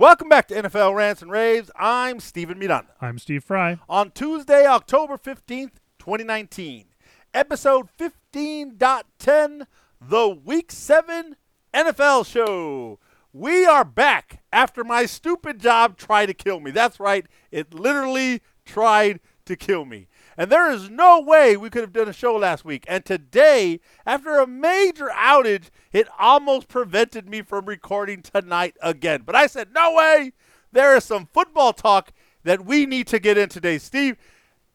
Welcome 0.00 0.30
back 0.30 0.48
to 0.48 0.54
NFL 0.54 0.94
Rants 0.94 1.20
and 1.20 1.30
Raves. 1.30 1.70
I'm 1.76 2.20
Steven 2.20 2.58
Miranda. 2.58 2.92
I'm 3.02 3.18
Steve 3.18 3.44
Fry. 3.44 3.76
On 3.86 4.10
Tuesday, 4.10 4.64
October 4.64 5.18
15th, 5.18 5.72
2019, 5.98 6.86
episode 7.34 7.90
15.10, 7.98 9.66
the 10.00 10.28
Week 10.42 10.72
7 10.72 11.36
NFL 11.74 12.24
Show. 12.24 12.98
We 13.34 13.66
are 13.66 13.84
back 13.84 14.42
after 14.50 14.84
my 14.84 15.04
stupid 15.04 15.60
job 15.60 15.98
tried 15.98 16.26
to 16.26 16.34
kill 16.34 16.60
me. 16.60 16.70
That's 16.70 16.98
right, 16.98 17.26
it 17.50 17.74
literally 17.74 18.40
tried 18.64 19.20
to 19.44 19.54
kill 19.54 19.84
me. 19.84 20.08
And 20.36 20.50
there 20.50 20.70
is 20.70 20.88
no 20.88 21.20
way 21.20 21.56
we 21.56 21.70
could 21.70 21.82
have 21.82 21.92
done 21.92 22.08
a 22.08 22.12
show 22.12 22.36
last 22.36 22.64
week. 22.64 22.84
And 22.88 23.04
today, 23.04 23.80
after 24.06 24.38
a 24.38 24.46
major 24.46 25.10
outage, 25.14 25.70
it 25.92 26.08
almost 26.18 26.68
prevented 26.68 27.28
me 27.28 27.42
from 27.42 27.66
recording 27.66 28.22
tonight 28.22 28.76
again. 28.80 29.22
But 29.24 29.36
I 29.36 29.46
said, 29.46 29.68
no 29.74 29.94
way. 29.94 30.32
There 30.72 30.96
is 30.96 31.04
some 31.04 31.28
football 31.32 31.72
talk 31.72 32.12
that 32.44 32.64
we 32.64 32.86
need 32.86 33.06
to 33.08 33.18
get 33.18 33.36
in 33.36 33.48
today, 33.48 33.78
Steve, 33.78 34.16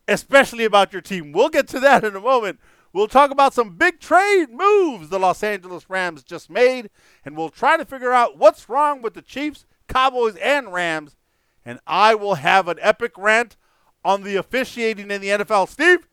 especially 0.07 0.65
about 0.65 0.93
your 0.93 1.01
team. 1.01 1.31
We'll 1.31 1.49
get 1.49 1.67
to 1.69 1.79
that 1.79 2.03
in 2.03 2.15
a 2.15 2.21
moment. 2.21 2.59
We'll 2.93 3.07
talk 3.07 3.31
about 3.31 3.53
some 3.53 3.75
big 3.75 3.99
trade 3.99 4.51
moves 4.51 5.09
the 5.09 5.19
Los 5.19 5.43
Angeles 5.43 5.89
Rams 5.89 6.23
just 6.23 6.49
made, 6.49 6.89
and 7.25 7.35
we'll 7.35 7.49
try 7.49 7.75
to 7.75 7.83
figure 7.83 8.13
out 8.13 8.37
what's 8.37 8.69
wrong 8.69 9.01
with 9.01 9.15
the 9.15 9.21
Chiefs, 9.21 9.65
Cowboys, 9.89 10.35
and 10.37 10.71
Rams. 10.71 11.17
And 11.65 11.79
I 11.85 12.15
will 12.15 12.35
have 12.35 12.67
an 12.67 12.77
epic 12.79 13.17
rant 13.17 13.57
on 14.05 14.21
the 14.23 14.35
officiating 14.35 15.09
in 15.09 15.19
the 15.19 15.29
NFL, 15.29 15.67
Steve. 15.67 16.07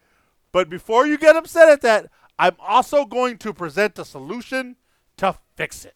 But 0.50 0.69
before 0.69 1.06
you 1.06 1.19
get 1.19 1.37
upset 1.37 1.69
at 1.69 1.83
that, 1.83 2.10
I'm 2.38 2.56
also 2.59 3.05
going 3.05 3.37
to 3.38 3.52
present 3.52 3.98
a 3.98 4.05
solution 4.05 4.77
to 5.19 5.37
fix 5.55 5.84
it. 5.84 5.95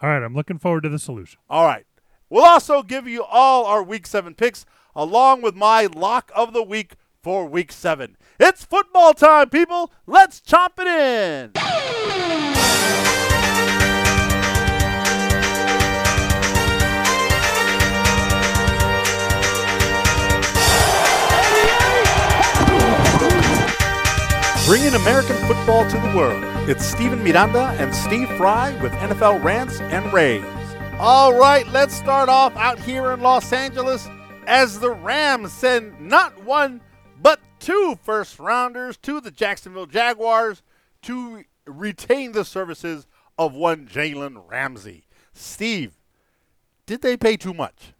All 0.00 0.10
right, 0.10 0.22
I'm 0.22 0.34
looking 0.34 0.58
forward 0.58 0.82
to 0.82 0.90
the 0.90 0.98
solution. 0.98 1.40
All 1.48 1.64
right. 1.64 1.86
We'll 2.28 2.44
also 2.44 2.82
give 2.82 3.08
you 3.08 3.22
all 3.24 3.64
our 3.66 3.82
week 3.82 4.06
seven 4.06 4.34
picks 4.34 4.64
along 4.94 5.42
with 5.42 5.54
my 5.54 5.86
lock 5.86 6.30
of 6.34 6.52
the 6.52 6.62
week 6.62 6.94
for 7.22 7.46
week 7.46 7.72
seven. 7.72 8.16
It's 8.38 8.64
football 8.64 9.14
time, 9.14 9.48
people. 9.48 9.92
Let's 10.06 10.40
chop 10.40 10.78
it 10.78 10.86
in. 10.86 11.52
Bringing 24.72 24.94
American 24.94 25.36
football 25.46 25.86
to 25.90 25.98
the 25.98 26.16
world. 26.16 26.42
It's 26.66 26.82
Steven 26.82 27.22
Miranda 27.22 27.76
and 27.78 27.94
Steve 27.94 28.26
Fry 28.38 28.74
with 28.80 28.90
NFL 28.92 29.44
Rants 29.44 29.82
and 29.82 30.10
Raves. 30.14 30.46
All 30.98 31.38
right, 31.38 31.68
let's 31.72 31.94
start 31.94 32.30
off 32.30 32.56
out 32.56 32.78
here 32.78 33.12
in 33.12 33.20
Los 33.20 33.52
Angeles 33.52 34.08
as 34.46 34.80
the 34.80 34.90
Rams 34.90 35.52
send 35.52 36.00
not 36.00 36.42
one, 36.44 36.80
but 37.20 37.38
two 37.60 37.98
first 38.02 38.38
rounders 38.38 38.96
to 39.02 39.20
the 39.20 39.30
Jacksonville 39.30 39.84
Jaguars 39.84 40.62
to 41.02 41.44
retain 41.66 42.32
the 42.32 42.42
services 42.42 43.06
of 43.38 43.52
one 43.52 43.86
Jalen 43.86 44.42
Ramsey. 44.48 45.04
Steve, 45.34 45.98
did 46.86 47.02
they 47.02 47.18
pay 47.18 47.36
too 47.36 47.52
much? 47.52 47.92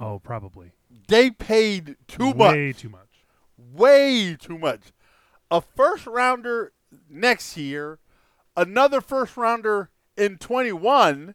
Oh, 0.00 0.18
probably. 0.18 0.72
They 1.06 1.30
paid 1.30 1.94
too 2.08 2.34
much. 2.34 2.54
Way 2.56 2.72
too 2.72 2.88
much. 2.88 3.01
Way 3.72 4.36
too 4.36 4.58
much. 4.58 4.92
A 5.50 5.60
first 5.60 6.06
rounder 6.06 6.72
next 7.08 7.56
year, 7.56 7.98
another 8.56 9.00
first 9.00 9.36
rounder 9.36 9.90
in 10.16 10.36
21, 10.38 11.34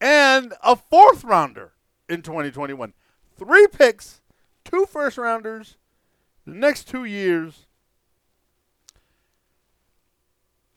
and 0.00 0.54
a 0.62 0.76
fourth 0.76 1.24
rounder 1.24 1.72
in 2.08 2.22
2021. 2.22 2.92
Three 3.36 3.66
picks, 3.68 4.20
two 4.64 4.86
first 4.86 5.18
rounders, 5.18 5.76
the 6.44 6.54
next 6.54 6.88
two 6.88 7.04
years. 7.04 7.66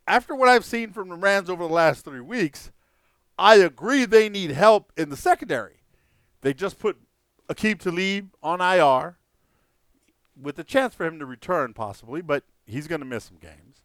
After 0.07 0.35
what 0.35 0.49
I've 0.49 0.65
seen 0.65 0.91
from 0.91 1.09
the 1.09 1.15
Rams 1.15 1.49
over 1.49 1.67
the 1.67 1.73
last 1.73 2.03
three 2.03 2.19
weeks, 2.19 2.71
I 3.37 3.55
agree 3.55 4.05
they 4.05 4.29
need 4.29 4.51
help 4.51 4.91
in 4.97 5.09
the 5.09 5.17
secondary. 5.17 5.81
They 6.41 6.53
just 6.53 6.77
put 6.77 6.97
Aqib 7.49 7.79
Talib 7.79 8.31
on 8.43 8.61
IR 8.61 9.17
with 10.39 10.57
a 10.59 10.63
chance 10.63 10.93
for 10.95 11.05
him 11.05 11.19
to 11.19 11.25
return 11.25 11.73
possibly, 11.73 12.21
but 12.21 12.43
he's 12.65 12.87
going 12.87 13.01
to 13.01 13.05
miss 13.05 13.25
some 13.25 13.37
games. 13.37 13.83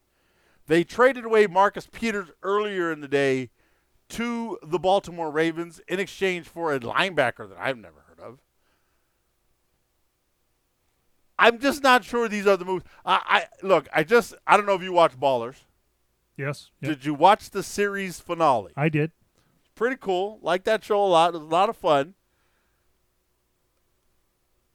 They 0.67 0.85
traded 0.85 1.25
away 1.25 1.47
Marcus 1.47 1.89
Peters 1.91 2.29
earlier 2.43 2.91
in 2.91 3.01
the 3.01 3.09
day 3.09 3.51
to 4.11 4.59
the 4.63 4.79
Baltimore 4.79 5.31
Ravens 5.31 5.81
in 5.89 6.01
exchange 6.01 6.47
for 6.49 6.73
a 6.75 6.81
linebacker 6.81 7.49
that 7.49 7.59
I've 7.59 7.79
never 7.79 8.05
heard 8.09 8.21
of. 8.21 8.41
I'm 11.39 11.59
just 11.59 11.83
not 11.83 12.03
sure 12.05 12.29
these 12.29 12.47
are 12.47 12.57
the 12.57 12.65
moves. 12.65 12.85
I, 13.05 13.21
I 13.63 13.67
look. 13.67 13.89
I 13.93 14.05
just 14.05 14.35
I 14.47 14.57
don't 14.57 14.67
know 14.67 14.75
if 14.75 14.83
you 14.83 14.93
watch 14.93 15.19
Ballers. 15.19 15.57
Yes. 16.37 16.71
Yep. 16.81 16.91
Did 16.91 17.05
you 17.05 17.15
watch 17.15 17.51
the 17.51 17.63
series 17.63 18.21
finale? 18.21 18.73
I 18.77 18.89
did. 18.89 19.13
pretty 19.75 19.97
cool. 19.97 20.39
Like 20.43 20.65
that 20.65 20.83
show 20.85 21.03
a 21.03 21.07
lot. 21.07 21.35
It 21.35 21.39
was 21.39 21.43
a 21.43 21.51
lot 21.51 21.69
of 21.69 21.77
fun. 21.77 22.15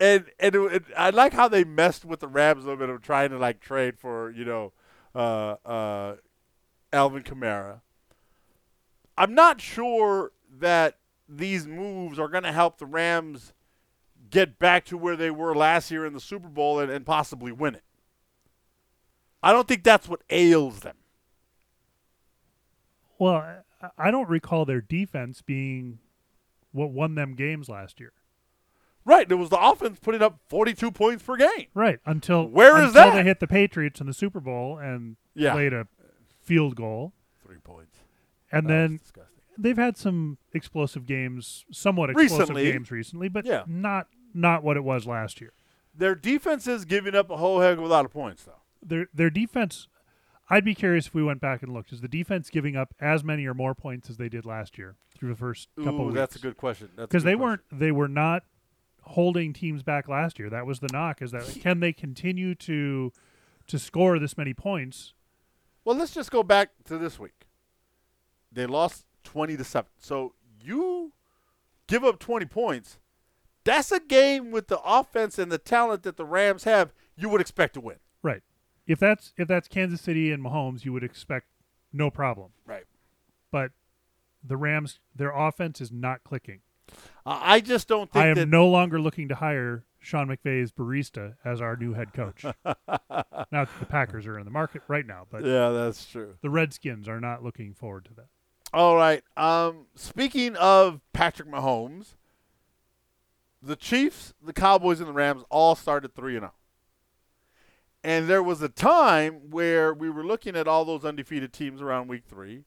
And 0.02 0.26
and 0.40 0.56
it, 0.56 0.74
it, 0.74 0.84
I 0.98 1.12
like 1.12 1.32
how 1.32 1.48
they 1.48 1.64
messed 1.64 2.04
with 2.06 2.22
the 2.22 2.28
Rams 2.28 2.64
a 2.64 2.68
little 2.70 2.80
bit 2.80 2.90
of 2.90 3.04
trying 3.04 3.30
to 3.30 3.38
like 3.38 3.60
trade 3.62 4.00
for 4.00 4.32
you 4.32 4.44
know 4.44 4.74
uh, 5.14 5.58
uh, 5.64 6.16
Alvin 6.92 7.22
Kamara. 7.22 7.82
I'm 9.16 9.36
not 9.36 9.62
sure 9.62 10.32
that 10.60 10.98
these 11.30 11.68
moves 11.68 12.18
are 12.18 12.28
going 12.28 12.44
to 12.46 12.52
help 12.52 12.80
the 12.80 12.88
Rams 12.88 13.54
get 14.32 14.58
back 14.58 14.86
to 14.86 14.98
where 14.98 15.16
they 15.16 15.30
were 15.30 15.54
last 15.56 15.92
year 15.92 16.04
in 16.06 16.14
the 16.14 16.20
Super 16.20 16.48
Bowl 16.48 16.80
and, 16.80 16.92
and 16.92 17.06
possibly 17.06 17.52
win 17.52 17.76
it. 17.76 17.84
I 19.44 19.52
don't 19.52 19.68
think 19.68 19.84
that's 19.84 20.10
what 20.10 20.22
ails 20.32 20.80
them. 20.80 20.96
Well, 23.20 23.36
I- 23.36 23.90
I 23.98 24.12
don't 24.12 24.30
recall 24.30 24.66
their 24.66 24.82
defense 24.82 25.42
being 25.42 26.00
what 26.72 26.92
won 26.92 27.16
them 27.16 27.34
games 27.36 27.68
last 27.70 28.00
year. 28.00 28.14
Right, 29.04 29.28
there 29.28 29.38
was 29.38 29.50
the 29.50 29.60
offense 29.60 30.00
putting 30.00 30.22
up 30.22 30.40
42 30.48 30.92
points 30.92 31.24
per 31.24 31.36
game. 31.36 31.68
Right. 31.74 32.00
Until 32.06 32.48
Where 32.48 32.78
is 32.78 32.90
until 32.90 32.94
that? 33.12 33.16
they 33.16 33.24
hit 33.24 33.40
the 33.40 33.48
Patriots 33.48 34.00
in 34.00 34.08
the 34.08 34.14
Super 34.14 34.40
Bowl 34.40 34.78
and 34.78 35.18
Yeah. 35.34 35.54
played 35.54 35.74
a 35.74 35.88
field 36.42 36.76
goal. 36.76 37.14
Three 37.44 37.58
points. 37.58 37.98
And 38.52 38.68
That 38.68 38.74
then 38.74 38.98
disgusting. 38.98 39.42
they've 39.58 39.78
had 39.78 39.98
some 39.98 40.38
explosive 40.54 41.06
games, 41.06 41.66
somewhat 41.72 42.10
explosive 42.12 42.40
Recently. 42.50 42.72
games 42.72 42.92
recently, 42.92 43.28
but 43.30 43.46
Yeah. 43.46 43.64
not 43.68 44.08
not 44.34 44.64
what 44.64 44.78
it 44.78 44.84
was 44.84 45.06
last 45.06 45.42
year. 45.42 45.52
their 45.94 46.16
defense 46.16 46.68
is 46.68 46.86
giving 46.86 47.14
up 47.14 47.30
a 47.30 47.36
whole 47.36 47.60
heck 47.60 47.78
of 47.78 47.84
a 47.84 47.88
lot 47.88 48.06
of 48.06 48.12
points, 48.12 48.46
though. 48.46 48.62
Their 48.82 49.08
their 49.14 49.30
defense 49.30 49.88
I'd 50.50 50.66
be 50.66 50.76
curious 50.76 51.08
if 51.08 51.14
we 51.14 51.24
went 51.24 51.40
back 51.42 51.64
and 51.64 51.74
looked. 51.74 51.92
Is 51.94 52.02
the 52.02 52.08
defense 52.10 52.50
giving 52.50 52.76
up 52.76 52.94
as 53.00 53.24
many 53.24 53.46
or 53.46 53.54
more 53.54 53.74
points 53.74 54.10
as 54.10 54.18
they 54.18 54.28
did 54.30 54.46
last 54.46 54.78
year 54.78 54.96
through 55.18 55.30
the 55.30 55.36
first 55.36 55.70
couple 55.78 56.02
Ooh, 56.02 56.06
weeks? 56.08 56.16
that's 56.16 56.36
a 56.36 56.40
good 56.40 56.58
question. 56.58 56.90
Because 56.98 57.24
they 57.24 57.32
question. 57.36 57.40
weren't 57.42 57.62
they 57.72 57.92
were 57.92 58.08
not 58.10 58.44
holding 59.02 59.54
teams 59.54 59.84
back 59.84 60.08
last 60.08 60.40
year. 60.40 60.50
That 60.50 60.66
was 60.66 60.80
the 60.80 60.90
knock. 60.92 61.22
Is 61.22 61.32
that 61.32 61.58
can 61.62 61.80
they 61.80 61.94
continue 61.94 62.56
to 62.56 63.12
to 63.68 63.80
score 63.80 64.20
this 64.20 64.38
many 64.38 64.54
points? 64.54 65.14
Well, 65.84 65.96
let's 65.96 66.14
just 66.14 66.32
go 66.32 66.44
back 66.44 66.70
to 66.86 66.98
this 66.98 67.20
week. 67.20 67.48
They 68.52 68.66
lost 68.66 69.06
20 69.24 69.58
to 69.58 69.64
7. 69.64 69.90
So 69.98 70.34
you 70.62 71.14
give 71.88 72.04
up 72.04 72.20
20 72.20 72.46
points. 72.46 73.00
That's 73.64 73.92
a 73.92 74.00
game 74.00 74.52
with 74.52 74.68
the 74.68 74.80
offense 74.80 75.40
and 75.40 75.52
the 75.52 75.58
talent 75.58 76.04
that 76.04 76.18
the 76.18 76.26
Rams 76.26 76.64
have, 76.66 76.94
you 77.16 77.30
would 77.30 77.42
expect 77.42 77.76
to 77.76 77.82
win. 77.82 77.98
Right. 78.24 78.42
If 78.88 79.00
that's 79.00 79.34
if 79.38 79.48
that's 79.48 79.68
Kansas 79.68 80.02
City 80.02 80.32
and 80.32 80.44
Mahomes, 80.44 80.84
you 80.84 80.94
would 80.94 81.04
expect 81.04 81.48
no 81.94 82.10
problem. 82.10 82.52
Right. 82.66 82.86
But 83.52 83.72
the 84.44 84.58
Rams, 84.58 85.00
their 85.16 85.32
offense 85.32 85.80
is 85.80 85.92
not 85.92 86.24
clicking. 86.24 86.62
I 87.26 87.60
just 87.60 87.88
don't 87.88 88.12
think 88.12 88.24
I 88.26 88.28
am 88.30 88.36
that 88.36 88.48
no 88.48 88.68
longer 88.68 89.00
looking 89.00 89.28
to 89.30 89.36
hire 89.36 89.86
Sean 90.00 90.28
McVay's 90.28 90.72
barista 90.72 91.36
as 91.46 91.62
our 91.62 91.76
new 91.76 91.94
head 91.94 92.14
coach. 92.14 92.44
now 92.66 93.66
the 93.80 93.86
Packers 93.88 94.26
are 94.26 94.40
in 94.40 94.46
the 94.46 94.52
market 94.52 94.82
right 94.88 95.06
now, 95.06 95.28
but 95.30 95.46
Yeah, 95.46 95.70
that's 95.70 96.06
true. 96.06 96.36
the 96.42 96.50
Redskins 96.50 97.08
are 97.08 97.20
not 97.20 97.44
looking 97.44 97.74
forward 97.74 98.06
to 98.06 98.14
that. 98.16 98.26
All 98.74 98.96
right. 98.96 99.24
Um, 99.38 99.86
speaking 99.96 100.56
of 100.56 101.02
Patrick 101.14 101.50
Mahomes, 101.50 102.16
the 103.62 103.76
Chiefs, 103.76 104.34
the 104.44 104.54
Cowboys, 104.54 105.00
and 105.00 105.08
the 105.10 105.14
Rams 105.14 105.44
all 105.50 105.76
started 105.76 106.16
3 106.16 106.38
and 106.38 106.44
0. 106.44 106.52
And 108.04 108.28
there 108.28 108.42
was 108.42 108.62
a 108.64 108.70
time 108.70 109.52
where 109.52 109.94
we 109.94 110.10
were 110.10 110.24
looking 110.26 110.56
at 110.56 110.68
all 110.68 110.86
those 110.86 111.06
undefeated 111.06 111.54
teams 111.54 111.82
around 111.82 112.08
week 112.08 112.24
three, 112.28 112.64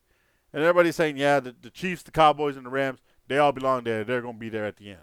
and 0.52 0.62
everybody's 0.62 0.94
saying, 0.94 1.16
yeah, 1.16 1.40
the, 1.40 1.56
the 1.60 1.70
Chiefs, 1.70 2.04
the 2.04 2.12
Cowboys, 2.12 2.56
and 2.56 2.64
the 2.64 2.70
Rams, 2.70 3.00
they 3.28 3.38
all 3.38 3.52
belong 3.52 3.84
there. 3.84 4.04
They're 4.04 4.22
going 4.22 4.34
to 4.34 4.40
be 4.40 4.48
there 4.48 4.66
at 4.66 4.76
the 4.76 4.90
end. 4.90 5.00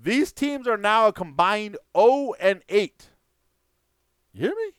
These 0.00 0.32
teams 0.32 0.66
are 0.66 0.76
now 0.76 1.08
a 1.08 1.12
combined 1.12 1.76
0 1.96 2.34
and 2.40 2.62
8. 2.68 3.08
You 4.32 4.40
hear 4.40 4.54
me? 4.54 4.72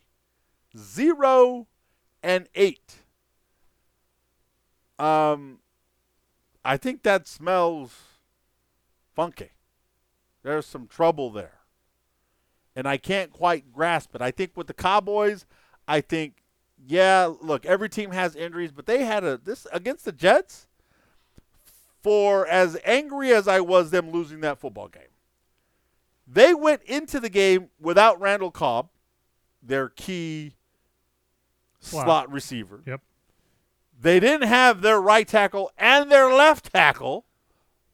0 0.78 1.68
and 2.24 2.48
8. 2.56 2.96
Um, 4.98 5.60
I 6.64 6.78
think 6.78 7.04
that 7.04 7.28
smells 7.28 7.94
funky. 9.16 9.52
There's 10.44 10.66
some 10.66 10.88
trouble 10.88 11.30
there. 11.30 11.60
And 12.76 12.88
I 12.88 12.98
can't 12.98 13.32
quite 13.32 13.72
grasp 13.72 14.16
it. 14.16 14.22
I 14.22 14.32
think 14.32 14.52
with 14.56 14.68
the 14.68 14.74
Cowboys, 14.74 15.46
I 15.88 16.02
think, 16.02 16.44
yeah, 16.88 17.32
look, 17.42 17.66
every 17.66 17.90
team 17.90 18.12
has 18.12 18.36
injuries, 18.36 18.72
but 18.72 18.86
they 18.86 19.04
had 19.04 19.24
a 19.24 19.38
this 19.38 19.68
against 19.74 20.06
the 20.06 20.12
Jets. 20.12 20.68
For 22.02 22.48
as 22.48 22.78
angry 22.84 23.32
as 23.32 23.48
I 23.48 23.60
was 23.62 23.92
them 23.92 24.12
losing 24.12 24.42
that 24.42 24.60
football 24.60 24.88
game, 24.88 25.04
they 26.28 26.54
went 26.54 26.82
into 26.84 27.20
the 27.20 27.30
game 27.30 27.70
without 27.80 28.20
Randall 28.20 28.52
Cobb, 28.52 28.90
their 29.62 29.90
key 29.90 30.56
Slot. 31.80 32.06
slot 32.06 32.32
receiver. 32.32 32.82
Yep. 32.86 33.02
They 34.00 34.20
didn't 34.20 34.48
have 34.48 34.82
their 34.82 35.00
right 35.00 35.28
tackle 35.28 35.72
and 35.78 36.12
their 36.12 36.34
left 36.34 36.72
tackle. 36.74 37.26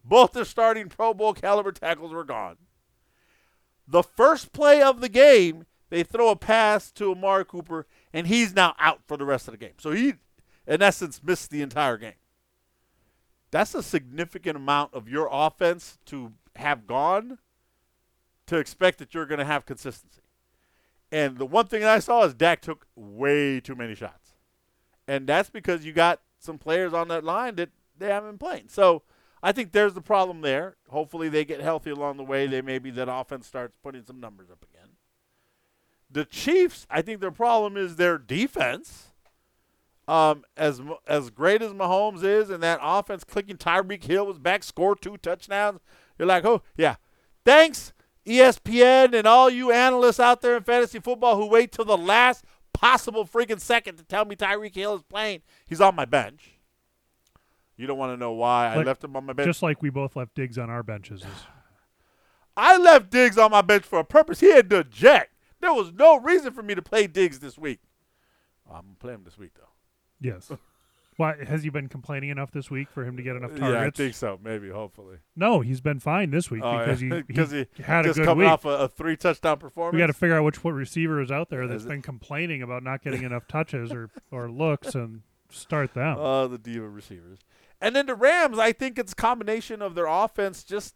Both 0.06 0.32
their 0.32 0.46
starting 0.46 0.88
Pro 0.88 1.14
Bowl 1.14 1.34
caliber 1.34 1.74
tackles 1.74 2.14
were 2.14 2.24
gone. 2.24 2.56
The 3.86 4.04
first 4.04 4.54
play 4.54 4.82
of 4.82 5.02
the 5.02 5.10
game, 5.10 5.66
they 5.90 6.04
throw 6.04 6.30
a 6.30 6.36
pass 6.38 6.92
to 6.94 7.12
Amari 7.12 7.44
Cooper, 7.44 7.88
and 8.14 8.28
he's 8.28 8.54
now 8.56 8.74
out 8.80 9.02
for 9.06 9.18
the 9.18 9.26
rest 9.26 9.48
of 9.48 9.54
the 9.54 9.58
game. 9.58 9.74
So 9.80 9.92
he, 9.92 10.14
in 10.66 10.82
essence, 10.82 11.22
missed 11.24 11.50
the 11.50 11.62
entire 11.62 11.98
game. 11.98 12.14
That's 13.52 13.74
a 13.74 13.84
significant 13.84 14.58
amount 14.58 14.94
of 14.94 15.08
your 15.08 15.30
offense 15.32 15.98
to 16.08 16.34
have 16.56 16.88
gone 16.88 17.40
to 18.48 18.58
expect 18.58 18.98
that 19.00 19.14
you're 19.14 19.26
going 19.26 19.40
to 19.40 19.46
have 19.46 19.66
consistency. 19.66 20.22
And 21.12 21.38
the 21.38 21.46
one 21.46 21.68
thing 21.68 21.84
I 21.84 22.00
saw 22.00 22.24
is 22.26 22.34
Dak 22.34 22.62
took 22.62 22.88
way 22.96 23.60
too 23.60 23.76
many 23.76 23.96
shots. 23.96 24.36
And 25.08 25.28
that's 25.28 25.50
because 25.50 25.86
you 25.86 25.94
got 25.94 26.22
some 26.40 26.58
players 26.58 26.94
on 26.94 27.08
that 27.08 27.24
line 27.24 27.56
that 27.56 27.70
they 27.98 28.08
haven't 28.08 28.40
playing. 28.40 28.66
So 28.68 29.04
I 29.42 29.52
think 29.52 29.72
there's 29.72 29.94
the 29.94 30.02
problem 30.02 30.42
there. 30.42 30.76
Hopefully 30.90 31.30
they 31.30 31.46
get 31.46 31.62
healthy 31.62 31.92
along 31.92 32.18
the 32.18 32.24
way. 32.24 32.48
They 32.48 32.62
maybe 32.62 32.92
that 32.92 33.12
offense 33.12 33.48
starts 33.48 33.78
putting 33.82 34.04
some 34.04 34.20
numbers 34.20 34.50
up 34.52 34.66
again. 34.70 34.90
The 36.10 36.26
Chiefs, 36.26 36.86
I 36.90 37.02
think 37.02 37.22
their 37.22 37.32
problem 37.32 37.78
is 37.78 37.96
their 37.96 38.18
defense. 38.18 39.08
Um, 40.08 40.46
as 40.56 40.82
as 41.06 41.30
great 41.30 41.62
as 41.62 41.74
Mahomes 41.74 42.24
is, 42.24 42.50
and 42.50 42.64
that 42.64 42.80
offense 42.82 43.26
clicking, 43.26 43.58
Tyreek 43.58 44.04
Hill 44.04 44.26
was 44.26 44.40
back, 44.40 44.64
scored 44.64 45.02
two 45.02 45.18
touchdowns. 45.18 45.82
You're 46.18 46.28
like, 46.28 46.46
oh 46.46 46.62
yeah, 46.78 46.96
thanks 47.44 47.92
ESPN 48.28 49.14
and 49.14 49.26
all 49.26 49.50
you 49.50 49.72
analysts 49.72 50.20
out 50.20 50.42
there 50.42 50.58
in 50.58 50.64
fantasy 50.64 51.00
football 51.00 51.38
who 51.38 51.48
wait 51.48 51.72
till 51.72 51.86
the 51.86 51.98
last 51.98 52.44
possible 52.74 53.26
freaking 53.26 53.60
second 53.60 53.96
to 53.96 54.04
tell 54.04 54.26
me 54.26 54.36
Tyreek 54.36 54.76
Hill 54.76 54.96
is 54.96 55.04
playing. 55.04 55.42
He's 55.68 55.80
on 55.80 55.96
my 55.96 56.06
bench. 56.06 56.52
You 57.78 57.88
don't 57.88 57.98
want 57.98 58.12
to 58.12 58.18
know 58.18 58.34
why 58.34 58.74
I 58.74 58.84
left 58.84 59.04
him 59.04 59.16
on 59.16 59.26
my 59.26 59.34
bench. 59.34 59.48
Just 59.48 59.64
like 59.64 59.82
we 59.82 59.90
both 59.90 60.16
left 60.16 60.36
Diggs 60.36 60.58
on 60.58 60.70
our 60.70 60.84
benches. 60.84 61.24
I 62.58 62.78
left 62.78 63.12
Diggs 63.12 63.38
on 63.38 63.52
my 63.52 63.62
bench 63.62 63.84
for 63.84 64.00
a 64.00 64.04
purpose. 64.04 64.40
He 64.40 64.52
had 64.52 64.68
done 64.68 64.88
jack. 64.92 65.30
There 65.62 65.74
was 65.74 65.94
no 65.94 66.20
reason 66.20 66.54
for 66.54 66.64
me 66.64 66.76
to 66.76 66.82
play 66.82 67.08
Diggs 67.08 67.40
this 67.40 67.58
week. 67.58 67.80
I'm 68.68 68.82
gonna 68.82 68.96
play 69.00 69.14
him 69.14 69.24
this 69.24 69.38
week 69.38 69.52
though. 69.56 69.70
Yes. 70.22 70.52
Why 71.18 71.44
has 71.46 71.64
he 71.64 71.70
been 71.70 71.88
complaining 71.90 72.30
enough 72.30 72.52
this 72.52 72.70
week 72.70 72.90
for 72.92 73.04
him 73.04 73.18
to 73.18 73.24
get 73.24 73.36
enough 73.36 73.56
targets? 73.56 73.72
Yeah, 73.74 73.82
I 73.82 73.90
think 73.90 74.14
so. 74.14 74.40
Maybe, 74.44 74.70
hopefully, 74.70 75.18
No, 75.36 75.62
he's 75.62 75.82
been 75.82 76.00
fine 76.00 76.30
this 76.30 76.52
week 76.52 76.62
Oh, 76.64 76.78
because 76.78 77.02
yeah. 77.02 77.22
he, 77.28 77.34
he, 77.58 77.66
he 77.74 77.84
had 77.84 78.06
a 78.06 78.10
just 78.10 78.20
good 78.20 78.26
coming 78.26 78.44
week. 78.46 78.52
off 78.52 78.66
a, 78.66 78.70
a 78.70 78.88
three 78.88 79.18
touchdown 79.18 79.58
performance. 79.58 79.94
we 79.94 80.00
got 80.00 80.08
to 80.08 80.14
figure 80.14 80.38
out 80.38 80.44
which 80.44 80.64
what 80.64 80.72
receiver 80.76 81.20
is 81.20 81.32
out 81.32 81.50
there 81.50 81.66
that's 81.66 81.86
been 81.86 82.04
complaining 82.04 82.62
about 82.62 82.84
not 82.84 83.04
getting 83.04 83.24
enough 83.24 83.48
touches 83.48 83.92
or, 83.92 84.12
or 84.32 84.48
looks 84.48 84.94
and 84.94 85.24
start 85.50 85.96
them. 85.96 86.18
Oh, 86.20 86.48
the 86.48 86.60
diva 86.60 86.88
receivers. 86.88 87.40
And 87.82 87.96
then 87.96 88.06
the 88.06 88.14
Rams, 88.16 88.60
I 88.60 88.72
think 88.72 89.00
it's 89.00 89.14
a 89.14 89.16
combination 89.16 89.82
of 89.82 89.96
their 89.96 90.06
offense. 90.08 90.64
Just 90.64 90.94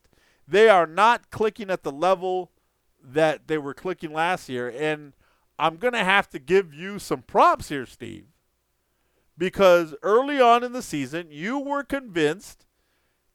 they 0.47 0.69
are 0.69 0.85
not 0.85 1.31
clicking 1.31 1.71
at 1.71 1.81
the 1.81 1.91
level 1.91 2.51
that 3.03 3.47
they 3.47 3.57
were 3.57 3.74
clicking 3.74 4.13
last 4.13 4.50
year. 4.50 4.69
And 4.69 5.13
I'm 5.57 5.77
gonna 5.77 6.03
have 6.03 6.29
to 6.29 6.38
give 6.39 6.75
you 6.75 7.00
some 7.00 7.24
props 7.24 7.69
here, 7.69 7.88
Steve, 7.88 8.25
because 9.38 9.95
early 10.04 10.39
on 10.39 10.63
in 10.63 10.72
the 10.72 10.81
season 10.81 11.28
you 11.30 11.60
were 11.60 11.83
convinced 11.83 12.66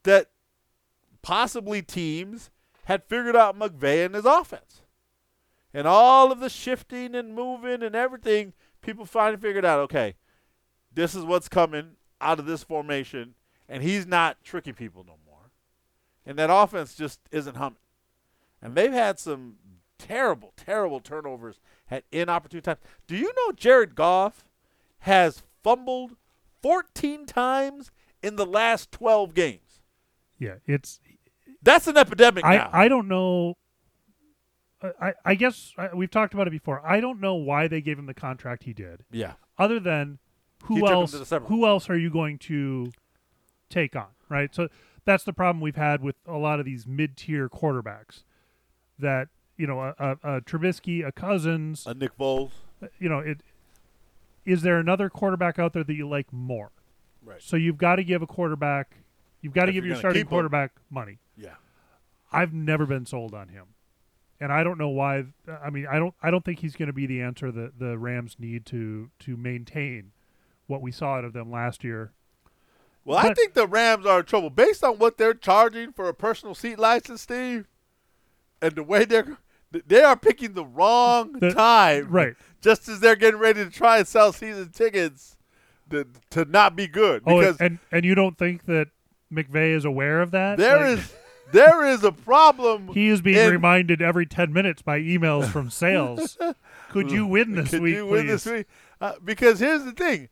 that 0.05 0.31
possibly 1.23 1.83
teams 1.83 2.51
had 2.85 3.05
figured 3.05 3.35
out 3.35 3.59
McVay 3.59 4.07
and 4.07 4.15
his 4.15 4.25
offense. 4.25 4.83
And 5.75 5.87
all 5.87 6.31
of 6.31 6.41
the 6.41 6.49
shifting 6.49 7.15
and 7.15 7.35
moving 7.35 7.83
and 7.83 7.95
everything, 7.95 8.53
people 8.81 9.05
finally 9.05 9.41
figured 9.41 9.65
out, 9.65 9.81
okay, 9.81 10.15
this 10.93 11.15
is 11.15 11.25
what's 11.25 11.49
coming 11.49 11.97
out 12.21 12.39
of 12.39 12.47
this 12.47 12.63
formation, 12.63 13.35
and 13.69 13.83
he's 13.83 14.07
not 14.07 14.43
tricking 14.43 14.75
people 14.75 15.05
no 15.05 15.17
more. 15.27 15.51
And 16.25 16.39
that 16.39 16.49
offense 16.51 16.95
just 16.95 17.21
isn't 17.31 17.57
humming. 17.57 17.79
And 18.63 18.75
they've 18.75 18.93
had 18.93 19.19
some 19.19 19.57
terrible, 19.99 20.53
terrible 20.57 21.01
turnovers 21.01 21.61
at 21.91 22.05
inopportune 22.11 22.63
times. 22.63 22.81
Do 23.07 23.17
you 23.17 23.33
know 23.37 23.53
Jared 23.53 23.95
Goff 23.95 24.45
has 25.01 25.43
fumbled 25.67 26.13
14 26.63 27.27
times 27.27 27.91
in 28.23 28.37
the 28.37 28.47
last 28.47 28.93
12 28.93 29.35
games? 29.35 29.83
yeah, 30.39 30.55
it's 30.67 31.01
That's 31.63 31.87
an 31.89 31.97
epidemic 31.97 32.45
now. 32.45 32.71
I, 32.73 32.85
I 32.85 32.89
don't 32.89 33.09
know. 33.09 33.55
I- 34.83 34.93
I, 35.09 35.13
I 35.25 35.35
guess 35.35 35.73
we've 35.95 36.11
talked 36.11 36.35
about 36.35 36.47
it 36.47 36.51
before. 36.51 36.81
I 36.87 37.01
don't 37.01 37.21
know 37.21 37.35
why 37.35 37.67
they 37.67 37.81
gave 37.81 37.99
him 37.99 38.07
the 38.07 38.15
contract 38.15 38.63
he 38.65 38.73
did, 38.73 39.05
yeah. 39.11 39.33
other 39.59 39.81
than 39.81 40.19
He 40.69 40.75
who 40.77 40.87
him 40.87 40.93
else? 40.93 41.11
to 41.13 41.19
the 41.19 41.27
Super 41.27 41.41
Bowl. 41.41 41.49
Who 41.49 41.67
else 41.67 41.89
are 41.91 41.97
you 41.97 42.11
going 42.11 42.39
to 42.41 42.93
take 43.71 43.97
on? 43.97 44.09
Right. 44.29 44.55
So 44.55 44.69
that's 45.05 45.25
the 45.25 45.33
problem 45.33 45.61
we've 45.63 45.77
had 45.77 46.03
with 46.03 46.17
a 46.27 46.37
lot 46.37 46.61
of 46.61 46.67
these 46.67 46.87
mid-tier 46.87 47.49
quarterbacks. 47.49 48.23
That 48.99 49.29
you 49.57 49.67
know, 49.67 49.81
a, 49.81 49.95
a, 49.99 50.11
a 50.37 50.41
Trubisky, 50.43 51.05
a 51.07 51.11
Cousins. 51.11 51.87
A 51.87 51.95
Nick 51.95 52.17
Foles. 52.19 52.51
you 52.99 53.09
know, 53.09 53.19
it. 53.21 53.41
Is 54.47 54.63
there 54.63 54.79
another 54.79 55.11
quarterback 55.11 55.59
out 55.59 55.73
there 55.73 55.85
that 55.85 55.95
you 55.95 56.09
like 56.09 56.33
more? 56.33 56.71
Right. 57.23 57.43
So 57.43 57.57
you've 57.57 57.77
got 57.77 57.97
to 57.97 58.05
give 58.05 58.23
a 58.23 58.27
quarterback. 58.27 58.97
You've 59.43 59.53
got 59.53 59.67
to 59.67 59.73
give 59.73 59.85
your 59.85 59.97
starting 59.97 60.21
keep 60.21 60.27
him. 60.27 60.31
quarterback 60.31 60.73
money. 60.89 61.19
Yeah. 61.37 61.55
I've 62.33 62.53
never 62.53 62.87
been 62.87 63.07
sold 63.07 63.35
on 63.35 63.49
him, 63.49 63.67
and 64.41 64.53
I 64.53 64.65
don't 64.65 64.79
know 64.79 64.89
why. 64.89 65.27
I 65.63 65.71
mean, 65.71 65.87
I 65.91 65.99
don't. 65.99 66.15
I 66.23 66.31
don't 66.31 66.45
think 66.45 66.61
he's 66.61 66.77
going 66.77 66.89
to 66.89 66.93
be 66.93 67.07
the 67.07 67.21
answer 67.21 67.51
that 67.53 67.79
the 67.79 67.99
Rams 67.99 68.37
need 68.39 68.65
to 68.67 69.11
to 69.21 69.37
maintain 69.37 70.13
what 70.67 70.81
we 70.81 70.91
saw 70.91 71.17
out 71.17 71.25
of 71.25 71.33
them 71.33 71.51
last 71.51 71.85
year. 71.85 72.13
Well, 73.05 73.19
I 73.19 73.33
think 73.35 73.55
the 73.55 73.69
Rams 73.69 74.05
are 74.05 74.21
in 74.21 74.27
trouble 74.27 74.51
based 74.51 74.83
on 74.83 74.99
what 74.99 75.17
they're 75.17 75.35
charging 75.35 75.93
for 75.93 76.09
a 76.09 76.15
personal 76.15 76.57
seat 76.57 76.79
license, 76.79 77.23
Steve, 77.23 77.67
and 78.61 78.75
the 78.75 78.83
way 78.83 79.05
they're 79.05 79.39
they 79.87 80.03
are 80.03 80.17
picking 80.17 80.53
the 80.55 80.65
wrong 80.65 81.33
The- 81.39 81.53
time, 81.53 82.09
right. 82.11 82.35
Just 82.61 82.89
as 82.89 83.01
they're 83.01 83.17
getting 83.17 83.39
ready 83.41 83.65
to 83.65 83.71
try 83.71 83.99
and 83.99 84.09
sell 84.09 84.33
season 84.33 84.71
tickets 84.71 85.37
to, 85.91 86.07
to 86.31 86.45
not 86.47 86.75
be 86.75 86.87
good, 86.89 87.23
Oh, 87.27 87.39
because 87.39 87.57
and 87.59 87.79
and 87.93 88.05
you 88.05 88.15
don't 88.15 88.37
think 88.37 88.65
that 88.67 88.89
McVay 89.33 89.77
is 89.77 89.85
aware 89.85 90.21
of 90.21 90.31
that? 90.33 90.59
there 90.59 90.79
Like, 90.91 90.99
is 90.99 91.15
there 91.53 91.85
is 91.85 92.03
a 92.03 92.11
problem. 92.13 92.89
he 92.95 93.09
is 93.09 93.21
being 93.23 93.37
in- 93.39 93.51
reminded 93.53 94.03
every 94.03 94.27
ten 94.27 94.53
minutes 94.53 94.83
by 94.83 94.99
emails 95.01 95.47
from 95.51 95.71
sales. 95.71 96.37
Could 96.91 97.11
you 97.11 97.27
win 97.27 97.53
this 97.53 97.71
Could 97.71 97.83
week, 97.83 97.95
you 97.97 98.05
please? 98.07 98.11
win 98.13 98.27
this 98.27 98.47
week? 98.47 98.67
Uh, 99.01 99.13
because 99.23 99.61
here's 99.61 99.85
the 99.85 99.93
thing, 99.93 100.29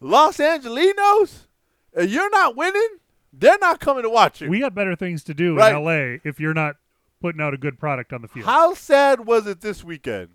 Los 0.00 0.36
Angelenos, 0.38 1.46
if 1.94 2.10
you're 2.10 2.30
not 2.30 2.54
winning, 2.56 2.88
they're 3.32 3.58
not 3.58 3.80
coming 3.80 4.02
to 4.02 4.10
watch 4.10 4.40
you. 4.40 4.48
We 4.50 4.60
got 4.60 4.74
better 4.74 4.94
things 4.94 5.24
to 5.24 5.34
do 5.34 5.56
Right. 5.56 5.74
in 5.74 5.82
LA 5.84 6.18
if 6.28 6.38
you're 6.38 6.54
not 6.54 6.76
putting 7.22 7.40
out 7.40 7.54
a 7.54 7.56
good 7.56 7.78
product 7.78 8.12
on 8.12 8.20
the 8.20 8.28
field. 8.28 8.46
How 8.46 8.74
sad 8.74 9.26
was 9.26 9.46
it 9.46 9.60
this 9.62 9.82
weekend 9.82 10.28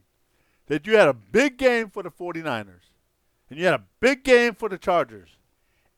that 0.67 0.87
you 0.87 0.97
had 0.97 1.07
a 1.07 1.13
big 1.13 1.57
game 1.57 1.89
for 1.89 2.01
the 2.01 2.09
49ers 2.09 2.89
and 3.49 3.59
you 3.59 3.65
had 3.65 3.75
a 3.75 3.83
big 3.99 4.23
game 4.23 4.55
for 4.55 4.67
the 4.69 4.77
Chargers, 4.77 5.29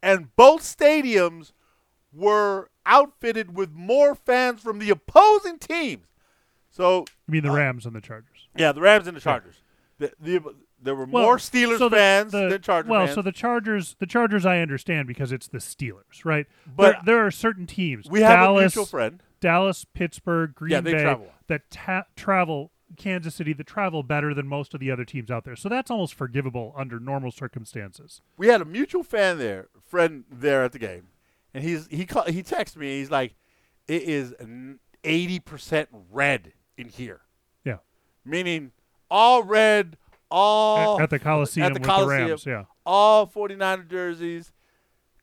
and 0.03 0.35
both 0.35 0.61
stadiums 0.63 1.51
were 2.13 2.69
outfitted 2.85 3.55
with 3.55 3.71
more 3.71 4.15
fans 4.15 4.61
from 4.61 4.79
the 4.79 4.89
opposing 4.89 5.57
teams? 5.59 6.05
So, 6.71 7.05
you 7.27 7.31
mean 7.33 7.43
the 7.43 7.49
uh, 7.51 7.55
Rams 7.55 7.85
and 7.85 7.95
the 7.95 8.01
Chargers? 8.01 8.47
yeah, 8.55 8.71
the 8.71 8.81
Rams 8.81 9.07
and 9.07 9.15
the 9.17 9.21
Chargers. 9.21 9.55
The, 9.97 10.11
the, 10.19 10.41
there 10.81 10.95
were 10.95 11.05
Well, 11.05 11.23
more 11.23 11.37
Steelers 11.37 11.79
so 11.79 11.89
the- 11.89 11.97
fans 11.97 12.31
the- 12.31 12.47
than 12.49 12.61
Chargers 12.61 12.89
Well, 12.89 13.05
fans. 13.05 13.15
so 13.15 13.21
the 13.21 13.31
Chargers, 13.31 13.95
the 13.99 14.05
Chargers, 14.05 14.45
I 14.45 14.59
understand 14.59 15.07
because 15.07 15.31
it's 15.31 15.47
the 15.47 15.57
Steelers, 15.57 16.23
right? 16.23 16.45
But- 16.67 16.91
there, 16.91 17.15
there 17.17 17.25
are 17.25 17.31
certain 17.31 17.65
teams. 17.67 18.07
we 18.09 18.21
have 18.21 18.31
Dallas, 18.39 18.59
a 18.59 18.63
mutual 18.65 18.85
friend. 18.85 19.21
Dallas, 19.39 19.85
Pittsburgh, 19.85 20.53
Green 20.55 20.71
Yeah, 20.71 20.81
Bay 20.81 20.91
travel. 20.91 21.27
that 21.47 21.69
ta- 21.69 22.05
travel 22.15 22.71
Kansas 22.97 23.35
City 23.35 23.53
that 23.53 23.67
travel 23.67 24.01
better 24.03 24.33
than 24.33 24.47
most 24.47 24.73
of 24.73 24.79
the 24.79 24.89
other 24.91 25.05
teams 25.05 25.29
out 25.29 25.45
there. 25.45 25.55
So 25.55 25.69
that's 25.69 25.91
almost 25.91 26.13
forgivable 26.15 26.73
under 26.75 26.99
normal 26.99 27.31
circumstances. 27.31 28.21
we 28.37 28.47
had 28.47 28.61
a 28.61 28.65
mutual 28.65 29.03
fan 29.03 29.37
there, 29.37 29.67
friend 29.87 30.23
there 30.31 30.63
at 30.63 30.71
the 30.71 30.79
game, 30.79 31.07
and 31.53 31.63
he's 31.63 31.87
he 31.87 32.05
call, 32.05 32.23
he 32.23 32.41
texted 32.43 32.77
me. 32.77 32.97
He's 32.99 33.11
like, 33.11 33.35
"It 33.87 34.01
is 34.03 34.33
eighty 35.03 35.39
percent 35.39 35.89
red 36.11 36.53
in 36.77 36.89
here," 36.89 37.21
Yeah, 37.63 37.77
meaning 38.25 38.71
all 39.11 39.43
red, 39.43 39.97
all 40.31 40.97
at, 40.97 41.03
at 41.03 41.09
the 41.11 41.19
Coliseum 41.19 41.67
at 41.67 41.73
the 41.75 41.79
with 41.79 41.87
Coliseum. 41.87 42.21
the 42.23 42.27
Rams. 42.29 42.45
Yeah, 42.45 42.63
all 42.85 43.27
49er 43.27 43.87
jerseys. 43.89 44.51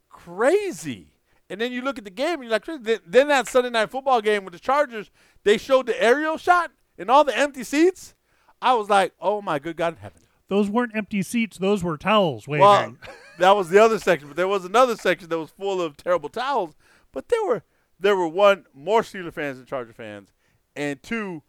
Crazy. 0.09 1.13
And 1.49 1.61
then 1.61 1.73
you 1.73 1.83
look 1.83 1.99
at 1.99 2.05
the 2.05 2.11
game 2.11 2.41
and 2.41 2.45
you're 2.45 2.51
like, 2.51 2.65
then, 2.65 2.99
then 3.07 3.29
that 3.29 3.49
Sunday 3.49 3.71
night 3.71 3.91
football 3.91 4.21
game 4.21 4.45
with 4.45 4.53
the 4.53 4.59
Chargers, 4.61 5.11
they 5.45 5.59
showed 5.59 5.87
the 5.87 6.03
aerial 6.03 6.37
shot 6.39 6.73
and 6.99 7.11
all 7.11 7.23
the 7.25 7.37
empty 7.37 7.63
seats. 7.63 8.15
I 8.61 8.75
was 8.75 8.89
like, 8.91 9.13
oh 9.21 9.41
my 9.43 9.59
good 9.59 9.77
God 9.77 9.95
in 9.95 10.01
heaven. 10.01 10.21
Those 10.49 10.71
weren't 10.71 10.95
empty 10.95 11.23
seats; 11.23 11.59
those 11.59 11.83
were 11.83 11.97
towels 11.97 12.47
waving. 12.47 12.63
Well, 12.63 12.97
that 13.39 13.57
was 13.57 13.69
the 13.69 13.83
other 13.83 13.99
section, 13.99 14.29
but 14.29 14.37
there 14.37 14.47
was 14.47 14.65
another 14.65 14.97
section 14.97 15.29
that 15.29 15.39
was 15.39 15.51
full 15.51 15.83
of 15.83 15.97
terrible 15.97 16.29
towels. 16.29 16.75
But 17.13 17.29
there 17.29 17.45
were 17.45 17.65
there 17.99 18.15
were 18.17 18.29
one 18.29 18.67
more 18.73 19.03
Steeler 19.03 19.33
fans 19.33 19.57
than 19.59 19.67
Charger 19.67 19.93
fans, 19.93 20.33
and 20.77 21.03
two, 21.03 21.43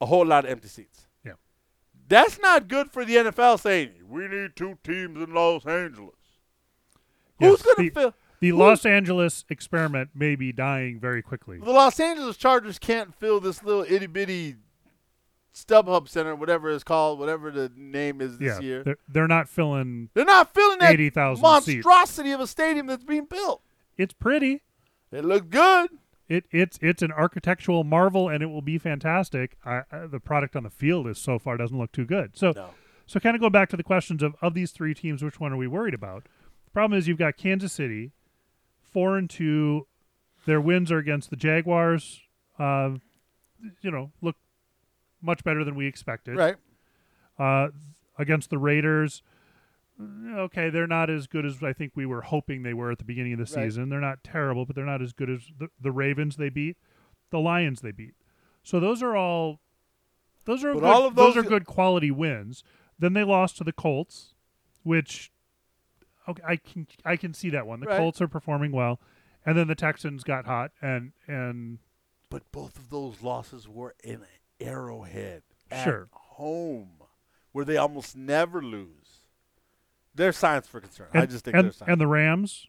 a 0.00 0.06
whole 0.06 0.26
lot 0.26 0.44
of 0.44 0.50
empty 0.50 0.68
seats. 0.68 1.06
Yeah. 1.24 1.32
That's 2.06 2.38
not 2.38 2.68
good 2.68 2.90
for 2.90 3.04
the 3.06 3.16
NFL 3.16 3.60
saying 3.60 3.92
we 4.06 4.28
need 4.28 4.56
two 4.56 4.76
teams 4.84 5.18
in 5.22 5.32
Los 5.32 5.64
Angeles. 5.64 6.16
Who's 7.40 7.62
gonna 7.62 7.76
the- 7.78 7.90
fill? 7.90 8.14
The 8.50 8.52
Los 8.52 8.84
Angeles 8.84 9.44
experiment 9.48 10.10
may 10.14 10.36
be 10.36 10.52
dying 10.52 11.00
very 11.00 11.22
quickly. 11.22 11.58
The 11.58 11.70
Los 11.70 11.98
Angeles 11.98 12.36
Chargers 12.36 12.78
can't 12.78 13.14
fill 13.14 13.40
this 13.40 13.62
little 13.62 13.84
itty 13.88 14.06
bitty 14.06 14.56
StubHub 15.54 16.08
Center, 16.08 16.34
whatever 16.34 16.70
it's 16.70 16.84
called, 16.84 17.18
whatever 17.18 17.50
the 17.50 17.70
name 17.76 18.20
is 18.20 18.38
this 18.38 18.56
yeah, 18.56 18.60
year. 18.60 18.82
they're, 18.82 18.96
they're 19.08 19.28
not 19.28 19.48
filling. 19.48 20.10
They're 20.14 20.24
not 20.24 20.52
filling 20.52 20.78
that 20.80 20.92
80,000 20.92 21.36
seats. 21.36 21.42
monstrosity 21.42 22.32
of 22.32 22.40
a 22.40 22.46
stadium 22.46 22.86
that's 22.86 23.04
being 23.04 23.26
built. 23.26 23.62
It's 23.96 24.12
pretty. 24.12 24.62
It 25.12 25.24
looks 25.24 25.46
good. 25.48 25.90
It 26.28 26.44
it's 26.50 26.78
it's 26.82 27.02
an 27.02 27.12
architectural 27.12 27.84
marvel, 27.84 28.28
and 28.28 28.42
it 28.42 28.46
will 28.46 28.62
be 28.62 28.78
fantastic. 28.78 29.56
I, 29.64 29.82
I, 29.92 30.06
the 30.06 30.18
product 30.18 30.56
on 30.56 30.62
the 30.64 30.70
field 30.70 31.06
is 31.06 31.18
so 31.18 31.38
far 31.38 31.56
doesn't 31.56 31.78
look 31.78 31.92
too 31.92 32.06
good. 32.06 32.36
So 32.36 32.52
No. 32.56 32.70
so 33.06 33.20
kind 33.20 33.36
of 33.36 33.40
go 33.40 33.50
back 33.50 33.68
to 33.70 33.76
the 33.76 33.82
questions 33.84 34.22
of 34.22 34.34
of 34.42 34.54
these 34.54 34.72
three 34.72 34.94
teams, 34.94 35.22
which 35.22 35.38
one 35.38 35.52
are 35.52 35.56
we 35.56 35.66
worried 35.68 35.94
about? 35.94 36.24
The 36.64 36.70
problem 36.72 36.98
is 36.98 37.06
you've 37.06 37.18
got 37.18 37.36
Kansas 37.36 37.72
City, 37.72 38.12
four 38.94 39.18
and 39.18 39.28
two. 39.28 39.86
Their 40.46 40.60
wins 40.60 40.90
are 40.90 40.98
against 40.98 41.28
the 41.28 41.36
Jaguars. 41.36 42.22
Uh, 42.58 42.92
you 43.82 43.90
know, 43.90 44.10
look 44.22 44.36
much 45.20 45.44
better 45.44 45.64
than 45.64 45.74
we 45.74 45.86
expected. 45.86 46.36
Right. 46.36 46.56
Uh, 47.38 47.68
against 48.18 48.48
the 48.50 48.58
Raiders, 48.58 49.22
okay, 50.36 50.70
they're 50.70 50.86
not 50.86 51.10
as 51.10 51.26
good 51.26 51.44
as 51.46 51.62
I 51.62 51.72
think 51.72 51.92
we 51.94 52.06
were 52.06 52.22
hoping 52.22 52.62
they 52.62 52.74
were 52.74 52.90
at 52.90 52.98
the 52.98 53.04
beginning 53.04 53.32
of 53.32 53.38
the 53.38 53.44
Right. 53.56 53.66
season. 53.66 53.88
They're 53.88 54.00
not 54.00 54.22
terrible, 54.22 54.64
but 54.66 54.76
they're 54.76 54.84
not 54.84 55.02
as 55.02 55.12
good 55.12 55.30
as 55.30 55.50
the, 55.58 55.68
the 55.80 55.90
Ravens 55.92 56.36
they 56.36 56.48
beat, 56.48 56.76
the 57.30 57.40
Lions 57.40 57.80
they 57.80 57.90
beat. 57.92 58.14
So 58.62 58.80
those 58.80 59.02
are 59.02 59.16
all 59.16 59.60
those 60.46 60.62
are 60.62 60.74
good, 60.74 60.84
all 60.84 61.06
of 61.06 61.14
those, 61.16 61.34
those- 61.34 61.44
are 61.44 61.48
good 61.48 61.64
quality 61.66 62.10
wins. 62.10 62.62
Then 62.98 63.14
they 63.14 63.24
lost 63.24 63.56
to 63.58 63.64
the 63.64 63.72
Colts, 63.72 64.34
which 64.84 65.32
okay, 66.28 66.42
I 66.46 66.56
can 66.56 66.86
I 67.04 67.16
can 67.16 67.34
see 67.34 67.50
that 67.50 67.66
one. 67.66 67.80
The 67.80 67.86
Right. 67.86 67.98
Colts 67.98 68.20
are 68.20 68.28
performing 68.28 68.72
well, 68.72 69.00
and 69.44 69.56
then 69.58 69.66
the 69.68 69.74
Texans 69.74 70.24
got 70.24 70.46
hot 70.46 70.72
and 70.82 71.12
and 71.26 71.78
But 72.30 72.50
both 72.52 72.76
of 72.78 72.90
those 72.90 73.22
losses 73.22 73.68
were 73.68 73.94
in 74.02 74.22
Arrowhead. 74.60 75.42
at 75.70 75.84
Sure. 75.84 76.08
home, 76.12 77.02
where 77.52 77.64
they 77.64 77.76
almost 77.76 78.16
never 78.16 78.62
lose. 78.62 79.20
There's 80.14 80.36
signs 80.36 80.66
for 80.68 80.80
concern. 80.80 81.08
I 81.12 81.26
just 81.26 81.44
think 81.44 81.56
and, 81.56 81.64
there's 81.66 81.76
signs. 81.76 81.88
and 81.90 82.00
the 82.00 82.06
Rams 82.06 82.68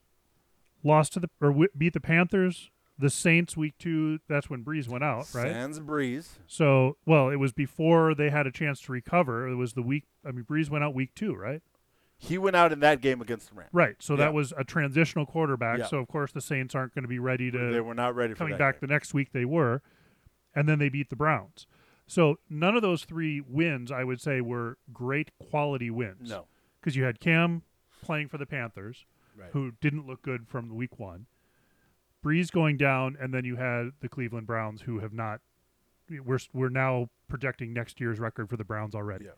lost 0.84 1.14
to 1.14 1.20
the 1.20 1.30
or 1.42 1.50
wi- 1.50 1.70
beat 1.78 1.94
the 1.94 2.00
Panthers. 2.00 2.72
The 2.98 3.10
Saints 3.10 3.58
week 3.58 3.78
two. 3.78 4.20
That's 4.30 4.50
when 4.50 4.64
Brees 4.64 4.88
went 4.88 5.04
out, 5.04 5.28
right? 5.34 5.52
Sans 5.52 5.82
Brees. 5.82 6.38
So, 6.48 6.96
well, 7.06 7.30
it 7.30 7.36
was 7.36 7.52
before 7.52 8.16
they 8.16 8.30
had 8.30 8.48
a 8.48 8.52
chance 8.52 8.80
to 8.84 8.92
recover. 8.94 9.50
It 9.50 9.56
was 9.56 9.74
the 9.74 9.82
week. 9.82 10.06
I 10.26 10.32
mean, 10.32 10.46
Brees 10.46 10.70
went 10.70 10.84
out 10.86 10.94
week 10.96 11.14
two, 11.14 11.36
right? 11.36 11.62
He 12.18 12.38
went 12.38 12.56
out 12.56 12.72
in 12.72 12.80
that 12.80 13.02
game 13.02 13.22
against 13.22 13.50
the 13.50 13.56
Rams. 13.56 13.70
Right. 13.74 13.96
So 14.00 14.14
Yeah. 14.14 14.18
that 14.26 14.34
was 14.34 14.54
a 14.58 14.64
transitional 14.64 15.26
quarterback. 15.26 15.80
Yeah. 15.80 15.86
So 15.86 15.98
of 16.00 16.08
course 16.08 16.32
the 16.32 16.42
Saints 16.42 16.74
aren't 16.74 16.96
going 16.96 17.04
to 17.04 17.10
be 17.10 17.20
ready 17.20 17.52
to 17.52 17.58
They 17.72 17.82
were 17.82 17.94
not 17.94 18.16
ready 18.16 18.34
for 18.34 18.40
coming 18.40 18.58
back 18.58 18.76
game. 18.76 18.88
the 18.88 18.94
next 18.94 19.14
week. 19.14 19.32
They 19.34 19.46
were, 19.46 19.82
and 20.56 20.68
then 20.68 20.80
they 20.80 20.90
beat 20.90 21.10
the 21.10 21.16
Browns. 21.16 21.68
So 22.08 22.40
none 22.50 22.76
of 22.76 22.82
those 22.82 23.04
three 23.04 23.42
wins, 23.42 23.92
I 23.92 24.04
would 24.04 24.22
say, 24.22 24.40
were 24.42 24.78
great 24.94 25.32
quality 25.40 25.90
wins. 25.90 26.30
No. 26.30 26.48
because 26.80 26.96
you 26.96 27.04
had 27.04 27.20
Cam 27.20 27.64
playing 28.04 28.28
for 28.30 28.38
the 28.38 28.46
Panthers, 28.46 29.06
Right. 29.36 29.50
who 29.54 29.72
didn't 29.82 30.06
look 30.06 30.22
good 30.22 30.48
from 30.48 30.70
week 30.76 31.00
one. 31.00 31.26
Brees 32.24 32.52
going 32.52 32.78
down, 32.78 33.18
and 33.20 33.34
then 33.34 33.44
you 33.44 33.56
had 33.56 33.92
the 34.02 34.08
Cleveland 34.10 34.46
Browns, 34.48 34.82
who 34.84 35.00
have 35.00 35.12
not. 35.14 35.42
We're 36.10 36.38
we're 36.54 36.70
now 36.70 37.10
projecting 37.28 37.74
next 37.74 38.00
year's 38.00 38.20
record 38.20 38.50
for 38.50 38.56
the 38.58 38.64
Browns 38.64 38.94
already. 38.94 39.26
Yeah. 39.26 39.32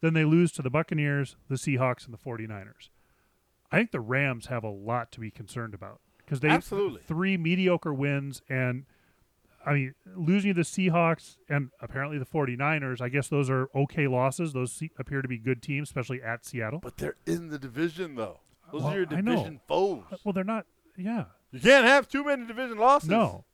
Then 0.00 0.14
they 0.14 0.24
lose 0.24 0.52
to 0.52 0.62
the 0.62 0.70
Buccaneers, 0.70 1.36
the 1.48 1.54
Seahawks, 1.56 2.04
and 2.04 2.12
the 2.14 2.18
49ers. 2.18 2.90
I 3.72 3.78
think 3.78 3.90
the 3.90 4.00
Rams 4.00 4.46
have 4.46 4.62
a 4.64 4.68
lot 4.70 5.10
to 5.12 5.20
be 5.20 5.30
concerned 5.30 5.74
about 5.74 6.00
because 6.18 6.40
they 6.40 6.48
Absolutely. 6.48 7.00
three 7.06 7.36
mediocre 7.36 7.92
wins 7.94 8.42
and 8.48 8.84
I 9.64 9.72
mean 9.74 9.94
losing 10.14 10.50
to 10.54 10.54
the 10.54 10.62
Seahawks 10.62 11.36
and 11.48 11.70
apparently 11.80 12.18
the 12.18 12.24
49ers. 12.26 13.00
I 13.00 13.08
guess 13.08 13.26
those 13.28 13.50
are 13.50 13.68
okay 13.74 14.06
losses. 14.06 14.52
Those 14.52 14.80
appear 14.98 15.22
to 15.22 15.28
be 15.28 15.38
good 15.38 15.62
teams, 15.62 15.88
especially 15.88 16.22
at 16.22 16.44
Seattle. 16.46 16.78
But 16.80 16.98
they're 16.98 17.16
in 17.26 17.48
the 17.48 17.58
division, 17.58 18.14
though. 18.14 18.38
Those 18.72 18.82
Well, 18.82 18.92
are 18.92 18.96
your 18.96 19.06
division 19.06 19.60
foes. 19.66 20.04
Well, 20.24 20.32
they're 20.32 20.44
not. 20.44 20.66
Yeah, 20.96 21.24
You 21.50 21.60
can't 21.60 21.86
have 21.86 22.08
too 22.08 22.24
many 22.24 22.46
division 22.46 22.78
losses. 22.78 23.08
no. 23.10 23.44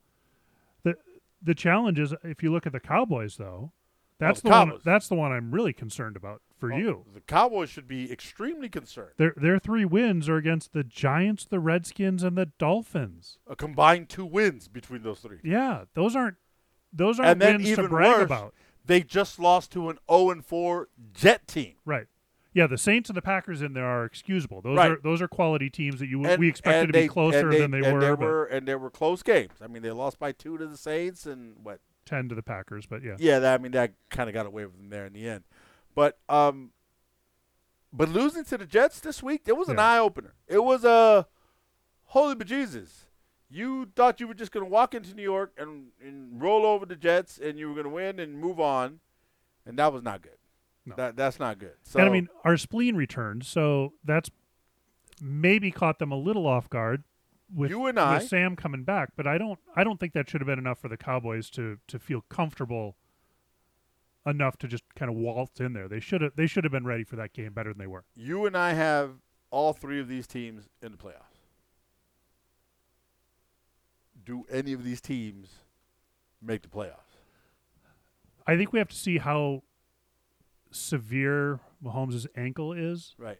the 0.83 0.95
The 1.41 1.55
challenge 1.55 1.99
is 1.99 2.13
if 2.23 2.41
you 2.43 2.51
look 2.51 2.65
at 2.67 2.71
the 2.73 2.79
Cowboys, 2.79 3.37
though, 3.37 3.71
that's 4.19 4.41
the 4.41 4.49
the, 4.49 4.55
one. 4.55 4.79
That's 4.83 5.07
the 5.07 5.15
one 5.15 5.31
I'm 5.31 5.51
really 5.51 5.73
concerned 5.73 6.15
about 6.15 6.41
for 6.57 6.69
Well, 6.69 6.79
you. 6.79 7.05
The 7.13 7.21
Cowboys 7.21 7.69
should 7.69 7.87
be 7.87 8.11
extremely 8.11 8.69
concerned. 8.69 9.11
Their 9.17 9.33
their 9.35 9.59
three 9.59 9.85
wins 9.85 10.29
are 10.29 10.37
against 10.37 10.73
the 10.73 10.83
Giants, 10.83 11.45
the 11.45 11.59
Redskins, 11.59 12.23
and 12.23 12.37
the 12.37 12.45
Dolphins. 12.57 13.37
A 13.47 13.55
combined 13.55 14.09
two 14.09 14.25
wins 14.25 14.67
between 14.67 15.03
those 15.03 15.19
three. 15.19 15.39
Yeah, 15.43 15.85
those 15.93 16.15
aren't 16.15 16.37
those 16.91 17.19
aren't 17.19 17.39
wins 17.39 17.75
to 17.75 17.87
brag 17.87 18.17
worse, 18.17 18.25
about. 18.25 18.53
They 18.85 19.01
just 19.01 19.39
lost 19.39 19.71
to 19.71 19.89
an 19.89 19.97
0 20.09 20.29
and 20.31 20.45
4 20.45 20.89
Jet 21.13 21.47
team. 21.47 21.75
Right. 21.85 22.07
Yeah, 22.53 22.67
the 22.67 22.77
Saints 22.77 23.09
and 23.09 23.17
the 23.17 23.21
Packers 23.21 23.61
in 23.61 23.73
there 23.73 23.85
are 23.85 24.05
excusable. 24.05 24.61
Those 24.61 24.77
Right. 24.77 24.91
are 24.91 24.99
those 25.01 25.21
are 25.21 25.27
quality 25.27 25.69
teams 25.69 25.99
that 25.99 26.07
you 26.07 26.23
And- 26.23 26.39
we 26.39 26.47
expected 26.47 26.87
to 26.87 26.93
be 26.93 27.07
closer 27.07 27.49
they, 27.49 27.59
than 27.59 27.71
they 27.71 27.79
and 27.83 27.93
were, 27.93 28.15
but 28.15 28.19
were 28.19 28.45
and 28.45 28.67
they 28.67 28.75
were 28.75 28.91
close 28.91 29.23
games. 29.23 29.53
I 29.61 29.67
mean, 29.67 29.81
they 29.81 29.91
lost 29.91 30.19
by 30.19 30.31
two 30.33 30.57
to 30.57 30.67
the 30.67 30.77
Saints, 30.77 31.25
and 31.25 31.55
what? 31.63 31.79
Ten 32.05 32.29
to 32.29 32.35
the 32.35 32.43
Packers. 32.43 32.85
But 32.85 33.03
yeah, 33.03 33.15
Yeah, 33.19 33.39
that, 33.39 33.59
I 33.59 33.63
mean 33.63 33.71
that 33.73 33.93
kind 34.09 34.29
of 34.29 34.33
got 34.33 34.45
away 34.45 34.65
with 34.65 34.75
them 34.77 34.89
there 34.89 35.05
in 35.05 35.13
the 35.13 35.27
end. 35.27 35.43
But 35.95 36.17
um, 36.29 36.71
but 37.91 38.09
losing 38.09 38.43
to 38.45 38.57
the 38.57 38.65
Jets 38.65 38.99
this 38.99 39.21
week, 39.21 39.43
it 39.45 39.57
was 39.57 39.69
an 39.69 39.77
Yeah. 39.77 39.85
eye 39.93 39.99
opener. 39.99 40.33
It 40.47 40.63
was 40.63 40.83
a 40.83 41.27
holy 42.05 42.35
bejesus. 42.35 43.05
You 43.49 43.87
thought 43.95 44.19
you 44.19 44.27
were 44.27 44.33
just 44.33 44.51
going 44.51 44.65
to 44.65 44.69
walk 44.71 44.95
into 44.95 45.13
New 45.13 45.21
York 45.21 45.53
and, 45.59 45.87
and 46.03 46.41
roll 46.41 46.65
over 46.65 46.87
the 46.87 46.95
Jets, 46.95 47.37
and 47.37 47.59
you 47.59 47.67
were 47.67 47.75
going 47.75 47.83
to 47.85 47.91
win 47.91 48.19
and 48.19 48.35
move 48.39 48.59
on, 48.59 48.99
and 49.63 49.77
that 49.77 49.93
was 49.93 50.01
not 50.01 50.23
good. 50.23 50.37
No. 50.85 50.95
That 50.97 51.15
that's 51.15 51.39
not 51.39 51.59
good. 51.59 51.75
So 51.83 51.99
and 51.99 52.09
I 52.09 52.11
mean 52.11 52.27
our 52.43 52.57
spleen 52.57 52.95
returned, 52.95 53.45
so 53.45 53.93
that's 54.03 54.29
maybe 55.21 55.71
caught 55.71 55.99
them 55.99 56.11
a 56.11 56.17
little 56.17 56.45
off 56.47 56.69
guard 56.69 57.03
with, 57.53 57.69
You 57.69 57.85
and 57.87 57.99
I- 57.99 58.15
with 58.19 58.27
Sam 58.27 58.55
coming 58.55 58.83
back. 58.83 59.09
But 59.15 59.27
I 59.27 59.37
don't 59.37 59.59
I 59.75 59.83
don't 59.83 59.99
think 59.99 60.13
that 60.13 60.29
should 60.29 60.41
have 60.41 60.47
been 60.47 60.59
enough 60.59 60.79
for 60.79 60.87
the 60.89 60.97
Cowboys 60.97 61.49
to 61.51 61.77
to 61.87 61.99
feel 61.99 62.21
comfortable 62.29 62.97
enough 64.25 64.57
to 64.57 64.67
just 64.67 64.83
kind 64.95 65.09
of 65.11 65.17
waltz 65.17 65.59
in 65.59 65.73
there. 65.73 65.87
They 65.87 65.99
should 65.99 66.21
have 66.21 66.35
they 66.35 66.47
should 66.47 66.63
have 66.63 66.71
been 66.71 66.85
ready 66.85 67.03
for 67.03 67.15
that 67.17 67.33
game 67.33 67.53
better 67.53 67.71
than 67.71 67.77
they 67.79 67.87
were. 67.87 68.05
you 68.15 68.45
and 68.45 68.55
I 68.57 68.73
have 68.73 69.15
all 69.51 69.73
three 69.73 69.99
of 69.99 70.07
these 70.07 70.25
teams 70.27 70.67
in 70.81 70.91
the 70.91 70.97
playoffs. 70.97 71.41
Do 74.25 74.45
any 74.49 74.73
of 74.73 74.83
these 74.83 75.01
teams 75.01 75.49
make 76.41 76.61
the 76.61 76.69
playoffs? 76.69 77.17
I 78.47 78.55
think 78.57 78.71
we 78.73 78.79
have 78.79 78.89
to 78.89 78.95
see 78.95 79.17
how 79.17 79.63
severe 80.71 81.59
Mahomes' 81.83 82.25
ankle 82.35 82.73
is 82.73 83.15
Right. 83.17 83.39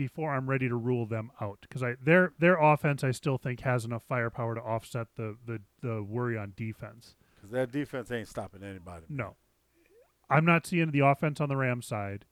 Before 0.00 0.32
I'm 0.32 0.48
ready 0.48 0.66
to 0.66 0.76
rule 0.76 1.04
them 1.04 1.30
out 1.42 1.58
because 1.60 1.82
I 1.82 1.94
their 2.02 2.32
their 2.38 2.56
offense 2.56 3.04
I 3.04 3.10
still 3.10 3.36
think 3.36 3.60
has 3.60 3.84
enough 3.84 4.02
firepower 4.08 4.54
to 4.54 4.60
offset 4.62 5.08
the 5.16 5.36
the, 5.46 5.60
the 5.82 6.02
worry 6.02 6.38
on 6.38 6.54
defense. 6.56 7.16
Because 7.36 7.50
that 7.50 7.70
defense 7.70 8.10
ain't 8.10 8.26
stopping 8.26 8.62
anybody. 8.62 9.04
No, 9.10 9.36
I'm 10.30 10.46
not 10.46 10.66
seeing 10.66 10.90
the 10.90 11.00
offense 11.00 11.38
on 11.38 11.50
the 11.50 11.56
Rams 11.56 11.84
side, 11.86 12.24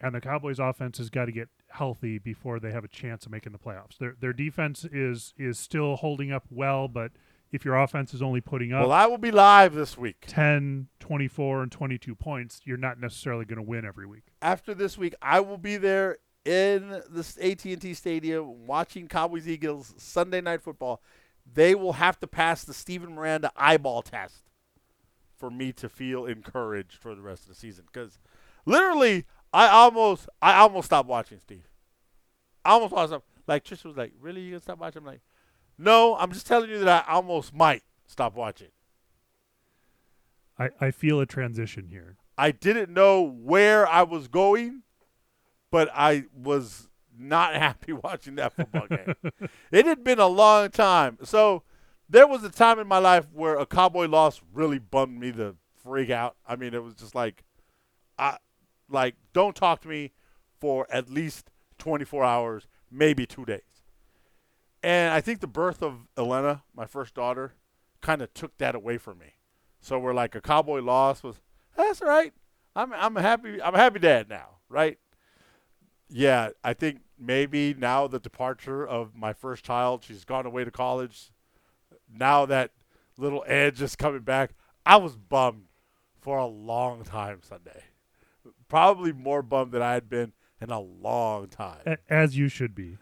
and 0.00 0.12
the 0.12 0.20
Cowboys' 0.20 0.58
offense 0.58 0.98
has 0.98 1.08
got 1.08 1.26
to 1.26 1.32
get 1.32 1.50
healthy 1.68 2.18
before 2.18 2.58
they 2.58 2.72
have 2.72 2.82
a 2.82 2.88
chance 2.88 3.26
of 3.26 3.30
making 3.30 3.52
the 3.52 3.58
playoffs. 3.60 3.98
Their 3.98 4.16
their 4.18 4.32
defense 4.32 4.84
is 4.84 5.34
is 5.38 5.60
still 5.60 5.94
holding 5.94 6.32
up 6.32 6.46
well, 6.50 6.88
but 6.88 7.12
if 7.52 7.64
your 7.64 7.76
offense 7.76 8.12
is 8.12 8.22
only 8.22 8.40
putting 8.40 8.72
up 8.72 8.80
Well, 8.80 8.90
I 8.90 9.06
will 9.06 9.18
be 9.18 9.30
live 9.30 9.74
this 9.74 9.96
week. 9.96 10.24
10, 10.26 10.88
24, 10.98 11.62
and 11.62 11.70
22 11.70 12.16
points, 12.16 12.62
you're 12.64 12.76
not 12.76 12.98
necessarily 12.98 13.44
going 13.44 13.58
to 13.58 13.62
win 13.62 13.84
every 13.84 14.06
week. 14.06 14.24
After 14.40 14.74
this 14.74 14.98
week, 14.98 15.14
I 15.22 15.38
will 15.40 15.58
be 15.58 15.76
there 15.76 16.18
in 16.44 17.02
the 17.08 17.34
AT&T 17.40 17.94
Stadium 17.94 18.66
watching 18.66 19.08
Cowboys 19.08 19.48
Eagles 19.48 19.94
Sunday 19.96 20.40
Night 20.40 20.62
Football. 20.62 21.02
They 21.52 21.74
will 21.74 21.94
have 21.94 22.18
to 22.20 22.26
pass 22.26 22.64
the 22.64 22.74
Steven 22.74 23.14
Miranda 23.14 23.50
eyeball 23.56 24.02
test 24.02 24.50
for 25.36 25.50
me 25.50 25.72
to 25.72 25.88
feel 25.88 26.24
encouraged 26.24 26.94
for 26.94 27.14
the 27.14 27.22
rest 27.22 27.42
of 27.42 27.48
the 27.48 27.54
season. 27.54 27.84
Because 27.92 28.18
literally, 28.64 29.26
I 29.52 29.68
almost, 29.68 30.28
I 30.40 30.58
almost 30.58 30.86
stopped 30.86 31.08
watching 31.08 31.40
Steve. 31.40 31.68
I 32.64 32.70
almost 32.70 32.92
lost. 32.92 33.14
Like 33.48 33.64
Trisha 33.64 33.86
was 33.86 33.96
like, 33.96 34.12
"Really, 34.20 34.40
you 34.40 34.52
gonna 34.52 34.60
stop 34.62 34.78
watching?" 34.78 35.00
I'm 35.00 35.06
like, 35.06 35.22
No, 35.76 36.16
I'm 36.16 36.32
just 36.32 36.46
telling 36.46 36.70
you 36.70 36.78
that 36.78 37.06
I 37.08 37.14
almost 37.14 37.52
might 37.52 37.82
stop 38.06 38.36
watching. 38.36 38.68
I, 40.58 40.70
I 40.80 40.90
feel 40.92 41.18
a 41.18 41.26
transition 41.26 41.88
here. 41.88 42.18
I 42.38 42.52
didn't 42.52 42.92
know 42.92 43.20
where 43.22 43.86
I 43.88 44.02
was 44.04 44.28
going, 44.28 44.82
but 45.72 45.90
I 45.92 46.26
was 46.32 46.88
not 47.18 47.54
happy 47.56 47.92
watching 47.92 48.36
that 48.36 48.52
football 48.52 48.86
game. 48.86 49.14
It 49.72 49.86
had 49.86 50.04
been 50.04 50.20
a 50.20 50.28
long 50.28 50.70
time. 50.70 51.18
So 51.24 51.64
there 52.08 52.28
was 52.28 52.44
a 52.44 52.50
time 52.50 52.78
in 52.78 52.86
my 52.86 52.98
life 52.98 53.26
where 53.32 53.58
a 53.58 53.66
Cowboy 53.66 54.06
loss 54.06 54.40
really 54.52 54.78
bummed 54.78 55.18
me 55.18 55.30
the 55.30 55.56
freak 55.82 56.10
out. 56.10 56.36
I 56.46 56.54
mean, 56.54 56.74
it 56.74 56.84
was 56.84 56.94
just 56.94 57.16
like, 57.16 57.42
I 58.16 58.36
like 58.88 59.16
don't 59.32 59.56
talk 59.56 59.80
to 59.80 59.88
me 59.88 60.12
for 60.60 60.86
at 60.90 61.10
least 61.10 61.50
24 61.78 62.22
hours, 62.22 62.68
maybe 62.90 63.26
two 63.26 63.44
days. 63.44 63.60
And 64.82 65.12
I 65.14 65.20
think 65.20 65.40
the 65.40 65.46
birth 65.46 65.82
of 65.82 66.06
Elena, 66.18 66.64
my 66.76 66.86
first 66.86 67.14
daughter, 67.14 67.54
kind 68.00 68.20
of 68.20 68.34
took 68.34 68.58
that 68.58 68.74
away 68.74 68.98
from 68.98 69.18
me. 69.18 69.34
So 69.80 69.98
we're 69.98 70.14
like 70.14 70.34
a 70.34 70.40
Cowboy 70.40 70.80
loss 70.80 71.22
was 71.22 71.40
that's 71.76 72.02
right. 72.02 72.34
I'm 72.76 72.92
I'm 72.92 73.16
a 73.16 73.22
happy 73.22 73.62
I'm 73.62 73.74
a 73.74 73.78
happy 73.78 74.00
dad 74.00 74.28
now, 74.28 74.58
right? 74.68 74.98
Yeah, 76.12 76.50
I 76.62 76.74
think 76.74 77.00
maybe 77.18 77.74
now 77.74 78.06
the 78.06 78.20
departure 78.20 78.86
of 78.86 79.16
my 79.16 79.32
first 79.32 79.64
child, 79.64 80.04
she's 80.04 80.24
gone 80.24 80.46
away 80.46 80.64
to 80.64 80.70
college. 80.70 81.30
Now 82.14 82.44
that 82.46 82.72
little 83.16 83.44
edge 83.46 83.80
is 83.80 83.96
coming 83.96 84.20
back, 84.20 84.50
I 84.84 84.96
was 84.96 85.16
bummed 85.16 85.64
for 86.20 86.36
a 86.38 86.46
long 86.46 87.04
time 87.04 87.40
Sunday. 87.42 87.84
Probably 88.68 89.12
more 89.12 89.42
bummed 89.42 89.72
than 89.72 89.82
I 89.82 89.94
had 89.94 90.08
been 90.08 90.32
in 90.60 90.70
a 90.70 90.80
long 90.80 91.48
time. 91.48 91.96
As 92.08 92.36
you 92.36 92.48
should 92.48 92.74
be. 92.74 92.98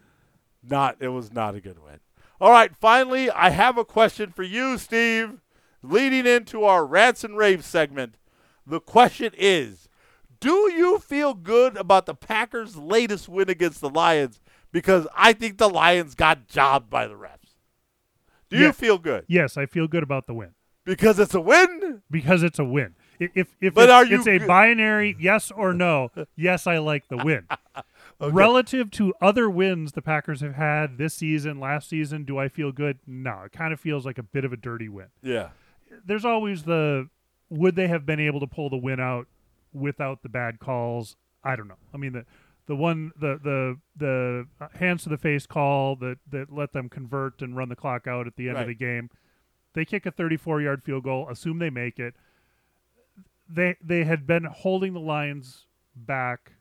Not 0.63 0.97
it 0.99 1.09
was 1.09 1.33
not 1.33 1.55
a 1.55 1.61
good 1.61 1.79
win. 1.79 1.99
All 2.39 2.51
right, 2.51 2.75
finally, 2.75 3.29
I 3.29 3.49
have 3.49 3.77
a 3.77 3.85
question 3.85 4.31
for 4.31 4.43
you, 4.43 4.77
Steve. 4.77 5.41
Leading 5.83 6.27
into 6.27 6.63
our 6.63 6.85
rants 6.85 7.23
and 7.23 7.35
raves 7.35 7.65
segment, 7.65 8.15
the 8.65 8.79
question 8.79 9.33
is: 9.35 9.89
Do 10.41 10.71
you 10.73 10.99
feel 10.99 11.33
good 11.33 11.77
about 11.77 12.05
the 12.07 12.13
Packers' 12.15 12.75
latest 12.75 13.29
win 13.29 13.49
against 13.49 13.79
the 13.79 13.89
Lions? 13.89 14.41
Because 14.71 15.07
I 15.15 15.31
think 15.33 15.57
the 15.57 15.69
Lions 15.69 16.15
got 16.15 16.47
jobbed 16.47 16.89
by 16.89 17.07
the 17.07 17.13
refs. 17.13 17.55
Do 18.49 18.57
you 18.57 18.73
feel 18.73 18.97
good 18.97 19.23
Yes, 19.29 19.55
I 19.55 19.65
feel 19.65 19.87
good 19.87 20.03
about 20.03 20.27
the 20.27 20.33
win 20.33 20.49
because 20.83 21.19
it's 21.19 21.33
a 21.33 21.39
win? 21.39 22.01
because 22.11 22.43
it's 22.43 22.59
a 22.59 22.65
win. 22.65 22.95
If 23.19 23.55
if 23.61 23.73
But 23.75 23.83
it's, 23.83 23.91
are 23.91 24.05
you 24.05 24.17
it's 24.17 24.27
a 24.27 24.39
good- 24.39 24.47
binary 24.47 25.15
yes 25.19 25.51
or 25.51 25.73
no, 25.73 26.09
yes, 26.35 26.67
I 26.67 26.79
like 26.79 27.07
the 27.07 27.17
win. 27.17 27.47
Relative 28.19 28.91
to 28.91 29.13
other 29.21 29.49
wins 29.49 29.93
the 29.93 30.01
Packers 30.01 30.41
have 30.41 30.55
had 30.55 30.97
this 30.97 31.13
season, 31.13 31.59
last 31.59 31.87
season, 31.89 32.23
do 32.25 32.37
I 32.37 32.49
feel 32.49 32.71
good? 32.71 32.99
No, 33.07 33.43
it 33.45 33.51
kind 33.51 33.71
of 33.73 33.79
feels 33.79 34.05
like 34.05 34.17
a 34.17 34.23
bit 34.23 34.43
of 34.43 34.51
a 34.51 34.57
dirty 34.57 34.89
win. 34.89 35.07
Yeah. 35.21 35.49
There's 36.05 36.25
always 36.25 36.63
the 36.63 37.09
would 37.49 37.75
they 37.75 37.87
have 37.87 38.05
been 38.05 38.19
able 38.19 38.39
to 38.41 38.47
pull 38.47 38.69
the 38.69 38.77
win 38.77 38.99
out 38.99 39.27
without 39.73 40.23
the 40.23 40.29
bad 40.29 40.59
calls? 40.59 41.15
I 41.43 41.55
don't 41.55 41.67
know. 41.67 41.77
I 41.93 41.97
mean 41.97 42.13
the 42.13 42.25
the 42.67 42.75
one 42.75 43.11
the 43.19 43.39
the 43.43 43.77
the 43.97 44.47
hands 44.77 45.03
to 45.03 45.09
the 45.09 45.17
face 45.17 45.45
call 45.45 45.95
that 45.97 46.17
that 46.29 46.51
let 46.51 46.73
them 46.73 46.89
convert 46.89 47.41
and 47.41 47.55
run 47.57 47.69
the 47.69 47.75
clock 47.75 48.07
out 48.07 48.27
at 48.27 48.35
the 48.35 48.49
end 48.49 48.57
of 48.57 48.67
the 48.67 48.75
game. 48.75 49.09
They 49.73 49.85
kick 49.85 50.05
a 50.05 50.11
34 50.11 50.61
yard 50.61 50.83
field 50.83 51.03
goal, 51.03 51.27
assume 51.29 51.59
they 51.59 51.69
make 51.69 51.97
it. 51.99 52.13
They 53.49 53.75
they 53.83 54.03
had 54.03 54.25
been 54.27 54.45
holding 54.45 54.93
the 54.93 54.99
Lions 54.99 55.65
back 55.95 56.53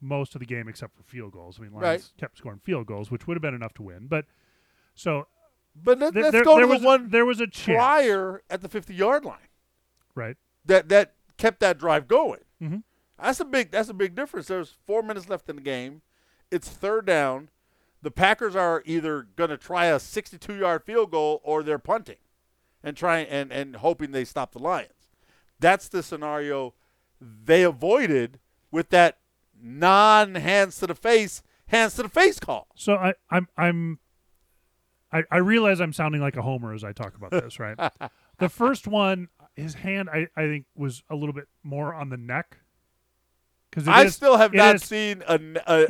most 0.00 0.34
of 0.34 0.40
the 0.40 0.46
game 0.46 0.68
except 0.68 0.94
for 0.96 1.02
field 1.02 1.32
goals. 1.32 1.58
I 1.58 1.62
mean, 1.62 1.72
Lions 1.72 1.84
Right. 1.84 2.20
kept 2.20 2.36
scoring 2.36 2.58
field 2.58 2.86
goals, 2.86 3.10
which 3.10 3.26
would 3.26 3.34
have 3.36 3.42
been 3.42 3.54
enough 3.54 3.72
to 3.74 3.82
win. 3.82 4.06
But 4.08 4.26
so 4.94 5.26
But 5.74 5.98
let, 5.98 6.12
there, 6.14 6.26
us 6.26 6.32
there- 6.32 6.44
go 6.44 6.58
to 6.60 6.66
was 6.66 6.80
the 6.80 6.86
one 6.86 7.08
there 7.10 7.24
was 7.24 7.40
a 7.40 7.46
chance, 7.46 7.76
prior 7.78 8.42
at 8.50 8.60
the 8.60 8.68
50 8.68 8.94
yard 8.94 9.24
line. 9.24 9.48
right? 10.14 10.36
that 10.66 10.88
that 10.90 11.14
kept 11.38 11.60
that 11.60 11.78
drive 11.78 12.06
going. 12.08 12.40
Mhm. 12.62 12.82
That's 13.20 13.40
a 13.40 13.44
big 13.44 13.70
that's 13.70 13.88
a 13.88 13.94
big 13.94 14.14
difference. 14.14 14.48
There's 14.48 14.76
four 14.86 15.02
minutes 15.02 15.28
left 15.28 15.48
in 15.48 15.56
the 15.56 15.62
game. 15.62 16.02
It's 16.50 16.68
third 16.68 17.06
down. 17.06 17.48
The 18.02 18.10
Packers 18.10 18.54
are 18.54 18.82
either 18.84 19.22
going 19.36 19.50
to 19.50 19.56
try 19.56 19.86
a 19.86 19.98
62 19.98 20.54
yard 20.56 20.84
field 20.84 21.10
goal 21.10 21.40
or 21.42 21.62
they're 21.62 21.78
punting, 21.78 22.18
and 22.82 22.96
trying 22.96 23.26
and 23.28 23.52
and 23.52 23.76
hoping 23.76 24.12
they 24.12 24.24
stop 24.24 24.52
the 24.52 24.58
Lions. 24.58 24.90
That's 25.58 25.88
the 25.88 26.02
scenario 26.02 26.74
they 27.20 27.62
avoided 27.62 28.40
with 28.70 28.90
that 28.90 29.18
non 29.58 30.34
hands 30.34 30.78
to 30.80 30.86
the 30.86 30.94
face 30.94 31.42
hands 31.68 31.94
to 31.94 32.02
the 32.02 32.08
face 32.08 32.38
call. 32.38 32.68
So 32.74 32.94
I, 32.96 33.14
I'm 33.30 33.48
I'm 33.56 33.98
I, 35.12 35.22
I 35.30 35.36
realize 35.38 35.80
I'm 35.80 35.92
sounding 35.92 36.20
like 36.20 36.36
a 36.36 36.42
homer 36.42 36.74
as 36.74 36.82
I 36.84 36.92
talk 36.92 37.14
about 37.16 37.30
this, 37.30 37.58
right? 37.60 37.78
the 38.38 38.48
first 38.48 38.86
one, 38.88 39.28
his 39.54 39.74
hand 39.74 40.08
I, 40.10 40.26
I 40.36 40.42
think 40.42 40.66
was 40.74 41.02
a 41.10 41.14
little 41.14 41.32
bit 41.32 41.48
more 41.62 41.94
on 41.94 42.08
the 42.10 42.16
neck. 42.16 42.58
Because 43.70 43.88
I 43.88 44.06
still 44.08 44.36
have 44.36 44.52
not 44.52 44.76
is- 44.76 44.82
seen 44.84 45.22
a. 45.26 45.34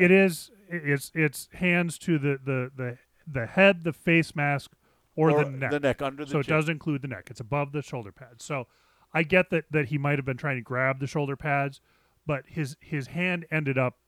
It 0.03 0.11
is 0.11 0.50
it's 0.70 1.11
it's 1.14 1.48
hands 1.53 1.98
to 2.00 2.18
the 2.18 2.38
the 2.44 2.70
the, 2.77 2.98
the 3.27 3.46
head, 3.46 3.85
the 3.85 3.92
face 3.92 4.35
mask, 4.35 4.70
or, 5.16 5.31
or 5.31 5.44
the 5.44 5.50
neck. 5.50 5.70
the 5.70 5.81
neck 5.81 6.00
under 6.03 6.24
the 6.24 6.31
so 6.31 6.38
it 6.40 6.46
does 6.46 6.68
include 6.68 7.03
the 7.03 7.09
neck. 7.09 7.29
It's 7.31 7.40
above 7.40 7.72
the 7.72 7.83
shoulder 7.83 8.11
pads. 8.12 8.42
So 8.44 8.66
I 9.12 9.22
get 9.22 9.50
that 9.50 9.64
that 9.70 9.87
he 9.88 9.98
might 9.98 10.18
have 10.18 10.24
been 10.24 10.38
trying 10.38 10.57
to 10.57 10.62
grab 10.62 10.98
the 10.98 11.07
shoulder 11.07 11.37
pads, 11.37 11.81
but 12.27 12.44
his 12.46 12.77
his 12.81 13.09
hand 13.09 13.44
ended 13.50 13.77
up 13.77 13.98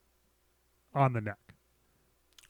on 0.95 1.13
the 1.13 1.21
neck. 1.21 1.37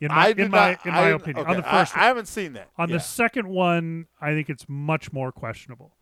In 0.00 0.08
my 0.08 0.14
I 0.14 0.28
in 0.28 0.50
my 0.50 0.78
in 0.84 0.92
my 0.92 1.04
didn't- 1.06 1.20
opinion, 1.22 1.38
okay, 1.46 1.50
on 1.50 1.56
the 1.60 1.68
I- 1.68 1.78
first 1.80 1.96
I, 1.96 2.04
haven't 2.04 2.26
seen 2.26 2.52
that. 2.52 2.68
on 2.78 2.88
Yeah. 2.88 2.98
the 2.98 3.00
second 3.02 3.48
one, 3.48 4.06
I 4.20 4.30
think 4.34 4.48
it's 4.48 4.66
much 4.68 5.12
more 5.12 5.32
questionable. 5.32 5.95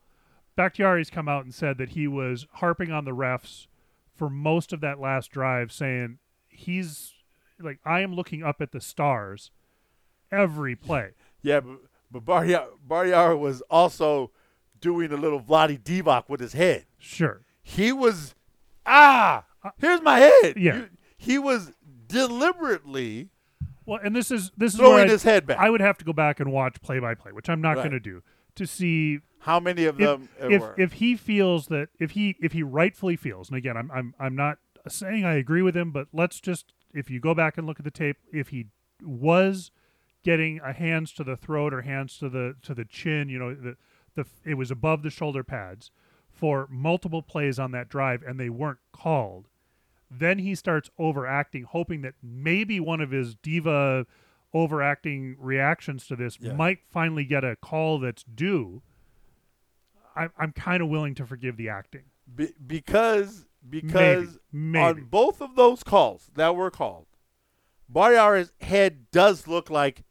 Bakhtiari's 0.57 1.11
come 1.11 1.29
out 1.29 1.45
and 1.45 1.55
said 1.55 1.79
that 1.79 1.91
he 1.91 2.07
was 2.07 2.47
harping 2.55 2.91
on 2.93 3.05
the 3.05 3.11
refs 3.13 3.67
for 4.15 4.31
most 4.31 4.73
of 4.73 4.81
that 4.81 5.01
last 5.01 5.31
drive, 5.31 5.73
saying 5.73 6.19
he's 6.49 7.15
like, 7.61 7.79
I 7.85 8.01
am 8.01 8.15
looking 8.15 8.43
up 8.43 8.61
at 8.61 8.73
the 8.73 8.81
stars 8.81 9.51
every 10.31 10.77
play. 10.77 11.11
Yeah, 11.43 11.61
but, 11.61 11.77
but 12.11 12.25
Bakhtiari, 12.25 12.69
Bakhtiari 12.89 13.37
was 13.37 13.61
also 13.69 14.31
doing 14.81 15.13
a 15.13 15.17
little 15.19 15.41
Vlade 15.43 15.83
Divac 15.83 16.25
with 16.31 16.41
his 16.41 16.55
head. 16.55 16.87
Sure. 16.99 17.43
He 17.63 17.93
was, 17.93 18.35
ah, 18.87 19.45
here's 19.79 20.01
my 20.01 20.21
head. 20.21 20.55
yeah. 20.57 20.75
You- 20.77 20.89
he 21.19 21.39
was 21.39 21.73
deliberately 22.09 23.29
Well, 23.87 24.01
and 24.03 24.15
this 24.17 24.31
is 24.31 24.51
this 24.57 24.73
is 24.75 24.79
throwing 24.79 24.95
where 24.95 25.05
I, 25.05 25.09
his 25.09 25.23
head 25.23 25.47
back. 25.47 25.59
I 25.59 25.69
would 25.69 25.81
have 25.83 25.99
to 25.99 26.05
go 26.05 26.13
back 26.15 26.41
and 26.41 26.51
watch 26.53 26.81
play 26.81 26.99
by 26.99 27.15
play, 27.15 27.33
which 27.33 27.49
I'm 27.51 27.61
not 27.61 27.77
Right. 27.77 27.83
going 27.83 27.93
to 27.93 28.01
do, 28.01 28.23
to 28.57 28.67
see 28.67 29.21
How 29.41 29.61
many 29.61 29.85
of 29.85 30.01
if 30.01 30.07
them 30.07 30.29
if, 30.41 30.63
were? 30.63 30.75
if 30.79 30.95
he 30.95 31.17
feels 31.17 31.67
that 31.69 31.89
if 31.99 32.13
he 32.13 32.37
if 32.41 32.53
he 32.53 32.63
rightfully 32.63 33.17
feels, 33.17 33.49
and 33.49 33.57
again, 33.59 33.77
I'm 33.77 33.91
I'm 33.91 34.15
I'm 34.19 34.37
not 34.37 34.59
saying 34.89 35.25
I 35.25 35.35
agree 35.35 35.63
with 35.63 35.77
him, 35.77 35.91
but 35.91 36.09
let's 36.13 36.41
just 36.41 36.73
if 36.93 37.11
you 37.11 37.21
go 37.21 37.35
back 37.35 37.59
and 37.59 37.67
look 37.67 37.79
at 37.79 37.85
the 37.85 37.91
tape, 37.91 38.17
if 38.33 38.49
he 38.49 38.67
was 39.03 39.71
getting 40.23 40.61
a 40.61 40.73
hands 40.73 41.13
to 41.13 41.25
the 41.25 41.37
throat 41.37 41.75
or 41.75 41.83
hands 41.83 42.19
to 42.19 42.29
the 42.29 42.55
to 42.63 42.75
the 42.75 42.85
chin, 42.85 43.29
you 43.29 43.39
know, 43.39 43.55
the 43.55 43.77
the 44.15 44.25
it 44.45 44.55
was 44.55 44.71
above 44.71 45.03
the 45.03 45.11
shoulder 45.11 45.45
pads 45.45 45.91
for 46.31 46.67
multiple 46.71 47.23
plays 47.23 47.59
on 47.59 47.71
that 47.73 47.89
drive, 47.89 48.23
and 48.23 48.39
they 48.41 48.49
weren't 48.51 48.79
called. 48.93 49.49
Then 50.11 50.39
he 50.39 50.55
starts 50.55 50.91
overacting, 50.99 51.65
hoping 51.65 52.03
that 52.03 52.15
maybe 52.23 52.79
one 52.81 53.01
of 53.01 53.11
his 53.11 53.35
diva 53.35 54.07
overacting 54.55 55.37
reactions 55.39 56.07
to 56.07 56.17
this 56.17 56.39
Yeah. 56.41 56.53
might 56.55 56.79
finally 56.91 57.25
get 57.25 57.45
a 57.45 57.57
call 57.57 57.99
that's 57.99 58.23
due. 58.23 58.83
I, 60.17 60.29
I'm 60.39 60.53
kind 60.53 60.83
of 60.83 60.89
willing 60.89 61.15
to 61.17 61.27
forgive 61.27 61.57
the 61.57 61.69
acting. 61.69 62.05
Be- 62.35 62.55
because 62.65 63.45
because 63.69 64.39
maybe. 64.53 64.85
on 64.85 65.05
both 65.11 65.41
of 65.43 65.57
those 65.57 65.83
calls 65.83 66.31
that 66.35 66.55
were 66.55 66.71
called, 66.71 67.07
Bakhtiari's 67.89 68.53
head 68.61 69.11
does 69.11 69.47
look 69.49 69.69
like 69.71 70.05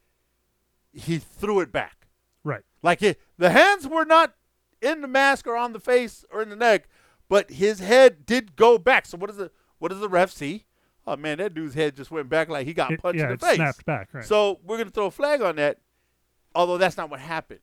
he 0.92 1.18
threw 1.20 1.60
it 1.60 1.72
back. 1.72 2.08
Right. 2.44 2.64
Like 2.82 3.02
it, 3.02 3.20
the 3.38 3.52
hands 3.52 3.88
were 3.88 4.06
not 4.06 4.34
in 4.82 5.02
the 5.02 5.08
mask 5.08 5.48
or 5.48 5.56
on 5.56 5.72
the 5.74 5.80
face 5.80 6.26
or 6.32 6.42
in 6.42 6.50
the 6.50 6.56
neck, 6.56 6.90
but 7.30 7.50
his 7.52 7.80
head 7.80 8.26
did 8.26 8.56
go 8.56 8.78
back. 8.78 9.06
So 9.06 9.18
what 9.18 9.28
does 9.28 9.38
the 9.38 9.52
what 9.80 9.90
does 9.90 10.02
the 10.02 10.10
ref 10.10 10.32
see? 10.32 10.66
Oh 11.06 11.16
man, 11.18 11.38
that 11.40 11.54
dude's 11.54 11.74
head 11.76 11.96
just 11.96 12.12
went 12.12 12.30
back 12.30 12.48
like 12.50 12.66
he 12.66 12.74
got 12.74 12.92
It- 12.92 13.02
punched 13.02 13.20
yeah, 13.20 13.26
in 13.28 13.32
it 13.34 13.40
the 13.40 13.46
face. 13.46 13.56
snapped 13.56 13.86
back. 13.86 14.14
Right. 14.14 14.24
So 14.26 14.60
we're 14.64 14.78
gonna 14.78 14.90
throw 14.90 15.08
a 15.08 15.12
flag 15.12 15.42
on 15.42 15.56
that, 15.58 15.80
although 16.56 16.78
that's 16.78 16.98
not 16.98 17.10
what 17.10 17.20
happened. 17.20 17.60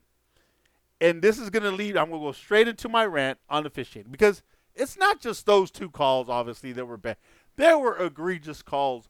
And 1.01 1.23
this 1.23 1.39
is 1.39 1.49
gonna 1.51 1.71
lead. 1.71 1.97
I'm 1.97 2.11
gonna 2.11 2.21
go 2.23 2.33
straight 2.33 2.69
into 2.69 2.89
my 2.89 3.07
rant 3.07 3.39
on 3.49 3.65
officiating 3.67 4.13
because 4.13 4.43
it's 4.75 4.99
not 4.99 5.21
just 5.21 5.47
those 5.47 5.71
two 5.71 5.89
calls, 5.91 6.29
obviously, 6.29 6.73
that 6.73 6.85
were 6.87 6.97
bad. 6.99 7.17
There 7.57 7.79
were 7.79 7.97
egregious 7.97 8.63
calls 8.63 9.09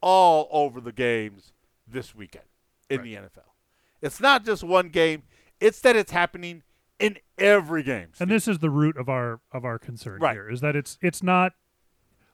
all 0.00 0.48
over 0.52 0.80
the 0.80 0.92
games 0.92 1.52
this 1.86 2.14
weekend 2.14 2.44
in 2.88 3.02
the 3.02 3.14
NFL. 3.16 3.54
It's 4.00 4.20
not 4.20 4.44
just 4.44 4.62
one 4.62 4.88
game. 4.90 5.24
It's 5.60 5.80
that 5.80 5.96
it's 5.96 6.12
happening 6.12 6.62
in 6.98 7.18
every 7.38 7.82
game. 7.82 8.08
and 8.20 8.30
this 8.30 8.46
is 8.48 8.60
the 8.60 8.70
root 8.70 8.96
of 8.96 9.08
our 9.08 9.40
of 9.52 9.64
our 9.64 9.78
concern 9.78 10.20
Right. 10.20 10.34
here 10.34 10.48
is 10.48 10.60
that 10.60 10.74
it's 10.76 10.98
it's 11.02 11.22
not 11.22 11.52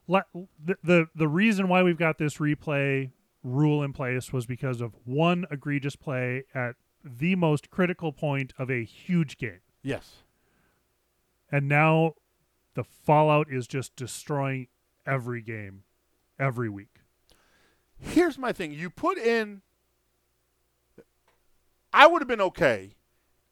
the, 0.09 0.77
the 0.83 1.07
the 1.15 1.29
reason 1.29 1.69
why 1.69 1.83
we've 1.83 1.99
got 1.99 2.19
this 2.19 2.39
replay 2.39 3.11
rule 3.43 3.83
in 3.83 3.93
place 3.93 4.33
was 4.33 4.47
because 4.47 4.81
of 4.81 4.95
one 5.05 5.47
egregious 5.51 5.97
play 5.97 6.45
at 6.55 6.77
the 7.05 7.35
most 7.35 7.71
critical 7.71 8.13
point 8.13 8.53
of 8.59 8.71
a 8.71 8.85
huge 8.85 9.37
game. 9.37 9.61
Yes. 9.83 10.23
And 11.51 11.69
now 11.69 12.15
the 12.75 12.85
fallout 12.85 13.49
is 13.51 13.67
just 13.67 13.97
destroying 13.97 14.69
every 15.07 15.43
game 15.43 15.83
every 16.39 16.69
week. 16.69 17.01
Here's 17.99 18.39
my 18.39 18.53
thing. 18.53 18.73
You 18.73 18.91
put 18.91 19.19
in 19.19 19.63
I 21.93 22.07
would 22.07 22.23
have 22.23 22.29
been 22.29 22.41
okay 22.41 22.95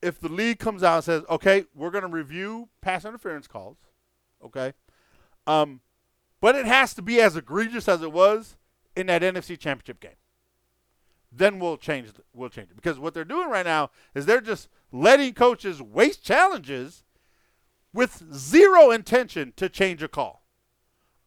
if 0.01 0.19
the 0.19 0.31
league 0.31 0.59
comes 0.59 0.83
out 0.83 0.97
and 0.97 1.05
says, 1.05 1.23
"Okay, 1.29 1.67
we're 1.75 1.91
going 1.91 2.03
to 2.03 2.09
review 2.09 2.69
pass 2.81 3.05
interference 3.05 3.47
calls." 3.47 3.77
Okay? 4.43 4.73
Um 5.47 5.81
but 6.41 6.55
it 6.55 6.67
has 6.67 6.95
to 6.95 7.03
be 7.03 7.21
as 7.21 7.37
egregious 7.37 7.89
as 7.89 8.03
it 8.03 8.13
was 8.13 8.57
in 8.97 9.07
that 9.07 9.23
NFC 9.23 9.59
Championship 9.59 10.01
game. 10.01 10.13
Then 11.33 11.61
we'll 11.61 11.77
change. 11.77 12.11
We'll 12.35 12.49
change 12.49 12.71
it 12.71 12.77
because 12.77 12.99
what 12.99 13.15
they're 13.15 13.25
doing 13.25 13.49
right 13.49 13.65
now 13.65 13.91
is 14.15 14.27
they're 14.27 14.41
just 14.41 14.69
letting 14.91 15.35
coaches 15.35 15.81
waste 15.81 16.25
challenges 16.25 17.05
with 17.93 18.23
zero 18.35 18.91
intention 18.91 19.53
to 19.57 19.69
change 19.69 20.03
a 20.03 20.09
call. 20.09 20.45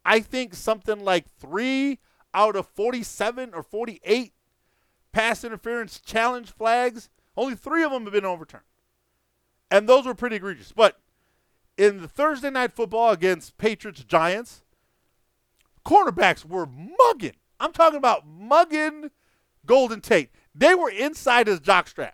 I 0.06 0.19
think 0.19 0.54
something 0.54 1.04
like 1.04 1.30
three 1.39 1.99
out 2.34 2.56
of 2.56 2.67
47 2.67 3.54
or 3.54 3.63
48 3.63 4.34
pass 5.12 5.43
interference 5.43 5.99
challenge 5.99 6.52
flags, 6.52 7.10
only 7.38 7.56
three 7.56 7.84
of 7.84 7.91
them 7.91 8.04
have 8.04 8.13
been 8.13 8.26
overturned. 8.26 8.63
And 9.71 9.88
those 9.88 10.06
were 10.06 10.15
pretty 10.15 10.36
egregious. 10.36 10.71
But 10.71 10.99
in 11.78 12.02
the 12.02 12.08
Thursday 12.08 12.49
night 12.49 12.73
football 12.73 13.12
against 13.12 13.58
Patriots 13.58 14.04
Giants, 14.04 14.63
cornerbacks 15.86 16.46
were 16.46 16.65
mugging. 16.65 17.36
I'm 17.60 17.72
talking 17.72 17.98
about 17.98 18.28
mugging 18.28 19.12
Golden 19.65 20.02
Tate. 20.02 20.30
They 20.54 20.76
were 20.76 20.89
inside 20.89 21.48
his 21.48 21.60
jockstrap. 21.60 22.13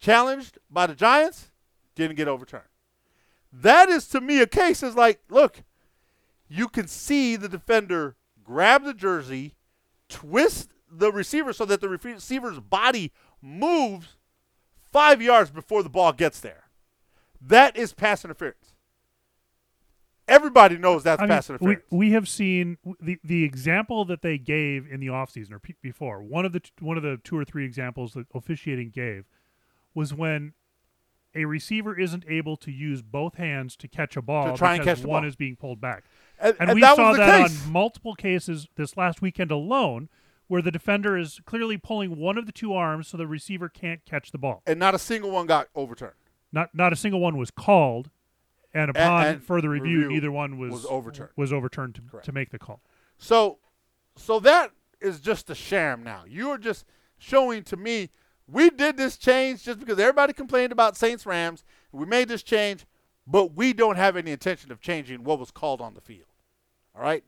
Challenged 0.00 0.58
by 0.70 0.86
the 0.86 0.94
Giants, 0.94 1.50
didn't 1.94 2.16
get 2.16 2.28
overturned. 2.28 2.64
That 3.52 3.88
is 3.88 4.06
to 4.08 4.20
me 4.20 4.40
a 4.40 4.46
case 4.46 4.82
is 4.82 4.94
like, 4.94 5.20
look, 5.28 5.64
you 6.48 6.68
can 6.68 6.86
see 6.86 7.36
the 7.36 7.48
defender 7.48 8.16
grab 8.44 8.84
the 8.84 8.94
jersey, 8.94 9.54
twist 10.08 10.70
the 10.90 11.12
receiver 11.12 11.52
so 11.52 11.64
that 11.64 11.80
the 11.80 11.88
receiver's 11.88 12.60
body 12.60 13.12
moves 13.42 14.16
five 14.90 15.20
yards 15.20 15.50
before 15.50 15.82
the 15.82 15.90
ball 15.90 16.12
gets 16.12 16.40
there. 16.40 16.64
That 17.40 17.76
is 17.76 17.92
pass 17.92 18.24
interference. 18.24 18.67
Everybody 20.28 20.76
knows 20.78 21.02
that's 21.02 21.20
I 21.20 21.24
mean, 21.24 21.28
pass 21.30 21.48
interference. 21.50 21.82
We, 21.90 21.98
we 21.98 22.12
have 22.12 22.28
seen 22.28 22.78
the 23.00 23.18
the 23.24 23.44
example 23.44 24.04
that 24.06 24.22
they 24.22 24.38
gave 24.38 24.86
in 24.90 25.00
the 25.00 25.06
offseason 25.08 25.52
or 25.52 25.58
p- 25.58 25.74
before. 25.82 26.22
One 26.22 26.44
of 26.44 26.52
the 26.52 26.60
one 26.80 26.96
of 26.96 27.02
the 27.02 27.18
two 27.22 27.36
or 27.36 27.44
three 27.44 27.64
examples 27.64 28.12
that 28.14 28.26
officiating 28.34 28.90
gave 28.90 29.24
was 29.94 30.12
when 30.14 30.52
a 31.34 31.44
receiver 31.44 31.98
isn't 31.98 32.24
able 32.28 32.56
to 32.56 32.70
use 32.70 33.02
both 33.02 33.34
hands 33.36 33.76
to 33.76 33.86
catch 33.88 34.16
a 34.16 34.22
ball 34.22 34.52
To 34.52 34.56
try 34.56 34.74
and 34.76 34.84
catch 34.84 34.98
one 35.04 35.22
ball. 35.22 35.28
is 35.28 35.36
being 35.36 35.56
pulled 35.56 35.80
back. 35.80 36.04
and, 36.40 36.56
And, 36.58 36.70
and 36.70 36.74
we 36.76 36.80
that 36.80 36.96
saw 36.96 37.12
that 37.12 37.42
case. 37.48 37.66
on 37.66 37.72
multiple 37.72 38.14
cases 38.14 38.66
this 38.76 38.96
last 38.96 39.20
weekend 39.20 39.50
alone 39.50 40.08
where 40.46 40.62
the 40.62 40.70
defender 40.70 41.18
is 41.18 41.40
clearly 41.44 41.76
pulling 41.76 42.16
one 42.16 42.38
of 42.38 42.46
the 42.46 42.52
two 42.52 42.72
arms 42.72 43.08
so 43.08 43.18
the 43.18 43.26
receiver 43.26 43.68
can't 43.68 44.04
catch 44.06 44.30
the 44.32 44.38
ball. 44.38 44.62
and 44.66 44.78
not 44.78 44.94
a 44.94 44.98
single 44.98 45.30
one 45.30 45.46
got 45.46 45.68
overturned. 45.74 46.14
Not 46.50 46.74
not 46.74 46.92
a 46.94 46.96
single 46.96 47.20
one 47.20 47.36
was 47.36 47.50
called 47.50 48.10
and 48.78 48.90
upon 48.90 49.26
and 49.26 49.42
further 49.42 49.68
review, 49.68 49.98
review 49.98 50.08
neither 50.08 50.32
one 50.32 50.58
was 50.58 50.72
was 50.72 50.86
overturned. 50.86 51.30
was 51.36 51.52
overturned 51.52 51.94
to, 51.96 52.02
Correct. 52.02 52.26
to 52.26 52.32
make 52.32 52.50
the 52.50 52.58
call. 52.58 52.80
So, 53.18 53.58
so 54.16 54.38
that 54.40 54.72
is 55.00 55.20
just 55.20 55.50
a 55.50 55.54
sham. 55.54 56.02
Now 56.02 56.24
you 56.26 56.50
are 56.50 56.58
just 56.58 56.84
showing 57.18 57.62
to 57.64 57.76
me 57.76 58.10
we 58.46 58.70
did 58.70 58.96
this 58.96 59.16
change 59.16 59.64
just 59.64 59.78
because 59.78 59.98
everybody 59.98 60.32
complained 60.32 60.72
about 60.72 60.96
Saints 60.96 61.26
Rams. 61.26 61.64
We 61.92 62.06
made 62.06 62.28
this 62.28 62.42
change, 62.42 62.86
but 63.26 63.54
we 63.54 63.72
don't 63.72 63.96
have 63.96 64.16
any 64.16 64.30
intention 64.30 64.72
of 64.72 64.80
changing 64.80 65.24
what 65.24 65.38
was 65.38 65.50
called 65.50 65.80
on 65.80 65.94
the 65.94 66.00
field. 66.00 66.28
All 66.94 67.02
right. 67.02 67.24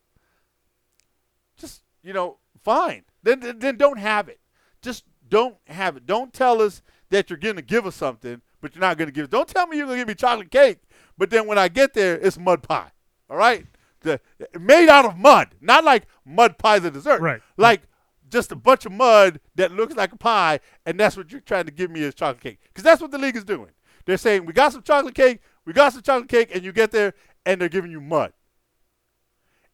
Just 1.58 1.82
you 2.02 2.12
know, 2.12 2.38
fine. 2.62 3.04
Then 3.22 3.40
then, 3.40 3.58
then 3.58 3.76
don't 3.76 3.98
have 3.98 4.28
it. 4.28 4.40
Just 4.82 5.04
don't 5.28 5.56
have 5.66 5.96
it. 5.96 6.06
Don't 6.06 6.32
tell 6.32 6.60
us 6.62 6.82
that 7.10 7.28
you're 7.28 7.38
going 7.38 7.56
to 7.56 7.62
give 7.62 7.86
us 7.86 7.96
something, 7.96 8.40
but 8.60 8.74
you're 8.74 8.80
not 8.80 8.96
going 8.96 9.08
to 9.08 9.12
give. 9.12 9.30
Don't 9.30 9.48
tell 9.48 9.66
me 9.66 9.76
you're 9.76 9.86
going 9.86 9.98
to 9.98 10.00
give 10.02 10.08
me 10.08 10.14
chocolate 10.14 10.50
cake, 10.50 10.78
but 11.20 11.28
then 11.28 11.46
when 11.46 11.58
I 11.58 11.68
get 11.68 11.92
there, 11.92 12.18
it's 12.18 12.38
mud 12.38 12.62
pie. 12.62 12.92
All 13.28 13.36
right, 13.36 13.66
the, 14.00 14.22
made 14.58 14.88
out 14.88 15.04
of 15.04 15.18
mud, 15.18 15.48
not 15.60 15.84
like 15.84 16.06
mud 16.24 16.56
pie 16.56 16.78
the 16.78 16.90
dessert. 16.90 17.20
Right. 17.20 17.42
Like 17.58 17.82
just 18.30 18.50
a 18.52 18.56
bunch 18.56 18.86
of 18.86 18.92
mud 18.92 19.38
that 19.56 19.70
looks 19.70 19.94
like 19.94 20.12
a 20.12 20.16
pie, 20.16 20.60
and 20.86 20.98
that's 20.98 21.18
what 21.18 21.30
you're 21.30 21.42
trying 21.42 21.66
to 21.66 21.72
give 21.72 21.90
me 21.90 22.00
is 22.00 22.14
chocolate 22.14 22.40
cake. 22.40 22.60
Because 22.62 22.84
that's 22.84 23.02
what 23.02 23.10
the 23.10 23.18
league 23.18 23.36
is 23.36 23.44
doing. 23.44 23.72
They're 24.06 24.16
saying 24.16 24.46
we 24.46 24.54
got 24.54 24.72
some 24.72 24.82
chocolate 24.82 25.14
cake, 25.14 25.40
we 25.66 25.74
got 25.74 25.92
some 25.92 26.00
chocolate 26.00 26.30
cake, 26.30 26.54
and 26.54 26.64
you 26.64 26.72
get 26.72 26.90
there, 26.90 27.12
and 27.44 27.60
they're 27.60 27.68
giving 27.68 27.90
you 27.90 28.00
mud. 28.00 28.32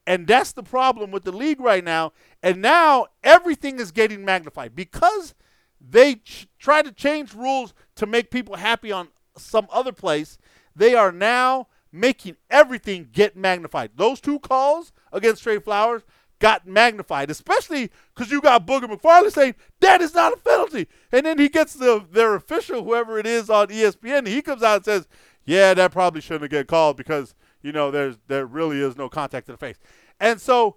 And 0.05 0.27
that's 0.27 0.51
the 0.51 0.65
problem 0.65 1.13
with 1.13 1.23
the 1.23 1.33
league 1.33 1.61
right 1.61 1.85
now. 1.85 2.13
And 2.43 2.61
now 2.61 3.07
everything 3.23 3.79
is 3.79 3.93
getting 3.93 4.25
magnified 4.25 4.75
because 4.75 5.37
they 5.81 6.17
ch- 6.17 6.49
try 6.59 6.83
to 6.83 6.91
change 6.91 7.35
rules 7.35 7.73
to 7.95 8.07
make 8.07 8.33
people 8.33 8.57
happy 8.57 8.91
on 8.91 9.11
some 9.39 9.69
other 9.71 9.93
place. 9.93 10.39
They 10.77 10.95
are 10.95 11.11
now 11.11 11.69
making 11.91 12.37
everything 12.51 13.09
get 13.11 13.37
magnified. 13.37 13.93
Those 13.97 14.21
two 14.21 14.39
calls 14.39 14.93
against 15.13 15.43
Trey 15.43 15.59
Flowers 15.59 16.03
got 16.39 16.67
magnified, 16.67 17.31
especially 17.31 17.91
because 18.15 18.31
you 18.31 18.41
got 18.41 18.67
Booger 18.67 18.85
McFarland 18.85 19.33
saying 19.33 19.55
that 19.81 20.03
is 20.03 20.15
not 20.15 20.35
a 20.35 20.37
penalty, 20.37 20.87
and 21.11 21.25
then 21.25 21.39
he 21.39 21.49
gets 21.49 21.75
the 21.75 22.05
their 22.11 22.35
official, 22.35 22.85
whoever 22.85 23.19
it 23.19 23.27
is 23.27 23.49
on 23.49 23.69
ESPN, 23.69 24.27
he 24.27 24.43
comes 24.43 24.63
out 24.63 24.77
and 24.77 24.85
says, 24.85 25.09
"Yeah, 25.45 25.75
that 25.75 25.93
probably 25.93 26.21
shouldn't 26.21 26.43
have 26.43 26.51
get 26.51 26.69
called 26.69 26.97
because 26.97 27.35
you 27.63 27.73
know 27.73 27.91
there's 27.91 28.19
there 28.29 28.47
really 28.47 28.81
is 28.81 28.97
no 28.97 29.09
contact 29.09 29.47
to 29.47 29.53
the 29.53 29.59
face," 29.59 29.79
and 30.21 30.41
so, 30.41 30.77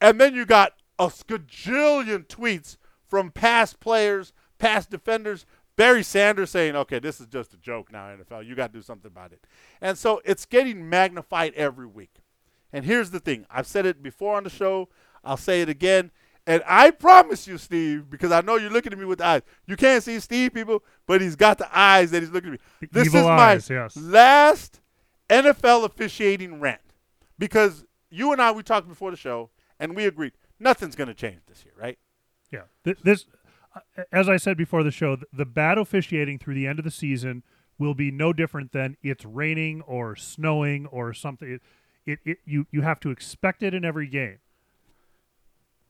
and 0.00 0.20
then 0.20 0.34
you 0.34 0.46
got 0.46 0.74
a 0.98 1.06
skajillion 1.06 2.26
tweets 2.26 2.76
from 3.08 3.32
past 3.32 3.80
players, 3.80 4.32
past 4.58 4.90
defenders. 4.90 5.44
Barry 5.80 6.02
Sanders 6.02 6.50
saying, 6.50 6.76
okay, 6.76 6.98
this 6.98 7.22
is 7.22 7.26
just 7.26 7.54
a 7.54 7.56
joke 7.56 7.90
now, 7.90 8.04
NFL. 8.08 8.44
You 8.44 8.54
got 8.54 8.70
to 8.70 8.78
do 8.78 8.82
something 8.82 9.10
about 9.10 9.32
it. 9.32 9.46
And 9.80 9.96
so 9.96 10.20
it's 10.26 10.44
getting 10.44 10.90
magnified 10.90 11.54
every 11.54 11.86
week. 11.86 12.16
And 12.70 12.84
here's 12.84 13.12
the 13.12 13.18
thing 13.18 13.46
I've 13.50 13.66
said 13.66 13.86
it 13.86 14.02
before 14.02 14.36
on 14.36 14.44
the 14.44 14.50
show, 14.50 14.90
I'll 15.24 15.38
say 15.38 15.62
it 15.62 15.70
again. 15.70 16.10
And 16.46 16.62
I 16.66 16.90
promise 16.90 17.46
you, 17.46 17.56
Steve, 17.56 18.10
because 18.10 18.30
I 18.30 18.42
know 18.42 18.56
you're 18.56 18.68
looking 18.70 18.92
at 18.92 18.98
me 18.98 19.06
with 19.06 19.20
the 19.20 19.24
eyes. 19.24 19.42
You 19.66 19.74
can't 19.76 20.04
see 20.04 20.20
Steve, 20.20 20.52
people, 20.52 20.84
but 21.06 21.22
he's 21.22 21.34
got 21.34 21.56
the 21.56 21.68
eyes 21.74 22.10
that 22.10 22.22
he's 22.22 22.30
looking 22.30 22.52
at 22.52 22.60
me. 22.60 22.88
This 22.92 23.06
Evil 23.06 23.20
is 23.20 23.26
my 23.26 23.52
yes. 23.54 23.96
last 23.96 24.82
NFL 25.30 25.86
officiating 25.86 26.60
rant. 26.60 26.82
Because 27.38 27.86
you 28.10 28.32
and 28.32 28.42
I, 28.42 28.52
we 28.52 28.62
talked 28.62 28.86
before 28.86 29.10
the 29.10 29.16
show, 29.16 29.48
and 29.78 29.96
we 29.96 30.04
agreed 30.04 30.32
nothing's 30.58 30.94
going 30.94 31.08
to 31.08 31.14
change 31.14 31.40
this 31.46 31.64
year, 31.64 31.72
right? 31.74 31.98
Yeah. 32.52 32.62
Th- 32.84 32.98
This, 33.02 33.24
uh, 33.24 33.39
as 34.12 34.28
I 34.28 34.36
said 34.36 34.56
before 34.56 34.82
the 34.82 34.90
show, 34.90 35.16
the 35.32 35.44
bad 35.44 35.78
officiating 35.78 36.38
through 36.38 36.54
the 36.54 36.66
end 36.66 36.78
of 36.78 36.84
the 36.84 36.90
season 36.90 37.42
will 37.78 37.94
be 37.94 38.10
no 38.10 38.32
different 38.32 38.72
than 38.72 38.96
it's 39.02 39.24
raining 39.24 39.80
or 39.82 40.16
snowing 40.16 40.86
or 40.86 41.12
something. 41.12 41.48
It, 41.52 41.62
it, 42.04 42.18
it 42.24 42.38
you 42.44 42.66
you 42.70 42.82
have 42.82 43.00
to 43.00 43.10
expect 43.10 43.62
it 43.62 43.74
in 43.74 43.84
every 43.84 44.06
game. 44.06 44.38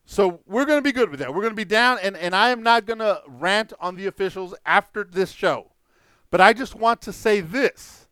So 0.04 0.40
we're 0.46 0.64
going 0.64 0.78
to 0.78 0.82
be 0.82 0.92
good 0.92 1.10
with 1.10 1.20
that. 1.20 1.32
We're 1.32 1.42
going 1.42 1.52
to 1.52 1.56
be 1.56 1.64
down, 1.64 1.98
and, 2.02 2.16
and 2.16 2.34
I 2.34 2.50
am 2.50 2.64
not 2.64 2.84
going 2.84 2.98
to 2.98 3.22
rant 3.28 3.72
on 3.80 3.94
the 3.94 4.06
officials 4.06 4.54
after 4.66 5.04
this 5.04 5.30
show. 5.30 5.70
But 6.30 6.40
I 6.40 6.52
just 6.52 6.74
want 6.74 7.00
to 7.02 7.12
say 7.12 7.40
this 7.40 8.08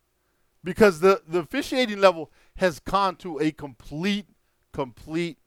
because 0.63 1.01
the, 1.01 1.23
the 1.27 1.41
officiating 1.41 2.01
level 2.01 2.31
has 2.57 2.79
gone 2.79 3.17
to 3.17 3.41
a 3.41 3.51
complete, 3.51 4.27
complete, 4.73 5.39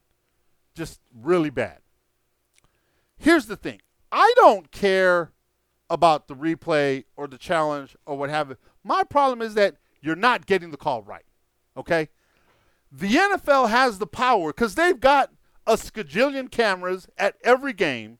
just 0.76 1.00
really 1.16 1.50
bad. 1.50 1.80
Here's 3.18 3.46
the 3.46 3.56
thing 3.56 3.80
I 4.12 4.34
don't 4.36 4.72
care 4.72 5.32
about 5.90 6.28
the 6.28 6.36
replay 6.36 7.06
or 7.16 7.28
the 7.28 7.38
challenge 7.38 7.96
or 8.06 8.18
what 8.18 8.30
have 8.30 8.50
you. 8.50 8.58
My 8.84 9.04
problem 9.04 9.42
is 9.42 9.54
that 9.56 9.76
you're 10.02 10.16
not 10.16 10.46
getting 10.46 10.72
the 10.72 10.78
call 10.78 11.04
right. 11.04 11.26
Okay? 11.78 12.10
The 12.92 13.10
NFL 13.10 13.70
has 13.70 14.00
the 14.00 14.08
power 14.08 14.52
because 14.52 14.76
they've 14.76 15.00
got 15.00 15.32
a 15.66 15.74
skajillion 15.74 16.50
cameras 16.50 17.08
at 17.18 17.36
every 17.44 17.74
game 17.74 18.18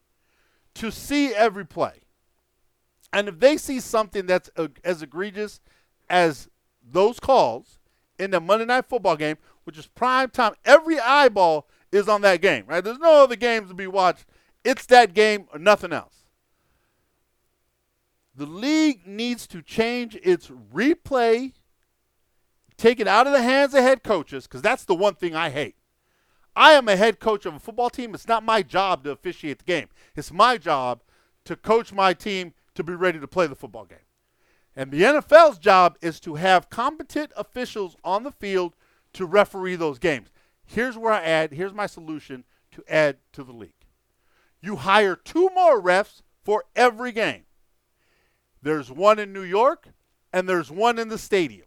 to 0.74 0.90
see 0.90 1.34
every 1.34 1.66
play. 1.66 2.02
And 3.12 3.28
if 3.28 3.38
they 3.38 3.56
see 3.56 3.80
something 3.80 4.26
that's 4.26 4.50
uh, 4.56 4.68
as 4.84 5.02
egregious 5.02 5.60
as 6.08 6.48
those 6.82 7.20
calls 7.20 7.78
in 8.18 8.30
the 8.30 8.40
Monday 8.40 8.64
Night 8.64 8.86
Football 8.86 9.16
game, 9.16 9.36
which 9.64 9.76
is 9.76 9.86
prime 9.86 10.30
time, 10.30 10.54
every 10.64 10.98
eyeball 10.98 11.68
is 11.90 12.08
on 12.08 12.22
that 12.22 12.40
game, 12.40 12.64
right? 12.66 12.82
There's 12.82 12.98
no 12.98 13.24
other 13.24 13.36
games 13.36 13.68
to 13.68 13.74
be 13.74 13.86
watched. 13.86 14.24
It's 14.64 14.86
that 14.86 15.14
game 15.14 15.46
or 15.52 15.58
nothing 15.58 15.92
else. 15.92 16.24
The 18.34 18.46
league 18.46 19.06
needs 19.06 19.46
to 19.48 19.60
change 19.60 20.16
its 20.22 20.48
replay, 20.48 21.52
take 22.76 22.98
it 22.98 23.06
out 23.06 23.26
of 23.26 23.32
the 23.32 23.42
hands 23.42 23.74
of 23.74 23.82
head 23.82 24.02
coaches, 24.02 24.46
because 24.46 24.62
that's 24.62 24.84
the 24.84 24.94
one 24.94 25.14
thing 25.14 25.34
I 25.34 25.50
hate. 25.50 25.76
I 26.54 26.72
am 26.72 26.88
a 26.88 26.96
head 26.96 27.18
coach 27.18 27.46
of 27.46 27.54
a 27.54 27.58
football 27.58 27.90
team. 27.90 28.14
It's 28.14 28.28
not 28.28 28.42
my 28.42 28.62
job 28.62 29.04
to 29.04 29.10
officiate 29.10 29.58
the 29.58 29.64
game. 29.64 29.88
It's 30.14 30.32
my 30.32 30.58
job 30.58 31.02
to 31.44 31.56
coach 31.56 31.92
my 31.92 32.14
team 32.14 32.54
to 32.74 32.84
be 32.84 32.94
ready 32.94 33.18
to 33.18 33.28
play 33.28 33.46
the 33.46 33.54
football 33.54 33.84
game. 33.84 33.98
And 34.74 34.90
the 34.90 35.02
NFL's 35.02 35.58
job 35.58 35.98
is 36.00 36.20
to 36.20 36.36
have 36.36 36.70
competent 36.70 37.32
officials 37.36 37.96
on 38.04 38.22
the 38.22 38.30
field 38.30 38.74
to 39.14 39.26
referee 39.26 39.76
those 39.76 39.98
games. 39.98 40.28
Here's 40.64 40.96
where 40.96 41.12
I 41.12 41.22
add, 41.22 41.52
here's 41.52 41.74
my 41.74 41.86
solution 41.86 42.44
to 42.72 42.82
add 42.88 43.18
to 43.32 43.44
the 43.44 43.52
league. 43.52 43.81
You 44.62 44.76
hire 44.76 45.16
two 45.16 45.50
more 45.54 45.82
refs 45.82 46.22
for 46.44 46.64
every 46.76 47.12
game. 47.12 47.42
There's 48.62 48.90
one 48.90 49.18
in 49.18 49.32
New 49.32 49.42
York 49.42 49.88
and 50.32 50.48
there's 50.48 50.70
one 50.70 50.98
in 50.98 51.08
the 51.08 51.18
stadium. 51.18 51.66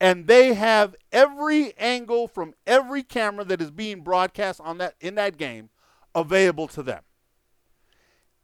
And 0.00 0.26
they 0.26 0.54
have 0.54 0.94
every 1.12 1.76
angle 1.76 2.28
from 2.28 2.54
every 2.66 3.02
camera 3.02 3.44
that 3.44 3.60
is 3.60 3.70
being 3.70 4.02
broadcast 4.02 4.60
on 4.60 4.78
that 4.78 4.94
in 5.00 5.14
that 5.16 5.36
game 5.36 5.70
available 6.14 6.68
to 6.68 6.82
them. 6.82 7.02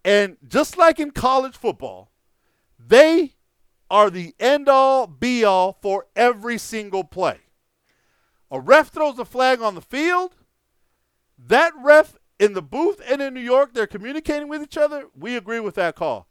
And 0.04 0.36
just 0.46 0.76
like 0.76 1.00
in 1.00 1.10
college 1.10 1.56
football, 1.56 2.10
they 2.78 3.34
are 3.90 4.10
the 4.10 4.34
end 4.38 4.68
all 4.68 5.06
be 5.06 5.44
all 5.44 5.78
for 5.80 6.06
every 6.16 6.58
single 6.58 7.04
play. 7.04 7.38
A 8.50 8.60
ref 8.60 8.88
throws 8.88 9.18
a 9.18 9.24
flag 9.24 9.60
on 9.60 9.74
the 9.74 9.80
field. 9.80 10.34
That 11.38 11.72
ref 11.82 12.16
in 12.44 12.52
the 12.52 12.62
booth 12.62 13.00
and 13.08 13.22
in 13.22 13.34
New 13.34 13.40
York, 13.40 13.72
they're 13.72 13.86
communicating 13.86 14.48
with 14.48 14.62
each 14.62 14.76
other. 14.76 15.06
We 15.18 15.36
agree 15.36 15.60
with 15.60 15.74
that 15.76 15.96
call. 15.96 16.28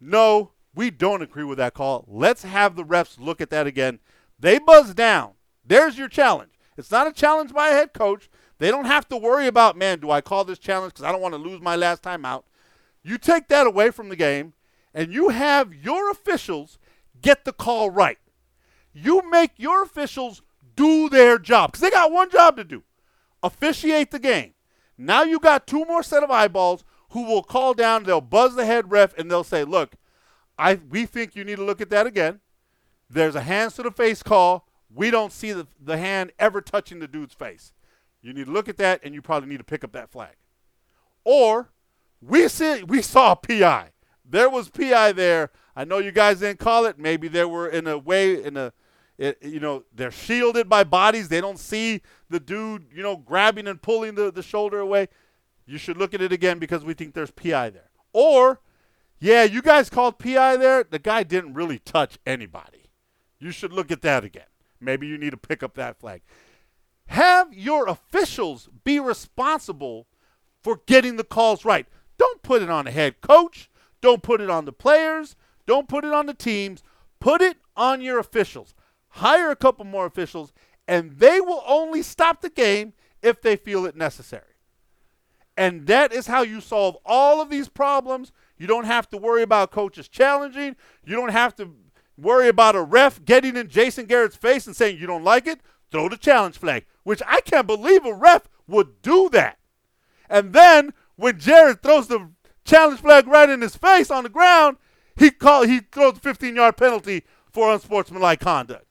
No, 0.00 0.52
we 0.74 0.90
don't 0.90 1.22
agree 1.22 1.44
with 1.44 1.58
that 1.58 1.74
call. 1.74 2.04
Let's 2.06 2.42
have 2.42 2.76
the 2.76 2.84
refs 2.84 3.18
look 3.18 3.40
at 3.40 3.50
that 3.50 3.66
again. 3.66 3.98
They 4.38 4.58
buzz 4.58 4.94
down. 4.94 5.32
There's 5.64 5.98
your 5.98 6.08
challenge. 6.08 6.52
It's 6.76 6.90
not 6.90 7.06
a 7.06 7.12
challenge 7.12 7.52
by 7.52 7.70
a 7.70 7.72
head 7.72 7.92
coach. 7.92 8.30
They 8.58 8.70
don't 8.70 8.84
have 8.84 9.08
to 9.08 9.16
worry 9.16 9.46
about, 9.46 9.76
man, 9.76 10.00
do 10.00 10.10
I 10.10 10.20
call 10.20 10.44
this 10.44 10.58
challenge 10.58 10.92
because 10.92 11.04
I 11.04 11.12
don't 11.12 11.20
want 11.20 11.34
to 11.34 11.40
lose 11.40 11.60
my 11.60 11.76
last 11.76 12.02
time 12.02 12.24
out. 12.24 12.44
You 13.02 13.18
take 13.18 13.48
that 13.48 13.66
away 13.66 13.90
from 13.90 14.08
the 14.08 14.16
game, 14.16 14.52
and 14.92 15.12
you 15.12 15.30
have 15.30 15.74
your 15.74 16.10
officials 16.10 16.78
get 17.22 17.44
the 17.44 17.52
call 17.52 17.90
right. 17.90 18.18
You 18.92 19.28
make 19.30 19.52
your 19.56 19.82
officials 19.82 20.42
do 20.76 21.08
their 21.08 21.38
job 21.38 21.72
because 21.72 21.80
they 21.80 21.90
got 21.90 22.12
one 22.12 22.30
job 22.30 22.56
to 22.56 22.64
do 22.64 22.82
officiate 23.42 24.10
the 24.10 24.18
game. 24.18 24.52
Now 24.98 25.22
you 25.22 25.38
got 25.38 25.66
two 25.66 25.84
more 25.84 26.02
set 26.02 26.24
of 26.24 26.30
eyeballs 26.30 26.84
who 27.10 27.24
will 27.24 27.42
call 27.42 27.72
down, 27.72 28.02
they'll 28.02 28.20
buzz 28.20 28.56
the 28.56 28.66
head 28.66 28.90
ref, 28.90 29.16
and 29.16 29.30
they'll 29.30 29.44
say, 29.44 29.64
look, 29.64 29.94
I, 30.58 30.74
we 30.74 31.06
think 31.06 31.36
you 31.36 31.44
need 31.44 31.56
to 31.56 31.64
look 31.64 31.80
at 31.80 31.90
that 31.90 32.06
again. 32.06 32.40
There's 33.08 33.36
a 33.36 33.42
hands 33.42 33.74
to 33.74 33.82
the 33.82 33.90
face 33.90 34.22
call. 34.22 34.68
We 34.92 35.10
don't 35.10 35.32
see 35.32 35.52
the, 35.52 35.66
the 35.80 35.96
hand 35.96 36.32
ever 36.38 36.60
touching 36.60 36.98
the 36.98 37.08
dude's 37.08 37.34
face. 37.34 37.72
You 38.20 38.32
need 38.32 38.46
to 38.46 38.52
look 38.52 38.68
at 38.68 38.76
that, 38.78 39.00
and 39.04 39.14
you 39.14 39.22
probably 39.22 39.48
need 39.48 39.58
to 39.58 39.64
pick 39.64 39.84
up 39.84 39.92
that 39.92 40.10
flag. 40.10 40.34
Or 41.24 41.70
we 42.20 42.48
see 42.48 42.82
we 42.88 43.00
saw 43.02 43.34
PI. 43.34 43.90
There 44.24 44.50
was 44.50 44.68
PI 44.68 45.12
there. 45.12 45.50
I 45.76 45.84
know 45.84 45.98
you 45.98 46.10
guys 46.10 46.40
didn't 46.40 46.58
call 46.58 46.84
it. 46.84 46.98
Maybe 46.98 47.28
they 47.28 47.44
were 47.44 47.68
in 47.68 47.86
a 47.86 47.96
way 47.96 48.42
in 48.42 48.56
a 48.56 48.72
it, 49.18 49.38
you 49.42 49.60
know 49.60 49.84
they're 49.92 50.10
shielded 50.10 50.68
by 50.68 50.84
bodies. 50.84 51.28
They 51.28 51.40
don't 51.40 51.58
see 51.58 52.02
the 52.30 52.40
dude 52.40 52.86
you 52.94 53.02
know 53.02 53.16
grabbing 53.16 53.66
and 53.66 53.82
pulling 53.82 54.14
the, 54.14 54.30
the 54.30 54.42
shoulder 54.42 54.78
away. 54.78 55.08
You 55.66 55.76
should 55.76 55.98
look 55.98 56.14
at 56.14 56.22
it 56.22 56.32
again 56.32 56.58
because 56.58 56.84
we 56.84 56.94
think 56.94 57.14
there's 57.14 57.30
PI 57.30 57.70
there. 57.70 57.90
Or 58.12 58.60
yeah, 59.20 59.44
you 59.44 59.60
guys 59.60 59.90
called 59.90 60.18
PI 60.18 60.56
there. 60.56 60.84
The 60.84 60.98
guy 60.98 61.24
didn't 61.24 61.54
really 61.54 61.78
touch 61.78 62.18
anybody. 62.24 62.84
You 63.38 63.50
should 63.50 63.72
look 63.72 63.90
at 63.90 64.02
that 64.02 64.24
again. 64.24 64.44
Maybe 64.80 65.06
you 65.06 65.18
need 65.18 65.30
to 65.30 65.36
pick 65.36 65.62
up 65.62 65.74
that 65.74 65.98
flag. 65.98 66.22
Have 67.08 67.52
your 67.52 67.88
officials 67.88 68.68
be 68.84 69.00
responsible 69.00 70.06
for 70.62 70.80
getting 70.86 71.16
the 71.16 71.24
calls 71.24 71.64
right. 71.64 71.86
Don't 72.18 72.42
put 72.42 72.62
it 72.62 72.70
on 72.70 72.84
the 72.84 72.90
head 72.90 73.20
coach. 73.20 73.70
Don't 74.00 74.22
put 74.22 74.40
it 74.40 74.50
on 74.50 74.64
the 74.64 74.72
players. 74.72 75.34
Don't 75.66 75.88
put 75.88 76.04
it 76.04 76.12
on 76.12 76.26
the 76.26 76.34
teams. 76.34 76.82
Put 77.20 77.40
it 77.40 77.56
on 77.76 78.00
your 78.00 78.18
officials. 78.18 78.74
Hire 79.18 79.50
a 79.50 79.56
couple 79.56 79.84
more 79.84 80.06
officials, 80.06 80.52
and 80.86 81.18
they 81.18 81.40
will 81.40 81.64
only 81.66 82.02
stop 82.02 82.40
the 82.40 82.50
game 82.50 82.92
if 83.20 83.42
they 83.42 83.56
feel 83.56 83.84
it 83.84 83.96
necessary. 83.96 84.44
And 85.56 85.88
that 85.88 86.12
is 86.12 86.28
how 86.28 86.42
you 86.42 86.60
solve 86.60 86.96
all 87.04 87.40
of 87.40 87.50
these 87.50 87.68
problems. 87.68 88.30
You 88.58 88.68
don't 88.68 88.84
have 88.84 89.08
to 89.10 89.18
worry 89.18 89.42
about 89.42 89.72
coaches 89.72 90.06
challenging. 90.06 90.76
You 91.04 91.16
don't 91.16 91.32
have 91.32 91.56
to 91.56 91.74
worry 92.16 92.46
about 92.46 92.76
a 92.76 92.82
ref 92.82 93.24
getting 93.24 93.56
in 93.56 93.68
Jason 93.68 94.06
Garrett's 94.06 94.36
face 94.36 94.68
and 94.68 94.76
saying 94.76 94.98
you 94.98 95.08
don't 95.08 95.24
like 95.24 95.48
it. 95.48 95.60
Throw 95.90 96.08
the 96.08 96.16
challenge 96.16 96.56
flag, 96.56 96.86
which 97.02 97.22
I 97.26 97.40
can't 97.40 97.66
believe 97.66 98.04
a 98.04 98.14
ref 98.14 98.48
would 98.68 99.02
do 99.02 99.28
that. 99.30 99.58
And 100.30 100.52
then 100.52 100.94
when 101.16 101.38
Garrett 101.38 101.82
throws 101.82 102.06
the 102.06 102.30
challenge 102.64 103.00
flag 103.00 103.26
right 103.26 103.50
in 103.50 103.62
his 103.62 103.74
face 103.74 104.12
on 104.12 104.22
the 104.22 104.28
ground, 104.28 104.76
he 105.16 105.32
call 105.32 105.64
he 105.64 105.80
throws 105.80 106.18
a 106.18 106.20
15-yard 106.20 106.76
penalty 106.76 107.24
for 107.50 107.72
unsportsmanlike 107.72 108.38
conduct. 108.38 108.84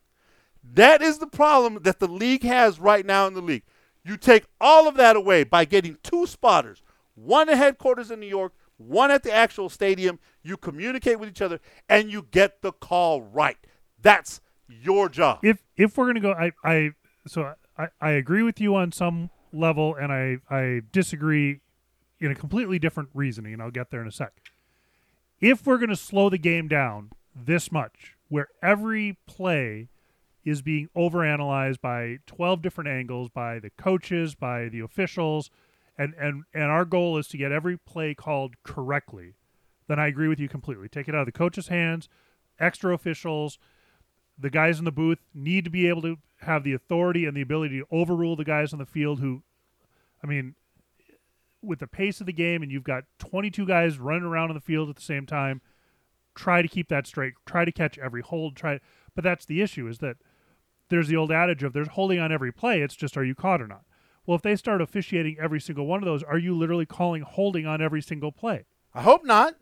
That 0.74 1.02
is 1.02 1.18
the 1.18 1.28
problem 1.28 1.84
that 1.84 2.00
the 2.00 2.08
league 2.08 2.44
has 2.44 2.80
right 2.80 3.06
now 3.06 3.28
in 3.28 3.34
the 3.34 3.42
league. 3.42 3.64
You 4.04 4.18
take 4.18 4.46
all 4.62 4.88
of 4.88 4.96
that 4.96 5.16
away 5.16 5.44
by 5.44 5.66
getting 5.66 5.98
two 6.04 6.26
spotters, 6.28 6.82
one 7.16 7.50
at 7.50 7.58
headquarters 7.58 8.12
in 8.12 8.20
New 8.20 8.28
York, 8.28 8.54
one 8.78 9.12
at 9.12 9.24
the 9.24 9.34
actual 9.34 9.70
stadium. 9.70 10.20
You 10.44 10.56
communicate 10.56 11.20
with 11.20 11.30
each 11.30 11.42
other, 11.42 11.60
and 11.90 12.12
you 12.12 12.28
get 12.32 12.62
the 12.62 12.72
call 12.72 13.22
right. 13.22 13.58
That's 14.02 14.40
your 14.68 15.10
job. 15.10 15.40
If 15.44 15.64
if 15.76 15.98
we're 15.98 16.08
gonna 16.08 16.20
go, 16.20 16.32
I 16.32 16.52
I 16.64 16.92
so 17.26 17.54
I, 17.78 17.88
I 18.00 18.12
agree 18.12 18.44
with 18.44 18.62
you 18.62 18.76
on 18.76 18.92
some 18.92 19.30
level, 19.52 19.96
and 19.96 20.12
I 20.12 20.38
I 20.50 20.82
disagree 20.92 21.62
in 22.20 22.32
a 22.32 22.36
completely 22.36 22.80
different 22.80 23.10
reasoning, 23.14 23.54
and 23.54 23.62
I'll 23.62 23.72
get 23.72 23.92
there 23.92 24.02
in 24.02 24.08
a 24.08 24.12
sec. 24.12 24.34
If 25.42 25.66
we're 25.66 25.78
gonna 25.78 25.96
slow 25.96 26.30
the 26.30 26.38
game 26.38 26.68
down 26.68 27.12
this 27.36 27.72
much, 27.72 28.16
where 28.30 28.48
every 28.62 29.18
play 29.28 29.90
is 30.48 30.62
being 30.62 30.88
overanalyzed 30.96 31.82
by 31.82 32.20
12 32.26 32.62
different 32.62 32.90
angles 32.90 33.30
by 33.30 33.60
the 33.60 33.70
coaches, 33.72 34.34
by 34.34 34.70
the 34.70 34.80
officials, 34.80 35.50
and, 35.98 36.14
and, 36.18 36.44
and 36.54 36.64
our 36.64 36.86
goal 36.86 37.18
is 37.18 37.28
to 37.28 37.38
get 37.38 37.52
every 37.52 37.78
play 37.78 38.14
called 38.14 38.56
correctly, 38.64 39.34
then 39.90 40.00
I 40.00 40.08
agree 40.08 40.30
with 40.30 40.40
you 40.40 40.48
completely. 40.48 40.88
Take 40.88 41.10
it 41.10 41.16
out 41.16 41.22
of 41.22 41.26
the 41.26 41.34
coaches' 41.34 41.68
hands, 41.68 42.08
extra 42.60 42.94
officials, 42.94 43.60
the 44.40 44.50
guys 44.50 44.80
in 44.80 44.86
the 44.86 44.92
booth 44.92 45.20
need 45.34 45.66
to 45.66 45.70
be 45.70 45.90
able 45.90 46.02
to 46.04 46.18
have 46.42 46.64
the 46.64 46.74
authority 46.74 47.26
and 47.26 47.36
the 47.36 47.42
ability 47.42 47.80
to 47.80 47.88
overrule 47.92 48.38
the 48.38 48.46
guys 48.46 48.72
on 48.72 48.80
the 48.80 48.86
field 48.86 49.20
who, 49.20 49.44
I 50.24 50.28
mean, 50.28 50.56
with 51.62 51.80
the 51.80 51.88
pace 51.88 52.22
of 52.22 52.26
the 52.26 52.34
game 52.34 52.64
and 52.64 52.72
you've 52.72 52.86
got 52.86 53.04
22 53.20 53.66
guys 53.66 54.00
running 54.00 54.24
around 54.24 54.50
on 54.50 54.56
the 54.56 54.62
field 54.62 54.90
at 54.90 54.96
the 54.96 55.02
same 55.02 55.26
time, 55.26 55.62
try 56.36 56.62
to 56.62 56.68
keep 56.70 56.88
that 56.88 57.06
straight. 57.06 57.34
Try 57.46 57.66
to 57.66 57.72
catch 57.72 57.98
every 57.98 58.22
hold. 58.22 58.56
Try, 58.56 58.80
but 59.14 59.26
that's 59.26 59.46
the 59.46 59.62
issue 59.62 59.88
is 59.88 59.98
that 59.98 60.18
there's 60.90 61.08
the 61.08 61.16
old 61.16 61.32
adage 61.32 61.64
of 61.64 61.74
there's 61.74 61.90
holding 61.90 62.20
on 62.20 62.32
every 62.32 62.52
play. 62.52 62.82
It's 62.82 62.96
just 62.96 63.18
are 63.18 63.24
you 63.24 63.36
caught 63.36 63.62
or 63.62 63.68
not? 63.68 63.84
Well, 64.26 64.36
if 64.36 64.42
they 64.42 64.56
start 64.56 64.82
officiating 64.82 65.38
every 65.40 65.62
single 65.62 65.88
one 65.88 66.00
of 66.00 66.06
those, 66.06 66.22
are 66.24 66.38
you 66.38 66.56
literally 66.56 66.86
calling 66.86 67.22
holding 67.22 67.66
on 67.66 67.82
every 67.82 68.02
single 68.02 68.32
play? 68.32 68.66
I 68.94 69.02
hope 69.02 69.24
not. 69.26 69.56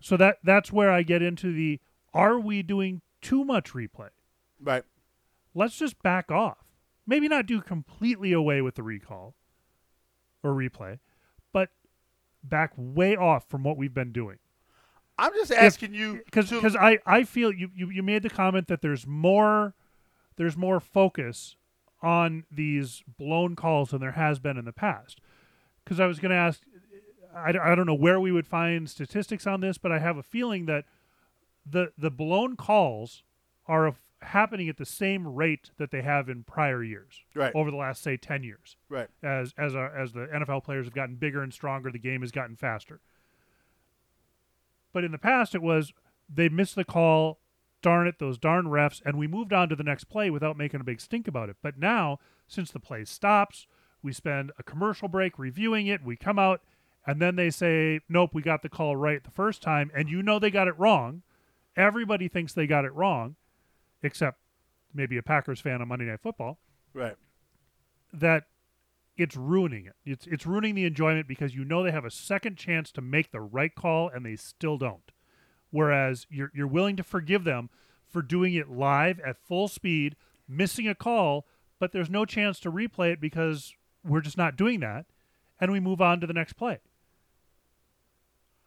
So 0.00 0.16
that 0.16 0.38
that's 0.42 0.72
where 0.72 0.90
I 0.90 1.02
get 1.02 1.22
into 1.22 1.52
the 1.52 1.80
are 2.14 2.38
we 2.38 2.62
doing 2.62 3.02
too 3.20 3.44
much 3.44 3.72
replay? 3.72 4.10
Right. 4.60 4.84
Let's 5.54 5.76
just 5.76 6.02
back 6.02 6.30
off. 6.30 6.58
Maybe 7.06 7.28
not 7.28 7.46
do 7.46 7.60
completely 7.60 8.32
away 8.32 8.62
with 8.62 8.76
the 8.76 8.82
recall 8.82 9.34
or 10.42 10.52
replay, 10.52 10.98
but 11.52 11.70
back 12.42 12.72
way 12.76 13.16
off 13.16 13.48
from 13.48 13.62
what 13.62 13.76
we've 13.76 13.94
been 13.94 14.12
doing. 14.12 14.38
I'm 15.18 15.32
just 15.34 15.50
asking 15.52 15.94
you 15.94 16.20
because 16.24 16.48
to- 16.50 16.56
because 16.56 16.76
I 16.76 16.98
I 17.06 17.24
feel 17.24 17.52
you, 17.52 17.70
you 17.74 17.90
you 17.90 18.02
made 18.02 18.22
the 18.22 18.30
comment 18.30 18.68
that 18.68 18.82
there's 18.82 19.06
more 19.06 19.74
there's 20.36 20.56
more 20.56 20.78
focus 20.80 21.56
on 22.00 22.44
these 22.50 23.02
blown 23.18 23.56
calls 23.56 23.90
than 23.90 24.00
there 24.00 24.12
has 24.12 24.38
been 24.38 24.56
in 24.56 24.64
the 24.64 24.72
past. 24.72 25.20
Because 25.82 25.98
I 25.98 26.06
was 26.06 26.20
going 26.20 26.30
to 26.30 26.36
ask, 26.36 26.60
I, 27.34 27.48
I 27.60 27.74
don't 27.74 27.86
know 27.86 27.94
where 27.94 28.20
we 28.20 28.30
would 28.30 28.46
find 28.46 28.88
statistics 28.88 29.46
on 29.48 29.60
this, 29.62 29.78
but 29.78 29.90
I 29.90 29.98
have 29.98 30.16
a 30.16 30.22
feeling 30.22 30.66
that 30.66 30.84
the 31.68 31.92
the 31.98 32.10
blown 32.10 32.54
calls 32.56 33.24
are 33.66 33.94
happening 34.22 34.68
at 34.68 34.76
the 34.76 34.86
same 34.86 35.26
rate 35.26 35.70
that 35.78 35.90
they 35.90 36.02
have 36.02 36.28
in 36.28 36.42
prior 36.44 36.82
years 36.82 37.22
Right. 37.34 37.52
over 37.54 37.70
the 37.70 37.76
last 37.76 38.02
say 38.02 38.16
10 38.16 38.42
years 38.42 38.76
right. 38.88 39.08
as 39.22 39.52
as 39.58 39.74
our, 39.74 39.94
as 39.96 40.12
the 40.12 40.26
NFL 40.26 40.64
players 40.64 40.86
have 40.86 40.94
gotten 40.94 41.16
bigger 41.16 41.42
and 41.42 41.52
stronger, 41.52 41.90
the 41.90 41.98
game 41.98 42.20
has 42.22 42.30
gotten 42.32 42.54
faster. 42.56 43.00
But 44.92 45.04
in 45.04 45.12
the 45.12 45.18
past, 45.18 45.54
it 45.54 45.62
was 45.62 45.92
they 46.28 46.48
missed 46.48 46.74
the 46.74 46.84
call, 46.84 47.40
darn 47.82 48.06
it, 48.06 48.18
those 48.18 48.38
darn 48.38 48.66
refs, 48.66 49.00
and 49.04 49.16
we 49.16 49.26
moved 49.26 49.52
on 49.52 49.68
to 49.68 49.76
the 49.76 49.82
next 49.82 50.04
play 50.04 50.30
without 50.30 50.56
making 50.56 50.80
a 50.80 50.84
big 50.84 51.00
stink 51.00 51.28
about 51.28 51.48
it. 51.48 51.56
But 51.62 51.78
now, 51.78 52.18
since 52.46 52.70
the 52.70 52.80
play 52.80 53.04
stops, 53.04 53.66
we 54.02 54.12
spend 54.12 54.52
a 54.58 54.62
commercial 54.62 55.08
break 55.08 55.38
reviewing 55.38 55.86
it. 55.86 56.02
We 56.02 56.16
come 56.16 56.38
out, 56.38 56.62
and 57.06 57.20
then 57.20 57.36
they 57.36 57.50
say, 57.50 58.00
"Nope, 58.08 58.30
we 58.34 58.42
got 58.42 58.62
the 58.62 58.68
call 58.68 58.96
right 58.96 59.22
the 59.22 59.30
first 59.30 59.62
time," 59.62 59.90
and 59.94 60.08
you 60.08 60.22
know 60.22 60.38
they 60.38 60.50
got 60.50 60.68
it 60.68 60.78
wrong. 60.78 61.22
Everybody 61.76 62.28
thinks 62.28 62.52
they 62.52 62.66
got 62.66 62.84
it 62.84 62.92
wrong, 62.92 63.36
except 64.02 64.40
maybe 64.92 65.16
a 65.16 65.22
Packers 65.22 65.60
fan 65.60 65.80
on 65.80 65.88
Monday 65.88 66.06
Night 66.06 66.20
Football 66.20 66.58
Right. 66.92 67.16
that 68.12 68.44
it's 69.18 69.36
ruining 69.36 69.84
it. 69.86 69.96
It's 70.06 70.26
it's 70.26 70.46
ruining 70.46 70.76
the 70.76 70.84
enjoyment 70.84 71.26
because 71.26 71.54
you 71.54 71.64
know 71.64 71.82
they 71.82 71.90
have 71.90 72.04
a 72.04 72.10
second 72.10 72.56
chance 72.56 72.92
to 72.92 73.00
make 73.02 73.32
the 73.32 73.40
right 73.40 73.74
call 73.74 74.08
and 74.08 74.24
they 74.24 74.36
still 74.36 74.78
don't. 74.78 75.10
Whereas 75.70 76.26
you're 76.30 76.50
you're 76.54 76.68
willing 76.68 76.96
to 76.96 77.02
forgive 77.02 77.44
them 77.44 77.68
for 78.08 78.22
doing 78.22 78.54
it 78.54 78.70
live 78.70 79.20
at 79.20 79.36
full 79.36 79.68
speed, 79.68 80.16
missing 80.48 80.88
a 80.88 80.94
call, 80.94 81.46
but 81.78 81.92
there's 81.92 82.08
no 82.08 82.24
chance 82.24 82.58
to 82.60 82.70
replay 82.70 83.12
it 83.12 83.20
because 83.20 83.74
we're 84.04 84.20
just 84.20 84.38
not 84.38 84.56
doing 84.56 84.80
that, 84.80 85.06
and 85.60 85.72
we 85.72 85.80
move 85.80 86.00
on 86.00 86.20
to 86.20 86.26
the 86.26 86.32
next 86.32 86.54
play. 86.54 86.78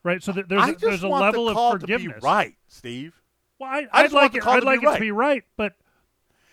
Right. 0.03 0.21
So 0.21 0.33
th- 0.33 0.47
there's 0.47 0.67
a, 0.67 0.75
there's 0.79 1.03
a 1.03 1.09
want 1.09 1.21
level 1.21 1.45
the 1.45 1.55
of 1.55 1.81
forgiveness. 1.81 2.15
to 2.15 2.21
be 2.21 2.25
right, 2.25 2.55
Steve. 2.67 3.21
Well, 3.57 3.69
I, 3.69 3.87
I 3.91 4.03
I'd 4.03 4.11
like 4.11 4.35
it. 4.35 4.45
I'd 4.45 4.63
like 4.63 4.83
it 4.83 4.85
right. 4.87 4.95
to 4.95 4.99
be 4.99 5.11
right, 5.11 5.43
but 5.55 5.73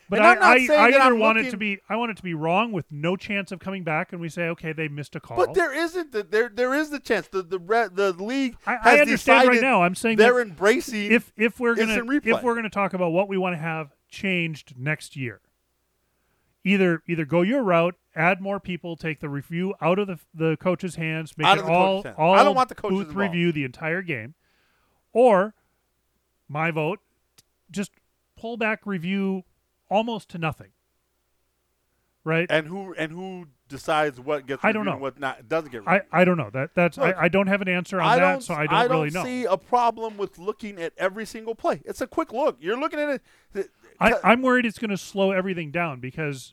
but 0.09 0.21
I, 0.21 0.55
I, 0.55 0.67
that 0.67 0.95
either 0.95 1.15
want 1.15 1.39
it 1.39 1.51
to 1.51 1.57
be 1.57 1.81
I 1.89 1.97
want 1.97 2.11
it 2.11 2.17
to 2.17 2.23
be 2.23 2.35
wrong 2.35 2.73
with 2.73 2.87
no 2.91 3.17
chance 3.17 3.53
of 3.53 3.61
coming 3.61 3.85
back, 3.85 4.13
and 4.13 4.21
we 4.21 4.29
say 4.29 4.49
okay, 4.49 4.73
they 4.73 4.89
missed 4.89 5.15
a 5.17 5.21
call. 5.21 5.37
But 5.37 5.55
there 5.55 5.73
isn't 5.73 6.13
the, 6.13 6.23
there 6.23 6.49
there 6.49 6.75
is 6.75 6.91
the 6.91 6.99
chance 6.99 7.29
the 7.29 7.43
the 7.43 7.59
re, 7.59 7.89
the 7.93 8.13
league 8.13 8.57
I, 8.67 8.79
I 8.83 9.01
understand 9.01 9.49
right 9.49 9.61
now. 9.61 9.83
I'm 9.83 9.95
saying 9.95 10.17
they're 10.17 10.41
embracing 10.41 11.13
if 11.13 11.33
if 11.37 11.61
we're 11.61 11.75
gonna 11.75 12.03
if 12.25 12.43
we're 12.43 12.55
gonna 12.55 12.71
talk 12.71 12.95
about 12.95 13.11
what 13.11 13.29
we 13.29 13.37
want 13.37 13.55
to 13.55 13.59
have 13.59 13.95
changed 14.09 14.75
next 14.79 15.17
year, 15.17 15.41
either 16.65 17.03
either 17.07 17.25
go 17.25 17.43
your 17.43 17.63
route, 17.63 17.95
add 18.17 18.41
more 18.41 18.59
people, 18.61 18.97
take 18.97 19.21
the 19.21 19.29
review 19.29 19.75
out 19.81 19.99
of 19.99 20.07
the 20.07 20.19
the 20.35 20.57
coach's 20.57 20.97
hands, 20.97 21.37
make 21.37 21.47
Out 21.47 21.59
it 21.59 21.65
all 21.65 22.05
all 22.17 22.35
I 22.35 22.45
don't 22.45 22.57
want 22.57 22.69
the 22.69 22.75
coaches 22.75 22.99
booth 22.99 23.09
involved. 23.09 23.35
review 23.35 23.53
the 23.53 23.65
entire 23.65 24.03
game, 24.03 24.35
or 25.13 25.55
my 26.49 26.71
vote, 26.71 27.01
just 27.71 27.91
pull 28.37 28.57
back 28.57 28.87
review 28.87 29.45
almost 29.89 30.29
to 30.31 30.39
nothing. 30.39 30.69
Right. 32.25 32.47
and 32.51 32.67
who 32.67 32.93
and 32.95 33.11
who 33.11 33.47
decides 33.69 34.21
what 34.21 34.47
gets 34.47 34.63
I 34.63 34.73
don't 34.73 34.85
know. 34.85 34.99
what 34.99 35.19
not 35.19 35.49
doesn't 35.49 35.71
get 35.71 35.83
I, 35.87 35.95
reviewed. 35.95 36.09
I 36.13 36.25
don't 36.25 36.37
know 36.37 36.51
that 36.51 36.75
that's 36.75 36.99
Look, 36.99 37.17
I, 37.17 37.25
I 37.25 37.29
don't 37.29 37.47
have 37.47 37.63
an 37.63 37.69
answer 37.69 38.01
on 38.01 38.07
I 38.07 38.17
that, 38.17 38.33
don't, 38.33 38.41
so 38.43 38.55
I 38.55 38.67
don't, 38.67 38.91
really 38.91 39.11
know. 39.11 39.21
I 39.23 39.25
see 39.25 39.45
a 39.45 39.57
problem 39.57 40.19
with 40.19 40.39
looking 40.39 40.79
at 40.81 40.93
every 40.99 41.25
single 41.25 41.55
play. 41.55 41.81
It's 41.87 42.03
a 42.03 42.07
quick 42.07 42.33
look. 42.33 42.59
You're 42.61 42.79
looking 42.79 42.99
at 42.99 43.09
it. 43.09 43.23
the- 43.53 43.69
I, 43.99 44.15
I'm 44.25 44.43
worried 44.43 44.67
it's 44.67 44.79
going 44.79 44.91
to 44.91 44.99
slow 44.99 45.31
everything 45.33 45.71
down 45.71 46.01
because 46.01 46.53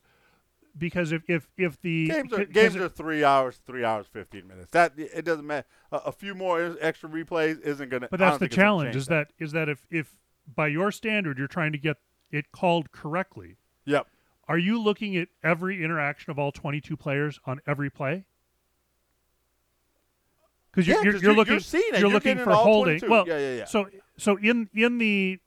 because 0.78 1.12
if 1.12 1.24
if 1.28 1.50
if 1.58 1.82
the 1.82 2.08
games 2.08 2.32
are 2.32 2.46
games 2.46 2.76
it- 2.76 2.82
are 2.82 2.90
three 2.90 3.24
hours, 3.26 3.60
three 3.66 3.84
hours, 3.84 4.06
fifteen 4.08 4.48
minutes. 4.48 4.72
That 4.72 4.94
it 4.98 5.26
doesn't 5.26 5.46
matter. 5.46 5.68
A, 5.92 5.98
a 5.98 6.12
few 6.14 6.36
more 6.36 6.78
extra 6.80 7.10
replays 7.10 7.60
isn't 7.62 7.90
going 7.90 8.02
to. 8.04 8.08
but 8.10 8.20
that's 8.20 8.38
the 8.38 8.48
challenge 8.48 8.96
is 8.96 9.08
that 9.08 9.34
is 9.40 9.52
that 9.52 9.68
if 9.68 9.86
if 9.90 10.16
by 10.56 10.68
your 10.68 10.92
standard 10.92 11.38
you're 11.38 11.48
trying 11.48 11.74
to 11.74 11.78
get 11.78 11.98
it 12.32 12.52
called 12.52 12.92
correctly, 12.92 13.58
Yep. 13.86 14.08
are 14.48 14.58
you 14.58 14.82
looking 14.82 15.16
at 15.18 15.28
every 15.44 15.84
interaction 15.84 16.32
of 16.32 16.40
all 16.40 16.52
22 16.52 16.96
players 16.98 17.40
on 17.46 17.60
every 17.68 17.90
play? 17.90 18.26
Because 20.72 20.88
you're, 20.88 20.98
Yeah, 20.98 21.04
you're, 21.04 21.14
you're 21.14 21.22
you're- 21.24 21.36
looking 21.36 21.54
you're 21.54 21.60
seeing 21.62 21.84
it. 21.88 21.92
you're 21.92 22.00
You're 22.02 22.10
looking 22.12 22.38
for 22.38 22.52
holding. 22.54 23.00
22. 23.00 23.10
Well, 23.10 23.28
Yeah, 23.28 23.38
yeah, 23.38 23.56
yeah. 23.60 23.66
So 23.66 23.90
so 24.18 24.38
in 24.38 24.70
in 24.74 24.98
the 24.98 25.40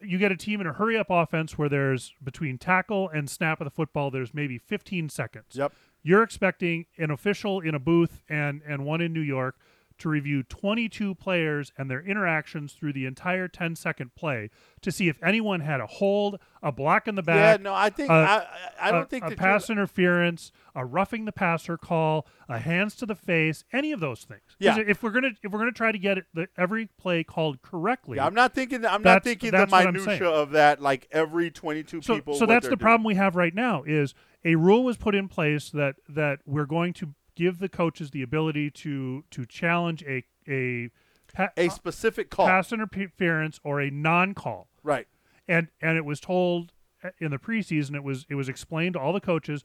you 0.00 0.16
get 0.18 0.32
a 0.32 0.36
team 0.36 0.60
in 0.60 0.66
a 0.66 0.72
hurry 0.72 0.96
up 0.96 1.08
offense 1.10 1.58
where 1.58 1.68
there's 1.68 2.14
between 2.22 2.56
tackle 2.56 3.08
and 3.10 3.28
snap 3.28 3.60
of 3.60 3.64
the 3.66 3.70
football 3.70 4.10
there's 4.10 4.32
maybe 4.32 4.56
15 4.58 5.08
seconds. 5.10 5.54
Yep. 5.54 5.72
You're 6.02 6.22
expecting 6.22 6.86
an 6.96 7.10
official 7.10 7.60
in 7.60 7.74
a 7.74 7.78
booth 7.78 8.22
and 8.28 8.62
and 8.66 8.84
one 8.86 9.00
in 9.02 9.12
New 9.12 9.20
York 9.20 9.56
to 10.02 10.08
review 10.08 10.42
22 10.42 11.14
players 11.14 11.72
and 11.78 11.88
their 11.88 12.00
interactions 12.00 12.72
through 12.72 12.92
the 12.92 13.06
entire 13.06 13.46
10 13.46 13.76
second 13.76 14.12
play 14.16 14.50
to 14.80 14.90
see 14.90 15.08
if 15.08 15.16
anyone 15.22 15.60
had 15.60 15.80
a 15.80 15.86
hold, 15.86 16.40
a 16.60 16.72
block 16.72 17.06
in 17.06 17.14
the 17.14 17.22
back. 17.22 17.60
Yeah. 17.60 17.62
No, 17.62 17.72
I 17.72 17.88
think 17.88 18.10
uh, 18.10 18.12
I 18.12 18.46
I, 18.80 18.90
don't 18.90 19.02
a, 19.02 19.06
think 19.06 19.24
a 19.24 19.36
pass 19.36 19.70
interference, 19.70 20.50
a 20.74 20.84
roughing 20.84 21.24
the 21.24 21.30
passer 21.30 21.78
call, 21.78 22.26
a 22.48 22.58
hands 22.58 22.96
to 22.96 23.06
the 23.06 23.14
face, 23.14 23.62
any 23.72 23.92
of 23.92 24.00
those 24.00 24.24
things. 24.24 24.42
Yeah. 24.58 24.76
If 24.76 25.04
we're 25.04 25.10
gonna 25.10 25.30
if 25.40 25.52
we're 25.52 25.60
gonna 25.60 25.70
try 25.70 25.92
to 25.92 25.98
get 25.98 26.18
it, 26.18 26.24
the, 26.34 26.48
every 26.58 26.86
play 26.98 27.22
called 27.22 27.62
correctly. 27.62 28.16
Yeah, 28.16 28.26
I'm 28.26 28.34
not 28.34 28.54
thinking. 28.54 28.80
That, 28.80 28.92
I'm 28.92 29.02
not 29.02 29.22
thinking 29.22 29.52
the 29.52 29.58
that's 29.58 29.70
what 29.70 29.86
I'm 29.86 29.94
minutia 29.94 30.28
of 30.28 30.50
that. 30.50 30.82
Like 30.82 31.06
every 31.12 31.52
22 31.52 32.02
so 32.02 32.16
people. 32.16 32.34
so 32.34 32.44
that's 32.44 32.64
the 32.64 32.70
doing. 32.70 32.78
problem 32.78 33.04
we 33.04 33.14
have 33.14 33.36
right 33.36 33.54
now 33.54 33.84
is 33.86 34.14
a 34.44 34.56
rule 34.56 34.82
was 34.82 34.96
put 34.96 35.14
in 35.14 35.28
place 35.28 35.70
that 35.70 35.94
that 36.08 36.40
we're 36.44 36.66
going 36.66 36.92
to 36.94 37.14
give 37.34 37.58
the 37.58 37.68
coaches 37.68 38.10
the 38.10 38.22
ability 38.22 38.70
to 38.70 39.24
to 39.30 39.44
challenge 39.46 40.02
a 40.04 40.24
a 40.48 40.90
pa- 41.34 41.50
A 41.56 41.68
specific 41.70 42.30
call. 42.30 42.46
pass 42.46 42.72
interference 42.72 43.58
or 43.64 43.80
a 43.80 43.90
non-call. 43.90 44.68
Right. 44.82 45.06
and 45.48 45.68
and 45.80 45.96
it 45.96 46.04
was 46.04 46.18
told 46.20 46.72
uh, 47.04 47.10
in 47.18 47.30
the 47.30 47.38
preseason 47.38 47.94
it 47.94 48.02
was 48.04 48.26
it 48.28 48.34
was 48.34 48.48
explained 48.48 48.94
to 48.94 49.00
all 49.00 49.12
the 49.12 49.20
coaches 49.20 49.64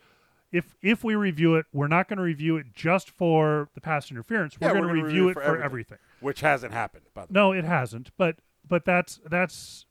if 0.52 0.76
if 0.82 1.04
we 1.04 1.14
review 1.16 1.56
it 1.56 1.66
we're 1.74 1.88
not 1.88 2.08
going 2.08 2.18
to 2.18 2.24
review 2.24 2.56
it 2.58 2.68
just 2.74 3.10
for 3.10 3.70
the 3.76 3.82
pass 3.82 4.10
interference 4.12 4.60
we're 4.60 4.68
Yeah, 4.68 4.74
going 4.74 4.88
to 4.88 4.94
review 4.94 5.06
review 5.08 5.30
it 5.30 5.34
for, 5.34 5.42
everything. 5.42 5.66
everything. 5.66 5.98
Which 6.22 6.42
hasn't 6.42 6.74
happened. 6.74 7.06
By 7.14 7.22
the 7.26 7.34
way. 7.34 7.40
no 7.40 7.52
it 7.54 7.66
hasn't 7.66 8.12
but 8.18 8.38
but 8.68 8.86
that's 8.86 9.20
that's 9.30 9.86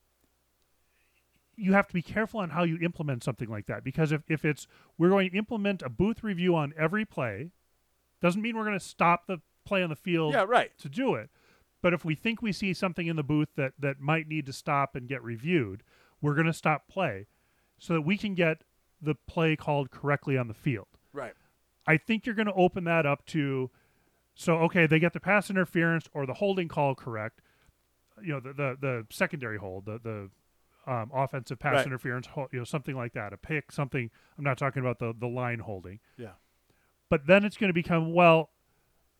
you 1.56 1.72
have 1.72 1.86
to 1.88 1.94
be 1.94 2.02
careful 2.02 2.40
on 2.40 2.50
how 2.50 2.64
you 2.64 2.78
implement 2.82 3.24
something 3.24 3.48
like 3.48 3.66
that 3.66 3.82
because 3.82 4.12
if, 4.12 4.22
if 4.28 4.44
it's 4.44 4.66
we're 4.98 5.08
going 5.08 5.30
to 5.30 5.36
implement 5.36 5.82
a 5.82 5.88
booth 5.88 6.22
review 6.22 6.54
on 6.54 6.72
every 6.76 7.04
play 7.04 7.50
doesn't 8.26 8.42
mean 8.42 8.56
we're 8.56 8.64
going 8.64 8.78
to 8.78 8.84
stop 8.84 9.26
the 9.26 9.38
play 9.64 9.82
on 9.82 9.90
the 9.90 9.96
field 9.96 10.34
Yeah. 10.34 10.44
Right. 10.46 10.76
to 10.78 10.88
do 10.88 11.14
it. 11.14 11.30
But 11.82 11.92
if 11.94 12.04
we 12.04 12.14
think 12.14 12.42
we 12.42 12.52
see 12.52 12.72
something 12.74 13.06
in 13.06 13.16
the 13.16 13.22
booth 13.22 13.48
that 13.56 13.72
that 13.78 14.00
might 14.00 14.26
need 14.28 14.46
to 14.46 14.52
stop 14.52 14.94
and 14.96 15.08
get 15.08 15.22
reviewed, 15.22 15.82
we're 16.20 16.34
going 16.34 16.46
to 16.46 16.52
stop 16.52 16.88
play 16.88 17.26
so 17.78 17.92
that 17.94 18.00
we 18.02 18.16
can 18.16 18.34
get 18.34 18.62
the 19.00 19.14
play 19.14 19.54
called 19.56 19.90
correctly 19.90 20.36
on 20.38 20.48
the 20.48 20.54
field. 20.54 20.88
Right. 21.12 21.34
I 21.86 21.96
think 21.98 22.26
you're 22.26 22.34
going 22.34 22.46
to 22.46 22.54
open 22.54 22.84
that 22.84 23.06
up 23.06 23.24
to 23.26 23.70
so 24.34 24.56
okay, 24.58 24.86
they 24.86 24.98
get 24.98 25.12
the 25.12 25.20
pass 25.20 25.48
interference 25.50 26.08
or 26.12 26.26
the 26.26 26.34
holding 26.34 26.68
call 26.68 26.94
correct. 26.94 27.40
You 28.22 28.32
know, 28.34 28.40
the 28.40 28.52
the, 28.52 28.76
the 28.80 29.06
secondary 29.10 29.58
hold, 29.58 29.84
the 29.86 29.98
the 30.02 30.30
um, 30.90 31.10
offensive 31.14 31.58
pass 31.58 31.74
Right. 31.76 31.86
interference, 31.86 32.26
you 32.52 32.58
know, 32.58 32.64
something 32.64 32.94
like 32.96 33.12
that, 33.14 33.32
a 33.32 33.36
pick, 33.36 33.72
something. 33.72 34.10
I'm 34.38 34.44
not 34.44 34.56
talking 34.58 34.80
about 34.80 34.98
the 34.98 35.12
the 35.18 35.26
line 35.28 35.58
holding. 35.60 36.00
Yeah. 36.16 36.32
But 37.08 37.26
then 37.26 37.44
it's 37.44 37.56
going 37.56 37.68
to 37.68 37.74
become 37.74 38.12
well, 38.12 38.50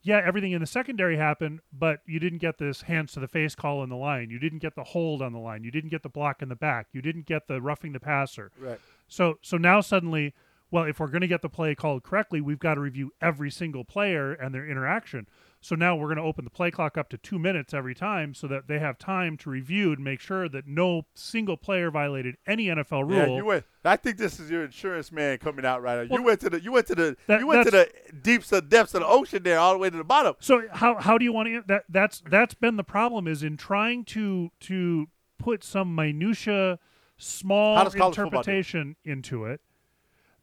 yeah, 0.02 0.22
everything 0.24 0.52
in 0.52 0.60
the 0.60 0.66
secondary 0.66 1.16
happened, 1.16 1.60
but 1.72 2.00
you 2.06 2.20
didn't 2.20 2.38
get 2.38 2.58
this 2.58 2.82
hands 2.82 3.12
to 3.12 3.20
the 3.20 3.28
face 3.28 3.54
call 3.54 3.82
in 3.82 3.88
the 3.88 3.96
line. 3.96 4.30
You 4.30 4.38
didn't 4.38 4.60
get 4.60 4.76
the 4.76 4.84
hold 4.84 5.20
on 5.20 5.32
the 5.32 5.38
line. 5.38 5.64
You 5.64 5.70
didn't 5.70 5.90
get 5.90 6.02
the 6.02 6.08
block 6.08 6.42
in 6.42 6.48
the 6.48 6.56
back. 6.56 6.88
You 6.92 7.02
didn't 7.02 7.26
get 7.26 7.48
the 7.48 7.60
roughing 7.60 7.92
the 7.92 8.00
passer. 8.00 8.52
Right. 8.58 8.80
So 9.08 9.38
so 9.42 9.56
now 9.56 9.80
suddenly, 9.80 10.34
well, 10.70 10.84
if 10.84 11.00
we're 11.00 11.08
going 11.08 11.22
to 11.22 11.28
get 11.28 11.42
the 11.42 11.48
play 11.48 11.74
called 11.74 12.02
correctly, 12.02 12.40
we've 12.40 12.58
got 12.58 12.74
to 12.74 12.80
review 12.80 13.12
every 13.20 13.50
single 13.50 13.84
player 13.84 14.32
and 14.32 14.54
their 14.54 14.66
interaction. 14.68 15.26
So 15.60 15.74
now 15.74 15.96
we're 15.96 16.06
going 16.06 16.18
to 16.18 16.22
open 16.22 16.44
the 16.44 16.50
play 16.50 16.70
clock 16.70 16.96
up 16.96 17.08
to 17.08 17.18
two 17.18 17.38
minutes 17.38 17.74
every 17.74 17.94
time, 17.94 18.34
so 18.34 18.46
that 18.46 18.68
they 18.68 18.78
have 18.78 18.98
time 18.98 19.36
to 19.38 19.50
review 19.50 19.92
and 19.92 20.04
make 20.04 20.20
sure 20.20 20.48
that 20.48 20.66
no 20.68 21.06
single 21.14 21.56
player 21.56 21.90
violated 21.90 22.36
any 22.46 22.66
NFL 22.66 23.08
rule. 23.08 23.16
Yeah, 23.16 23.36
you 23.36 23.44
went. 23.44 23.64
I 23.84 23.96
think 23.96 24.16
this 24.16 24.38
is 24.38 24.50
your 24.50 24.64
insurance 24.64 25.10
man 25.10 25.38
coming 25.38 25.64
out 25.64 25.82
right 25.82 26.02
now. 26.02 26.08
Well, 26.10 26.20
you 26.20 26.26
went 26.26 26.40
to 26.40 26.50
the. 26.50 26.60
You 26.60 26.72
went 26.72 26.86
to 26.88 26.94
the. 26.94 27.16
that- 27.26 27.40
you 27.40 27.46
went 27.46 27.64
to 27.64 27.70
the 27.70 27.90
deeps 28.22 28.52
of 28.52 28.68
depths 28.68 28.94
of 28.94 29.00
the 29.00 29.06
ocean 29.06 29.42
there, 29.42 29.58
all 29.58 29.72
the 29.72 29.78
way 29.78 29.90
to 29.90 29.96
the 29.96 30.04
bottom. 30.04 30.34
So 30.40 30.62
how 30.72 30.96
how 31.00 31.18
do 31.18 31.24
you 31.24 31.32
want 31.32 31.48
to 31.48 31.62
that 31.66 31.84
that's 31.88 32.22
that's 32.28 32.54
been 32.54 32.76
the 32.76 32.84
problem 32.84 33.26
is 33.26 33.42
in 33.42 33.56
trying 33.56 34.04
to 34.06 34.52
to 34.60 35.06
put 35.38 35.64
some 35.64 35.94
minutia 35.94 36.78
small 37.18 37.76
How 37.76 37.84
does 37.84 37.94
college 37.94 38.16
football 38.16 38.42
do 38.42 38.50
it? 38.50 38.54
interpretation 38.54 38.96
into 39.04 39.44
it 39.46 39.60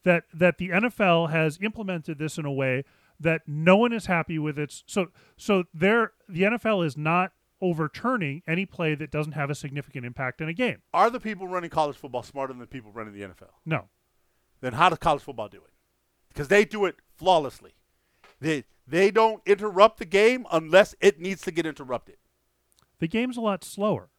that 0.03 0.23
that 0.33 0.57
the 0.57 0.69
NFL 0.69 1.29
has 1.31 1.59
implemented 1.61 2.17
this 2.19 2.37
in 2.37 2.45
a 2.45 2.51
way 2.51 2.83
that 3.19 3.41
no 3.47 3.77
one 3.77 3.93
is 3.93 4.05
happy 4.07 4.37
with 4.39 4.57
its 4.59 4.83
so 4.87 5.07
so 5.37 5.63
there 5.73 6.13
the 6.27 6.41
NFL 6.43 6.85
is 6.85 6.97
not 6.97 7.31
overturning 7.61 8.41
any 8.45 8.65
play 8.65 8.93
that 8.95 9.09
doesn't 9.09 9.31
have 9.33 9.49
a 9.49 9.55
significant 9.55 10.05
impact 10.05 10.41
in 10.41 10.49
a 10.49 10.53
game. 10.53 10.81
Are 10.93 11.09
the 11.09 11.19
people 11.19 11.47
running 11.47 11.69
college 11.69 11.95
football 11.95 12.23
smarter 12.23 12.51
than 12.51 12.59
the 12.59 12.67
people 12.67 12.91
running 12.91 13.13
the 13.13 13.21
NFL? 13.21 13.51
No. 13.65 13.87
Then 14.59 14.73
how 14.73 14.89
does 14.89 14.97
college 14.99 15.21
football 15.23 15.47
do 15.47 15.57
it? 15.57 15.71
Because 16.29 16.47
they 16.49 16.65
do 16.65 16.85
it 16.85 16.95
flawlessly. 17.15 17.71
They 18.41 18.65
they 18.85 19.11
don't 19.11 19.41
interrupt 19.45 19.99
the 19.99 20.05
game 20.05 20.45
unless 20.51 20.95
it 20.99 21.19
needs 21.19 21.41
to 21.43 21.51
get 21.51 21.65
interrupted. 21.65 22.17
The 22.99 23.07
game's 23.07 23.37
a 23.37 23.41
lot 23.41 23.63
slower. 23.63 24.09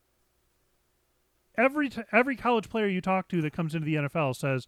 Every 1.57 1.89
t- 1.89 2.03
every 2.13 2.37
college 2.37 2.69
player 2.69 2.87
you 2.89 3.01
talk 3.01 3.29
to 3.29 3.41
that 3.43 3.53
comes 3.53 3.75
into 3.75 3.85
the 3.85 3.95
NFL 3.95 4.35
says 4.37 4.67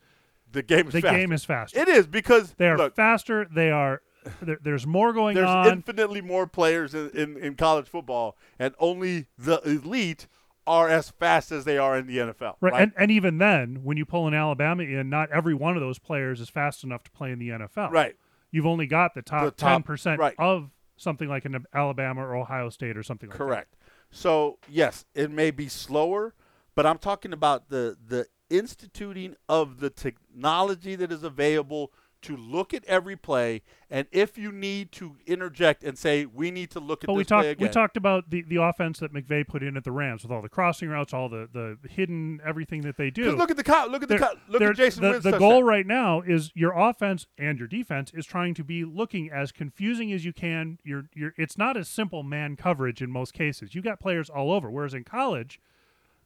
The 0.50 0.62
game 0.62 0.86
is 0.88 0.92
the 0.92 1.00
faster. 1.00 1.16
game 1.18 1.32
is 1.32 1.44
faster. 1.44 1.78
It 1.80 1.88
is 1.88 2.06
because 2.06 2.52
They 2.58 2.68
are 2.68 2.76
look, 2.78 2.94
faster. 2.94 3.46
They 3.52 3.70
are. 3.70 4.02
There, 4.42 4.58
there's 4.62 4.86
more 4.86 5.12
going 5.12 5.34
there's 5.34 5.48
on. 5.48 5.64
There's 5.64 5.72
infinitely 5.76 6.20
more 6.20 6.46
players 6.46 6.94
in, 6.94 7.10
in, 7.10 7.36
in 7.36 7.54
college 7.54 7.86
football, 7.88 8.36
and 8.58 8.74
only 8.78 9.26
the 9.38 9.60
elite 9.64 10.26
are 10.66 10.88
as 10.88 11.10
fast 11.10 11.52
as 11.52 11.64
they 11.64 11.78
are 11.78 11.96
in 11.96 12.06
the 12.06 12.18
NFL. 12.18 12.56
right, 12.60 12.72
Right. 12.72 12.82
And, 12.82 12.92
and 12.98 13.10
even 13.10 13.38
then, 13.38 13.80
when 13.84 13.96
you 13.96 14.04
pull 14.04 14.26
an 14.26 14.34
Alabama 14.34 14.82
in, 14.82 15.08
not 15.08 15.30
every 15.30 15.54
one 15.54 15.76
of 15.76 15.80
those 15.80 15.98
players 16.00 16.40
is 16.40 16.48
fast 16.48 16.82
enough 16.82 17.04
to 17.04 17.10
play 17.12 17.30
in 17.30 17.38
the 17.38 17.50
NFL. 17.50 17.90
right. 17.90 18.16
You've 18.50 18.66
only 18.66 18.86
got 18.86 19.14
the 19.14 19.22
top 19.22 19.44
The 19.44 19.50
top- 19.50 19.70
ten 19.72 19.82
percent 19.82 20.18
right. 20.20 20.34
of 20.38 20.70
something 20.96 21.28
like 21.28 21.44
an 21.44 21.64
Alabama 21.74 22.24
or 22.26 22.34
Ohio 22.36 22.68
State 22.70 22.96
or 22.96 23.02
something 23.02 23.28
like 23.28 23.36
Correct. 23.38 23.76
So 24.10 24.58
yes, 24.68 25.04
it 25.14 25.30
may 25.30 25.50
be 25.50 25.68
slower, 25.68 26.34
but 26.74 26.86
I'm 26.86 26.98
talking 26.98 27.32
about 27.32 27.68
the 27.68 27.96
the 28.02 28.26
instituting 28.48 29.34
of 29.48 29.80
the 29.80 29.90
technology 29.90 30.94
that 30.96 31.12
is 31.12 31.22
available 31.22 31.92
to 32.26 32.36
look 32.36 32.72
at 32.72 32.84
every 32.84 33.16
play, 33.16 33.62
and 33.90 34.06
if 34.12 34.36
you 34.38 34.52
need 34.52 34.92
to 34.92 35.16
interject 35.26 35.82
and 35.82 35.96
say 35.98 36.26
we 36.26 36.50
need 36.50 36.70
to 36.70 36.80
look 36.80 37.02
at 37.02 37.06
But 37.06 37.14
we 37.14 37.24
talked 37.24 37.46
again. 37.46 37.66
we 37.66 37.72
talked 37.72 37.96
about 37.96 38.30
the, 38.30 38.42
the 38.42 38.56
offense 38.56 38.98
that 39.00 39.12
McVay 39.12 39.46
put 39.46 39.62
in 39.62 39.76
at 39.76 39.84
the 39.84 39.92
Rams 39.92 40.22
with 40.22 40.30
all 40.32 40.42
the 40.42 40.48
crossing 40.48 40.88
routes, 40.88 41.12
all 41.14 41.28
the, 41.28 41.48
the 41.52 41.78
hidden 41.88 42.40
everything 42.44 42.82
that 42.82 42.96
they 42.96 43.10
do. 43.10 43.34
look 43.36 43.50
at 43.50 43.56
the 43.56 43.64
co- 43.64 43.86
look 43.90 44.02
at 44.02 44.08
the 44.08 44.18
co- 44.18 44.34
look 44.48 44.62
at 44.62 44.76
Jason 44.76 45.02
the, 45.02 45.18
the 45.20 45.38
goal 45.38 45.62
right 45.62 45.86
now 45.86 46.20
is 46.20 46.50
your 46.54 46.72
offense 46.72 47.26
and 47.38 47.58
your 47.58 47.68
defense 47.68 48.12
is 48.14 48.26
trying 48.26 48.54
to 48.54 48.64
be 48.64 48.84
looking 48.84 49.30
as 49.30 49.52
confusing 49.52 50.12
as 50.12 50.24
you 50.24 50.32
can. 50.32 50.78
You're, 50.84 51.08
you're, 51.14 51.32
it's 51.36 51.56
not 51.56 51.76
a 51.76 51.84
simple 51.84 52.22
man 52.22 52.56
coverage 52.56 53.00
in 53.02 53.10
most 53.10 53.32
cases. 53.32 53.74
You 53.74 53.82
got 53.82 54.00
players 54.00 54.28
all 54.28 54.52
over. 54.52 54.70
Whereas 54.70 54.94
in 54.94 55.04
college, 55.04 55.60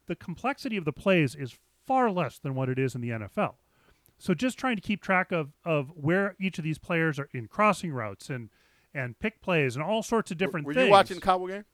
the 0.07 0.17
complexity 0.17 0.77
of 0.77 0.85
the 0.85 0.93
plays 0.93 1.35
is 1.35 1.57
far 1.87 2.11
less 2.11 2.39
than 2.39 2.55
what 2.55 2.69
it 2.69 2.79
is 2.79 2.95
in 2.95 3.01
the 3.01 3.11
NFL. 3.11 3.55
So 4.21 4.35
just 4.35 4.59
trying 4.59 4.77
to 4.77 4.83
keep 4.83 5.01
track 5.03 5.33
of, 5.33 5.51
of 5.65 5.91
where 5.95 6.37
each 6.39 6.59
of 6.59 6.65
these 6.65 6.79
players 6.79 7.19
are 7.19 7.29
in 7.33 7.49
crossing 7.49 7.91
routes 7.93 8.29
and 8.31 8.51
and 8.93 9.19
pick 9.19 9.41
plays 9.41 9.77
and 9.77 9.85
all 9.85 10.03
sorts 10.03 10.31
of 10.31 10.37
different 10.37 10.67
Were 10.67 10.75
things. 10.75 10.87
you 10.87 10.91
watching 10.91 11.17
the 11.17 11.23
Cowboy 11.23 11.49
game? 11.49 11.65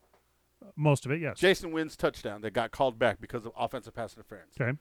most 0.75 1.05
of 1.07 1.13
it? 1.13 1.21
Yes. 1.21 1.39
Jason 1.39 1.73
Witten's 1.73 1.97
touchdown 1.97 2.41
that 2.43 2.53
got 2.53 2.71
called 2.71 2.99
back 2.99 3.21
because 3.21 3.47
of 3.47 3.53
offensive 3.59 3.95
pass 3.95 4.15
interference. 4.15 4.55
okay. 4.61 4.77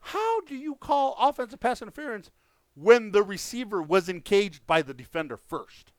How 0.00 0.40
do 0.42 0.54
you 0.54 0.74
call 0.76 1.16
offensive 1.18 1.60
pass 1.60 1.80
interference 1.82 2.30
when 2.74 3.12
the 3.12 3.22
receiver 3.22 3.82
was 3.82 4.08
engaged 4.08 4.66
by 4.66 4.82
the 4.82 4.94
defender 4.94 5.36
first? 5.36 5.92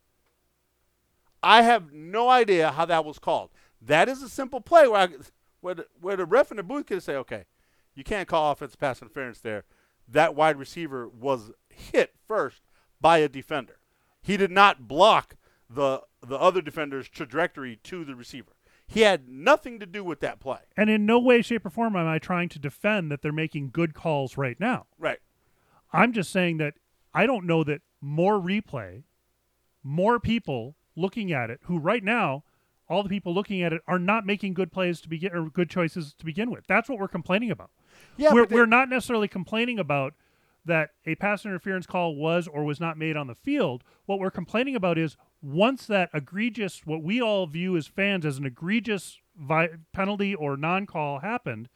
I 1.41 1.61
have 1.61 1.91
no 1.93 2.29
idea 2.29 2.71
how 2.71 2.85
that 2.85 3.05
was 3.05 3.17
called. 3.19 3.49
That 3.81 4.09
is 4.09 4.21
a 4.21 4.29
simple 4.29 4.59
play 4.61 4.87
where, 4.87 5.01
I, 5.01 5.07
where, 5.61 5.75
the, 5.75 5.87
where 6.01 6.17
the 6.17 6.25
ref 6.25 6.51
in 6.51 6.57
the 6.57 6.63
booth 6.63 6.87
could 6.87 7.01
say, 7.03 7.15
okay, 7.15 7.45
you 7.95 8.03
can't 8.03 8.27
call 8.27 8.51
offensive 8.51 8.79
pass 8.79 9.01
interference 9.01 9.39
there. 9.39 9.63
That 10.11 10.35
wide 10.35 10.57
receiver 10.57 11.07
was 11.07 11.51
hit 11.69 12.13
first 12.27 12.61
by 12.99 13.19
a 13.19 13.29
defender. 13.29 13.79
He 14.21 14.37
did 14.37 14.51
not 14.51 14.87
block 14.87 15.35
the 15.69 16.01
the 16.21 16.37
other 16.37 16.61
defender's 16.61 17.07
trajectory 17.07 17.77
to 17.83 18.03
the 18.03 18.15
receiver. 18.15 18.51
He 18.85 19.01
had 19.01 19.29
nothing 19.29 19.79
to 19.79 19.85
do 19.85 20.03
with 20.03 20.19
that 20.21 20.39
play. 20.39 20.59
And 20.75 20.89
in 20.89 21.05
no 21.05 21.19
way, 21.19 21.41
shape, 21.43 21.65
or 21.65 21.69
form 21.69 21.95
am 21.95 22.07
I 22.07 22.17
trying 22.17 22.49
to 22.49 22.59
defend 22.59 23.11
that 23.11 23.21
they're 23.21 23.31
making 23.31 23.69
good 23.71 23.93
calls 23.93 24.35
right 24.35 24.59
now. 24.59 24.87
Right. 24.97 25.19
I'm 25.93 26.11
just 26.11 26.31
saying 26.31 26.57
that 26.57 26.73
I 27.13 27.27
don't 27.27 27.45
know 27.45 27.63
that 27.63 27.81
more 28.01 28.39
replay, 28.39 29.03
more 29.83 30.19
people 30.19 30.75
looking 30.95 31.31
at 31.31 31.49
it, 31.51 31.59
who 31.63 31.77
right 31.77 32.03
now, 32.03 32.43
all 32.89 33.03
the 33.03 33.09
people 33.09 33.33
looking 33.33 33.61
at 33.61 33.73
it 33.73 33.81
are 33.87 33.99
not 33.99 34.25
making 34.25 34.55
good 34.55 34.71
plays 34.71 34.99
to 35.01 35.09
begin 35.09 35.35
or 35.35 35.49
good 35.49 35.69
choices 35.69 36.13
to 36.15 36.25
begin 36.25 36.49
with. 36.49 36.65
That's 36.67 36.89
what 36.89 36.97
we're 36.97 37.07
complaining 37.07 37.51
about. 37.51 37.69
Yeah, 38.17 38.33
we're, 38.33 38.45
they- 38.45 38.55
we're 38.55 38.65
not 38.65 38.89
necessarily 38.89 39.27
complaining 39.27 39.79
about 39.79 40.13
that 40.65 40.91
a 41.05 41.15
pass 41.15 41.45
interference 41.45 41.85
call 41.87 42.15
was 42.15 42.47
or 42.47 42.63
was 42.63 42.79
not 42.79 42.97
made 42.97 43.15
on 43.15 43.27
the 43.27 43.35
field. 43.35 43.83
What 44.05 44.19
we're 44.19 44.29
complaining 44.31 44.75
about 44.75 44.97
is 44.97 45.15
once 45.41 45.87
that 45.87 46.09
egregious, 46.13 46.81
what 46.85 47.01
we 47.01 47.21
all 47.21 47.47
view 47.47 47.77
as 47.77 47.87
fans 47.87 48.25
as 48.25 48.37
an 48.37 48.45
egregious 48.45 49.19
vi- 49.37 49.69
penalty 49.93 50.35
or 50.35 50.57
non 50.57 50.85
call 50.85 51.19
happened, 51.19 51.69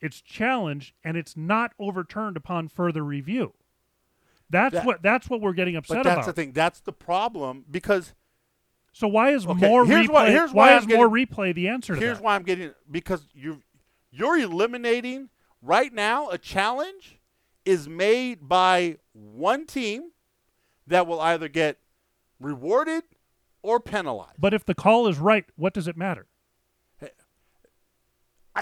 it's 0.00 0.20
challenged 0.22 0.94
and 1.04 1.16
it's 1.16 1.36
not 1.36 1.72
overturned 1.78 2.36
upon 2.36 2.68
further 2.68 3.04
review. 3.04 3.52
That's 4.50 4.72
That- 4.74 4.86
what 4.86 5.02
that's 5.02 5.28
what 5.28 5.40
we're 5.42 5.52
getting 5.52 5.76
upset 5.76 5.98
about. 5.98 6.04
But 6.04 6.08
that's 6.14 6.26
about. 6.28 6.34
the 6.36 6.42
thing. 6.42 6.52
That's 6.52 6.80
the 6.80 6.92
problem 6.92 7.66
because 7.70 8.14
So 8.92 9.06
why 9.06 9.30
is 9.32 9.46
Okay, 9.46 9.68
more 9.68 9.84
here's 9.84 10.06
replay? 10.06 10.12
why- 10.12 10.30
here's 10.30 10.52
why, 10.52 10.70
why 10.72 10.76
is 10.78 10.84
I'm 10.84 10.96
more 10.96 11.08
replay 11.08 11.54
the 11.54 11.68
answer 11.68 11.94
to 11.94 12.00
here's 12.00 12.16
that? 12.18 12.24
why 12.24 12.34
I'm 12.34 12.42
getting 12.42 12.72
because 12.90 13.28
you 13.34 13.62
you're 14.10 14.38
eliminating 14.38 15.28
right 15.62 15.92
now 15.92 16.28
a 16.30 16.38
challenge 16.38 17.18
is 17.64 17.88
made 17.88 18.48
by 18.48 18.96
one 19.12 19.66
team 19.66 20.10
that 20.86 21.06
will 21.06 21.20
either 21.20 21.48
get 21.48 21.78
rewarded 22.40 23.02
or 23.62 23.78
penalized. 23.80 24.36
But 24.38 24.54
if 24.54 24.64
the 24.64 24.74
call 24.74 25.06
is 25.08 25.18
right, 25.18 25.44
what 25.56 25.74
does 25.74 25.86
it 25.88 25.96
matter? 25.96 26.26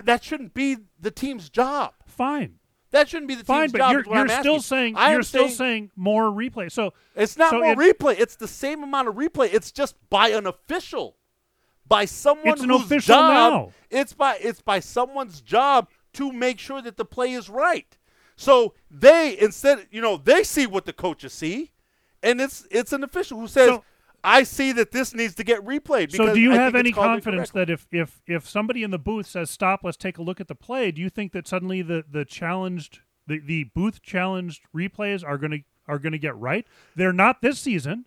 That 0.04 0.22
shouldn't 0.22 0.52
be 0.52 0.76
the 1.00 1.10
team's 1.10 1.48
job. 1.48 1.94
Fine. 2.06 2.56
That 2.90 3.08
shouldn't 3.08 3.28
be 3.28 3.34
the 3.34 3.44
Fine, 3.44 3.62
team's 3.62 3.72
but 3.72 3.78
job. 3.78 3.92
you're, 3.92 4.04
you're 4.14 4.28
still 4.28 4.56
asking. 4.56 4.60
saying 4.60 4.96
I 4.96 5.12
you're 5.12 5.22
still 5.22 5.44
saying 5.48 5.54
saying 5.56 5.90
more 5.96 6.24
replay. 6.24 6.70
So 6.70 6.92
it's 7.14 7.36
not 7.38 7.50
so 7.50 7.60
more 7.60 7.72
it- 7.72 7.98
replay. 7.98 8.18
It's 8.18 8.36
the 8.36 8.48
same 8.48 8.82
amount 8.82 9.08
of 9.08 9.14
replay. 9.14 9.52
It's 9.52 9.72
just 9.72 9.96
by 10.10 10.28
an 10.28 10.46
official, 10.46 11.16
by 11.88 12.04
someone 12.04 12.48
It's 12.48 12.62
an 12.62 12.70
official 12.70 13.14
job. 13.14 13.32
now. 13.32 13.72
It's 13.90 14.12
by 14.12 14.36
it's 14.40 14.60
by 14.60 14.80
someone's 14.80 15.40
job 15.40 15.88
to 16.16 16.32
make 16.32 16.58
sure 16.58 16.82
that 16.82 16.96
the 16.96 17.04
play 17.04 17.32
is 17.32 17.48
right. 17.48 17.96
So 18.36 18.74
they 18.90 19.38
instead, 19.38 19.86
you 19.90 20.00
know, 20.00 20.16
they 20.16 20.42
see 20.42 20.66
what 20.66 20.84
the 20.84 20.92
coaches 20.92 21.32
see, 21.32 21.72
and 22.22 22.40
it's 22.40 22.66
it's 22.70 22.92
an 22.92 23.02
official 23.02 23.40
who 23.40 23.48
says, 23.48 23.68
So- 23.68 23.84
"I 24.22 24.42
see 24.42 24.72
that 24.72 24.90
this 24.92 25.14
needs 25.14 25.34
to 25.36 25.44
get 25.44 25.64
replayed." 25.64 26.14
So 26.14 26.34
do 26.34 26.40
you 26.40 26.52
I 26.52 26.56
have 26.56 26.74
any 26.74 26.92
confidence 26.92 27.50
that 27.50 27.70
if, 27.70 27.86
if 27.90 28.20
if 28.26 28.48
somebody 28.48 28.82
in 28.82 28.90
the 28.90 28.98
booth 28.98 29.26
says 29.26 29.50
stop, 29.50 29.80
let's 29.84 29.96
take 29.96 30.18
a 30.18 30.22
look 30.22 30.40
at 30.40 30.48
the 30.48 30.54
play, 30.54 30.90
do 30.90 31.00
you 31.00 31.08
think 31.08 31.32
that 31.32 31.48
suddenly 31.48 31.80
the 31.82 32.04
the 32.10 32.24
challenged 32.24 33.00
the, 33.26 33.38
the 33.40 33.64
booth 33.74 34.02
challenged 34.02 34.62
replays 34.74 35.24
are 35.26 35.38
to 35.38 35.60
are 35.88 35.98
going 35.98 36.12
to 36.12 36.18
get 36.18 36.36
right? 36.36 36.66
They're 36.94 37.12
not 37.12 37.40
this 37.40 37.58
season. 37.58 38.04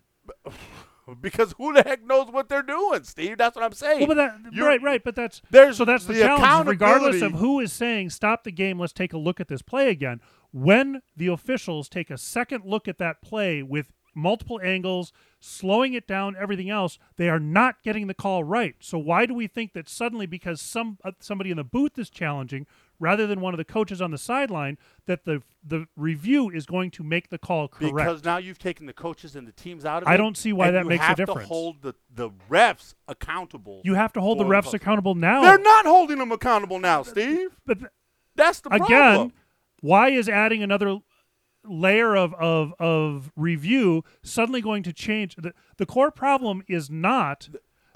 Because 1.20 1.54
who 1.58 1.72
the 1.72 1.82
heck 1.82 2.04
knows 2.04 2.30
what 2.30 2.48
they're 2.48 2.62
doing, 2.62 3.04
Steve? 3.04 3.38
That's 3.38 3.56
what 3.56 3.64
I'm 3.64 3.72
saying. 3.72 4.06
Well, 4.06 4.16
that, 4.16 4.36
right, 4.58 4.82
right, 4.82 5.02
but 5.02 5.14
that's 5.16 5.42
there's 5.50 5.76
so 5.76 5.84
that's 5.84 6.04
the, 6.04 6.14
the 6.14 6.20
challenge. 6.20 6.68
Regardless 6.68 7.22
of 7.22 7.32
who 7.32 7.60
is 7.60 7.72
saying 7.72 8.10
stop 8.10 8.44
the 8.44 8.52
game, 8.52 8.78
let's 8.78 8.92
take 8.92 9.12
a 9.12 9.18
look 9.18 9.40
at 9.40 9.48
this 9.48 9.62
play 9.62 9.88
again. 9.90 10.20
When 10.52 11.02
the 11.16 11.28
officials 11.28 11.88
take 11.88 12.10
a 12.10 12.18
second 12.18 12.64
look 12.64 12.88
at 12.88 12.98
that 12.98 13.22
play 13.22 13.62
with 13.62 13.92
multiple 14.14 14.60
angles, 14.62 15.12
slowing 15.38 15.94
it 15.94 16.06
down, 16.06 16.36
everything 16.38 16.70
else, 16.70 16.98
they 17.16 17.28
are 17.28 17.40
not 17.40 17.82
getting 17.82 18.06
the 18.06 18.14
call 18.14 18.44
right. 18.44 18.74
So 18.80 18.98
why 18.98 19.26
do 19.26 19.34
we 19.34 19.46
think 19.46 19.72
that 19.74 19.88
suddenly 19.88 20.26
because 20.26 20.60
some 20.60 20.98
uh, 21.04 21.12
somebody 21.20 21.50
in 21.50 21.56
the 21.56 21.64
booth 21.64 21.98
is 21.98 22.10
challenging 22.10 22.66
rather 23.00 23.26
than 23.26 23.40
one 23.40 23.52
of 23.52 23.58
the 23.58 23.64
coaches 23.64 24.00
on 24.00 24.12
the 24.12 24.18
sideline 24.18 24.78
that 25.06 25.24
the 25.24 25.42
the 25.66 25.86
review 25.96 26.50
is 26.50 26.66
going 26.66 26.90
to 26.92 27.02
make 27.02 27.30
the 27.30 27.38
call 27.38 27.66
correct? 27.66 27.96
Because 27.96 28.24
now 28.24 28.36
you've 28.36 28.58
taken 28.58 28.86
the 28.86 28.92
coaches 28.92 29.34
and 29.34 29.48
the 29.48 29.52
teams 29.52 29.84
out 29.84 30.02
of 30.02 30.08
I 30.08 30.12
it, 30.12 30.14
I 30.14 30.16
don't 30.18 30.36
see 30.36 30.52
why 30.52 30.70
that 30.70 30.86
makes 30.86 31.04
a 31.04 31.14
difference. 31.16 31.28
You 31.28 31.34
have 31.34 31.42
to 31.42 31.48
hold 31.48 31.82
the, 31.82 31.94
the 32.14 32.30
refs 32.48 32.94
accountable. 33.08 33.80
you 33.84 33.94
have 33.94 34.12
to 34.12 34.20
hold 34.20 34.38
the 34.38 34.44
refs 34.44 34.62
calls. 34.64 34.74
accountable 34.74 35.14
now. 35.16 35.42
They're 35.42 35.58
not 35.58 35.86
holding 35.86 36.18
them 36.18 36.30
accountable 36.30 36.78
now, 36.78 37.02
Steve. 37.02 37.48
but 37.66 37.78
th- 37.80 37.90
That's 38.36 38.60
the 38.60 38.70
problem. 38.70 38.86
again, 38.92 39.32
why 39.80 40.10
is 40.10 40.28
adding 40.28 40.62
another 40.62 40.98
layer 41.64 42.16
of, 42.16 42.34
of, 42.34 42.72
of 42.78 43.32
review 43.36 44.02
suddenly 44.22 44.60
going 44.60 44.82
to 44.82 44.92
change 44.92 45.36
the, 45.36 45.52
the 45.76 45.86
core 45.86 46.10
problem 46.10 46.62
is 46.68 46.90
not 46.90 47.48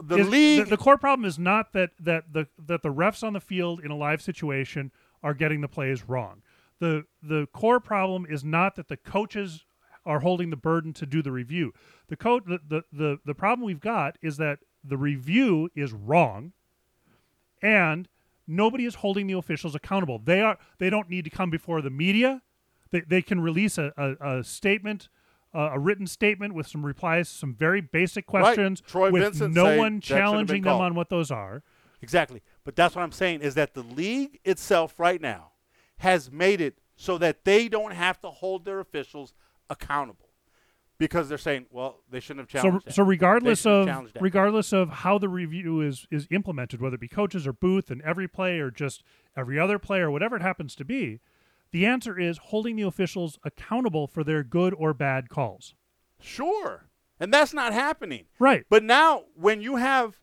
The 0.07 0.17
is- 0.17 0.29
league, 0.29 0.65
the, 0.65 0.71
the 0.71 0.77
core 0.77 0.99
problem 0.99 1.27
is 1.27 1.39
not 1.39 1.73
that 1.73 1.91
that 2.01 2.33
the 2.33 2.47
that 2.67 2.83
the 2.83 2.93
refs 2.93 3.23
on 3.23 3.33
the 3.33 3.41
field 3.41 3.81
in 3.81 3.91
a 3.91 3.97
live 3.97 4.23
situation 4.23 4.91
are 5.23 5.35
getting 5.35 5.61
the 5.61 5.69
plays 5.69 6.09
wrong 6.09 6.43
the 6.81 7.05
the 7.23 7.47
core 7.53 7.81
problem 7.81 8.27
is 8.29 8.45
not 8.45 8.77
that 8.77 8.89
the 8.89 8.97
coaches 8.97 9.65
are 10.05 10.21
holding 10.21 10.51
the 10.51 10.57
burden 10.57 10.93
to 10.93 11.07
do 11.07 11.23
the 11.23 11.33
review 11.33 11.73
the 12.09 12.17
coach 12.17 12.43
the, 12.47 12.59
the, 12.69 12.83
the, 12.93 13.19
the 13.25 13.35
problem 13.35 13.65
we've 13.65 13.81
got 13.81 14.19
is 14.21 14.37
that 14.37 14.59
the 14.83 14.99
review 14.99 15.71
is 15.75 15.93
wrong 15.93 16.53
and 17.63 18.09
nobody 18.47 18.85
is 18.85 18.97
holding 18.97 19.27
the 19.27 19.33
officials 19.33 19.75
accountable. 19.75 20.19
They 20.19 20.41
are 20.43 20.59
they 20.79 20.91
don't 20.91 21.09
need 21.09 21.25
to 21.25 21.31
come 21.31 21.51
before 21.51 21.81
the 21.81 21.91
media. 21.91 22.43
They, 22.91 23.01
they 23.01 23.23
can 23.23 23.41
release 23.41 23.79
a, 23.79 23.93
a, 23.97 24.39
a 24.39 24.45
statement, 24.45 25.09
uh, 25.55 25.71
a 25.73 25.79
written 25.79 26.07
statement 26.07 26.53
with 26.55 26.67
some 26.67 26.85
replies, 26.85 27.29
some 27.29 27.55
very 27.55 27.81
basic 27.81 28.27
questions, 28.27 28.81
Troy 28.81 29.11
with 29.11 29.23
Vincent 29.23 29.55
no 29.55 29.77
one 29.77 29.97
that 29.97 30.05
should 30.05 30.17
have 30.17 30.25
been 30.25 30.33
challenging 30.33 30.63
them 30.63 30.81
on 30.81 30.95
what 30.95 31.09
those 31.11 31.31
are. 31.31 31.63
exactly. 32.03 32.43
But 32.65 32.77
that's 32.77 32.95
what 32.97 33.03
I'm 33.03 33.13
saying 33.13 33.41
is 33.41 33.55
that 33.55 33.75
the 33.75 33.83
league 33.83 34.41
itself 34.45 34.99
right 34.99 35.21
now 35.21 35.53
has 35.99 36.31
made 36.31 36.61
it 36.61 36.79
so 36.97 37.19
that 37.19 37.45
they 37.45 37.69
don't 37.69 37.93
have 37.93 38.21
to 38.21 38.31
hold 38.31 38.65
their 38.65 38.81
officials 38.81 39.33
accountable 39.71 40.29
because 40.99 41.29
they're 41.29 41.39
saying, 41.39 41.67
well, 41.71 42.01
they 42.11 42.21
shouldn't 42.21 42.51
have 42.51 42.61
So, 42.61 42.67
challenged. 42.69 42.87
that. 42.87 42.95
so 42.95 43.03
regardless 43.03 43.67
of 43.67 43.89
regardless 44.21 44.73
of 44.73 44.89
how 44.91 45.19
the 45.19 45.29
review 45.29 45.81
is 45.81 46.07
is 46.11 46.27
implemented, 46.31 46.81
whether 46.81 46.95
it 46.95 47.01
be 47.01 47.09
coaches 47.09 47.47
or 47.47 47.53
booth 47.53 47.91
and 47.91 48.01
every 48.03 48.29
play 48.29 48.59
or 48.61 48.71
just 48.71 49.03
every 49.37 49.59
other 49.59 49.79
play 49.79 50.01
or 50.01 50.11
whatever 50.11 50.37
it 50.37 50.43
happens 50.43 50.75
to 50.77 50.85
be, 50.85 51.21
the 51.75 51.87
answer 51.87 52.17
is 52.17 52.39
holding 52.39 52.77
the 52.77 52.85
officials 52.85 53.37
accountable 53.43 54.07
for 54.07 54.23
their 54.23 54.45
good 54.45 54.73
or 54.79 54.95
bad 54.95 55.29
calls. 55.29 55.75
Sure. 56.21 56.85
And 57.19 57.35
that's 57.35 57.53
not 57.53 57.73
happening. 57.73 58.27
Right. 58.39 58.65
But 58.71 58.85
now, 58.85 59.25
when 59.35 59.61
you 59.61 59.75
have 59.75 60.21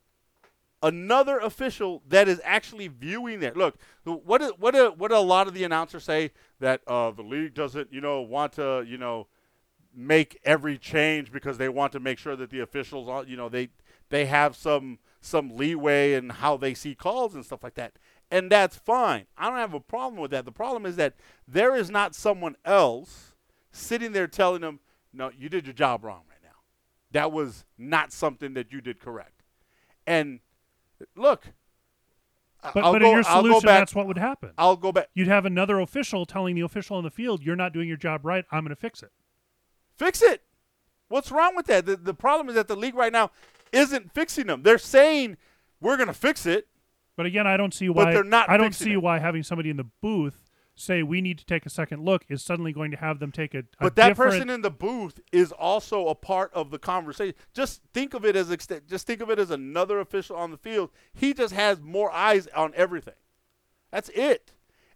another 0.81 1.39
official 1.39 2.03
that 2.07 2.29
is 2.29 2.39
actually 2.45 2.87
viewing 2.87 3.41
that, 3.41 3.57
look, 3.57 3.75
what 4.05 4.61
what 4.61 4.73
do, 4.73 4.93
what 4.97 5.11
a 5.11 5.19
lot 5.19 5.49
of 5.49 5.53
the 5.53 5.65
announcers 5.65 6.05
say 6.05 6.31
that 6.61 6.83
uh, 6.87 7.11
the 7.11 7.21
league 7.21 7.53
doesn't, 7.53 7.91
you 7.91 7.99
know, 7.99 8.21
want 8.21 8.53
to, 8.53 8.85
you 8.87 8.97
know, 8.97 9.27
make 9.93 10.39
every 10.45 10.77
change 10.77 11.33
because 11.33 11.57
they 11.57 11.67
want 11.67 11.91
to 11.91 11.99
make 11.99 12.17
sure 12.17 12.37
that 12.37 12.49
the 12.49 12.61
officials, 12.61 13.27
you 13.27 13.35
know, 13.35 13.49
they 13.49 13.67
they 14.07 14.25
have 14.25 14.55
some 14.55 14.99
some 15.19 15.49
leeway 15.49 16.13
in 16.13 16.29
how 16.29 16.55
they 16.55 16.73
see 16.73 16.95
calls 16.95 17.35
and 17.35 17.43
stuff 17.43 17.61
like 17.61 17.75
that. 17.75 17.91
And 18.31 18.49
that's 18.49 18.77
fine. 18.77 19.25
I 19.37 19.49
don't 19.49 19.59
have 19.59 19.73
a 19.73 19.79
problem 19.81 20.19
with 20.21 20.31
that. 20.31 20.45
The 20.45 20.51
problem 20.53 20.85
is 20.85 20.95
that 20.95 21.15
there 21.45 21.75
is 21.75 21.89
not 21.89 22.15
someone 22.15 22.55
else 22.63 23.33
sitting 23.71 24.13
there 24.13 24.27
telling 24.27 24.61
them, 24.61 24.79
no, 25.13 25.29
you 25.37 25.49
did 25.49 25.67
your 25.67 25.73
job 25.73 26.05
wrong 26.05 26.21
right 26.29 26.39
now. 26.41 26.59
That 27.11 27.33
was 27.33 27.65
not 27.77 28.13
something 28.13 28.53
that 28.53 28.71
you 28.71 28.79
did 28.79 29.01
correct. 29.01 29.43
And 30.07 30.39
look, 31.15 31.47
But, 32.73 32.83
I'll 32.83 32.93
but 32.93 32.99
go, 32.99 33.07
in 33.07 33.11
your 33.11 33.23
solution, 33.23 33.65
that's 33.65 33.93
what 33.93 34.07
would 34.07 34.17
happen. 34.17 34.51
I'll 34.57 34.77
go 34.77 34.91
back. 34.91 35.09
You'd 35.13 35.27
have 35.27 35.45
another 35.45 35.79
official 35.79 36.25
telling 36.25 36.55
the 36.55 36.61
official 36.61 36.95
on 36.95 37.03
the 37.03 37.09
field, 37.09 37.43
"You're 37.43 37.55
not 37.55 37.73
doing 37.73 37.87
your 37.87 37.97
job 37.97 38.23
right. 38.23 38.45
I'm 38.51 38.63
going 38.63 38.69
to 38.69 38.75
fix 38.79 39.01
it." 39.03 39.11
Fix 39.95 40.21
it. 40.21 40.43
What's 41.07 41.31
wrong 41.31 41.55
with 41.55 41.65
that? 41.67 41.85
The, 41.85 41.97
the 41.97 42.13
problem 42.13 42.49
is 42.49 42.55
that 42.55 42.67
the 42.67 42.75
league 42.75 42.95
right 42.95 43.11
now 43.11 43.31
isn't 43.71 44.13
fixing 44.13 44.47
them. 44.47 44.63
They're 44.63 44.77
saying 44.77 45.37
we're 45.81 45.97
going 45.97 46.07
to 46.07 46.13
fix 46.13 46.45
it. 46.45 46.67
But 47.17 47.25
again, 47.25 47.47
I 47.47 47.57
don't 47.57 47.73
see 47.73 47.89
why. 47.89 48.05
But 48.05 48.13
they're 48.13 48.23
not 48.23 48.49
I 48.49 48.57
don't 48.57 48.73
see 48.73 48.93
it. 48.93 49.01
why 49.01 49.19
having 49.19 49.43
somebody 49.43 49.69
in 49.69 49.77
the 49.77 49.87
booth 50.01 50.49
say 50.75 51.03
we 51.03 51.21
need 51.21 51.37
to 51.37 51.45
take 51.45 51.65
a 51.65 51.69
second 51.69 52.03
look 52.03 52.25
is 52.29 52.41
suddenly 52.41 52.71
going 52.71 52.91
to 52.91 52.97
have 52.97 53.19
them 53.19 53.31
take 53.31 53.53
a, 53.53 53.59
a 53.59 53.63
But 53.81 53.95
that 53.95 54.09
different, 54.09 54.31
person 54.31 54.49
in 54.49 54.61
the 54.61 54.71
booth 54.71 55.19
is 55.31 55.51
also 55.51 56.07
a 56.07 56.15
part 56.15 56.51
of 56.53 56.71
the 56.71 56.79
conversation. 56.79 57.35
Just 57.53 57.81
think 57.93 58.13
of 58.13 58.25
it 58.25 58.35
as 58.35 58.49
ext- 58.49 58.87
just 58.87 59.05
think 59.05 59.21
of 59.21 59.29
it 59.29 59.39
as 59.39 59.51
another 59.51 59.99
official 59.99 60.35
on 60.35 60.51
the 60.51 60.57
field. 60.57 60.89
He 61.13 61.33
just 61.33 61.53
has 61.53 61.81
more 61.81 62.11
eyes 62.11 62.47
on 62.55 62.73
everything. 62.75 63.13
That's 63.91 64.09
it. 64.09 64.53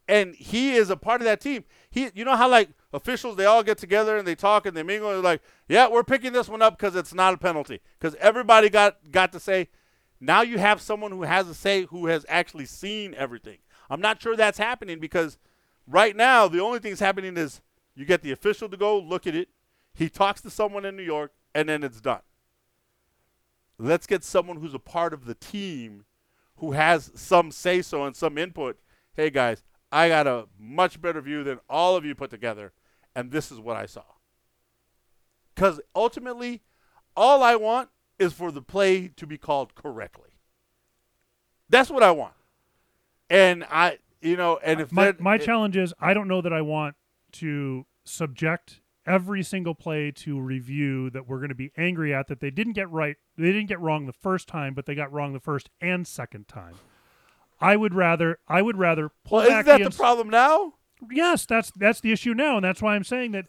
And 0.07 0.35
he 0.35 0.75
is 0.75 0.89
a 0.89 0.95
part 0.95 1.21
of 1.21 1.25
that 1.25 1.41
team. 1.41 1.65
He 1.89 2.09
you 2.13 2.25
know 2.25 2.35
how 2.35 2.47
like 2.49 2.69
officials 2.93 3.35
they 3.35 3.45
all 3.45 3.63
get 3.63 3.77
together 3.77 4.17
and 4.17 4.27
they 4.27 4.35
talk 4.35 4.65
and 4.65 4.77
they 4.77 4.83
mingle 4.83 5.09
and 5.09 5.17
they're 5.17 5.31
like, 5.31 5.41
"Yeah, 5.67 5.89
we're 5.89 6.03
picking 6.03 6.31
this 6.31 6.47
one 6.47 6.61
up 6.61 6.77
cuz 6.77 6.95
it's 6.95 7.13
not 7.13 7.33
a 7.33 7.37
penalty." 7.37 7.81
Cuz 7.99 8.15
everybody 8.19 8.69
got 8.69 9.11
got 9.11 9.31
to 9.33 9.39
say 9.39 9.69
now 10.19 10.41
you 10.41 10.57
have 10.57 10.81
someone 10.81 11.11
who 11.11 11.23
has 11.23 11.47
a 11.47 11.53
say 11.53 11.83
who 11.85 12.07
has 12.07 12.25
actually 12.29 12.65
seen 12.65 13.13
everything. 13.15 13.57
I'm 13.89 14.01
not 14.01 14.21
sure 14.21 14.35
that's 14.35 14.57
happening 14.57 14.99
because 14.99 15.37
right 15.87 16.15
now 16.15 16.47
the 16.47 16.61
only 16.61 16.79
thing 16.79 16.91
that's 16.91 17.01
happening 17.01 17.37
is 17.37 17.61
you 17.95 18.05
get 18.05 18.21
the 18.21 18.31
official 18.31 18.69
to 18.69 18.77
go 18.77 18.97
look 18.97 19.27
at 19.27 19.35
it. 19.35 19.49
He 19.93 20.09
talks 20.09 20.41
to 20.41 20.49
someone 20.49 20.85
in 20.85 20.95
New 20.95 21.03
York 21.03 21.31
and 21.53 21.69
then 21.69 21.83
it's 21.83 22.01
done. 22.01 22.21
Let's 23.77 24.07
get 24.07 24.23
someone 24.23 24.57
who's 24.57 24.73
a 24.73 24.79
part 24.79 25.13
of 25.13 25.25
the 25.25 25.35
team 25.35 26.05
who 26.57 26.71
has 26.71 27.11
some 27.15 27.51
say 27.51 27.81
so 27.81 28.05
and 28.05 28.15
some 28.15 28.37
input. 28.37 28.79
Hey 29.13 29.29
guys, 29.29 29.63
I 29.91 30.09
got 30.09 30.27
a 30.27 30.47
much 30.57 31.01
better 31.01 31.21
view 31.21 31.43
than 31.43 31.59
all 31.69 31.95
of 31.95 32.05
you 32.05 32.15
put 32.15 32.29
together 32.29 32.73
and 33.15 33.31
this 33.31 33.51
is 33.51 33.59
what 33.59 33.77
I 33.77 33.85
saw. 33.85 34.03
Cuz 35.55 35.79
ultimately 35.95 36.63
all 37.15 37.43
I 37.43 37.55
want 37.55 37.89
is 38.19 38.33
for 38.33 38.51
the 38.51 38.61
play 38.61 39.07
to 39.15 39.27
be 39.27 39.37
called 39.37 39.75
correctly. 39.75 40.29
That's 41.69 41.89
what 41.89 42.03
I 42.03 42.11
want. 42.11 42.33
And 43.29 43.65
I, 43.69 43.97
you 44.21 44.35
know, 44.37 44.59
and 44.63 44.79
if 44.81 44.91
my 44.91 45.05
that- 45.05 45.19
my 45.19 45.35
it- 45.35 45.41
challenge 45.41 45.75
is 45.77 45.93
I 45.99 46.13
don't 46.13 46.27
know 46.27 46.41
that 46.41 46.53
I 46.53 46.61
want 46.61 46.95
to 47.33 47.85
subject 48.03 48.81
every 49.07 49.43
single 49.43 49.75
play 49.75 50.11
to 50.11 50.39
review 50.39 51.09
that 51.11 51.27
we're 51.27 51.37
going 51.37 51.49
to 51.49 51.55
be 51.55 51.71
angry 51.77 52.13
at 52.13 52.27
that 52.27 52.39
they 52.39 52.49
didn't 52.49 52.73
get 52.73 52.89
right 52.89 53.17
they 53.37 53.45
didn't 53.51 53.67
get 53.67 53.79
wrong 53.79 54.05
the 54.07 54.13
first 54.13 54.47
time 54.47 54.73
but 54.73 54.85
they 54.87 54.95
got 54.95 55.11
wrong 55.13 55.31
the 55.33 55.39
first 55.39 55.69
and 55.79 56.07
second 56.07 56.47
time 56.47 56.73
i 57.61 57.75
would 57.75 57.93
rather 57.93 58.39
i 58.47 58.63
would 58.63 58.77
rather 58.77 59.09
pull 59.23 59.39
well, 59.39 59.47
isn't 59.47 59.65
that 59.67 59.77
the 59.77 59.85
ins- 59.85 59.95
problem 59.97 60.27
now? 60.29 60.73
yes 61.11 61.45
that's 61.45 61.71
that's 61.75 61.99
the 61.99 62.11
issue 62.11 62.33
now 62.33 62.55
and 62.55 62.65
that's 62.65 62.81
why 62.81 62.95
i'm 62.95 63.03
saying 63.03 63.31
that 63.31 63.45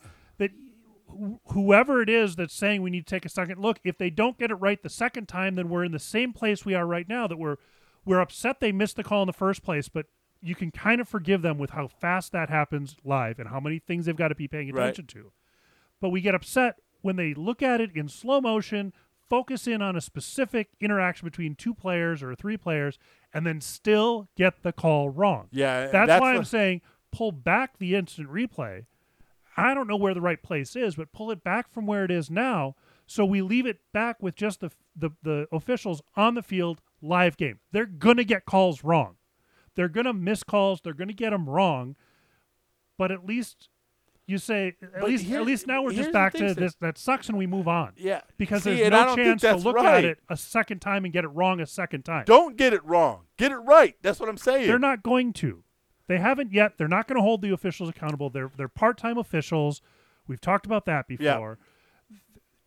whoever 1.49 2.01
it 2.03 2.09
is 2.09 2.37
that's 2.37 2.55
saying 2.55 2.83
we 2.83 2.91
need 2.91 3.07
to 3.07 3.15
take 3.15 3.25
a 3.25 3.29
second 3.29 3.61
look 3.61 3.79
if 3.85 3.99
they 3.99 4.11
don't 4.11 4.39
get 4.39 4.51
it 4.51 4.55
right 4.57 4.83
the 4.83 4.89
second 4.89 5.27
time 5.29 5.55
then 5.55 5.69
we're 5.69 5.85
in 5.85 5.93
the 5.93 5.99
same 5.99 6.33
place 6.33 6.65
we 6.65 6.75
are 6.75 6.87
right 6.87 7.09
now 7.09 7.27
that 7.27 7.37
we're 7.39 7.57
we're 8.05 8.21
upset 8.21 8.61
they 8.61 8.73
missed 8.73 8.97
the 8.97 9.05
call 9.05 9.23
in 9.23 9.27
the 9.27 9.33
first 9.33 9.63
place 9.63 9.89
but 9.89 10.07
you 10.43 10.55
can 10.55 10.71
kind 10.71 11.01
of 11.01 11.09
forgive 11.09 11.43
them 11.43 11.59
with 11.59 11.71
how 11.71 11.89
fast 11.89 12.33
that 12.33 12.51
happens 12.51 12.97
live 13.05 13.39
and 13.39 13.49
how 13.49 13.59
many 13.61 13.79
things 13.79 14.07
they've 14.07 14.17
got 14.17 14.29
to 14.29 14.35
be 14.35 14.47
paying 14.49 14.73
Right. 14.73 14.85
attention 14.91 15.07
to 15.09 15.33
but 16.01 16.11
we 16.11 16.21
get 16.21 16.35
upset 16.35 16.77
when 17.03 17.17
they 17.17 17.35
look 17.35 17.63
at 17.63 17.81
it 17.81 17.91
in 17.95 18.09
slow 18.09 18.41
motion 18.41 18.93
focus 19.29 19.67
in 19.67 19.83
on 19.83 19.97
a 19.97 20.01
specific 20.01 20.69
interaction 20.81 21.27
between 21.27 21.55
two 21.57 21.75
players 21.75 22.23
or 22.23 22.35
three 22.35 22.57
players 22.57 22.99
and 23.35 23.45
then 23.47 23.61
still 23.61 24.29
get 24.37 24.63
the 24.63 24.73
call 24.73 25.09
wrong 25.11 25.49
Yeah, 25.51 25.87
that's, 25.87 25.93
that's 25.93 26.21
why 26.21 26.33
the- 26.33 26.39
I'm 26.39 26.45
saying 26.45 26.81
pull 27.13 27.33
back 27.33 27.79
the 27.79 27.95
instant 27.95 28.29
replay. 28.31 28.85
I 29.57 29.73
don't 29.75 29.89
know 29.89 29.97
where 29.97 30.15
the 30.15 30.21
right 30.21 30.43
place 30.43 30.77
is, 30.77 30.97
but 30.97 31.13
pull 31.13 31.31
it 31.31 31.43
back 31.43 31.73
from 31.73 31.87
where 31.87 32.05
it 32.05 32.11
is 32.11 32.31
now, 32.31 32.75
so 33.07 33.25
we 33.25 33.41
leave 33.43 33.67
it 33.67 33.81
back 33.93 34.23
with 34.23 34.35
just 34.37 34.61
the 34.61 34.71
the, 34.95 35.11
the 35.23 35.47
officials 35.53 36.03
on 36.17 36.35
the 36.35 36.43
field 36.43 36.81
live 37.03 37.37
game. 37.37 37.61
They're 37.73 37.87
gonna 37.87 38.25
get 38.25 38.45
calls 38.47 38.83
wrong. 38.85 39.17
They're 39.75 39.89
gonna 39.89 40.13
miss 40.15 40.43
calls. 40.43 40.81
They're 40.83 40.95
gonna 40.95 41.13
get 41.13 41.31
them 41.31 41.49
wrong, 41.49 41.97
but 42.99 43.11
at 43.13 43.25
least 43.27 43.69
you 44.27 44.39
say 44.39 44.75
at 44.83 44.93
But 45.01 45.05
least 45.05 45.25
here- 45.25 45.39
at 45.41 45.47
least 45.47 45.67
now 45.67 45.83
we're 45.83 45.93
just 45.93 46.13
back 46.13 46.33
to 46.35 46.53
this 46.55 46.75
that 46.81 46.99
sucks 46.99 47.29
and 47.29 47.39
we 47.39 47.47
move 47.47 47.69
on 47.69 47.93
Yeah, 47.97 48.23
because 48.39 48.65
See, 48.65 48.75
there's 48.75 48.91
no 48.91 49.15
chance 49.15 49.43
to 49.43 49.55
look 49.57 49.77
right. 49.77 49.99
at 49.99 50.05
it 50.05 50.19
a 50.29 50.37
second 50.37 50.81
time 50.81 51.05
and 51.05 51.13
get 51.13 51.25
it 51.25 51.29
wrong 51.29 51.61
a 51.61 51.67
second 51.67 52.05
time. 52.05 52.25
Don't 52.27 52.57
get 52.57 52.73
it 52.73 52.85
wrong. 52.85 53.27
Get 53.37 53.53
it 53.53 53.57
right. 53.59 53.95
That's 54.03 54.19
what 54.19 54.29
I'm 54.29 54.37
saying. 54.39 54.67
They're 54.67 54.79
not 54.81 55.03
going 55.05 55.33
to. 55.35 55.63
They 56.09 56.19
haven't 56.19 56.53
yet. 56.53 56.79
They're 56.79 56.89
not 56.89 57.09
going 57.09 57.17
to 57.17 57.23
hold 57.23 57.43
the 57.43 57.53
officials 57.53 57.89
accountable. 57.89 58.31
They're 58.31 58.51
they're 58.57 58.69
part-time 58.69 59.19
officials. 59.19 59.83
We've 60.27 60.41
talked 60.41 60.67
about 60.67 60.87
that 60.87 61.07
before. 61.09 61.59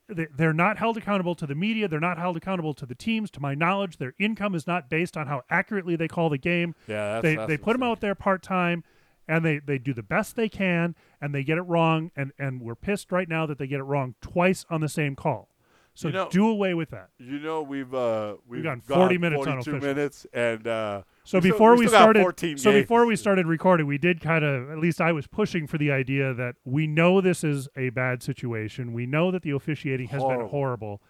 They, 0.08 0.28
they're 0.36 0.54
not 0.54 0.78
held 0.78 0.98
accountable 0.98 1.36
to 1.36 1.46
the 1.46 1.54
media. 1.54 1.88
They're 1.88 2.00
not 2.00 2.18
held 2.18 2.36
accountable 2.36 2.74
to 2.74 2.86
the 2.86 2.96
teams. 2.96 3.30
To 3.32 3.40
my 3.40 3.54
knowledge, 3.54 3.98
their 3.98 4.16
income 4.18 4.56
is 4.56 4.66
not 4.66 4.90
based 4.90 5.16
on 5.16 5.28
how 5.28 5.44
accurately 5.50 5.96
they 5.96 6.08
call 6.08 6.30
the 6.30 6.38
game. 6.38 6.74
Yeah, 6.88 7.14
that's, 7.14 7.24
they 7.24 7.36
that's 7.36 7.48
they 7.48 7.58
put 7.58 7.74
them 7.74 7.84
out 7.84 8.02
there 8.02 8.16
part-time, 8.16 8.84
and 9.28 9.46
they 9.46 9.60
they 9.60 9.78
do 9.78 9.94
the 9.94 10.04
best 10.04 10.36
they 10.36 10.50
can, 10.50 10.96
and 11.22 11.34
they 11.34 11.44
get 11.44 11.58
it 11.58 11.64
wrong. 11.64 12.12
And 12.16 12.32
and 12.40 12.62
we're 12.62 12.76
pissed 12.76 13.12
right 13.12 13.30
now 13.30 13.46
that 13.46 13.60
they 13.60 13.68
get 13.68 13.80
it 13.80 13.84
wrong 13.84 14.16
twice 14.20 14.66
on 14.70 14.82
the 14.82 14.90
same 14.90 15.16
call. 15.16 15.50
So 15.94 16.08
You 16.08 16.14
know- 16.14 16.30
do 16.30 16.48
away 16.48 16.74
with 16.74 16.90
that. 16.92 17.10
You 17.20 17.40
know, 17.40 17.62
we've 17.62 17.94
uh, 17.94 18.36
we've, 18.48 18.64
gone 18.64 18.82
40 18.82 19.18
minutes 19.18 19.40
on 19.42 19.62
42 19.62 19.70
officials. 19.72 19.84
minutes, 19.84 20.26
and 20.34 20.66
uh, 20.66 21.02
So 21.30 21.38
we 21.38 21.42
still- 21.42 21.52
before 21.52 21.74
we 21.74 21.80
we, 21.82 21.88
still 21.88 22.00
started, 22.00 22.22
14 22.24 22.58
so 22.58 22.72
games. 22.72 22.84
before 22.84 23.06
we 23.06 23.16
started 23.16 23.46
recording, 23.46 23.86
we 23.86 24.00
did 24.00 24.20
kind 24.20 24.44
of, 24.44 24.72
at 24.72 24.80
least 24.80 25.00
I 25.00 25.12
was 25.12 25.28
pushing 25.28 25.68
for 25.68 25.78
the 25.78 25.92
idea 25.92 26.34
that 26.34 26.56
we 26.66 26.88
know 26.88 27.22
this 27.22 27.44
is 27.44 27.70
a 27.78 27.90
bad 27.92 28.24
situation. 28.24 28.94
We 28.94 29.06
know 29.06 29.30
that 29.30 29.44
the 29.44 29.52
officiating 29.52 30.08
has 30.08 30.24
been 30.24 30.32
Horrible. 30.32 30.50
horrible. 30.50 31.02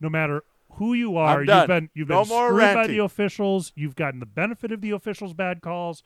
No 0.00 0.08
matter 0.08 0.42
who 0.72 0.92
you 0.94 1.16
are, 1.16 1.44
you've 1.44 1.68
been 1.68 1.88
you've 1.94 2.08
No 2.08 2.24
been 2.24 2.34
screwed 2.34 2.74
by 2.74 2.88
the 2.88 2.98
officials. 2.98 3.72
You've 3.76 3.94
gotten 3.94 4.18
the 4.18 4.26
benefit 4.26 4.72
of 4.72 4.80
the 4.80 4.90
officials' 4.90 5.34
bad 5.34 5.60
calls. 5.60 6.02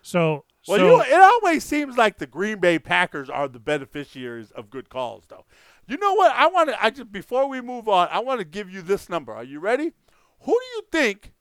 So, 0.00 0.46
Well, 0.66 0.78
so 0.78 0.86
you 0.86 1.02
it 1.02 1.20
always 1.20 1.64
seems 1.64 1.98
like 1.98 2.16
the 2.16 2.26
Green 2.26 2.60
Bay 2.60 2.78
Packers 2.78 3.28
are 3.28 3.46
the 3.46 3.60
beneficiaries 3.60 4.50
of 4.52 4.70
good 4.70 4.88
calls, 4.88 5.26
though. 5.28 5.44
You 5.86 5.98
know 5.98 6.14
what? 6.14 6.32
I 6.34 6.46
want 6.46 6.70
to. 6.70 6.82
I 6.82 6.88
just 6.88 7.12
before 7.12 7.46
we 7.46 7.60
move 7.60 7.90
on, 7.90 8.08
I 8.10 8.20
want 8.20 8.38
to 8.38 8.46
give 8.46 8.70
you 8.70 8.80
this 8.80 9.10
number. 9.10 9.34
Are 9.34 9.44
you 9.44 9.60
ready? 9.60 9.92
Who 10.40 10.52
do 10.52 10.66
you 10.76 10.82
think 10.90 11.34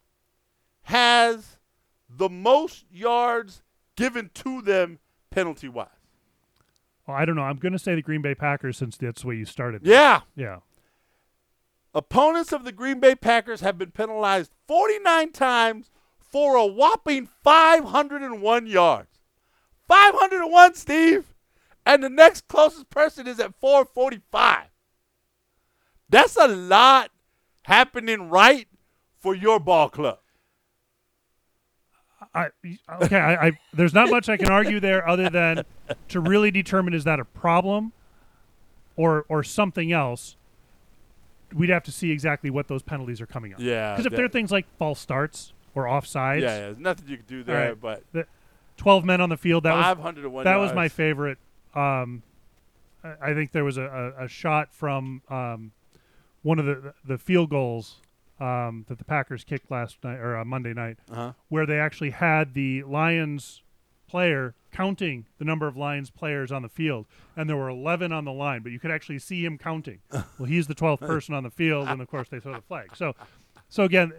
has 0.83 1.59
the 2.17 2.29
most 2.29 2.85
yards 2.91 3.61
given 3.95 4.29
to 4.35 4.61
them 4.61 4.99
penalty 5.29 5.67
wise? 5.69 5.87
well, 7.07 7.17
I 7.17 7.25
don't 7.25 7.35
know. 7.35 7.43
I'm 7.43 7.57
going 7.57 7.73
to 7.73 7.79
say 7.79 7.95
the 7.95 8.01
Green 8.01 8.21
Bay 8.21 8.35
Packers 8.35 8.77
since 8.77 8.97
that's 8.97 9.21
the 9.21 9.27
way 9.27 9.35
you 9.35 9.45
started. 9.45 9.81
Yeah, 9.83 10.21
yeah. 10.35 10.57
opponents 11.93 12.51
of 12.51 12.63
the 12.63 12.71
Green 12.71 12.99
Bay 12.99 13.15
Packers 13.15 13.61
have 13.61 13.77
been 13.77 13.91
penalized 13.91 14.51
49 14.67 15.31
times 15.31 15.89
for 16.19 16.55
a 16.55 16.65
whopping 16.65 17.27
501 17.43 18.67
yards. 18.67 19.19
501, 19.87 20.75
Steve. 20.75 21.33
And 21.85 22.03
the 22.03 22.09
next 22.09 22.47
closest 22.47 22.89
person 22.89 23.27
is 23.27 23.39
at 23.39 23.55
445. 23.59 24.67
That's 26.07 26.37
a 26.37 26.47
lot 26.47 27.09
happening 27.63 28.29
right 28.29 28.67
for 29.19 29.33
your 29.35 29.59
ball 29.59 29.89
club. 29.89 30.19
I 32.33 32.49
okay. 33.03 33.17
I, 33.17 33.47
I 33.47 33.51
there's 33.73 33.93
not 33.93 34.09
much 34.09 34.29
I 34.29 34.37
can 34.37 34.49
argue 34.49 34.79
there 34.79 35.07
other 35.07 35.29
than 35.29 35.63
to 36.09 36.19
really 36.19 36.51
determine 36.51 36.93
is 36.93 37.03
that 37.03 37.19
a 37.19 37.25
problem 37.25 37.91
or 38.95 39.25
or 39.27 39.43
something 39.43 39.91
else. 39.91 40.37
We'd 41.53 41.69
have 41.69 41.83
to 41.83 41.91
see 41.91 42.11
exactly 42.11 42.49
what 42.49 42.69
those 42.69 42.81
penalties 42.81 43.19
are 43.19 43.25
coming 43.25 43.53
up. 43.53 43.59
Yeah. 43.59 43.91
Because 43.91 44.05
if 44.05 44.11
that- 44.11 44.17
they're 44.17 44.29
things 44.29 44.51
like 44.51 44.65
false 44.77 44.99
starts 44.99 45.51
or 45.75 45.83
offsides, 45.83 46.41
yeah, 46.41 46.47
yeah, 46.47 46.59
there's 46.59 46.77
nothing 46.77 47.07
you 47.09 47.17
can 47.17 47.25
do 47.25 47.43
there, 47.43 47.69
right. 47.69 47.81
but 47.81 48.03
the 48.13 48.25
twelve 48.77 49.03
men 49.03 49.19
on 49.19 49.29
the 49.29 49.37
field 49.37 49.63
that 49.63 49.75
was 49.75 49.85
501 49.97 50.45
that 50.45 50.55
was 50.55 50.73
my 50.73 50.87
favorite. 50.87 51.37
Um, 51.75 52.23
I 53.03 53.31
I 53.31 53.33
think 53.33 53.51
there 53.51 53.65
was 53.65 53.77
a, 53.77 54.13
a, 54.17 54.25
a 54.25 54.27
shot 54.29 54.73
from 54.73 55.21
um, 55.29 55.71
one 56.43 56.59
of 56.59 56.65
the 56.65 56.93
the 57.05 57.17
field 57.17 57.49
goals 57.49 57.97
um, 58.41 58.85
that 58.89 58.97
the 58.97 59.05
Packers 59.05 59.43
kicked 59.43 59.69
last 59.69 59.97
night 60.03 60.17
or 60.17 60.35
uh, 60.37 60.43
Monday 60.45 60.73
night, 60.73 60.97
Uh-huh. 61.11 61.33
where 61.49 61.65
they 61.65 61.79
actually 61.79 62.09
had 62.09 62.53
the 62.53 62.83
Lions 62.83 63.61
player 64.07 64.55
counting 64.71 65.25
the 65.37 65.45
number 65.45 65.67
of 65.67 65.77
Lions 65.77 66.09
players 66.09 66.51
on 66.51 66.61
the 66.63 66.69
field, 66.69 67.05
and 67.35 67.49
there 67.49 67.55
were 67.57 67.69
11 67.69 68.11
on 68.11 68.25
the 68.25 68.31
line, 68.33 68.61
but 68.63 68.71
you 68.71 68.79
could 68.79 68.91
actually 68.91 69.19
see 69.19 69.45
him 69.45 69.57
counting. 69.57 69.99
well, 70.11 70.25
he's 70.47 70.67
the 70.67 70.75
12th 70.75 70.99
person 71.01 71.33
on 71.35 71.43
the 71.43 71.49
field, 71.49 71.87
and 71.87 72.01
of 72.01 72.07
course 72.09 72.27
they 72.29 72.39
throw 72.39 72.53
the 72.53 72.61
flag. 72.61 72.95
So, 72.95 73.13
so 73.69 73.83
again, 73.83 74.11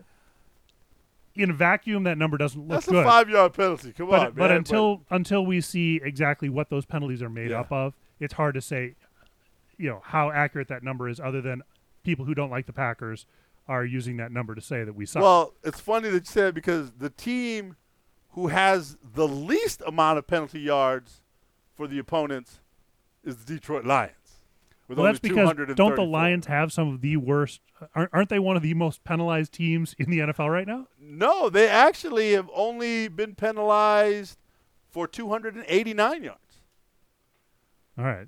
in 1.35 1.51
a 1.51 1.55
vacuum, 1.55 2.05
that 2.05 2.18
number 2.18 2.37
doesn't 2.37 2.61
look 2.61 2.68
That's 2.77 2.87
good 2.89 3.05
a 3.07 3.09
five 3.09 3.29
yard 3.31 3.55
penalty. 3.55 3.93
Come 3.93 4.09
but 4.11 4.20
on, 4.20 4.33
but 4.33 4.49
man. 4.51 4.59
until 4.59 5.03
until 5.11 5.45
we 5.47 5.61
see 5.62 5.99
exactly 6.05 6.49
what 6.51 6.68
those 6.68 6.85
penalties 6.85 7.23
are 7.23 7.31
made 7.31 7.51
Yeah. 7.51 7.61
up 7.61 7.73
of, 7.73 7.95
it's 8.20 8.35
hard 8.35 8.55
to 8.55 8.61
say. 8.61 8.95
you 9.79 9.89
know 9.89 10.01
how 10.05 10.31
accurate 10.31 10.68
that 10.68 10.83
number 10.83 11.09
is, 11.09 11.18
other 11.18 11.41
than 11.41 11.62
people 12.05 12.25
who 12.27 12.35
don't 12.35 12.51
like 12.51 12.66
the 12.66 12.73
Packers 12.73 13.25
are 13.73 13.85
using 13.85 14.18
that 14.18 14.31
number 14.31 14.55
to 14.55 14.61
say 14.61 14.85
that 14.85 14.95
we 14.95 15.07
suck. 15.07 15.23
Well, 15.23 15.55
it's 15.64 15.81
funny 15.81 16.11
that 16.11 16.27
you 16.27 16.31
said 16.31 16.55
because 16.55 16.93
the 16.93 17.09
team 17.11 17.77
who 18.31 18.49
has 18.49 18.97
the 19.03 19.27
least 19.27 19.83
amount 19.87 20.18
of 20.18 20.27
penalty 20.27 20.61
yards 20.61 21.23
for 21.75 21.87
the 21.87 21.99
opponents 21.99 22.61
is 23.25 23.37
the 23.37 23.55
Detroit 23.55 23.85
Lions. 23.85 24.12
With 24.89 24.99
Well, 24.99 25.07
that's 25.07 25.20
because 25.20 25.55
don't 25.75 25.97
the 25.97 26.03
Lions 26.05 26.47
have 26.47 26.73
some 26.73 26.93
of 26.93 27.01
the 27.01 27.16
worst? 27.16 27.61
Aren't, 27.95 28.11
aren't 28.12 28.29
they 28.29 28.39
one 28.39 28.57
of 28.57 28.62
the 28.62 28.75
most 28.75 29.05
penalized 29.05 29.53
teams 29.53 29.95
in 29.99 30.11
the 30.11 30.18
NFL 30.18 30.51
right 30.51 30.66
now? 30.66 30.89
No, 31.01 31.49
they 31.49 31.68
actually 31.68 32.33
have 32.33 32.51
only 32.55 33.09
been 33.09 33.35
penalized 33.35 34.39
for 34.91 35.09
289 35.09 36.25
yards. 36.25 36.39
All 37.99 38.05
right. 38.05 38.27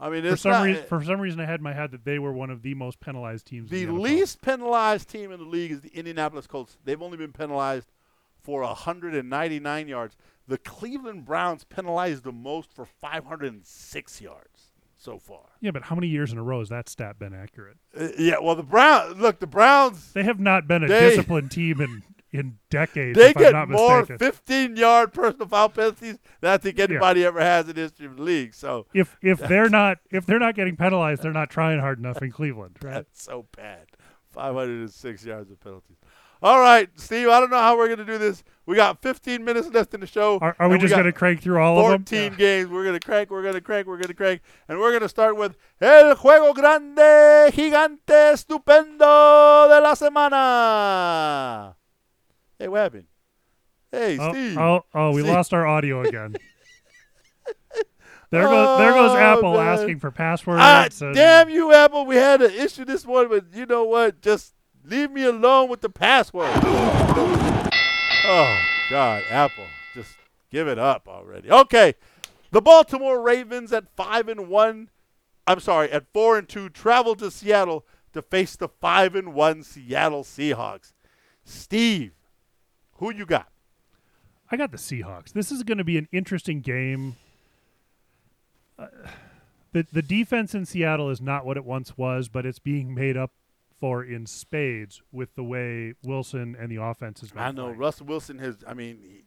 I 0.00 0.10
mean, 0.10 0.24
For 0.28 0.36
some 0.36 0.52
not, 0.52 0.62
reason, 0.64 0.84
for 0.86 1.04
some 1.04 1.20
reason, 1.20 1.40
I 1.40 1.44
had 1.46 1.60
in 1.60 1.64
my 1.64 1.72
head 1.72 1.92
that 1.92 2.04
they 2.04 2.18
were 2.18 2.32
one 2.32 2.50
of 2.50 2.62
the 2.62 2.74
most 2.74 2.98
penalized 3.00 3.46
teams. 3.46 3.70
the 3.70 3.84
the 3.84 3.92
least 3.92 4.42
penalized 4.42 5.08
team 5.08 5.30
in 5.30 5.38
the 5.38 5.46
league 5.46 5.70
is 5.70 5.80
the 5.82 5.90
Indianapolis 5.96 6.46
Colts. 6.46 6.76
They've 6.84 7.00
only 7.00 7.16
been 7.16 7.32
penalized 7.32 7.92
for 8.42 8.62
199 8.62 9.88
yards. 9.88 10.16
The 10.46 10.58
Cleveland 10.58 11.24
Browns 11.24 11.64
penalized 11.64 12.24
the 12.24 12.32
most 12.32 12.72
for 12.72 12.84
506 12.84 14.20
yards 14.20 14.72
so 14.96 15.18
far. 15.18 15.40
Yeah, 15.60 15.70
but 15.70 15.82
how 15.84 15.94
many 15.94 16.08
years 16.08 16.32
in 16.32 16.38
a 16.38 16.42
row 16.42 16.58
has 16.58 16.68
that 16.70 16.88
stat 16.88 17.18
been 17.18 17.34
accurate? 17.34 17.76
Uh, 17.98 18.08
yeah, 18.18 18.34
well, 18.42 18.54
the 18.54 18.62
Browns 18.62 19.18
look, 19.18 19.38
the 19.38 19.46
Browns 19.46 20.12
They 20.12 20.24
have 20.24 20.40
not 20.40 20.66
been 20.66 20.82
a 20.84 20.88
They- 20.88 21.10
disciplined 21.10 21.50
team 21.50 21.80
in 21.80 22.02
in 22.34 22.58
decades. 22.68 23.16
they 23.16 23.30
if 23.30 23.36
I'm 23.36 23.42
get 23.42 23.52
not 23.52 23.68
more 23.68 24.00
mistaken. 24.00 24.18
15 24.18 24.76
yard 24.76 25.12
personal 25.12 25.46
foul 25.46 25.68
penalties 25.68 26.18
than 26.40 26.50
I 26.50 26.56
think 26.58 26.80
anybody 26.80 27.24
ever 27.24 27.40
has 27.40 27.68
in 27.68 27.76
the 27.76 27.82
history 27.82 28.06
of 28.06 28.16
the 28.16 28.22
league. 28.22 28.54
So 28.54 28.86
if 28.92 29.16
if 29.22 29.38
they're 29.48 29.68
not 29.68 29.98
if 30.10 30.26
they're 30.26 30.40
not 30.40 30.56
getting 30.56 30.76
penalized, 30.76 31.22
they're 31.22 31.32
not 31.32 31.48
trying 31.48 31.78
hard 31.78 32.00
enough 32.00 32.20
in 32.20 32.32
Cleveland, 32.32 32.78
right? 32.82 32.92
that's 32.94 33.22
so 33.22 33.46
bad. 33.56 33.86
506 34.32 35.24
yards 35.24 35.52
of 35.52 35.60
penalties. 35.60 35.96
All 36.42 36.58
right, 36.58 36.90
Steve, 36.96 37.28
I 37.28 37.40
don't 37.40 37.50
know 37.50 37.58
how 37.58 37.74
we're 37.78 37.86
going 37.86 38.00
to 38.00 38.04
do 38.04 38.18
this. 38.18 38.42
We 38.66 38.76
got 38.76 39.00
15 39.00 39.42
minutes 39.44 39.68
left 39.68 39.94
in 39.94 40.00
the 40.00 40.06
show. 40.06 40.38
Are, 40.42 40.56
are 40.58 40.68
we 40.68 40.76
just 40.76 40.92
going 40.92 41.06
to 41.06 41.12
crank 41.12 41.40
through 41.40 41.58
all 41.58 41.78
of 41.78 41.90
them? 41.90 42.04
14 42.04 42.30
them? 42.30 42.38
games. 42.38 42.68
We're 42.68 42.82
going 42.82 42.98
to 42.98 43.06
crank, 43.06 43.30
we're 43.30 43.42
going 43.42 43.54
to 43.54 43.60
crank, 43.60 43.86
we're 43.86 43.96
going 43.96 44.08
to 44.08 44.14
crank. 44.14 44.42
And 44.68 44.78
we're 44.78 44.90
going 44.90 45.02
to 45.02 45.08
start 45.08 45.36
with 45.36 45.56
El 45.80 46.16
Juego 46.16 46.52
Grande, 46.52 47.50
Gigante, 47.54 48.32
Estupendo 48.34 49.68
de 49.68 49.80
la 49.80 49.94
Semana. 49.94 51.76
Hey, 52.58 52.68
what 52.68 52.80
happened? 52.80 53.06
Hey, 53.90 54.18
Oh, 54.18 54.32
Steve. 54.32 54.58
oh, 54.58 54.84
oh, 54.94 55.12
we 55.12 55.22
Steve. 55.22 55.32
lost 55.32 55.54
our 55.54 55.66
audio 55.66 56.02
again. 56.02 56.36
there 58.30 58.44
goes 58.44 58.78
there 58.78 58.92
goes 58.92 59.10
Oh, 59.12 59.16
Apple 59.16 59.54
man. 59.54 59.66
asking 59.66 60.00
for 60.00 60.10
passwords. 60.10 60.60
Ah, 60.62 60.88
and- 61.00 61.14
damn 61.14 61.48
you, 61.48 61.72
Apple. 61.72 62.04
We 62.06 62.16
had 62.16 62.42
an 62.42 62.52
issue 62.52 62.84
this 62.84 63.06
morning, 63.06 63.30
but 63.30 63.56
you 63.56 63.66
know 63.66 63.84
what? 63.84 64.20
Just 64.20 64.54
leave 64.84 65.10
me 65.10 65.24
alone 65.24 65.68
with 65.68 65.80
the 65.80 65.90
password. 65.90 66.50
Oh, 68.26 68.58
God, 68.90 69.22
Apple. 69.30 69.66
Just 69.94 70.16
give 70.50 70.66
it 70.66 70.78
up 70.78 71.06
already. 71.08 71.50
Okay. 71.50 71.94
The 72.50 72.60
Baltimore 72.62 73.20
Ravens 73.20 73.72
at 73.72 73.88
5 73.96 74.28
and 74.28 74.48
1, 74.48 74.88
I'm 75.46 75.60
sorry, 75.60 75.90
at 75.90 76.06
4 76.12 76.38
and 76.38 76.48
2 76.48 76.68
travel 76.70 77.14
to 77.16 77.30
Seattle 77.30 77.84
to 78.12 78.22
face 78.22 78.56
the 78.56 78.68
5 78.68 79.14
and 79.14 79.34
1 79.34 79.62
Seattle 79.62 80.22
Seahawks. 80.24 80.92
Steve, 81.44 82.12
who 82.96 83.12
you 83.12 83.26
got? 83.26 83.48
I 84.50 84.56
got 84.56 84.70
the 84.70 84.76
Seahawks. 84.78 85.32
This 85.32 85.50
is 85.50 85.62
going 85.62 85.78
to 85.78 85.84
be 85.84 85.98
an 85.98 86.08
interesting 86.12 86.60
game. 86.60 87.16
Uh, 88.78 88.86
the 89.72 89.86
the 89.92 90.02
defense 90.02 90.54
in 90.54 90.66
Seattle 90.66 91.10
is 91.10 91.20
not 91.20 91.44
what 91.46 91.56
it 91.56 91.64
once 91.64 91.96
was, 91.96 92.28
but 92.28 92.44
it's 92.46 92.58
being 92.58 92.94
made 92.94 93.16
up 93.16 93.32
for 93.80 94.04
in 94.04 94.26
spades 94.26 95.02
with 95.12 95.34
the 95.34 95.42
way 95.42 95.94
Wilson 96.04 96.56
and 96.58 96.70
the 96.70 96.76
offense 96.82 97.20
has 97.20 97.30
been. 97.30 97.42
I 97.42 97.50
know 97.50 97.64
playing. 97.64 97.78
Russell 97.78 98.06
Wilson 98.06 98.38
has. 98.38 98.56
I 98.66 98.74
mean, 98.74 98.98
he, 99.02 99.24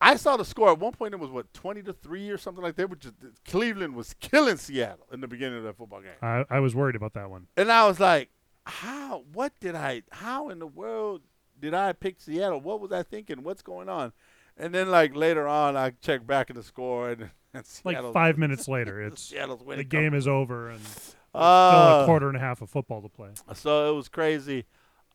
I 0.00 0.16
saw 0.16 0.36
the 0.36 0.44
score 0.44 0.70
at 0.70 0.78
one 0.78 0.92
point. 0.92 1.14
It 1.14 1.20
was 1.20 1.30
what 1.30 1.52
twenty 1.52 1.82
to 1.82 1.92
three 1.92 2.30
or 2.30 2.38
something 2.38 2.62
like 2.62 2.76
that. 2.76 2.88
Which 2.90 3.04
is, 3.04 3.12
Cleveland 3.44 3.94
was 3.94 4.14
killing 4.20 4.56
Seattle 4.56 5.06
in 5.12 5.20
the 5.20 5.28
beginning 5.28 5.58
of 5.58 5.64
that 5.64 5.76
football 5.76 6.00
game, 6.00 6.10
I, 6.22 6.44
I 6.50 6.60
was 6.60 6.74
worried 6.74 6.96
about 6.96 7.14
that 7.14 7.30
one. 7.30 7.46
and 7.56 7.70
I 7.70 7.86
was 7.86 8.00
like, 8.00 8.30
"How? 8.64 9.24
What 9.32 9.52
did 9.60 9.74
I? 9.74 10.02
How 10.10 10.48
in 10.48 10.58
the 10.58 10.66
world 10.66 11.22
did 11.60 11.74
I 11.74 11.92
pick 11.92 12.20
Seattle? 12.20 12.60
What 12.60 12.80
was 12.80 12.92
I 12.92 13.02
thinking? 13.02 13.42
What's 13.42 13.62
going 13.62 13.88
on?" 13.88 14.12
And 14.56 14.74
then, 14.74 14.90
like 14.90 15.14
later 15.14 15.46
on, 15.48 15.76
I 15.76 15.90
checked 16.02 16.26
back 16.26 16.50
at 16.50 16.56
the 16.56 16.62
score, 16.62 17.10
and, 17.10 17.30
and 17.54 17.64
Like 17.84 18.12
five 18.12 18.38
minutes 18.38 18.68
later, 18.68 19.00
it's 19.06 19.22
Seattle's 19.22 19.62
winning. 19.62 19.88
the 19.88 19.96
game 19.96 20.14
is 20.14 20.26
over 20.28 20.68
and 20.68 20.80
still 20.84 21.14
Uh, 21.40 22.00
a 22.02 22.06
quarter 22.06 22.28
and 22.28 22.36
a 22.36 22.40
half 22.40 22.60
of 22.60 22.68
football 22.70 23.00
to 23.02 23.08
play. 23.08 23.30
So 23.54 23.90
it 23.92 23.96
was 23.96 24.08
crazy. 24.08 24.66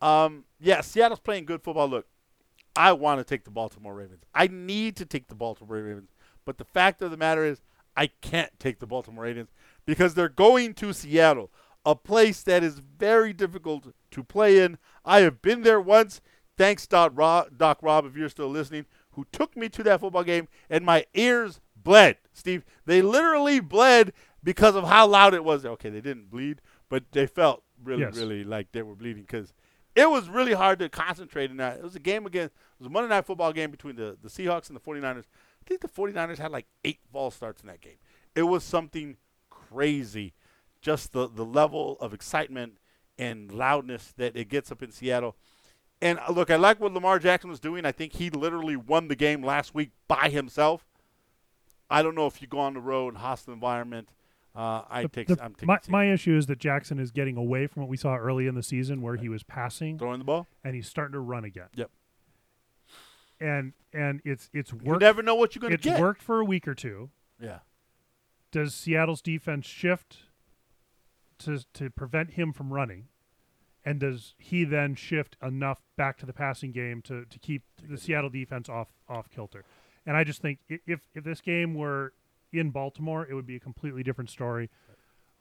Um, 0.01 0.45
yeah, 0.59 0.81
Seattle's 0.81 1.19
playing 1.19 1.45
good 1.45 1.61
football. 1.63 1.87
Look, 1.87 2.07
I 2.75 2.91
want 2.93 3.19
to 3.19 3.23
take 3.23 3.43
the 3.45 3.51
Baltimore 3.51 3.93
Ravens. 3.93 4.23
I 4.33 4.47
need 4.47 4.95
to 4.97 5.05
take 5.05 5.27
the 5.27 5.35
Baltimore 5.35 5.77
Ravens. 5.77 6.09
But 6.45 6.57
the 6.57 6.65
fact 6.65 7.01
of 7.01 7.11
the 7.11 7.17
matter 7.17 7.43
is, 7.43 7.61
I 7.97 8.07
can't 8.21 8.51
take 8.59 8.79
the 8.79 8.85
Baltimore 8.87 9.23
Ravens 9.23 9.49
because 9.85 10.13
they're 10.13 10.29
going 10.29 10.73
to 10.75 10.91
Seattle, 10.93 11.51
a 11.85 11.95
place 11.95 12.43
that 12.43 12.63
is 12.63 12.79
very 12.79 13.31
difficult 13.33 13.93
to 14.11 14.23
play 14.23 14.59
in. 14.59 14.77
I 15.05 15.21
have 15.21 15.41
been 15.41 15.61
there 15.63 15.79
once. 15.79 16.21
Thanks, 16.57 16.87
Doc 16.87 17.11
Rob, 17.15 17.57
Doc 17.57 17.79
Rob, 17.81 18.05
if 18.05 18.15
you're 18.15 18.29
still 18.29 18.47
listening, 18.49 18.85
who 19.11 19.25
took 19.31 19.55
me 19.57 19.69
to 19.69 19.83
that 19.83 19.99
football 19.99 20.23
game, 20.23 20.47
and 20.69 20.85
my 20.85 21.05
ears 21.13 21.59
bled, 21.75 22.17
Steve. 22.33 22.63
They 22.85 23.01
literally 23.01 23.59
bled 23.59 24.13
because 24.43 24.75
of 24.75 24.85
how 24.85 25.07
loud 25.07 25.33
it 25.33 25.43
was. 25.43 25.65
Okay, 25.65 25.89
they 25.89 26.01
didn't 26.01 26.29
bleed, 26.29 26.61
but 26.89 27.03
they 27.11 27.27
felt 27.27 27.63
really, 27.83 28.01
Yes. 28.03 28.15
really 28.17 28.43
like 28.43 28.71
they 28.71 28.81
were 28.83 28.95
bleeding 28.95 29.23
because 29.23 29.53
it 29.95 30.09
was 30.09 30.29
really 30.29 30.53
hard 30.53 30.79
to 30.79 30.89
concentrate 30.89 31.51
in 31.51 31.57
that. 31.57 31.77
It 31.77 31.83
was 31.83 31.95
a 31.95 31.99
game 31.99 32.25
against, 32.25 32.53
it 32.55 32.79
was 32.79 32.87
a 32.87 32.89
Monday 32.89 33.09
night 33.09 33.25
football 33.25 33.53
game 33.53 33.71
between 33.71 33.95
the, 33.95 34.17
the 34.21 34.29
Seahawks 34.29 34.67
and 34.69 34.75
the 34.75 34.81
49ers. 34.81 35.23
I 35.25 35.67
think 35.67 35.81
the 35.81 35.87
49ers 35.87 36.37
had 36.37 36.51
like 36.51 36.67
eight 36.83 36.99
false 37.11 37.35
starts 37.35 37.61
in 37.61 37.67
that 37.67 37.81
game. 37.81 37.97
It 38.35 38.43
was 38.43 38.63
something 38.63 39.17
crazy. 39.49 40.33
Just 40.81 41.13
the, 41.13 41.27
the 41.27 41.45
level 41.45 41.97
of 41.99 42.13
excitement 42.13 42.77
and 43.17 43.51
loudness 43.51 44.13
that 44.17 44.35
it 44.35 44.49
gets 44.49 44.71
up 44.71 44.83
in 44.83 44.91
Seattle. 44.91 45.35
And 46.05 46.19
uh, 46.19 46.31
look, 46.31 46.51
I 46.51 46.55
like 46.57 46.79
what 46.79 46.93
Lamar 46.93 47.19
Jackson 47.19 47.49
was 47.49 47.59
doing. 47.59 47.85
I 47.85 47.91
think 47.91 48.13
he 48.13 48.29
literally 48.29 48.75
won 48.75 49.07
the 49.07 49.15
game 49.15 49.43
last 49.43 49.73
week 49.73 49.91
by 50.07 50.29
himself. 50.29 50.85
I 51.89 52.01
don't 52.03 52.15
know 52.15 52.27
if 52.27 52.41
you 52.41 52.47
go 52.47 52.59
on 52.59 52.73
the 52.73 52.79
road, 52.79 53.15
hostile 53.15 53.53
environment. 53.53 54.09
Uh, 54.55 54.83
I 54.89 55.01
The- 55.03 55.07
take. 55.09 55.27
the- 55.27 55.43
I'm 55.43 55.53
taking 55.53 55.67
my, 55.67 55.79
my 55.87 56.05
issue 56.11 56.37
is 56.37 56.45
that 56.47 56.59
Jackson 56.59 56.99
is 56.99 57.11
getting 57.11 57.37
away 57.37 57.67
from 57.67 57.81
what 57.83 57.89
we 57.89 57.97
saw 57.97 58.15
early 58.15 58.47
in 58.47 58.55
the 58.55 58.63
season, 58.63 59.01
where 59.01 59.15
he 59.15 59.27
was 59.29 59.43
passing 59.43 59.97
throwing 59.97 60.19
the 60.19 60.25
ball. 60.25 60.47
and 60.63 60.75
he's 60.75 60.87
starting 60.87 61.13
to 61.13 61.19
run 61.19 61.43
again. 61.43 61.67
Yep. 61.75 61.91
And 63.39 63.73
and 63.91 64.21
it's 64.23 64.49
it's 64.53 64.71
worked. 64.73 64.85
You 64.85 64.97
never 64.97 65.21
know 65.21 65.35
what 65.35 65.55
you're 65.55 65.61
going 65.61 65.71
to 65.71 65.75
It's 65.75 65.83
get. 65.83 65.99
worked 65.99 66.21
for 66.21 66.39
a 66.39 66.45
week 66.45 66.67
or 66.67 66.73
two. 66.73 67.09
Yeah. 67.41 67.59
Does 68.51 68.73
Seattle's 68.73 69.21
defense 69.21 69.65
shift 69.65 70.19
to 71.39 71.59
to 71.73 71.89
prevent 71.89 72.31
him 72.31 72.53
from 72.53 72.71
running? 72.71 73.09
And 73.86 73.99
does 73.99 74.33
he 74.39 74.63
then 74.63 74.95
shift 74.95 75.38
enough 75.43 75.83
back 75.95 76.17
to 76.17 76.25
the 76.25 76.33
passing 76.33 76.71
game 76.71 77.03
to, 77.03 77.25
to 77.25 77.39
keep 77.39 77.61
the 77.88 77.97
Seattle 77.97 78.31
defense 78.31 78.67
off 78.67 78.88
off 79.07 79.29
kilter? 79.29 79.63
And 80.05 80.17
I 80.17 80.23
just 80.23 80.41
think 80.41 80.59
if 80.67 81.07
if 81.13 81.23
this 81.23 81.39
game 81.39 81.75
were 81.75 82.13
in 82.51 82.71
Baltimore, 82.71 83.27
it 83.29 83.36
would 83.36 83.45
be 83.45 83.55
a 83.55 83.59
completely 83.59 84.01
different 84.01 84.29
story. 84.29 84.69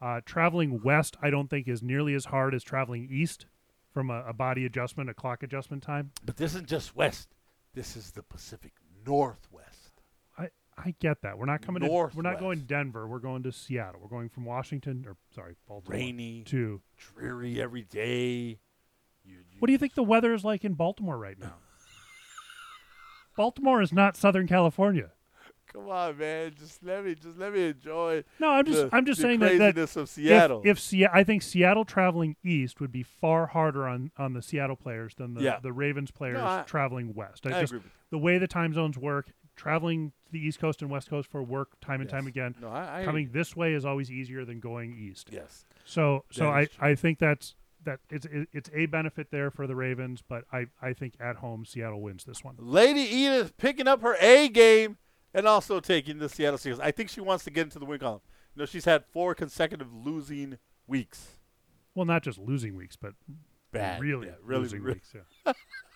Uh, 0.00 0.20
traveling 0.26 0.82
west, 0.82 1.16
I 1.22 1.30
don't 1.30 1.48
think 1.48 1.66
is 1.66 1.82
nearly 1.82 2.14
as 2.14 2.26
hard 2.26 2.54
as 2.54 2.62
traveling 2.62 3.08
east 3.10 3.46
from 3.90 4.10
a, 4.10 4.24
a 4.26 4.32
body 4.34 4.66
adjustment, 4.66 5.08
a 5.08 5.14
clock 5.14 5.42
adjustment 5.42 5.82
time. 5.82 6.10
But 6.24 6.36
this 6.36 6.52
isn't 6.52 6.68
just 6.68 6.94
west. 6.94 7.28
This 7.72 7.96
is 7.96 8.10
the 8.10 8.22
Pacific 8.22 8.72
Northwest. 9.06 9.53
I, 10.76 10.94
get 10.98 11.22
that. 11.22 11.38
We're 11.38 11.46
not 11.46 11.62
coming 11.62 11.82
to 11.82 11.88
we're 11.88 12.22
not 12.22 12.38
going 12.38 12.58
to 12.58 12.64
Denver. 12.64 13.06
We're 13.06 13.18
going 13.18 13.42
to 13.44 13.52
Seattle. 13.52 14.00
We're 14.02 14.08
going 14.08 14.28
from 14.28 14.44
Washington 14.44 15.04
or 15.06 15.16
sorry, 15.34 15.54
Baltimore 15.68 15.98
Rainy, 15.98 16.42
to 16.46 16.80
dreary 16.96 17.60
every 17.60 17.82
day. 17.82 18.58
You, 19.24 19.36
you 19.36 19.56
What 19.58 19.66
do 19.66 19.72
you 19.72 19.78
think 19.78 19.94
the 19.94 20.02
weather 20.02 20.34
is 20.34 20.44
like 20.44 20.64
in 20.64 20.74
Baltimore 20.74 21.16
right 21.18 21.38
now? 21.38 21.54
Baltimore 23.36 23.82
is 23.82 23.92
not 23.92 24.16
Southern 24.16 24.46
California. 24.46 25.10
Come 25.72 25.88
on, 25.88 26.16
man. 26.18 26.52
Just 26.56 26.84
let 26.84 27.04
me, 27.04 27.16
just 27.16 27.36
let 27.36 27.52
me 27.52 27.68
enjoy. 27.70 28.22
No, 28.38 28.50
I'm 28.50 28.64
just 28.64 28.90
the, 28.90 28.96
I'm 28.96 29.04
just 29.04 29.20
saying 29.20 29.40
that, 29.40 29.74
that 29.74 29.96
of 29.96 30.08
Seattle. 30.08 30.60
if, 30.60 30.66
if 30.66 30.80
Se- 30.80 31.08
I 31.12 31.24
think 31.24 31.42
Seattle 31.42 31.84
traveling 31.84 32.36
east 32.44 32.80
would 32.80 32.92
be 32.92 33.02
far 33.02 33.46
harder 33.46 33.88
on, 33.88 34.12
on 34.16 34.34
the 34.34 34.42
Seattle 34.42 34.76
players 34.76 35.14
than 35.16 35.34
the, 35.34 35.42
Yeah. 35.42 35.58
the 35.60 35.72
Ravens 35.72 36.12
players 36.12 36.38
I- 36.38 36.62
traveling 36.62 37.12
west. 37.14 37.44
I 37.44 37.56
I 37.56 37.60
just 37.62 37.72
agree 37.72 37.78
with 37.82 37.92
the 38.10 38.18
way 38.18 38.38
the 38.38 38.46
time 38.46 38.72
zones 38.72 38.96
work, 38.96 39.32
traveling 39.56 40.12
the 40.34 40.46
East 40.46 40.58
Coast 40.60 40.82
and 40.82 40.90
West 40.90 41.08
Coast 41.08 41.30
for 41.30 41.42
work 41.42 41.80
time 41.80 42.00
and 42.02 42.08
Yes. 42.10 42.12
time 42.12 42.26
again. 42.26 42.54
no, 42.60 42.68
I, 42.68 43.00
I 43.00 43.04
Coming 43.04 43.30
this 43.32 43.56
way 43.56 43.72
is 43.72 43.84
always 43.86 44.10
easier 44.10 44.44
than 44.44 44.60
going 44.60 44.94
east. 44.96 45.28
Yes. 45.32 45.64
So 45.86 46.24
so 46.30 46.50
I, 46.50 46.66
true. 46.66 46.74
I 46.86 46.94
think 46.94 47.18
that's 47.18 47.54
that 47.84 48.00
it's 48.10 48.26
it's 48.52 48.70
a 48.74 48.86
benefit 48.86 49.28
there 49.30 49.50
for 49.50 49.66
the 49.66 49.74
Ravens, 49.76 50.22
but 50.26 50.44
I, 50.52 50.66
I 50.80 50.92
think 50.94 51.14
at 51.20 51.36
home 51.36 51.64
Seattle 51.64 52.00
wins 52.02 52.24
this 52.24 52.42
one. 52.44 52.56
Lady 52.58 53.00
Edith 53.00 53.56
picking 53.56 53.86
up 53.88 54.02
her 54.02 54.16
A 54.20 54.48
game 54.48 54.96
and 55.34 55.46
also 55.46 55.80
taking 55.80 56.18
the 56.18 56.28
Seattle 56.28 56.58
Seahawks. 56.58 56.80
I 56.80 56.90
think 56.90 57.10
she 57.10 57.20
wants 57.20 57.44
to 57.44 57.50
get 57.50 57.62
into 57.64 57.78
the 57.78 57.84
win 57.84 57.98
column. 57.98 58.20
No, 58.56 58.66
she's 58.66 58.84
had 58.84 59.04
four 59.04 59.34
consecutive 59.34 59.92
losing 59.92 60.58
weeks. 60.86 61.38
Well, 61.94 62.06
not 62.06 62.22
just 62.22 62.38
losing 62.38 62.74
weeks, 62.76 62.96
but 62.96 63.14
Bad. 63.72 64.00
really, 64.00 64.28
yeah, 64.28 64.34
really, 64.42 64.62
losing 64.62 64.82
really, 64.82 64.94
weeks. 64.94 65.12
Yeah. 65.46 65.52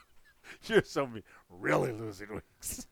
You're 0.66 0.82
so 0.82 1.07
mean. 1.07 1.22
Really 1.49 1.93
losing 1.93 2.28
weeks. 2.34 2.86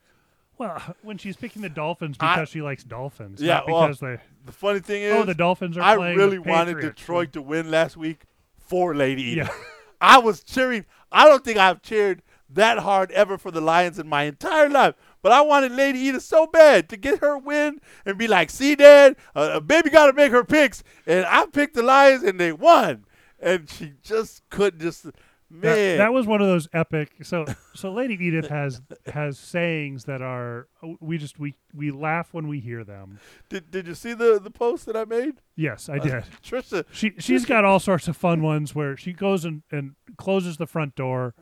Well, 0.59 0.81
when 1.03 1.19
she's 1.19 1.37
picking 1.37 1.63
the 1.63 1.69
Dolphins 1.69 2.17
I- 2.21 2.35
because 2.35 2.49
she 2.49 2.63
likes 2.63 2.85
dolphins, 2.85 3.41
Yeah, 3.41 3.57
not 3.57 3.69
well, 3.69 3.83
because 3.89 4.01
they. 4.01 4.19
The 4.45 4.53
funny 4.53 4.81
thing 4.81 5.03
is, 5.03 5.15
Oh, 5.15 5.25
the 5.25 5.35
Dolphins 5.35 5.77
are 5.77 5.83
I 5.83 5.95
really 5.95 6.37
the 6.39 6.43
wanted 6.43 6.81
Detroit 6.81 7.33
to 7.33 7.43
win 7.43 7.71
last 7.71 7.97
week 7.97 8.23
for 8.57 8.95
Lady. 8.95 9.23
Yeah. 9.23 9.51
I 10.01 10.19
was 10.19 10.43
cheering. 10.43 10.85
I 11.11 11.27
don't 11.27 11.45
think 11.45 11.59
I've 11.59 11.83
cheered 11.83 12.23
that 12.51 12.79
hard 12.79 13.11
ever 13.13 13.39
for 13.39 13.51
the 13.51 13.61
Lions 13.61 13.99
in 13.99 14.07
my 14.07 14.25
entire 14.25 14.69
life. 14.69 14.95
But 15.23 15.33
I 15.33 15.41
wanted 15.41 15.73
Lady 15.73 15.99
Edith 15.99 16.23
so 16.23 16.47
bad 16.47 16.89
to 16.91 16.97
get 16.97 17.21
her 17.21 17.37
win 17.39 17.81
and 18.05 18.17
be 18.19 18.29
like, 18.29 18.51
"See, 18.51 18.77
Dad, 18.77 19.17
uh, 19.35 19.59
baby 19.61 19.91
got 19.91 20.07
to 20.07 20.13
make 20.13 20.31
her 20.31 20.45
picks." 20.45 20.85
And 21.07 21.25
I 21.27 21.47
picked 21.47 21.75
the 21.75 21.83
Lions, 21.83 22.23
and 22.23 22.39
they 22.39 22.53
won. 22.53 23.05
And 23.41 23.69
she 23.69 23.95
just 24.03 24.49
couldn't 24.51 24.81
just. 24.81 25.07
That, 25.49 25.99
that 25.99 26.13
was 26.13 26.27
one 26.27 26.43
of 26.43 26.49
those 26.49 26.69
epic. 26.73 27.13
So, 27.23 27.45
so 27.75 27.93
Lady 27.93 28.15
Edith 28.15 28.49
has 28.49 28.81
has 29.07 29.39
sayings 29.39 30.05
that 30.05 30.21
are 30.21 30.67
oh, 30.83 30.97
we 31.01 31.19
just 31.19 31.39
we 31.39 31.55
we 31.73 31.93
laugh 31.93 32.29
when 32.33 32.49
we 32.49 32.59
hear 32.59 32.83
them. 32.83 33.21
did, 33.49 33.71
did 33.71 33.87
you 33.87 33.95
see 33.95 34.13
the 34.13 34.41
the 34.43 34.51
post 34.51 34.87
that 34.87 34.97
I 34.97 35.05
made? 35.05 35.41
Yes, 35.55 35.89
I 35.89 35.99
uh, 35.99 36.03
did. 36.03 36.25
Trisha, 36.45 36.85
She 36.91 37.13
she's 37.19 37.45
got 37.45 37.65
all 37.65 37.79
sorts 37.79 38.09
of 38.09 38.17
fun 38.17 38.43
ones 38.43 38.75
where 38.75 38.97
she 38.97 39.13
goes 39.13 39.45
and, 39.45 39.63
and 39.71 39.95
closes 40.17 40.57
the 40.57 40.67
front 40.67 40.97
door. 40.97 41.35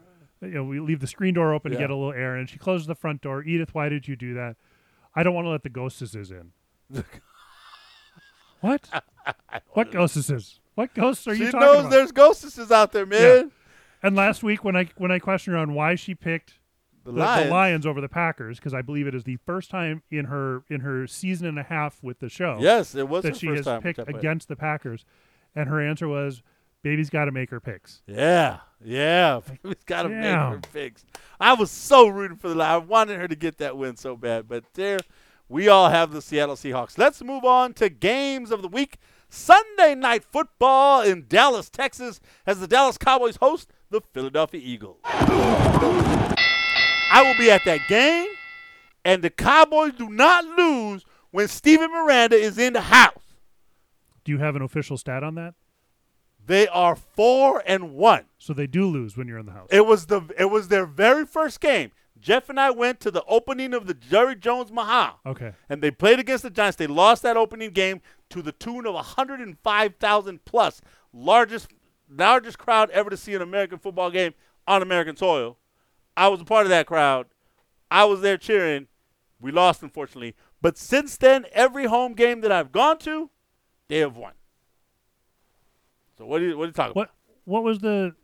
You 0.43 0.49
know, 0.51 0.65
we 0.65 0.81
leave 0.81 1.01
the 1.01 1.07
screen 1.07 1.33
door 1.33 1.55
open 1.55 1.73
Yeah. 1.73 1.79
to 1.79 1.85
get 1.85 1.91
a 1.91 1.97
little 1.97 2.13
air, 2.13 2.37
and 2.37 2.47
she 2.49 2.59
closes 2.59 2.87
the 2.87 2.95
front 2.95 3.23
door. 3.23 3.43
Edith, 3.43 3.75
why 3.75 3.89
did 3.89 4.07
you 4.07 4.17
do 4.17 4.35
that? 4.35 4.57
I 5.15 5.23
don't 5.23 5.35
want 5.35 5.47
to 5.47 5.51
let 5.51 5.63
the 5.63 5.71
ghostesses 5.71 6.31
in. 6.31 6.53
what? 8.61 8.87
what 9.71 9.91
ghostesses? 9.91 10.61
What 10.75 10.93
ghosts 10.95 11.27
are 11.27 11.35
she 11.35 11.45
you 11.45 11.51
talking 11.53 11.67
knows 11.67 11.81
about? 11.81 11.91
there's 11.91 12.13
ghostesses 12.13 12.71
out 12.71 12.93
there, 12.93 13.07
man. 13.07 13.51
And 14.05 14.15
last 14.15 14.43
week 14.43 14.63
when 14.63 14.77
I 14.77 14.89
when 14.99 15.11
I 15.11 15.19
questioned 15.19 15.55
her 15.57 15.61
on 15.61 15.75
why 15.75 15.95
she 15.97 16.15
picked 16.15 16.59
The, 17.05 17.11
the, 17.13 17.19
Lions. 17.19 17.45
the 17.47 17.51
Lions 17.51 17.87
over 17.87 18.01
the 18.01 18.09
Packers, 18.09 18.59
because 18.59 18.75
I 18.75 18.83
believe 18.83 19.07
it 19.07 19.15
is 19.15 19.25
the 19.25 19.39
first 19.47 19.71
time 19.71 20.03
in 20.11 20.27
her 20.27 20.63
in 20.69 20.81
her 20.81 21.07
season 21.07 21.47
and 21.49 21.59
a 21.59 21.63
half 21.65 22.03
with 22.03 22.21
the 22.21 22.29
show 22.29 22.59
Yes, 22.61 22.95
it 22.95 23.09
was 23.09 23.23
that 23.25 23.37
she 23.37 23.47
first 23.47 23.59
has 23.61 23.65
time. 23.67 23.83
picked 23.83 23.99
which 23.99 24.09
I 24.09 24.13
played. 24.13 24.21
against 24.21 24.49
the 24.49 24.57
Packers, 24.57 25.05
and 25.57 25.69
her 25.69 25.81
answer 25.81 26.07
was, 26.07 26.43
"Baby's 26.83 27.09
got 27.11 27.25
to 27.25 27.33
make 27.33 27.49
her 27.51 27.61
picks." 27.61 28.03
Yeah, 28.07 28.59
yeah. 28.85 29.41
Baby's 29.63 29.83
got 29.87 30.03
to 30.03 30.11
make 30.11 30.25
her 30.25 30.61
fix. 30.71 31.05
I 31.41 31.55
was 31.55 31.71
so 31.71 32.07
rooting 32.07 32.37
for 32.37 32.49
the 32.51 32.55
Lions. 32.55 32.85
I 32.85 32.87
wanted 32.87 33.19
her 33.19 33.27
to 33.27 33.37
get 33.37 33.57
that 33.59 33.77
win 33.79 33.97
so 33.97 34.17
bad, 34.17 34.47
but 34.49 34.65
there, 34.75 34.99
we 35.49 35.67
all 35.69 35.89
have 35.89 36.13
the 36.13 36.21
Seattle 36.21 36.57
Seahawks. 36.57 36.99
Let's 36.99 37.23
move 37.23 37.45
on 37.45 37.73
to 37.75 37.89
games 37.89 38.51
of 38.51 38.61
the 38.61 38.69
week. 38.69 38.99
Sunday 39.31 39.97
night 39.97 40.23
football 40.23 41.01
in 41.03 41.25
Dallas, 41.27 41.69
Texas, 41.69 42.21
as 42.47 42.61
the 42.61 42.69
Dallas 42.69 42.97
Cowboys 42.97 43.35
host 43.37 43.69
the 43.95 44.03
Philadelphia 44.13 44.61
Eagles. 44.63 44.99
I 45.05 46.43
will 47.25 47.39
be 47.39 47.51
at 47.51 47.65
that 47.65 47.81
game, 47.89 48.27
and 49.05 49.23
the 49.23 49.31
Cowboys 49.31 49.93
do 49.93 50.09
not 50.09 50.45
lose 50.45 51.05
when 51.31 51.47
Steven 51.47 51.91
Miranda 51.91 52.37
is 52.37 52.59
in 52.59 52.73
the 52.73 52.81
house. 52.81 53.37
Do 54.25 54.33
you 54.33 54.39
have 54.39 54.57
an 54.57 54.63
official 54.63 54.99
stat 54.99 55.23
on 55.23 55.37
that? 55.37 55.55
They 56.45 56.67
are 56.69 56.97
four 56.97 57.63
and 57.65 57.95
one. 57.95 58.25
So 58.39 58.53
they 58.53 58.67
do 58.67 58.87
lose 58.87 59.17
when 59.17 59.29
you're 59.29 59.39
in 59.39 59.47
the 59.47 59.53
house. 59.53 59.69
It 59.71 59.87
was 59.87 60.07
the 60.07 60.23
it 60.37 60.47
was 60.47 60.69
their 60.69 60.87
very 60.87 61.25
first 61.25 61.61
game. 61.61 61.93
Jeff 62.19 62.49
and 62.49 62.59
I 62.59 62.71
went 62.71 63.01
to 63.01 63.11
the 63.11 63.25
opening 63.27 63.75
of 63.75 63.87
the 63.87 63.95
Jerry 63.95 64.35
Jones 64.35 64.73
Mahal, 64.73 65.21
okay. 65.27 65.53
and 65.69 65.83
they 65.83 65.91
played 65.91 66.19
against 66.19 66.43
the 66.43 66.51
Giants. 66.51 66.77
They 66.77 66.87
lost 66.87 67.23
that 67.23 67.37
opening 67.37 67.71
game 67.71 68.01
to 68.31 68.41
the 68.41 68.53
tune 68.53 68.87
of 68.87 68.95
105,000 68.95 70.45
plus, 70.47 70.81
largest 71.13 71.69
largest 72.09 72.59
crowd 72.59 72.91
ever 72.91 73.11
to 73.11 73.17
see 73.17 73.35
an 73.35 73.43
American 73.43 73.79
football 73.79 74.11
game 74.11 74.35
on 74.67 74.83
American 74.83 75.17
soil. 75.17 75.57
I 76.17 76.29
was 76.29 76.41
a 76.41 76.45
part 76.45 76.67
of 76.67 76.71
that 76.71 76.87
crowd. 76.87 77.27
I 77.91 78.05
was 78.05 78.21
there 78.21 78.37
cheering. 78.39 78.87
We 79.41 79.53
lost, 79.53 79.83
unfortunately, 79.83 80.35
but 80.63 80.79
since 80.79 81.17
then, 81.17 81.45
every 81.53 81.85
home 81.85 82.15
game 82.15 82.41
that 82.41 82.51
I've 82.51 82.73
gone 82.73 82.99
to, 82.99 83.31
they 83.89 83.99
have 83.99 84.17
won. 84.17 84.33
So 86.17 86.25
what 86.27 86.39
do 86.39 86.47
you 86.49 86.57
what 86.57 86.65
are 86.65 86.67
you 86.69 86.73
talking 86.73 86.95
What 86.95 87.11
what 87.45 87.63
was 87.63 87.81
the 87.81 88.15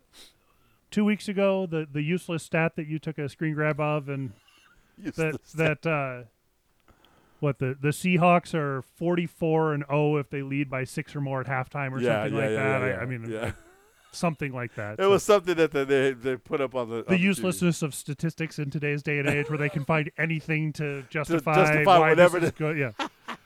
two 0.90 1.04
weeks 1.04 1.28
ago 1.28 1.66
the 1.66 1.86
the 1.90 2.02
useless 2.02 2.42
stat 2.42 2.76
that 2.76 2.86
you 2.86 2.98
took 2.98 3.18
a 3.18 3.28
screen 3.28 3.54
grab 3.54 3.80
of 3.80 4.08
and 4.08 4.32
about? 4.98 5.14
that 5.16 5.26
Useless. 5.32 5.52
that 5.52 5.86
uh, 5.86 6.22
what 7.40 7.58
the 7.58 7.76
the 7.78 7.88
Seahawks 7.88 8.54
are 8.54 8.82
44 8.82 9.74
and 9.74 9.84
0 9.90 10.16
if 10.16 10.30
they 10.30 10.42
lead 10.42 10.70
by 10.70 10.84
six 10.84 11.14
or 11.16 11.20
more 11.20 11.40
at 11.40 11.46
halftime 11.46 11.92
or 11.92 12.00
something 12.02 12.34
like 12.34 12.50
that. 12.50 12.82
I, 12.82 13.02
I 13.02 13.06
mean, 13.06 13.28
yeah. 13.30 13.52
Something 14.12 14.52
like 14.52 14.74
that. 14.74 14.94
It 14.94 15.02
So 15.02 15.10
was 15.10 15.22
something 15.22 15.54
that 15.56 15.72
they 15.72 16.12
they, 16.12 16.36
put 16.36 16.60
up 16.60 16.74
on 16.74 16.88
the 16.88 17.04
the 17.04 17.14
on 17.14 17.20
uselessness 17.20 17.82
of 17.82 17.94
statistics 17.94 18.58
in 18.58 18.70
today's 18.70 19.02
day 19.02 19.18
and 19.18 19.28
age, 19.28 19.48
where 19.48 19.58
they 19.58 19.68
can 19.68 19.84
find 19.84 20.10
anything 20.18 20.72
to 20.74 21.02
justify, 21.10 21.54
justify 21.54 21.98
why 21.98 22.10
whatever 22.10 22.40
this 22.40 22.50
is 22.50 22.54
good. 22.56 22.76
Yeah. 22.78 22.92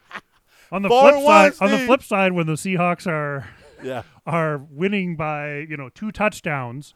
On 0.73 0.83
the 0.83 0.89
flip 0.89 1.15
side, 1.25 1.53
on 1.61 1.71
the 1.71 1.79
flip 1.87 2.03
side, 2.03 2.33
when 2.33 2.47
the 2.47 2.55
Seahawks 2.55 3.07
are 3.07 3.49
Yeah, 3.83 4.03
are 4.27 4.59
winning 4.59 5.15
by 5.15 5.59
you 5.59 5.77
know 5.77 5.89
two 5.89 6.11
touchdowns 6.11 6.95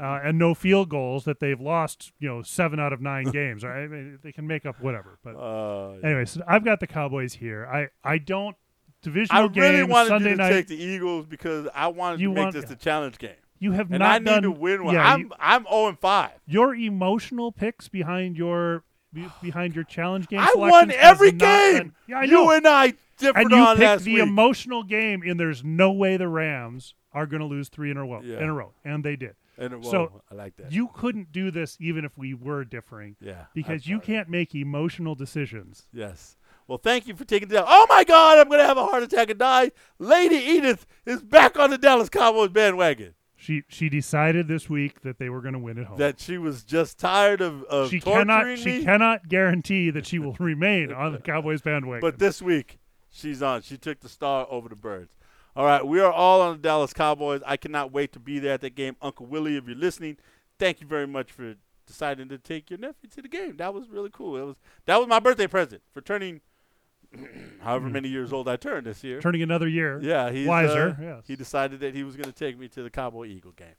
uh, 0.00 0.20
and 0.24 0.36
no 0.36 0.52
field 0.54 0.88
goals, 0.88 1.24
that 1.24 1.38
they've 1.38 1.60
lost 1.60 2.12
you 2.18 2.28
know 2.28 2.42
seven 2.42 2.80
out 2.80 2.92
of 2.92 3.00
nine 3.00 3.26
games. 3.26 3.62
Right? 3.62 3.84
I 3.84 3.86
mean, 3.86 4.18
they 4.22 4.32
can 4.32 4.48
make 4.48 4.66
up 4.66 4.80
whatever. 4.80 5.18
But 5.22 5.36
uh, 5.36 5.90
anyways, 6.02 6.38
I've 6.48 6.64
got 6.64 6.80
the 6.80 6.88
Cowboys 6.88 7.34
here. 7.34 7.66
I 7.66 7.88
I 8.02 8.18
don't 8.18 8.56
divisional 9.04 9.42
I 9.42 9.46
really 9.46 9.78
game 9.78 9.88
wanted 9.88 10.08
Sunday 10.08 10.30
you 10.30 10.36
to 10.36 10.42
night. 10.42 10.50
take 10.50 10.66
the 10.68 10.76
Eagles 10.76 11.26
because 11.26 11.68
I 11.74 11.86
wanted 11.88 12.20
You 12.20 12.28
to 12.28 12.34
make 12.34 12.42
want- 12.44 12.54
this 12.54 12.64
the 12.64 12.76
challenge 12.76 13.18
game, 13.18 13.36
you 13.60 13.72
have 13.72 13.90
and 13.90 14.00
not 14.00 14.10
I 14.10 14.18
need 14.18 14.42
to 14.42 14.50
win 14.50 14.84
one. 14.84 14.94
Yeah, 14.94 15.06
I'm 15.14 15.20
you- 15.20 15.32
I'm 15.38 15.64
0 15.64 15.88
and 15.88 15.98
5. 15.98 16.30
your 16.46 16.74
emotional 16.74 17.52
picks 17.52 17.88
behind 17.88 18.36
your 18.36 18.82
behind 19.40 19.74
your 19.76 19.84
challenge 19.84 20.26
game. 20.26 20.40
I 20.40 20.52
won 20.56 20.90
every 20.90 21.30
game. 21.30 21.78
been- 21.78 21.92
yeah, 22.08 22.18
I 22.20 22.22
you 22.24 22.50
and 22.50 22.66
I 22.66 22.94
different 23.18 23.52
and 23.52 23.60
you 23.60 23.64
on 23.66 23.76
picked 23.76 24.02
the 24.04 24.14
week. 24.14 24.22
emotional 24.22 24.82
game, 24.82 25.22
and 25.22 25.38
there's 25.38 25.62
no 25.62 25.92
way 25.92 26.16
the 26.16 26.26
Rams 26.28 26.94
are 27.12 27.26
going 27.26 27.38
to 27.40 27.46
lose 27.46 27.68
three 27.68 27.92
in 27.92 27.96
a 27.96 28.04
row. 28.04 28.20
Yeah. 28.24 28.38
In 28.40 28.48
a 28.48 28.52
row, 28.52 28.72
and 28.84 29.04
they 29.04 29.14
did. 29.14 29.36
And 29.56 29.72
it- 29.72 29.84
so 29.84 30.20
I 30.32 30.34
like 30.34 30.56
that. 30.56 30.72
You 30.72 30.88
couldn't 30.92 31.30
do 31.30 31.52
this 31.52 31.76
even 31.80 32.04
if 32.04 32.18
we 32.18 32.34
were 32.34 32.64
differing, 32.64 33.14
yeah, 33.20 33.44
because 33.54 33.86
you 33.86 34.00
can't 34.00 34.28
make 34.28 34.52
emotional 34.52 35.14
decisions. 35.14 35.86
Yes. 35.92 36.36
Well, 36.66 36.78
thank 36.78 37.06
you 37.06 37.14
for 37.14 37.24
taking 37.24 37.48
it 37.50 37.52
down. 37.52 37.66
Oh 37.68 37.86
my 37.88 38.04
God, 38.04 38.38
I'm 38.38 38.48
gonna 38.48 38.64
have 38.64 38.78
a 38.78 38.86
heart 38.86 39.02
attack 39.02 39.30
and 39.30 39.38
die. 39.38 39.72
Lady 39.98 40.36
Edith 40.36 40.86
is 41.04 41.22
back 41.22 41.58
on 41.58 41.70
the 41.70 41.78
Dallas 41.78 42.08
Cowboys 42.08 42.50
bandwagon. 42.50 43.14
She 43.36 43.62
she 43.68 43.90
decided 43.90 44.48
this 44.48 44.70
week 44.70 45.02
that 45.02 45.18
they 45.18 45.28
were 45.28 45.42
going 45.42 45.52
to 45.52 45.58
win 45.58 45.78
at 45.78 45.84
home. 45.84 45.98
That 45.98 46.18
she 46.18 46.38
was 46.38 46.64
just 46.64 46.98
tired 46.98 47.42
of, 47.42 47.62
of 47.64 47.90
she 47.90 48.00
cannot 48.00 48.46
me. 48.46 48.56
she 48.56 48.82
cannot 48.82 49.28
guarantee 49.28 49.90
that 49.90 50.06
she 50.06 50.18
will 50.18 50.32
remain 50.40 50.90
on 50.90 51.12
the 51.12 51.18
Cowboys 51.18 51.60
bandwagon. 51.60 52.00
But 52.00 52.18
this 52.18 52.40
week, 52.40 52.78
she's 53.10 53.42
on. 53.42 53.60
She 53.60 53.76
took 53.76 54.00
the 54.00 54.08
star 54.08 54.46
over 54.48 54.70
the 54.70 54.76
birds. 54.76 55.12
All 55.54 55.66
right, 55.66 55.86
we 55.86 56.00
are 56.00 56.10
all 56.10 56.40
on 56.40 56.52
the 56.56 56.62
Dallas 56.62 56.94
Cowboys. 56.94 57.42
I 57.44 57.58
cannot 57.58 57.92
wait 57.92 58.12
to 58.14 58.18
be 58.18 58.38
there 58.38 58.54
at 58.54 58.62
that 58.62 58.74
game. 58.74 58.96
Uncle 59.02 59.26
Willie, 59.26 59.56
if 59.56 59.66
you're 59.66 59.76
listening, 59.76 60.16
thank 60.58 60.80
you 60.80 60.86
very 60.86 61.06
much 61.06 61.30
for 61.30 61.54
deciding 61.86 62.28
to 62.30 62.38
take 62.38 62.70
your 62.70 62.78
nephew 62.78 63.10
to 63.10 63.20
the 63.20 63.28
game. 63.28 63.58
That 63.58 63.74
was 63.74 63.90
really 63.90 64.10
cool. 64.10 64.36
It 64.38 64.44
was 64.44 64.56
that 64.86 64.96
was 64.98 65.06
my 65.06 65.20
birthday 65.20 65.46
present 65.46 65.82
for 65.92 66.00
turning 66.00 66.40
however 67.60 67.88
many 67.88 68.08
years 68.08 68.32
old 68.32 68.48
I 68.48 68.56
turned 68.56 68.86
this 68.86 69.02
year. 69.04 69.20
turning 69.20 69.42
another 69.42 69.68
year. 69.68 70.00
Yeah, 70.02 70.30
he's 70.30 70.46
wiser. 70.46 70.96
uh, 70.98 71.02
yes. 71.02 71.24
He 71.26 71.36
decided 71.36 71.80
that 71.80 71.94
he 71.94 72.02
was 72.04 72.16
going 72.16 72.26
to 72.26 72.32
take 72.32 72.58
me 72.58 72.68
to 72.68 72.82
the 72.82 72.90
Cowboy 72.90 73.26
Eagle 73.26 73.52
game. 73.52 73.76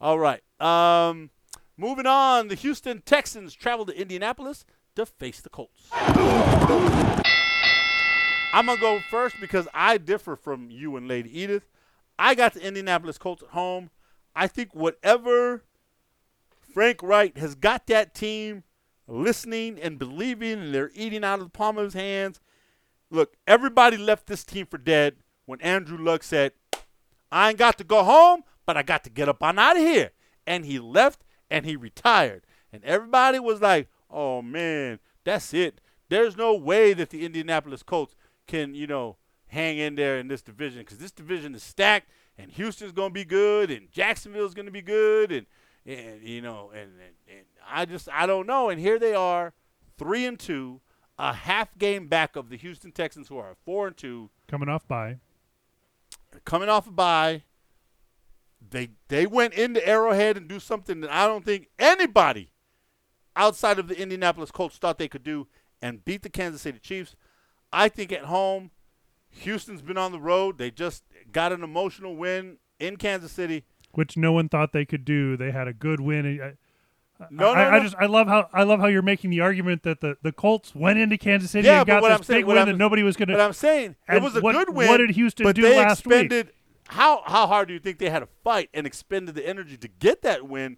All 0.00 0.18
right. 0.18 0.42
Um, 0.60 1.30
moving 1.76 2.06
on, 2.06 2.48
the 2.48 2.54
Houston 2.54 3.02
Texans 3.02 3.54
travel 3.54 3.84
to 3.86 4.00
Indianapolis 4.00 4.64
to 4.96 5.06
face 5.06 5.40
the 5.40 5.48
Colts. 5.50 5.88
I'm 8.50 8.66
going 8.66 8.78
to 8.78 8.80
go 8.80 9.00
first 9.10 9.36
because 9.40 9.68
I 9.74 9.98
differ 9.98 10.34
from 10.36 10.70
you 10.70 10.96
and 10.96 11.06
Lady 11.06 11.40
Edith. 11.40 11.68
I 12.18 12.34
got 12.34 12.54
the 12.54 12.66
Indianapolis 12.66 13.18
Colts 13.18 13.42
at 13.42 13.50
home. 13.50 13.90
I 14.34 14.46
think 14.46 14.74
whatever 14.74 15.64
Frank 16.72 17.02
Reich 17.02 17.36
has 17.38 17.54
got 17.54 17.86
that 17.88 18.14
team 18.14 18.64
listening 19.06 19.78
and 19.80 19.98
believing, 19.98 20.60
and 20.60 20.74
they're 20.74 20.90
eating 20.94 21.24
out 21.24 21.40
of 21.40 21.46
the 21.46 21.50
palm 21.50 21.78
of 21.78 21.84
his 21.84 21.94
hands. 21.94 22.40
Look, 23.10 23.36
everybody 23.46 23.96
left 23.96 24.26
this 24.26 24.44
team 24.44 24.66
for 24.66 24.78
dead 24.78 25.16
when 25.46 25.60
Andrew 25.60 25.98
Luck 25.98 26.22
said, 26.22 26.52
I 27.32 27.50
ain't 27.50 27.58
got 27.58 27.78
to 27.78 27.84
go 27.84 28.04
home, 28.04 28.42
but 28.66 28.76
I 28.76 28.82
got 28.82 29.04
to 29.04 29.10
get 29.10 29.28
up 29.28 29.42
on 29.42 29.58
out 29.58 29.76
of 29.76 29.82
here. 29.82 30.10
And 30.46 30.64
he 30.64 30.78
left 30.78 31.24
and 31.50 31.64
he 31.64 31.76
retired. 31.76 32.44
And 32.72 32.84
everybody 32.84 33.38
was 33.38 33.60
like, 33.60 33.88
oh 34.10 34.42
man, 34.42 34.98
that's 35.24 35.54
it. 35.54 35.80
There's 36.08 36.36
no 36.36 36.54
way 36.54 36.94
that 36.94 37.10
the 37.10 37.24
Indianapolis 37.24 37.82
Colts 37.82 38.14
can, 38.46 38.74
you 38.74 38.86
know, 38.86 39.16
hang 39.48 39.78
in 39.78 39.94
there 39.94 40.18
in 40.18 40.28
this 40.28 40.42
division 40.42 40.80
because 40.80 40.98
this 40.98 41.10
division 41.10 41.54
is 41.54 41.62
stacked 41.62 42.10
and 42.36 42.50
Houston's 42.52 42.92
going 42.92 43.10
to 43.10 43.14
be 43.14 43.24
good 43.24 43.70
and 43.70 43.90
Jacksonville's 43.90 44.54
going 44.54 44.66
to 44.66 44.72
be 44.72 44.82
good. 44.82 45.32
And, 45.32 45.46
and 45.86 46.22
you 46.22 46.42
know, 46.42 46.70
and, 46.72 46.92
and, 47.00 47.36
and 47.36 47.46
I 47.66 47.84
just, 47.86 48.08
I 48.12 48.26
don't 48.26 48.46
know. 48.46 48.68
And 48.68 48.80
here 48.80 48.98
they 48.98 49.14
are, 49.14 49.54
three 49.96 50.26
and 50.26 50.38
two. 50.38 50.80
A 51.18 51.32
half 51.32 51.76
game 51.78 52.06
back 52.08 52.36
of 52.36 52.48
the 52.48 52.56
Houston 52.56 52.92
Texans, 52.92 53.28
who 53.28 53.38
are 53.38 53.56
four 53.64 53.86
and 53.88 53.96
two, 53.96 54.30
Coming 54.48 54.68
off 54.68 54.86
by. 54.86 55.18
coming 56.44 56.68
off 56.68 56.86
a 56.86 56.90
bye. 56.90 57.42
They 58.70 58.90
they 59.08 59.26
went 59.26 59.54
into 59.54 59.86
Arrowhead 59.86 60.36
and 60.36 60.48
do 60.48 60.58
something 60.60 61.00
that 61.00 61.12
I 61.12 61.26
don't 61.26 61.44
think 61.44 61.68
anybody 61.78 62.50
outside 63.36 63.78
of 63.78 63.88
the 63.88 63.98
Indianapolis 64.00 64.50
Colts 64.50 64.76
thought 64.78 64.98
they 64.98 65.08
could 65.08 65.22
do 65.22 65.46
and 65.80 66.04
beat 66.04 66.22
the 66.22 66.28
Kansas 66.30 66.62
City 66.62 66.78
Chiefs. 66.80 67.14
I 67.72 67.88
think 67.88 68.10
at 68.12 68.24
home, 68.24 68.70
Houston's 69.30 69.82
been 69.82 69.96
on 69.98 70.10
the 70.12 70.20
road. 70.20 70.58
They 70.58 70.70
just 70.70 71.04
got 71.30 71.52
an 71.52 71.62
emotional 71.62 72.16
win 72.16 72.58
in 72.80 72.96
Kansas 72.96 73.30
City. 73.32 73.64
which 73.92 74.16
no 74.16 74.32
one 74.32 74.48
thought 74.48 74.72
they 74.72 74.84
could 74.84 75.04
do. 75.04 75.36
They 75.36 75.50
had 75.52 75.68
a 75.68 75.72
good 75.72 76.00
win. 76.00 76.56
No, 77.30 77.50
I, 77.52 77.64
no, 77.70 77.76
I 77.76 77.80
just 77.80 77.94
I 77.98 78.06
love 78.06 78.28
how 78.28 78.48
I 78.52 78.62
love 78.62 78.78
how 78.80 78.86
you're 78.86 79.02
making 79.02 79.30
the 79.30 79.40
argument 79.40 79.82
that 79.82 80.00
the, 80.00 80.16
the 80.22 80.30
Colts 80.32 80.74
went 80.74 80.98
into 80.98 81.18
Kansas 81.18 81.50
City 81.50 81.66
Yeah, 81.66 81.78
and 81.78 81.86
got 81.86 82.00
what 82.02 82.10
this 82.10 82.18
I'm 82.18 82.22
saying- 82.24 82.38
big 82.40 82.46
what 82.46 82.52
win 82.54 82.58
I'm- 82.60 82.68
that 82.68 82.76
nobody 82.76 83.02
was 83.02 83.16
going 83.16 83.28
But 83.28 83.36
to. 83.36 83.42
I'm 83.42 83.52
saying 83.52 83.96
it 84.08 84.22
was 84.22 84.36
a 84.36 84.40
what- 84.40 84.52
good 84.54 84.70
win. 84.74 84.88
what 84.88 84.98
did 84.98 85.10
Houston 85.10 85.44
but 85.44 85.56
do 85.56 85.62
they 85.62 85.76
last 85.76 86.06
week? 86.06 86.32
How 86.88 87.22
how 87.26 87.46
hard 87.46 87.68
do 87.68 87.74
you 87.74 87.80
think 87.80 87.98
they 87.98 88.08
had 88.10 88.20
to 88.20 88.28
fight 88.44 88.70
and 88.72 88.86
expended 88.86 89.34
the 89.34 89.46
energy 89.46 89.76
to 89.76 89.88
get 89.88 90.22
that 90.22 90.48
win? 90.48 90.76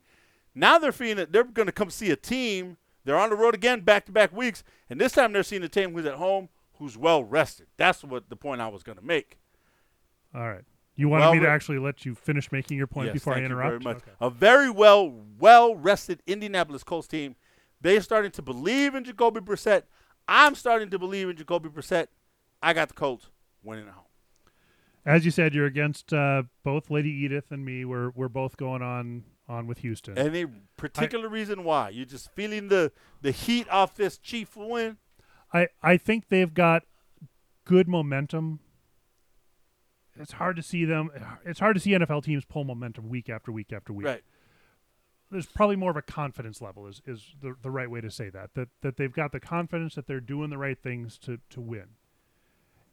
Now 0.54 0.78
they're 0.78 0.92
feeling 0.92 1.16
that 1.18 1.30
they're 1.32 1.44
going 1.44 1.66
to 1.66 1.72
come 1.72 1.90
see 1.90 2.10
a 2.10 2.16
team. 2.16 2.78
They're 3.04 3.18
on 3.18 3.30
the 3.30 3.36
road 3.36 3.54
again, 3.54 3.80
back 3.82 4.06
to 4.06 4.12
back 4.12 4.32
weeks, 4.34 4.64
and 4.88 5.00
this 5.00 5.12
time 5.12 5.32
they're 5.32 5.42
seeing 5.42 5.62
a 5.62 5.68
team 5.68 5.92
who's 5.92 6.06
at 6.06 6.14
home, 6.14 6.48
who's 6.78 6.96
well 6.98 7.22
rested. 7.22 7.66
That's 7.76 8.02
what 8.02 8.28
the 8.28 8.36
point 8.36 8.60
I 8.60 8.68
was 8.68 8.82
going 8.82 8.98
to 8.98 9.04
make. 9.04 9.38
All 10.34 10.48
right, 10.48 10.64
you 10.96 11.08
wanted 11.08 11.24
Well 11.24 11.34
me 11.34 11.40
to 11.40 11.48
actually 11.48 11.78
let 11.78 12.04
you 12.04 12.14
finish 12.14 12.50
making 12.52 12.76
your 12.76 12.86
point 12.86 13.06
Yes, 13.06 13.14
before 13.14 13.32
I 13.32 13.36
thank 13.36 13.48
you 13.48 13.54
interrupt. 13.56 13.82
very 13.82 13.94
much. 13.94 14.02
Okay. 14.02 14.12
A 14.20 14.30
very 14.30 14.70
well 14.70 15.12
well 15.38 15.74
rested 15.74 16.22
Indianapolis 16.26 16.82
Colts 16.84 17.08
team. 17.08 17.36
They're 17.80 18.02
starting 18.02 18.30
to 18.32 18.42
believe 18.42 18.94
in 18.94 19.04
Jacoby 19.04 19.40
Brissett. 19.40 19.84
I'm 20.28 20.54
starting 20.54 20.90
to 20.90 20.98
believe 20.98 21.28
in 21.28 21.36
Jacoby 21.36 21.68
Brissett. 21.70 22.08
I 22.62 22.72
got 22.74 22.88
the 22.88 22.94
Colts 22.94 23.28
winning 23.62 23.86
at 23.86 23.94
home. 23.94 24.04
As 25.06 25.24
you 25.24 25.30
said, 25.30 25.54
you're 25.54 25.66
against 25.66 26.12
uh, 26.12 26.42
both 26.62 26.90
Lady 26.90 27.08
Edith 27.10 27.50
and 27.50 27.64
me. 27.64 27.84
We're 27.86 28.10
we're 28.10 28.28
both 28.28 28.56
going 28.58 28.82
on 28.82 29.24
on 29.48 29.66
with 29.66 29.78
Houston. 29.78 30.16
Any 30.18 30.46
particular 30.76 31.28
reason 31.28 31.64
why? 31.64 31.88
You're 31.88 32.04
just 32.06 32.30
feeling 32.34 32.68
the 32.68 32.92
the 33.22 33.30
heat 33.30 33.66
off 33.70 33.96
this 33.96 34.18
Chief 34.18 34.54
win? 34.56 34.98
I, 35.52 35.68
I 35.82 35.96
think 35.96 36.28
they've 36.28 36.52
got 36.52 36.82
good 37.64 37.88
momentum. 37.88 38.60
It's 40.20 40.32
hard 40.32 40.56
to 40.56 40.62
see 40.62 40.84
them. 40.84 41.10
It's 41.44 41.60
hard 41.60 41.74
to 41.76 41.80
see 41.80 41.90
NFL 41.90 42.24
teams 42.24 42.44
pull 42.44 42.64
momentum 42.64 43.08
week 43.08 43.28
after 43.28 43.50
week 43.50 43.72
after 43.72 43.92
week. 43.92 44.06
Right. 44.06 44.22
There's 45.30 45.46
probably 45.46 45.76
more 45.76 45.90
of 45.90 45.96
a 45.96 46.02
confidence 46.02 46.60
level 46.60 46.86
is, 46.88 47.00
is 47.06 47.34
the, 47.40 47.54
the 47.62 47.70
right 47.70 47.88
way 47.88 48.00
to 48.00 48.10
say 48.10 48.30
that. 48.30 48.54
That 48.54 48.68
that 48.82 48.96
they've 48.96 49.12
got 49.12 49.32
the 49.32 49.40
confidence 49.40 49.94
that 49.94 50.06
they're 50.06 50.20
doing 50.20 50.50
the 50.50 50.58
right 50.58 50.78
things 50.80 51.18
to, 51.18 51.38
to 51.50 51.60
win. 51.60 51.86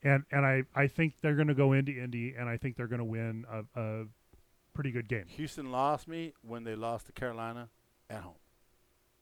And 0.03 0.23
and 0.31 0.45
I, 0.45 0.63
I 0.75 0.87
think 0.87 1.15
they're 1.21 1.35
going 1.35 1.47
to 1.47 1.55
go 1.55 1.73
into 1.73 1.91
Indy 1.91 2.35
and 2.37 2.47
I 2.47 2.57
think 2.57 2.77
they're 2.77 2.87
going 2.87 2.99
to 2.99 3.05
win 3.05 3.45
a, 3.51 3.79
a 3.79 4.05
pretty 4.73 4.91
good 4.91 5.09
game. 5.09 5.25
Houston 5.27 5.71
lost 5.71 6.07
me 6.07 6.33
when 6.43 6.63
they 6.63 6.75
lost 6.75 7.07
to 7.07 7.11
Carolina 7.11 7.69
at 8.09 8.21
home. 8.21 8.35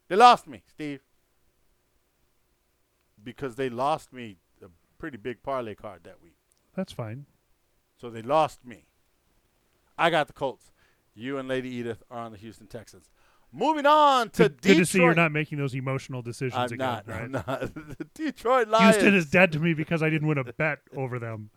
They 0.10 0.16
lost 0.16 0.47
me, 0.47 0.62
Steve. 0.68 1.01
Because 3.24 3.56
they 3.56 3.70
lost 3.70 4.14
me 4.14 4.38
a 4.62 4.68
pretty 4.99 5.18
big 5.18 5.41
parlay 5.41 5.74
card 5.74 6.03
that 6.03 6.22
week. 6.22 6.36
That's 6.76 6.91
fine. 6.91 7.26
So 8.00 8.10
they 8.10 8.22
lost 8.22 8.66
me. 8.66 8.86
I 9.98 10.10
got 10.10 10.28
the 10.28 10.34
Colts. 10.34 10.72
You 11.14 11.38
and 11.38 11.48
Lady 11.48 11.70
Edith 11.70 12.04
are 12.12 12.20
on 12.20 12.32
the 12.34 12.38
Houston 12.38 12.68
Texans. 12.68 13.10
Moving 13.54 13.86
on 13.86 14.30
to 14.32 14.50
Good, 14.50 14.62
good 14.62 14.78
to 14.80 14.86
see 14.86 15.00
you're 15.00 15.14
not 15.16 15.32
making 15.32 15.58
those 15.58 15.74
emotional 15.74 16.22
decisions 16.22 16.56
I'm 16.58 16.66
again. 16.66 16.78
not. 16.80 17.08
right? 17.08 17.22
I'm 17.22 17.32
not. 17.32 17.74
the 17.98 18.06
Detroit 18.14 18.68
Lions. 18.68 18.96
Houston 18.98 19.16
is 19.16 19.30
dead 19.30 19.54
to 19.54 19.60
me 19.60 19.74
because 19.74 20.04
I 20.04 20.10
didn't 20.10 20.28
win 20.28 20.38
a 20.38 20.43
bet 20.43 20.80
over 20.96 21.20
them. 21.20 21.52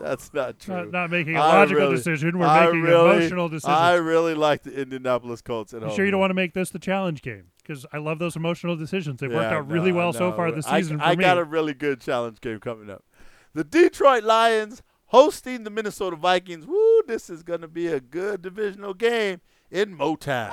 That's 0.00 0.32
not 0.32 0.58
true. 0.60 0.76
Not, 0.76 0.90
not 0.92 1.10
making 1.10 1.36
a 1.36 1.40
logical 1.40 1.82
really- 1.84 1.96
decision. 1.96 2.38
We're 2.38 2.46
I 2.46 2.66
making 2.66 2.82
really- 2.82 3.16
emotional 3.16 3.48
decisions. 3.48 3.76
I 3.76 3.94
really 3.94 4.34
like 4.34 4.62
the 4.62 4.80
Indianapolis 4.80 5.42
Colts 5.42 5.74
at 5.74 5.80
you 5.82 5.86
home. 5.88 5.96
sure 5.96 6.04
you 6.04 6.10
don't 6.10 6.20
want 6.20 6.30
to 6.30 6.34
make 6.34 6.54
this 6.54 6.70
the 6.70 6.78
challenge 6.78 7.20
game? 7.20 7.48
Because 7.62 7.84
I 7.92 7.98
love 7.98 8.18
those 8.18 8.34
emotional 8.34 8.76
decisions. 8.76 9.20
They've 9.20 9.30
worked 9.30 9.50
Yeah, 9.50 9.58
out 9.58 9.68
really 9.70 9.90
no, 9.92 9.98
well 9.98 10.12
so 10.14 10.32
far 10.32 10.50
this 10.52 10.66
I- 10.66 10.80
season 10.80 11.00
I, 11.00 11.12
for 11.12 11.18
me. 11.18 11.24
got 11.24 11.36
a 11.38 11.44
really 11.44 11.74
good 11.74 12.00
challenge 12.00 12.40
game 12.40 12.60
coming 12.60 12.88
up. 12.88 13.04
The 13.54 13.64
Detroit 13.64 14.24
Lions 14.24 14.82
hosting 15.06 15.64
the 15.64 15.70
Minnesota 15.70 16.16
Vikings. 16.16 16.66
Woo, 16.66 17.02
this 17.06 17.28
is 17.28 17.42
going 17.42 17.60
to 17.60 17.68
be 17.68 17.86
a 17.86 18.00
good 18.00 18.40
divisional 18.40 18.94
game 18.94 19.42
in 19.70 19.96
Motown. 19.96 20.50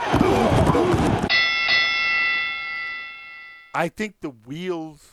I 3.73 3.87
think 3.87 4.15
the 4.19 4.31
wheels 4.31 5.11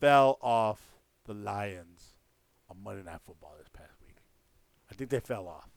fell 0.00 0.38
off 0.40 0.80
the 1.26 1.34
Lions 1.34 2.14
on 2.68 2.82
Monday 2.82 3.04
Night 3.04 3.20
Football 3.24 3.54
this 3.58 3.68
past 3.72 3.92
week. 4.04 4.16
I 4.90 4.94
think 4.94 5.10
they 5.10 5.20
fell 5.20 5.46
off. 5.46 5.68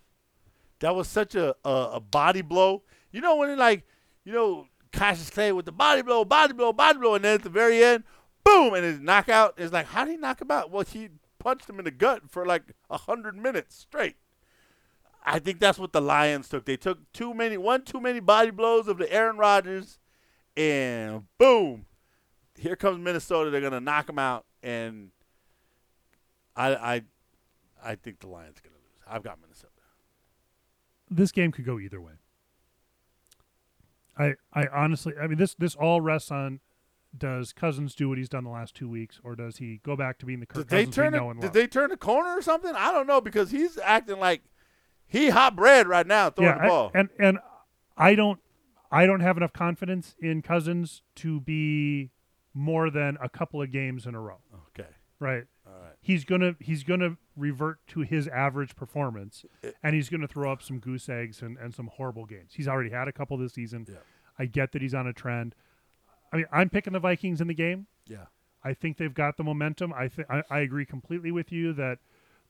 That 0.79 0.95
was 0.95 1.07
such 1.07 1.35
a, 1.35 1.55
a, 1.63 1.89
a 1.93 1.99
body 1.99 2.41
blow. 2.41 2.83
You 3.11 3.21
know 3.21 3.35
when 3.35 3.51
it 3.51 3.59
like, 3.59 3.85
you 4.25 4.33
know, 4.33 4.65
Cassius 4.91 5.29
Clay 5.29 5.51
with 5.51 5.65
the 5.65 5.71
body 5.71 6.01
blow, 6.01 6.25
body 6.25 6.53
blow, 6.53 6.73
body 6.73 6.97
blow, 6.97 7.13
and 7.13 7.23
then 7.23 7.35
at 7.35 7.43
the 7.43 7.49
very 7.49 7.83
end, 7.83 8.03
boom, 8.43 8.73
and 8.73 8.83
his 8.83 8.99
knockout. 8.99 9.59
is 9.59 9.71
like, 9.71 9.87
how 9.87 10.05
did 10.05 10.11
he 10.11 10.17
knock 10.17 10.41
him 10.41 10.51
out? 10.51 10.71
Well, 10.71 10.83
he 10.83 11.09
punched 11.39 11.69
him 11.69 11.79
in 11.79 11.85
the 11.85 11.91
gut 11.91 12.23
for 12.29 12.45
like 12.45 12.63
a 12.89 12.97
hundred 12.97 13.35
minutes 13.35 13.75
straight. 13.75 14.15
I 15.25 15.39
think 15.39 15.59
that's 15.59 15.79
what 15.79 15.93
the 15.93 16.01
Lions 16.01 16.49
took. 16.49 16.65
They 16.65 16.77
took 16.77 17.11
too 17.13 17.33
many, 17.33 17.57
one 17.57 17.83
too 17.83 18.01
many 18.01 18.19
body 18.19 18.51
blows 18.51 18.87
of 18.87 18.97
the 18.97 19.11
Aaron 19.11 19.37
Rodgers, 19.37 19.99
and 20.57 21.23
boom, 21.37 21.85
here 22.57 22.75
comes 22.75 22.99
Minnesota. 22.99 23.49
They're 23.49 23.61
gonna 23.61 23.79
knock 23.79 24.09
him 24.09 24.19
out, 24.19 24.45
and 24.61 25.11
I, 26.55 26.75
I, 26.75 27.01
I 27.83 27.95
think 27.95 28.19
the 28.19 28.27
Lions 28.27 28.57
are 28.57 28.61
gonna 28.61 28.75
lose. 28.75 29.01
I've 29.07 29.23
got 29.23 29.39
Minnesota. 29.41 29.69
this 31.09 31.31
game 31.31 31.51
could 31.51 31.65
go 31.65 31.79
either 31.79 32.01
way. 32.01 32.13
I 34.17 34.35
I 34.53 34.67
honestly, 34.67 35.13
I 35.19 35.27
mean 35.27 35.37
this 35.37 35.55
this 35.55 35.75
all 35.75 36.01
rests 36.01 36.31
on 36.31 36.59
does 37.17 37.53
Cousins 37.53 37.93
do 37.95 38.09
what 38.09 38.17
he's 38.17 38.29
done 38.29 38.43
the 38.43 38.49
last 38.49 38.75
two 38.75 38.89
weeks, 38.89 39.19
or 39.23 39.35
does 39.35 39.57
he 39.57 39.79
go 39.83 39.95
back 39.95 40.17
to 40.19 40.25
being 40.25 40.39
the 40.39 40.45
Kirk 40.45 40.67
Did 40.67 40.69
they 40.69 40.85
turn 40.91 41.13
we 41.13 41.19
know 41.19 41.29
and 41.29 41.39
Did 41.39 41.47
love? 41.47 41.53
they 41.53 41.67
turn 41.67 41.89
the 41.89 41.97
corner 41.97 42.29
or 42.37 42.41
something? 42.41 42.73
I 42.75 42.91
don't 42.91 43.05
know 43.07 43.21
because 43.21 43.51
he's 43.51 43.77
acting 43.77 44.19
like 44.19 44.41
he 45.05 45.29
hot 45.29 45.55
bread 45.55 45.87
right 45.87 46.07
now 46.07 46.29
throwing 46.29 46.49
yeah, 46.51 46.57
the 46.57 46.63
I- 46.63 46.67
ball. 46.67 46.91
and 46.93 47.09
and 47.19 47.39
I 47.97 48.15
don't 48.15 48.39
I 48.91 49.05
don't 49.05 49.19
have 49.21 49.37
enough 49.37 49.53
confidence 49.53 50.15
in 50.19 50.41
Cousins 50.41 51.01
to 51.15 51.39
be 51.39 52.11
more 52.53 52.89
than 52.89 53.17
a 53.21 53.29
couple 53.29 53.61
of 53.61 53.71
games 53.71 54.05
in 54.05 54.13
a 54.15 54.19
row. 54.19 54.37
okay, 54.69 54.89
Right. 55.19 55.45
all 55.67 55.73
right. 55.73 55.93
He's 56.01 56.25
gonna 56.25 56.55
he's 56.59 56.83
gonna 56.83 57.17
revert 57.35 57.79
to 57.89 58.01
his 58.01 58.27
average 58.27 58.75
performance, 58.75 59.45
and 59.83 59.95
he's 59.95 60.09
gonna 60.09 60.27
throw 60.27 60.51
up 60.51 60.61
some 60.63 60.79
goose 60.79 61.09
eggs 61.09 61.41
and, 61.41 61.57
and 61.57 61.73
some 61.73 61.87
horrible 61.93 62.25
games. 62.25 62.53
He's 62.55 62.67
already 62.67 62.89
had 62.89 63.07
a 63.07 63.11
couple 63.11 63.37
this 63.37 63.53
season. 63.53 63.85
Yeah. 63.89 63.97
I 64.37 64.45
get 64.45 64.71
that 64.71 64.81
he's 64.81 64.93
on 64.95 65.05
a 65.07 65.13
trend. 65.13 65.53
I 66.33 66.37
mean, 66.37 66.45
I'm 66.51 66.69
picking 66.69 66.91
the 66.93 66.99
Vikings 66.99 67.39
in 67.39 67.47
the 67.47 67.53
game. 67.53 67.85
Yeah, 68.07 68.25
I 68.63 68.73
think 68.73 68.97
they've 68.97 69.13
got 69.13 69.37
the 69.37 69.43
momentum. 69.43 69.93
I 69.93 70.07
think 70.09 70.29
I, 70.29 70.43
I 70.49 70.59
agree 70.61 70.85
completely 70.85 71.31
with 71.31 71.51
you 71.51 71.71
that 71.73 71.99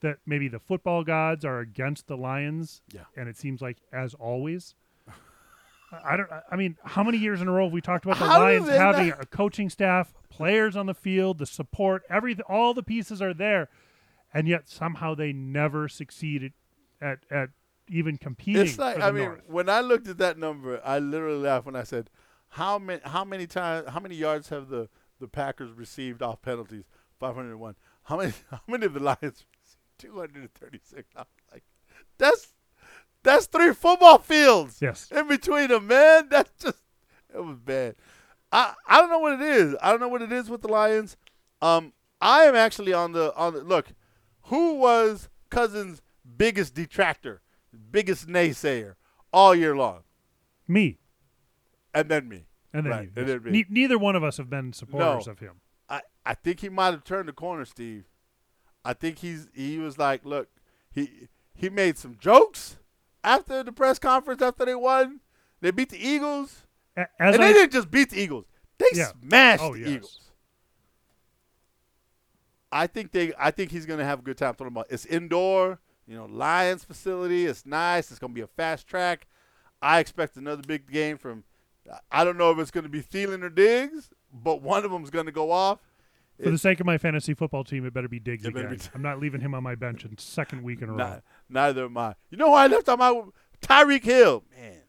that 0.01 0.17
maybe 0.25 0.47
the 0.47 0.59
football 0.59 1.03
gods 1.03 1.45
are 1.45 1.59
against 1.59 2.07
the 2.07 2.17
Lions. 2.17 2.81
Yeah. 2.93 3.01
And 3.15 3.27
it 3.29 3.37
seems 3.37 3.61
like 3.61 3.77
as 3.91 4.13
always. 4.13 4.73
I- 6.05 6.17
don't. 6.17 6.29
I 6.51 6.55
mean, 6.55 6.77
how 6.83 7.03
many 7.03 7.17
years 7.19 7.39
in 7.41 7.47
a 7.47 7.51
row 7.51 7.65
have 7.65 7.73
we 7.73 7.81
talked 7.81 8.03
about 8.05 8.17
the 8.17 8.25
How 8.25 8.39
Lions 8.41 8.67
having 8.69 9.09
not- 9.09 9.21
a 9.23 9.25
coaching 9.27 9.69
staff, 9.69 10.13
players 10.29 10.75
on 10.75 10.87
the 10.87 10.93
field, 10.95 11.37
the 11.37 11.45
support, 11.45 12.01
everything, 12.09 12.45
all 12.49 12.73
the 12.73 12.81
pieces 12.83 13.21
are 13.21 13.33
there, 13.33 13.69
and 14.33 14.47
yet 14.47 14.67
somehow 14.67 15.13
they 15.13 15.33
never 15.33 15.87
succeeded 15.87 16.53
at 16.99 17.19
at 17.29 17.49
even 17.89 18.17
competing. 18.17 18.63
it's 18.65 18.79
like 18.79 18.99
I 18.99 19.11
mean, 19.11 19.25
North. 19.25 19.41
when 19.47 19.69
I 19.69 19.81
looked 19.81 20.07
at 20.07 20.17
that 20.17 20.37
number, 20.39 20.81
I 20.83 20.97
literally 20.99 21.37
laughed 21.43 21.65
when 21.67 21.75
I 21.75 21.83
said, 21.83 22.09
"How 22.53 22.77
many? 22.79 23.01
How 23.03 23.23
many 23.25 23.47
times? 23.47 23.89
How 23.89 23.99
many 23.99 24.15
yards 24.15 24.49
have 24.49 24.69
the 24.69 24.89
the 25.19 25.27
Packers 25.27 25.71
received 25.71 26.21
off 26.21 26.41
penalties? 26.41 26.85
Five 27.19 27.35
hundred 27.35 27.57
one. 27.57 27.75
How 28.03 28.17
many? 28.17 28.33
How 28.51 28.61
many 28.67 28.85
of 28.85 28.93
the 28.93 28.99
Lions? 28.99 29.45
Two 29.97 30.19
hundred 30.19 30.37
and 30.37 30.53
thirty 30.53 30.79
six. 30.83 31.09
I'm 31.15 31.25
like, 31.51 31.63
that's 32.17 32.53
that's 33.23 33.47
three 33.47 33.73
football 33.73 34.19
fields. 34.19 34.81
Yes. 34.81 35.09
in 35.11 35.27
between 35.27 35.69
them, 35.69 35.87
man. 35.87 36.27
That's 36.29 36.51
just 36.61 36.77
it 37.33 37.43
was 37.43 37.57
bad. 37.57 37.95
I 38.51 38.73
I 38.87 38.99
don't 38.99 39.09
know 39.09 39.19
what 39.19 39.33
it 39.33 39.41
is. 39.41 39.75
I 39.81 39.91
don't 39.91 39.99
know 39.99 40.07
what 40.07 40.21
it 40.21 40.31
is 40.31 40.49
with 40.49 40.61
the 40.61 40.67
Lions. 40.67 41.17
Um, 41.61 41.93
I 42.21 42.43
am 42.43 42.55
actually 42.55 42.93
on 42.93 43.13
the 43.13 43.33
on 43.35 43.53
the 43.53 43.61
look. 43.63 43.93
Who 44.47 44.75
was 44.75 45.29
Cousins' 45.49 46.01
biggest 46.37 46.75
detractor, 46.75 47.41
biggest 47.91 48.27
naysayer 48.27 48.95
all 49.31 49.55
year 49.55 49.75
long, 49.75 50.03
me 50.67 50.99
and 51.93 52.09
then 52.09 52.27
me. 52.27 52.45
and 52.73 52.85
then 52.85 52.91
Right, 52.91 53.03
you. 53.03 53.11
and 53.15 53.27
then 53.29 53.43
me. 53.43 53.51
Ne- 53.51 53.65
neither 53.69 53.97
one 53.97 54.15
of 54.15 54.23
us 54.23 54.37
have 54.37 54.49
been 54.49 54.73
supporters 54.73 55.27
No. 55.27 55.31
of 55.31 55.39
him. 55.39 55.61
I, 55.89 56.01
I 56.25 56.33
think 56.33 56.59
he 56.61 56.69
might 56.69 56.91
have 56.91 57.03
turned 57.03 57.27
the 57.29 57.33
corner, 57.33 57.65
Steve. 57.65 58.05
I 58.85 58.93
think 58.93 59.19
he's 59.19 59.47
he 59.53 59.77
was 59.79 59.97
like, 59.97 60.25
look, 60.25 60.49
he 60.91 61.27
he 61.55 61.69
made 61.69 61.97
some 61.97 62.17
jokes 62.19 62.77
after 63.23 63.63
the 63.63 63.71
press 63.71 63.99
conference 63.99 64.41
after 64.41 64.65
they 64.65 64.75
won. 64.75 65.19
They 65.61 65.71
beat 65.71 65.89
the 65.89 66.05
Eagles. 66.05 66.63
As 66.97 67.07
and 67.19 67.35
I, 67.35 67.47
they 67.47 67.53
didn't 67.53 67.71
just 67.71 67.89
beat 67.91 68.09
the 68.09 68.19
Eagles. 68.21 68.45
They 68.77 68.85
Yeah. 68.93 69.11
smashed 69.21 69.63
Oh, 69.63 69.73
the 69.73 69.79
yes. 69.79 69.89
Eagles. 69.89 70.19
I 72.71 72.87
think 72.87 73.11
they. 73.11 73.33
I 73.37 73.51
think 73.51 73.71
he's 73.71 73.85
going 73.85 73.99
to 73.99 74.05
have 74.05 74.19
a 74.19 74.21
good 74.23 74.37
time 74.37 74.55
throwing 74.55 74.71
the 74.71 74.75
ball. 74.75 74.85
It's 74.89 75.05
indoor, 75.05 75.79
you 76.07 76.15
know, 76.15 76.25
Lions 76.25 76.83
facility. 76.83 77.45
It's 77.45 77.65
nice. 77.65 78.09
It's 78.09 78.19
going 78.19 78.31
to 78.31 78.35
be 78.35 78.41
a 78.41 78.47
fast 78.47 78.87
track. 78.87 79.27
I 79.81 79.99
expect 79.99 80.37
another 80.37 80.63
big 80.65 80.91
game 80.91 81.17
from. 81.17 81.43
I 82.11 82.23
don't 82.23 82.37
know 82.37 82.51
if 82.51 82.59
it's 82.59 82.71
going 82.71 82.85
to 82.85 82.89
be 82.89 83.01
Thielen 83.01 83.43
or 83.43 83.49
Diggs, 83.49 84.09
but 84.31 84.61
one 84.61 84.85
of 84.85 84.91
them's 84.91 85.09
going 85.09 85.25
to 85.25 85.31
go 85.31 85.51
off. 85.51 85.79
For 86.41 86.49
the 86.49 86.57
sake 86.57 86.79
of 86.79 86.85
my 86.85 86.97
fantasy 86.97 87.33
football 87.33 87.63
team, 87.63 87.85
it 87.85 87.93
better 87.93 88.07
be 88.07 88.19
Diggs 88.19 88.45
again. 88.45 88.69
be- 88.69 88.79
I'm 88.93 89.01
not 89.01 89.19
leaving 89.19 89.41
him 89.41 89.53
on 89.53 89.63
my 89.63 89.75
bench 89.75 90.03
in 90.03 90.17
second 90.17 90.63
week 90.63 90.81
in 90.81 90.89
a 90.89 90.93
row. 90.93 91.21
Neither 91.49 91.85
am 91.85 91.97
I. 91.97 92.15
You 92.29 92.37
know 92.37 92.47
who 92.47 92.53
I 92.53 92.67
left 92.67 92.89
on 92.89 92.99
my 92.99 93.21
Tyreek 93.61 94.03
Hill? 94.03 94.43
Man, 94.57 94.81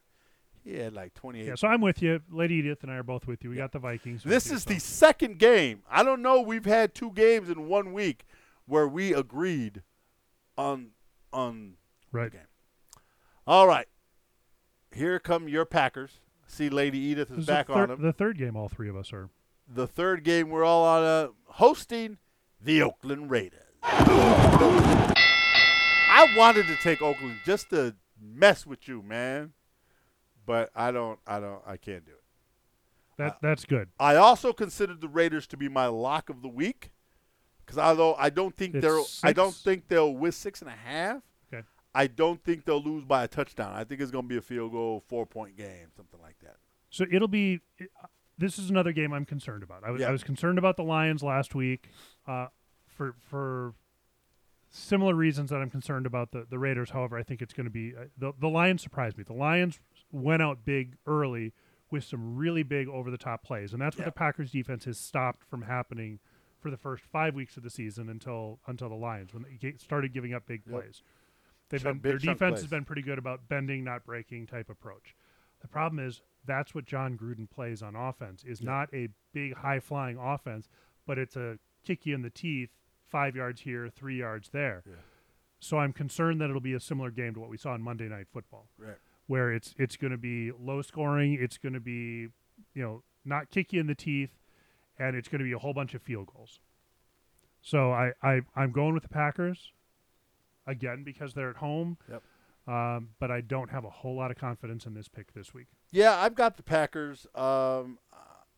he 0.64 0.74
had 0.76 0.94
like 0.94 1.12
28. 1.14 1.46
Yeah, 1.46 1.54
so 1.54 1.68
I'm 1.68 1.80
with 1.80 2.00
you. 2.02 2.20
Lady 2.30 2.54
Edith 2.54 2.82
and 2.82 2.90
I 2.90 2.96
are 2.96 3.02
both 3.02 3.26
with 3.26 3.44
you. 3.44 3.50
We 3.50 3.56
got 3.56 3.72
the 3.72 3.78
Vikings. 3.78 4.22
This 4.24 4.48
you, 4.48 4.56
is 4.56 4.62
so- 4.62 4.70
the 4.70 4.80
second 4.80 5.38
game. 5.38 5.82
I 5.90 6.02
don't 6.02 6.22
know. 6.22 6.40
We've 6.40 6.64
had 6.64 6.94
two 6.94 7.10
games 7.10 7.50
in 7.50 7.68
one 7.68 7.92
week 7.92 8.24
where 8.66 8.88
we 8.88 9.12
agreed 9.12 9.82
on 10.56 10.90
on 11.32 11.74
right. 12.10 12.32
game. 12.32 12.40
All 13.46 13.66
right. 13.66 13.86
Here 14.92 15.18
come 15.18 15.48
your 15.48 15.66
Packers. 15.66 16.20
See, 16.54 16.68
Lady 16.68 16.98
Edith 16.98 17.32
is 17.32 17.46
back 17.46 17.66
thir- 17.66 17.74
on 17.74 17.88
them. 17.88 18.00
The 18.00 18.12
third 18.12 18.38
game, 18.38 18.54
all 18.54 18.68
three 18.68 18.88
of 18.88 18.96
us 18.96 19.12
are. 19.12 19.28
The 19.66 19.88
third 19.88 20.22
game, 20.22 20.50
we're 20.50 20.62
all 20.62 20.84
on 20.84 21.02
uh, 21.02 21.28
hosting 21.46 22.18
the 22.60 22.80
Oakland 22.82 23.28
Raiders. 23.28 23.64
I 23.82 25.12
wanted 26.36 26.68
to 26.68 26.76
take 26.76 27.02
Oakland 27.02 27.38
just 27.44 27.70
to 27.70 27.96
mess 28.22 28.64
with 28.64 28.86
you, 28.86 29.02
man, 29.02 29.52
but 30.46 30.70
I 30.76 30.92
don't. 30.92 31.18
I 31.26 31.40
don't. 31.40 31.60
I 31.66 31.76
can't 31.76 32.06
do 32.06 32.12
it. 32.12 32.22
That 33.18 33.32
Uh, 33.32 33.36
that's 33.42 33.64
good. 33.64 33.88
I 33.98 34.14
also 34.14 34.52
considered 34.52 35.00
the 35.00 35.08
Raiders 35.08 35.48
to 35.48 35.56
be 35.56 35.68
my 35.68 35.86
lock 35.86 36.30
of 36.30 36.40
the 36.42 36.48
week 36.48 36.92
because 37.66 37.78
although 37.78 38.14
I 38.14 38.30
don't 38.30 38.56
think 38.56 38.76
It's 38.76 38.86
they'll, 38.86 39.06
I 39.24 39.32
don't 39.32 39.54
think 39.54 39.88
they'll 39.88 40.14
win 40.14 40.30
six 40.30 40.60
and 40.60 40.70
a 40.70 40.74
half. 40.74 41.20
I 41.94 42.06
don't 42.08 42.42
think 42.42 42.64
they'll 42.64 42.82
lose 42.82 43.04
by 43.04 43.22
a 43.24 43.28
touchdown. 43.28 43.72
I 43.74 43.84
think 43.84 44.00
it's 44.00 44.10
going 44.10 44.24
to 44.24 44.28
be 44.28 44.36
a 44.36 44.42
field 44.42 44.72
goal, 44.72 45.02
four 45.08 45.26
point 45.26 45.56
game, 45.56 45.88
something 45.96 46.20
like 46.20 46.38
that. 46.42 46.56
So 46.90 47.04
it'll 47.10 47.28
be. 47.28 47.60
This 48.36 48.58
is 48.58 48.68
another 48.68 48.90
game 48.92 49.12
I'm 49.12 49.24
concerned 49.24 49.62
about. 49.62 49.84
I 49.84 49.90
was, 49.92 50.00
Yeah. 50.00 50.08
I 50.08 50.10
was 50.10 50.24
concerned 50.24 50.58
about 50.58 50.76
the 50.76 50.82
Lions 50.82 51.22
last 51.22 51.54
week, 51.54 51.90
uh, 52.26 52.48
for 52.88 53.14
for 53.20 53.74
similar 54.70 55.14
reasons 55.14 55.50
that 55.50 55.56
I'm 55.56 55.70
concerned 55.70 56.06
about 56.06 56.32
the 56.32 56.46
the 56.48 56.58
Raiders. 56.58 56.90
However, 56.90 57.16
I 57.16 57.22
think 57.22 57.42
it's 57.42 57.54
going 57.54 57.64
to 57.66 57.70
be 57.70 57.94
uh, 57.96 58.06
the 58.18 58.32
the 58.38 58.48
Lions 58.48 58.82
surprised 58.82 59.16
me. 59.16 59.24
The 59.24 59.32
Lions 59.32 59.78
went 60.10 60.42
out 60.42 60.64
big 60.64 60.96
early 61.06 61.52
with 61.90 62.02
some 62.04 62.36
really 62.36 62.62
big 62.64 62.88
over 62.88 63.10
the 63.10 63.18
top 63.18 63.44
plays, 63.44 63.72
and 63.72 63.80
that's 63.80 63.96
what 63.96 64.02
Yeah. 64.02 64.06
the 64.06 64.12
Packers 64.12 64.50
defense 64.50 64.84
has 64.84 64.98
stopped 64.98 65.44
from 65.44 65.62
happening 65.62 66.18
for 66.58 66.70
the 66.70 66.76
first 66.76 67.04
five 67.04 67.34
weeks 67.34 67.56
of 67.56 67.62
the 67.62 67.70
season 67.70 68.08
until 68.08 68.58
until 68.66 68.88
the 68.88 68.94
Lions 68.96 69.32
when 69.32 69.44
they 69.62 69.74
started 69.78 70.12
giving 70.12 70.34
up 70.34 70.46
big 70.46 70.62
Yep. 70.66 70.72
plays. 70.82 71.02
They've 71.74 71.82
Chunk- 71.82 72.02
been 72.02 72.10
their 72.12 72.18
defense 72.18 72.60
has 72.60 72.70
been 72.70 72.84
pretty 72.84 73.02
good 73.02 73.18
about 73.18 73.48
bending, 73.48 73.82
not 73.84 74.04
breaking 74.04 74.46
type 74.46 74.70
approach. 74.70 75.14
The 75.60 75.68
problem 75.68 76.04
is 76.06 76.22
that's 76.44 76.74
what 76.74 76.84
Jon 76.84 77.16
Gruden 77.18 77.48
plays 77.50 77.82
on 77.82 77.96
offense 77.96 78.44
is 78.44 78.60
Yeah. 78.60 78.66
not 78.70 78.94
a 78.94 79.08
big 79.32 79.54
high 79.54 79.80
flying 79.80 80.16
offense, 80.18 80.68
but 81.06 81.18
it's 81.18 81.36
a 81.36 81.58
kick 81.84 82.06
you 82.06 82.14
in 82.14 82.22
the 82.22 82.30
teeth, 82.30 82.70
five 83.06 83.34
yards 83.34 83.62
here, 83.62 83.88
three 83.88 84.18
yards 84.18 84.50
there. 84.50 84.82
Yeah. 84.86 84.94
So 85.60 85.78
I'm 85.78 85.92
concerned 85.92 86.40
that 86.40 86.50
it'll 86.50 86.60
be 86.60 86.74
a 86.74 86.80
similar 86.80 87.10
game 87.10 87.34
to 87.34 87.40
what 87.40 87.48
we 87.48 87.56
saw 87.56 87.70
on 87.72 87.82
Monday 87.82 88.08
Night 88.08 88.28
Football, 88.28 88.68
Right. 88.78 88.96
where 89.26 89.52
it's 89.52 89.74
it's 89.78 89.96
going 89.96 90.10
to 90.10 90.18
be 90.18 90.52
low 90.52 90.82
scoring, 90.82 91.32
it's 91.34 91.56
going 91.58 91.72
to 91.72 91.80
be 91.80 92.28
you 92.74 92.82
know 92.82 93.02
not 93.24 93.50
kick 93.50 93.72
you 93.72 93.80
in 93.80 93.86
the 93.86 93.94
teeth, 93.94 94.36
and 94.98 95.16
it's 95.16 95.28
going 95.28 95.38
to 95.40 95.44
be 95.44 95.52
a 95.52 95.58
whole 95.58 95.72
bunch 95.72 95.94
of 95.94 96.02
field 96.02 96.28
goals. 96.34 96.60
So 97.62 97.92
I, 97.92 98.12
I 98.22 98.42
I'm 98.54 98.70
going 98.72 98.92
with 98.94 99.02
the 99.04 99.08
Packers 99.08 99.72
again 100.66 101.02
because 101.04 101.34
they're 101.34 101.50
at 101.50 101.56
home. 101.56 101.98
Yep. 102.10 102.22
Um, 102.66 103.10
but 103.20 103.30
I 103.30 103.42
don't 103.42 103.70
have 103.70 103.84
a 103.84 103.90
whole 103.90 104.16
lot 104.16 104.30
of 104.30 104.38
confidence 104.38 104.86
in 104.86 104.94
this 104.94 105.08
pick 105.08 105.34
this 105.34 105.52
week. 105.52 105.66
Yeah, 105.92 106.18
I've 106.18 106.34
got 106.34 106.56
the 106.56 106.62
Packers. 106.62 107.26
Um, 107.34 107.98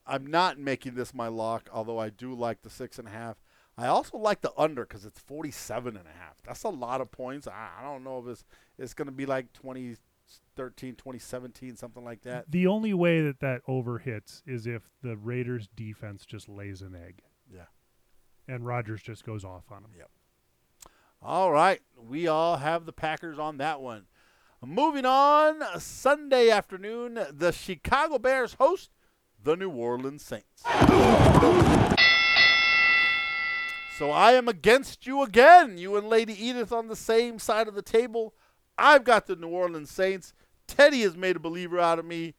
I'm 0.07 0.27
not 0.27 0.59
making 0.59 0.95
this 0.95 1.13
my 1.13 1.29
lock, 1.29 1.69
although 1.73 1.99
I 1.99 2.11
do 2.11 2.33
like 2.35 2.63
the 2.63 2.71
six 2.71 2.99
and 2.99 3.09
a 3.09 3.11
half. 3.11 3.37
I 3.77 3.89
also 3.89 4.17
like 4.17 4.41
the 4.41 4.53
under 4.57 4.85
because 4.87 5.05
it's 5.05 5.19
47 5.21 5.97
and 5.97 6.07
a 6.07 6.19
half. 6.19 6.37
That's 6.47 6.63
a 6.63 6.69
lot 6.69 7.01
of 7.01 7.11
points. 7.11 7.47
I, 7.47 7.69
I 7.79 7.83
don't 7.83 8.05
know 8.05 8.21
if 8.21 8.27
it's 8.29 8.45
it's 8.79 8.95
going 8.95 9.07
to 9.07 9.13
be 9.13 9.27
like 9.27 9.53
2013, 9.53 10.95
2017, 10.95 11.77
something 11.77 12.05
like 12.05 12.23
that. 12.23 12.51
The 12.51 12.67
only 12.69 12.95
way 12.95 13.21
that 13.23 13.41
that 13.41 13.63
over 13.67 13.99
hits 13.99 14.43
is 14.47 14.67
if 14.67 14.89
the 15.03 15.17
Raiders 15.17 15.69
defense 15.75 16.25
just 16.25 16.49
lays 16.49 16.81
an 16.81 16.95
egg. 16.95 17.23
Yeah. 17.53 17.67
And 18.49 18.65
Rodgers 18.65 19.03
just 19.03 19.25
goes 19.27 19.45
off 19.45 19.65
on 19.71 19.83
them. 19.83 19.91
All 21.23 21.51
right, 21.51 21.81
we 21.97 22.27
all 22.27 22.59
have 22.59 22.87
the 22.87 22.93
Packers 22.93 23.39
on 23.39 23.59
that 23.59 23.81
one. 23.81 24.07
Moving 24.65 25.05
on, 25.05 25.61
Sunday 25.79 26.51
afternoon, 26.51 27.19
the 27.33 27.53
Chicago 27.53 28.19
Bears 28.19 28.55
host 28.55 28.91
the 29.43 29.57
New 29.57 29.71
Orleans 29.71 30.25
Saints. 30.25 30.63
So 33.97 34.11
I 34.11 34.33
am 34.33 34.49
against 34.49 35.07
you 35.07 35.23
again. 35.23 35.79
You 35.79 35.97
and 35.97 36.09
Lady 36.09 36.35
Edith 36.35 36.73
on 36.73 36.89
the 36.89 36.97
same 36.97 37.39
side 37.39 37.69
of 37.69 37.75
the 37.75 37.83
table. 37.83 38.35
I've 38.77 39.05
got 39.05 39.27
the 39.27 39.37
New 39.37 39.49
Orleans 39.49 39.91
Saints. 39.91 40.35
Teddy 40.67 41.03
has 41.03 41.17
made 41.17 41.37
a 41.37 41.41
believer 41.41 41.79
out 41.79 41.99
of 41.99 42.05
me. 42.05 42.35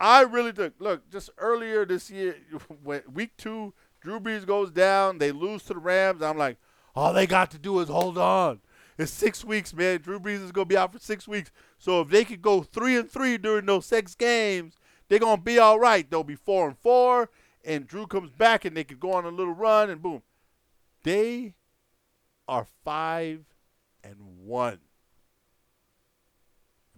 I 0.00 0.22
really 0.22 0.52
took 0.52 0.74
look 0.78 1.10
just 1.10 1.30
earlier 1.38 1.84
this 1.84 2.10
year, 2.10 2.36
week 3.12 3.36
two, 3.36 3.74
Drew 4.00 4.20
Brees 4.20 4.46
goes 4.46 4.70
down, 4.70 5.18
they 5.18 5.32
lose 5.32 5.64
to 5.64 5.74
the 5.74 5.80
Rams. 5.80 6.22
I'm 6.22 6.38
like, 6.38 6.56
all 6.94 7.12
they 7.12 7.26
got 7.26 7.50
to 7.52 7.58
do 7.58 7.78
is 7.80 7.88
hold 7.88 8.18
on. 8.18 8.60
It's 8.98 9.12
six 9.12 9.44
weeks, 9.44 9.72
man. 9.72 10.00
Drew 10.00 10.18
Brees 10.18 10.42
is 10.42 10.52
gonna 10.52 10.64
be 10.64 10.76
out 10.76 10.92
for 10.92 10.98
six 10.98 11.28
weeks. 11.28 11.52
So 11.78 12.00
if 12.00 12.08
they 12.08 12.24
could 12.24 12.42
go 12.42 12.62
three 12.62 12.96
and 12.96 13.08
three 13.08 13.38
during 13.38 13.66
those 13.66 13.86
six 13.86 14.14
games, 14.14 14.76
they're 15.08 15.20
gonna 15.20 15.40
be 15.40 15.58
all 15.58 15.78
right. 15.78 16.08
They'll 16.10 16.24
be 16.24 16.34
four 16.34 16.66
and 16.66 16.76
four, 16.76 17.30
and 17.64 17.86
Drew 17.86 18.06
comes 18.06 18.30
back 18.32 18.64
and 18.64 18.76
they 18.76 18.84
could 18.84 18.98
go 18.98 19.12
on 19.12 19.24
a 19.24 19.28
little 19.30 19.54
run 19.54 19.88
and 19.88 20.02
boom. 20.02 20.22
They 21.04 21.54
are 22.48 22.66
five 22.84 23.44
and 24.02 24.16
one. 24.44 24.80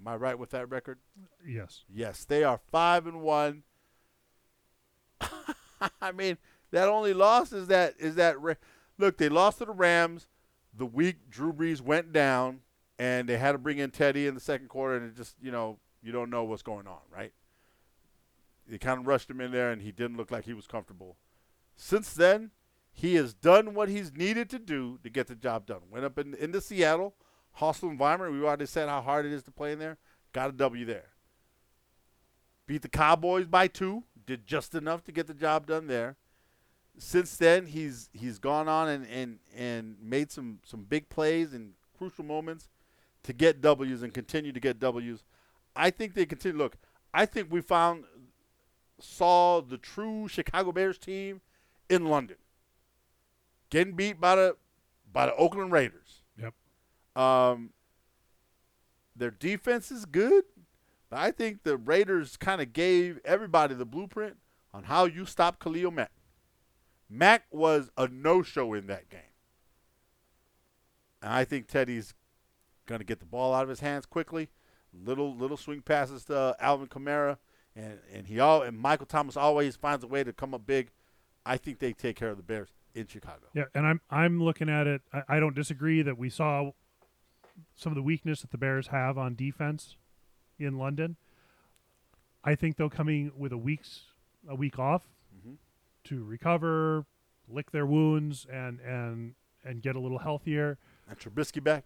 Am 0.00 0.08
I 0.08 0.16
right 0.16 0.38
with 0.38 0.50
that 0.50 0.70
record? 0.70 0.98
Yes. 1.46 1.84
Yes, 1.92 2.24
they 2.24 2.42
are 2.42 2.60
five 2.70 3.06
and 3.06 3.20
one. 3.20 3.64
I 6.00 6.12
mean, 6.12 6.38
that 6.70 6.88
only 6.88 7.12
loss 7.12 7.52
is 7.52 7.66
that 7.68 7.94
is 7.98 8.14
that 8.14 8.40
Ra- 8.40 8.54
look 9.00 9.18
they 9.18 9.28
lost 9.28 9.58
to 9.58 9.64
the 9.64 9.72
Rams 9.72 10.26
the 10.76 10.86
week 10.86 11.30
Drew 11.30 11.52
Brees 11.52 11.80
went 11.80 12.12
down, 12.12 12.60
and 12.98 13.28
they 13.28 13.38
had 13.38 13.52
to 13.52 13.58
bring 13.58 13.78
in 13.78 13.90
Teddy 13.90 14.26
in 14.26 14.34
the 14.34 14.40
second 14.40 14.68
quarter, 14.68 14.96
and 14.96 15.06
it 15.06 15.16
just 15.16 15.36
you 15.42 15.50
know 15.50 15.78
you 16.02 16.12
don't 16.12 16.30
know 16.30 16.44
what's 16.44 16.62
going 16.62 16.86
on, 16.86 17.00
right? 17.14 17.32
They 18.66 18.78
kind 18.78 19.00
of 19.00 19.06
rushed 19.06 19.28
him 19.28 19.40
in 19.40 19.50
there, 19.50 19.72
and 19.72 19.82
he 19.82 19.90
didn't 19.90 20.16
look 20.16 20.30
like 20.30 20.44
he 20.44 20.54
was 20.54 20.66
comfortable. 20.66 21.16
Since 21.76 22.12
then, 22.14 22.50
he 22.92 23.16
has 23.16 23.34
done 23.34 23.74
what 23.74 23.88
he's 23.88 24.12
needed 24.12 24.48
to 24.50 24.58
do 24.58 24.98
to 25.02 25.10
get 25.10 25.26
the 25.26 25.34
job 25.34 25.66
done. 25.66 25.80
Went 25.90 26.04
up 26.04 26.18
in, 26.18 26.34
into 26.34 26.60
Seattle, 26.60 27.14
hostile 27.52 27.90
environment. 27.90 28.32
We 28.32 28.46
already 28.46 28.66
said 28.66 28.88
how 28.88 29.00
hard 29.00 29.26
it 29.26 29.32
is 29.32 29.42
to 29.44 29.50
play 29.50 29.72
in 29.72 29.78
there. 29.78 29.98
Got 30.32 30.50
a 30.50 30.52
W 30.52 30.84
there. 30.84 31.08
Beat 32.66 32.82
the 32.82 32.88
Cowboys 32.88 33.46
by 33.46 33.66
two. 33.66 34.04
Did 34.24 34.46
just 34.46 34.74
enough 34.76 35.02
to 35.04 35.12
get 35.12 35.26
the 35.26 35.34
job 35.34 35.66
done 35.66 35.88
there. 35.88 36.16
Since 36.98 37.36
then, 37.36 37.66
he's 37.66 38.10
he's 38.12 38.38
gone 38.38 38.68
on 38.68 38.88
and, 38.88 39.06
and, 39.06 39.38
and 39.56 39.96
made 40.02 40.30
some, 40.30 40.58
some 40.64 40.82
big 40.82 41.08
plays 41.08 41.52
and 41.54 41.72
crucial 41.96 42.24
moments 42.24 42.68
to 43.22 43.32
get 43.32 43.60
W's 43.60 44.02
and 44.02 44.12
continue 44.12 44.52
to 44.52 44.60
get 44.60 44.78
W's. 44.78 45.24
I 45.74 45.90
think 45.90 46.14
they 46.14 46.26
continue. 46.26 46.58
Look, 46.58 46.76
I 47.14 47.26
think 47.26 47.50
we 47.50 47.60
found 47.60 48.04
saw 48.98 49.62
the 49.62 49.78
true 49.78 50.28
Chicago 50.28 50.72
Bears 50.72 50.98
team 50.98 51.40
in 51.88 52.06
London, 52.06 52.36
getting 53.70 53.94
beat 53.94 54.20
by 54.20 54.36
the 54.36 54.56
by 55.12 55.26
the 55.26 55.34
Oakland 55.36 55.72
Raiders. 55.72 56.22
Yep. 56.38 56.54
Um, 57.22 57.70
their 59.16 59.30
defense 59.30 59.90
is 59.90 60.04
good. 60.04 60.44
But 61.10 61.18
I 61.18 61.32
think 61.32 61.64
the 61.64 61.76
Raiders 61.76 62.36
kind 62.36 62.60
of 62.60 62.72
gave 62.72 63.18
everybody 63.24 63.74
the 63.74 63.84
blueprint 63.84 64.36
on 64.72 64.84
how 64.84 65.06
you 65.06 65.26
stop 65.26 65.58
Khalil 65.58 65.90
Mack. 65.90 66.12
Mack 67.10 67.44
was 67.50 67.90
a 67.98 68.06
no-show 68.06 68.72
in 68.72 68.86
that 68.86 69.10
game. 69.10 69.20
And 71.20 71.32
I 71.32 71.44
think 71.44 71.66
Teddy's 71.66 72.14
going 72.86 73.00
to 73.00 73.04
get 73.04 73.18
the 73.18 73.26
ball 73.26 73.52
out 73.52 73.64
of 73.64 73.68
his 73.68 73.80
hands 73.80 74.06
quickly. 74.06 74.48
Little 74.92 75.36
little 75.36 75.56
swing 75.56 75.82
passes 75.82 76.24
to 76.24 76.36
uh, 76.36 76.54
Alvin 76.58 76.88
Kamara, 76.88 77.36
and 77.76 77.98
and 78.12 78.26
he 78.26 78.40
all 78.40 78.62
and 78.62 78.76
Michael 78.76 79.06
Thomas 79.06 79.36
always 79.36 79.76
finds 79.76 80.02
a 80.02 80.08
way 80.08 80.24
to 80.24 80.32
come 80.32 80.52
up 80.52 80.66
big. 80.66 80.90
I 81.46 81.58
think 81.58 81.78
they 81.78 81.92
take 81.92 82.16
care 82.16 82.30
of 82.30 82.36
the 82.36 82.42
Bears 82.42 82.70
in 82.94 83.06
Chicago. 83.06 83.46
Yeah, 83.54 83.64
and 83.72 83.86
I'm 83.86 84.00
I'm 84.10 84.42
looking 84.42 84.68
at 84.68 84.88
it. 84.88 85.02
I, 85.12 85.36
I 85.36 85.40
don't 85.40 85.54
disagree 85.54 86.02
that 86.02 86.18
we 86.18 86.28
saw 86.28 86.72
some 87.76 87.92
of 87.92 87.96
the 87.96 88.02
weakness 88.02 88.40
that 88.40 88.50
the 88.50 88.58
Bears 88.58 88.88
have 88.88 89.16
on 89.16 89.36
defense 89.36 89.96
in 90.58 90.76
London. 90.76 91.16
I 92.42 92.56
think 92.56 92.76
though 92.76 92.90
coming 92.90 93.30
with 93.36 93.52
a 93.52 93.58
week's 93.58 94.06
a 94.48 94.56
week 94.56 94.76
off 94.78 95.02
to 96.04 96.24
recover, 96.24 97.04
lick 97.48 97.70
their 97.70 97.86
wounds, 97.86 98.46
and 98.50 98.80
and 98.80 99.34
and 99.64 99.82
get 99.82 99.96
a 99.96 100.00
little 100.00 100.18
healthier. 100.18 100.78
And 101.08 101.18
Trubisky 101.18 101.62
back? 101.62 101.84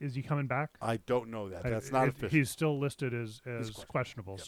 Is 0.00 0.14
he 0.14 0.22
coming 0.22 0.46
back? 0.46 0.70
I 0.80 0.96
don't 0.98 1.28
know 1.30 1.48
that. 1.50 1.66
I- 1.66 1.70
That's 1.70 1.92
not 1.92 2.08
if 2.08 2.16
official. 2.16 2.38
He's 2.38 2.50
still 2.50 2.78
listed 2.78 3.12
as 3.12 3.42
as 3.46 3.70
questionable. 3.70 4.36
questionable. 4.36 4.36
Yep. 4.38 4.46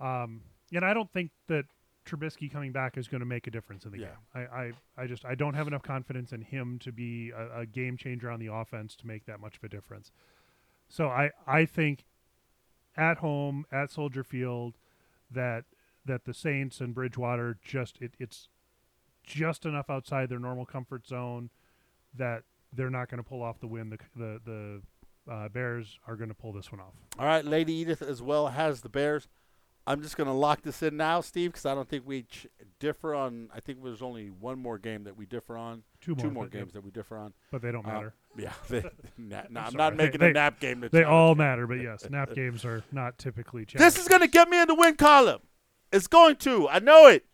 So, 0.00 0.04
um, 0.04 0.42
and 0.72 0.84
I 0.84 0.92
don't 0.92 1.10
think 1.12 1.30
that 1.46 1.66
Trubisky 2.04 2.50
coming 2.50 2.72
back 2.72 2.96
is 2.96 3.06
going 3.08 3.20
to 3.20 3.26
make 3.26 3.46
a 3.46 3.50
difference 3.50 3.84
in 3.84 3.92
the 3.92 3.98
Yeah. 3.98 4.06
game. 4.34 4.48
I, 4.52 4.56
I, 4.56 4.72
I 4.96 5.06
just 5.06 5.24
I 5.24 5.34
don't 5.36 5.54
have 5.54 5.68
enough 5.68 5.82
confidence 5.82 6.32
in 6.32 6.40
him 6.42 6.78
to 6.80 6.90
be 6.92 7.30
a, 7.30 7.60
a 7.60 7.66
game 7.66 7.96
changer 7.96 8.28
on 8.30 8.40
the 8.40 8.48
offense 8.52 8.96
to 8.96 9.06
make 9.06 9.26
that 9.26 9.38
much 9.40 9.56
of 9.56 9.64
a 9.64 9.68
difference. 9.68 10.10
So 10.88 11.08
I 11.08 11.30
I 11.46 11.64
think 11.64 12.04
at 12.96 13.18
home 13.18 13.66
at 13.70 13.90
Soldier 13.92 14.24
Field 14.24 14.74
that 15.30 15.64
that 16.06 16.24
the 16.24 16.32
Saints 16.34 16.80
and 16.80 16.94
Bridgewater 16.94 17.58
just 17.64 17.98
it, 18.00 18.14
it's 18.18 18.48
just 19.24 19.64
enough 19.66 19.90
outside 19.90 20.28
their 20.28 20.38
normal 20.38 20.64
comfort 20.64 21.06
zone 21.06 21.50
that 22.14 22.42
they're 22.72 22.90
not 22.90 23.08
going 23.10 23.22
to 23.22 23.28
pull 23.28 23.42
off 23.42 23.60
the 23.60 23.66
win. 23.66 23.90
The 23.90 23.98
the 24.16 24.40
the 25.26 25.32
uh, 25.32 25.48
Bears 25.48 25.98
are 26.06 26.16
going 26.16 26.28
to 26.28 26.34
pull 26.34 26.52
this 26.52 26.70
one 26.70 26.80
off. 26.80 26.92
All 27.18 27.26
right, 27.26 27.44
Lady 27.44 27.72
Edith 27.72 28.02
as 28.02 28.22
well 28.22 28.48
has 28.48 28.80
the 28.82 28.88
Bears. 28.88 29.28
I'm 29.88 30.02
just 30.02 30.16
going 30.16 30.26
to 30.26 30.32
lock 30.32 30.62
this 30.62 30.82
in 30.82 30.96
now, 30.96 31.20
Steve, 31.20 31.52
because 31.52 31.64
I 31.64 31.72
don't 31.72 31.88
think 31.88 32.04
we 32.04 32.22
ch- 32.24 32.48
differ 32.80 33.14
on. 33.14 33.48
I 33.54 33.60
think 33.60 33.84
there's 33.84 34.02
only 34.02 34.30
one 34.30 34.58
more 34.58 34.78
game 34.78 35.04
that 35.04 35.16
we 35.16 35.26
differ 35.26 35.56
on. 35.56 35.84
Two 36.00 36.16
more, 36.16 36.24
Two 36.24 36.30
more 36.32 36.46
games 36.48 36.72
that 36.72 36.82
we 36.82 36.90
differ 36.90 37.16
on. 37.16 37.32
but 37.52 37.62
they 37.62 37.70
don't 37.70 37.86
Uh, 37.86 37.92
matter. 37.92 38.14
Yeah, 38.36 38.52
they, 38.68 38.82
na- 39.16 39.42
no, 39.48 39.60
I'm 39.60 39.66
sorry. 39.72 39.76
not 39.76 39.96
making 39.96 40.20
they- 40.20 40.30
a 40.30 40.32
nap 40.32 40.58
game. 40.60 40.86
They 40.90 41.04
all 41.04 41.34
matter, 41.36 41.66
but 41.68 41.74
yes, 41.80 42.08
nap 42.10 42.30
games 42.34 42.64
are 42.64 42.82
not 42.92 43.16
typically. 43.16 43.64
This 43.76 43.96
is 43.96 44.08
going 44.08 44.20
to 44.22 44.26
get 44.28 44.48
me 44.48 44.60
in 44.60 44.66
the 44.68 44.74
win 44.74 44.96
column. 44.96 45.40
It's 45.92 46.06
going 46.06 46.36
to. 46.36 46.68
I 46.68 46.78
know 46.78 47.06
it. 47.06 47.24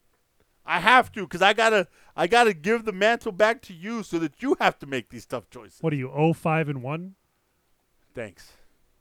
I 0.64 0.80
have 0.80 1.10
to 1.12 1.22
because 1.22 1.42
I 1.42 1.52
gotta. 1.52 1.88
I 2.14 2.26
gotta 2.26 2.52
give 2.52 2.84
the 2.84 2.92
mantle 2.92 3.32
back 3.32 3.62
to 3.62 3.72
you 3.72 4.02
so 4.02 4.18
that 4.18 4.42
you 4.42 4.54
have 4.60 4.78
to 4.80 4.86
make 4.86 5.08
these 5.08 5.24
tough 5.24 5.48
choices. 5.48 5.78
What 5.80 5.94
are 5.94 5.96
you? 5.96 6.10
Oh, 6.14 6.32
five 6.34 6.68
and 6.68 6.82
one. 6.82 7.14
Thanks. 8.14 8.52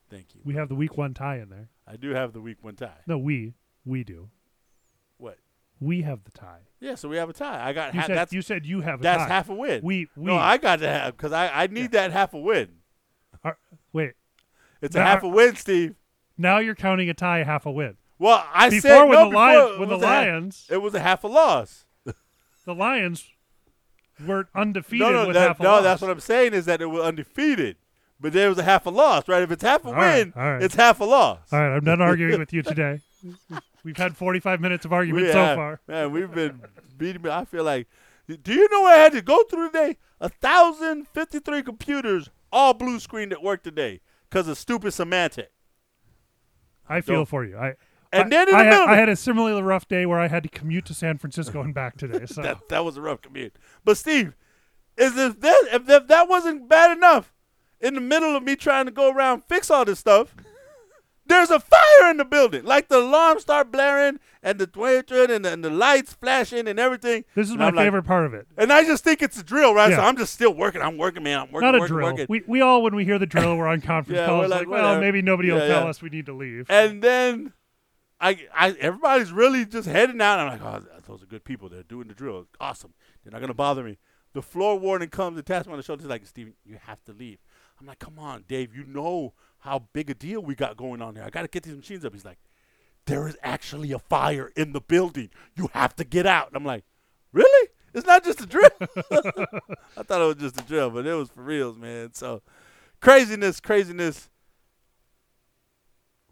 Thank 0.10 0.34
you. 0.34 0.42
We 0.46 0.54
have 0.56 0.70
the 0.70 0.76
week 0.76 0.98
one 0.98 1.14
tie 1.14 1.38
in 1.40 1.50
there. 1.50 1.70
I 1.86 1.98
do 1.98 2.12
have 2.12 2.32
the 2.34 2.40
week 2.42 2.58
one 2.62 2.76
tie. 2.76 3.02
No, 3.08 3.18
we 3.18 3.54
we 3.86 4.04
do. 4.06 4.30
What? 5.18 5.38
We 5.80 6.04
have 6.04 6.24
the 6.24 6.32
tie. 6.32 6.62
Yeah, 6.80 6.96
so 6.96 7.10
we 7.10 7.18
have 7.18 7.30
a 7.30 7.34
tie. 7.34 7.68
I 7.68 7.74
got 7.74 7.94
You 7.94 8.00
ha- 8.00 8.08
said 8.08 8.18
that's 8.18 8.34
you 8.34 8.42
said 8.42 8.66
you 8.66 8.82
have 8.82 9.02
a 9.02 9.04
tie. 9.04 9.12
that's 9.18 9.24
tie. 9.24 9.34
half 9.36 9.50
a 9.50 9.54
win. 9.54 9.82
We 9.84 10.08
we 10.16 10.26
no, 10.26 10.38
I 10.38 10.58
got 10.58 10.80
to 10.80 10.88
have 10.88 11.18
because 11.18 11.34
I, 11.34 11.64
I 11.64 11.68
need 11.68 11.92
that 11.92 12.12
half 12.12 12.34
a 12.34 12.40
win. 12.40 12.70
are, 13.44 13.58
wait. 13.92 14.14
It's 14.82 14.96
a 14.96 15.02
half 15.04 15.24
a 15.24 15.28
win, 15.28 15.56
Steve. 15.58 15.96
Now 16.38 16.60
you're 16.60 16.76
counting 16.76 17.10
a 17.10 17.14
tie 17.14 17.44
half 17.44 17.66
a 17.66 17.72
win. 17.72 17.98
Well, 18.22 18.46
I 18.54 18.70
Before 18.70 18.82
said 18.92 19.00
when 19.06 19.12
no, 19.14 19.24
the 19.26 19.30
before, 19.32 19.42
Lions 19.42 19.80
when 19.80 19.90
the 19.90 19.96
was 19.96 20.04
a 20.04 20.08
half- 20.08 20.26
Lions 20.28 20.68
it 20.70 20.78
was 20.78 20.94
a 20.94 21.00
half 21.00 21.24
a 21.24 21.28
loss. 21.28 21.86
the 22.66 22.76
Lions 22.76 23.28
were 24.26 24.48
undefeated 24.54 25.08
no, 25.08 25.12
no, 25.12 25.28
with 25.28 25.34
that- 25.36 25.48
half 25.48 25.60
a 25.60 25.64
no. 25.64 25.82
That's 25.82 26.02
what 26.04 26.12
I'm 26.12 26.20
saying 26.20 26.54
is 26.54 26.66
that 26.66 26.82
it 26.84 26.86
was 26.86 27.02
undefeated, 27.04 27.78
but 28.20 28.32
there 28.34 28.50
was 28.50 28.60
a 28.60 28.64
half 28.64 28.86
a 28.86 28.92
loss, 28.92 29.28
right? 29.28 29.42
If 29.42 29.50
it's 29.50 29.64
half 29.64 29.84
a 29.86 29.88
All 29.88 29.94
right, 29.96 30.18
win, 30.28 30.34
all 30.36 30.52
right. 30.54 30.62
it's 30.62 30.76
half 30.76 31.00
a 31.00 31.04
loss. 31.04 31.40
All 31.52 31.60
right, 31.60 31.76
I'm 31.76 31.84
done 31.84 32.00
arguing 32.00 32.38
with 32.40 32.54
you 32.54 32.62
today. 32.74 33.00
We've 33.84 33.98
had 33.98 34.16
45 34.16 34.62
minutes 34.62 34.86
of 34.86 34.94
argument 34.94 35.26
We 35.26 35.32
so 35.32 35.40
have- 35.40 35.58
far. 35.58 35.82
man, 35.88 36.12
we've 36.12 36.32
been 36.32 36.62
beating. 36.98 37.24
me. 37.24 37.32
I 37.32 37.46
feel 37.46 37.64
like. 37.64 37.88
Do 38.28 38.54
you 38.54 38.70
know 38.72 38.82
what 38.82 38.94
I 38.94 38.98
had 39.02 39.14
to 39.14 39.22
go 39.24 39.42
through 39.44 39.72
today? 39.72 39.98
A 40.22 40.30
thousand 40.30 41.08
fifty-three 41.08 41.64
computers, 41.64 42.30
all 42.52 42.74
blue 42.76 43.00
screened 43.00 43.34
at 43.34 43.42
work 43.42 43.64
today 43.64 44.00
because 44.30 44.48
of 44.48 44.58
stupid 44.60 44.90
Symantec. 44.94 45.48
I 46.88 47.02
feel 47.02 47.16
Don't- 47.16 47.26
for 47.30 47.44
you. 47.44 47.58
I 47.58 47.74
And 48.14 48.32
then 48.32 48.50
in 48.50 48.56
I 48.56 48.58
the 48.60 48.64
had, 48.66 48.70
middle, 48.72 48.88
I 48.90 48.96
had 48.96 49.10
a 49.10 49.16
similarly 49.16 49.62
rough 49.62 49.88
day 49.88 50.06
where 50.06 50.20
I 50.20 50.28
had 50.28 50.44
to 50.44 50.50
commute 50.50 50.86
to 50.86 50.94
San 50.94 51.18
Francisco 51.18 51.62
and 51.62 51.74
back 51.74 51.98
today. 51.98 52.26
So 52.28 52.42
that 52.42 52.68
that 52.70 52.84
was 52.86 52.98
a 52.98 53.02
rough 53.02 53.22
commute. 53.22 53.56
But 53.86 53.98
Steve, 53.98 54.36
is 54.98 55.18
if 55.18 55.40
that 55.40 55.64
if, 55.72 55.90
if 55.90 56.08
that 56.08 56.28
wasn't 56.28 56.68
bad 56.68 56.96
enough, 56.96 57.34
in 57.80 57.96
the 57.96 58.02
middle 58.02 58.36
of 58.36 58.44
me 58.44 58.56
trying 58.56 58.86
to 58.86 58.92
go 58.92 59.12
around 59.12 59.44
fix 59.46 59.72
all 59.72 59.86
this 59.86 60.00
stuff, 60.00 60.36
there's 61.26 61.50
a 61.50 61.60
fire 61.60 62.10
in 62.10 62.18
the 62.18 62.26
building. 62.26 62.66
Like 62.66 62.90
the 62.90 62.98
alarms 63.00 63.44
start 63.44 63.72
blaring 63.72 64.20
and 64.44 64.60
the 64.60 64.68
twittering 64.68 65.32
and 65.32 65.46
the, 65.46 65.54
and 65.54 65.64
the 65.64 65.70
lights 65.70 66.14
flashing 66.14 66.68
and 66.68 66.78
everything. 66.80 67.24
this 67.36 67.46
is 67.46 67.52
And 67.52 67.60
my 67.60 67.68
I'm 67.68 67.76
like- 67.76 67.86
favorite 67.86 68.04
part 68.04 68.26
of 68.26 68.34
it. 68.34 68.48
and 68.58 68.74
I 68.74 68.84
just 68.84 69.04
think 69.06 69.22
it's 69.22 69.40
a 69.40 69.44
drill, 69.44 69.74
right? 69.74 69.94
So 69.94 70.02
I'm 70.02 70.18
just 70.18 70.34
still 70.34 70.54
working. 70.54 70.82
I'm 70.82 70.98
working, 70.98 71.24
man. 71.24 71.40
I'm 71.40 71.52
working, 71.52 71.66
Not 71.68 71.76
a 71.76 71.80
working, 71.80 71.96
drill. 71.96 72.12
working. 72.12 72.26
We 72.28 72.44
we 72.48 72.60
all 72.62 72.84
when 72.84 72.94
we 72.96 73.06
hear 73.06 73.18
the 73.20 73.26
drill, 73.26 73.56
we're 73.56 73.68
on 73.68 73.80
conference 73.94 74.18
Yeah, 74.18 74.26
calls 74.26 74.42
we're 74.42 74.48
like, 74.50 74.60
like, 74.68 74.68
well, 74.68 75.00
maybe 75.00 75.22
nobody 75.22 75.50
will 75.52 75.60
Yeah, 75.60 75.68
tell 75.80 75.88
us 75.88 76.02
we 76.02 76.10
need 76.10 76.26
to 76.26 76.34
leave. 76.34 76.66
And 76.70 77.02
then 77.02 77.54
I, 78.22 78.48
I, 78.54 78.70
everybody's 78.80 79.32
really 79.32 79.66
just 79.66 79.88
heading 79.88 80.22
out. 80.22 80.40
I'm 80.40 80.48
like, 80.48 80.62
oh, 80.62 81.02
those 81.08 81.24
are 81.24 81.26
good 81.26 81.44
people. 81.44 81.68
They're 81.70 81.84
doing 81.84 82.08
the 82.08 82.14
drill. 82.14 82.46
Awesome. 82.60 82.94
They're 83.24 83.32
not 83.32 83.42
gonna 83.42 83.54
bother 83.54 83.84
me. 83.84 83.98
The 84.34 84.42
floor 84.42 84.78
warden 84.78 85.10
comes 85.10 85.38
and 85.38 85.46
taps 85.46 85.66
me 85.66 85.74
on 85.74 85.78
the 85.78 85.84
shoulder. 85.84 86.04
He's 86.04 86.10
like, 86.10 86.26
Steven, 86.26 86.54
you 86.64 86.78
have 86.86 87.04
to 87.06 87.14
leave. 87.14 87.40
I'm 87.80 87.88
like, 87.88 88.00
come 88.00 88.20
on, 88.20 88.46
Dave. 88.48 88.76
You 88.76 88.86
know 88.86 89.34
how 89.60 89.88
big 89.92 90.10
a 90.10 90.14
deal 90.14 90.42
we 90.42 90.56
got 90.56 90.78
going 90.78 91.02
on 91.02 91.16
here. 91.16 91.24
I 91.26 91.30
got 91.30 91.42
to 91.42 91.48
get 91.48 91.64
these 91.64 91.76
machines 91.76 92.06
up. 92.06 92.14
He's 92.14 92.24
like, 92.24 92.40
there 93.08 93.28
is 93.28 93.36
actually 93.42 93.92
a 93.92 94.00
fire 94.00 94.52
in 94.56 94.72
the 94.72 94.82
building. 94.82 95.32
You 95.56 95.70
have 95.74 95.96
to 95.98 96.04
get 96.04 96.26
out. 96.26 96.48
And 96.48 96.56
I'm 96.56 96.66
like, 96.66 96.86
really? 97.34 97.70
It's 97.94 98.08
not 98.08 98.24
just 98.24 98.42
a 98.42 98.46
drill. 98.46 98.70
I 98.80 100.04
thought 100.04 100.22
it 100.22 100.26
was 100.26 100.38
just 100.38 100.60
a 100.62 100.64
drill, 100.64 100.92
but 100.92 101.06
it 101.06 101.14
was 101.14 101.30
for 101.30 101.42
reals, 101.42 101.78
man. 101.78 102.14
So 102.14 102.42
craziness, 103.02 103.60
craziness. 103.60 104.30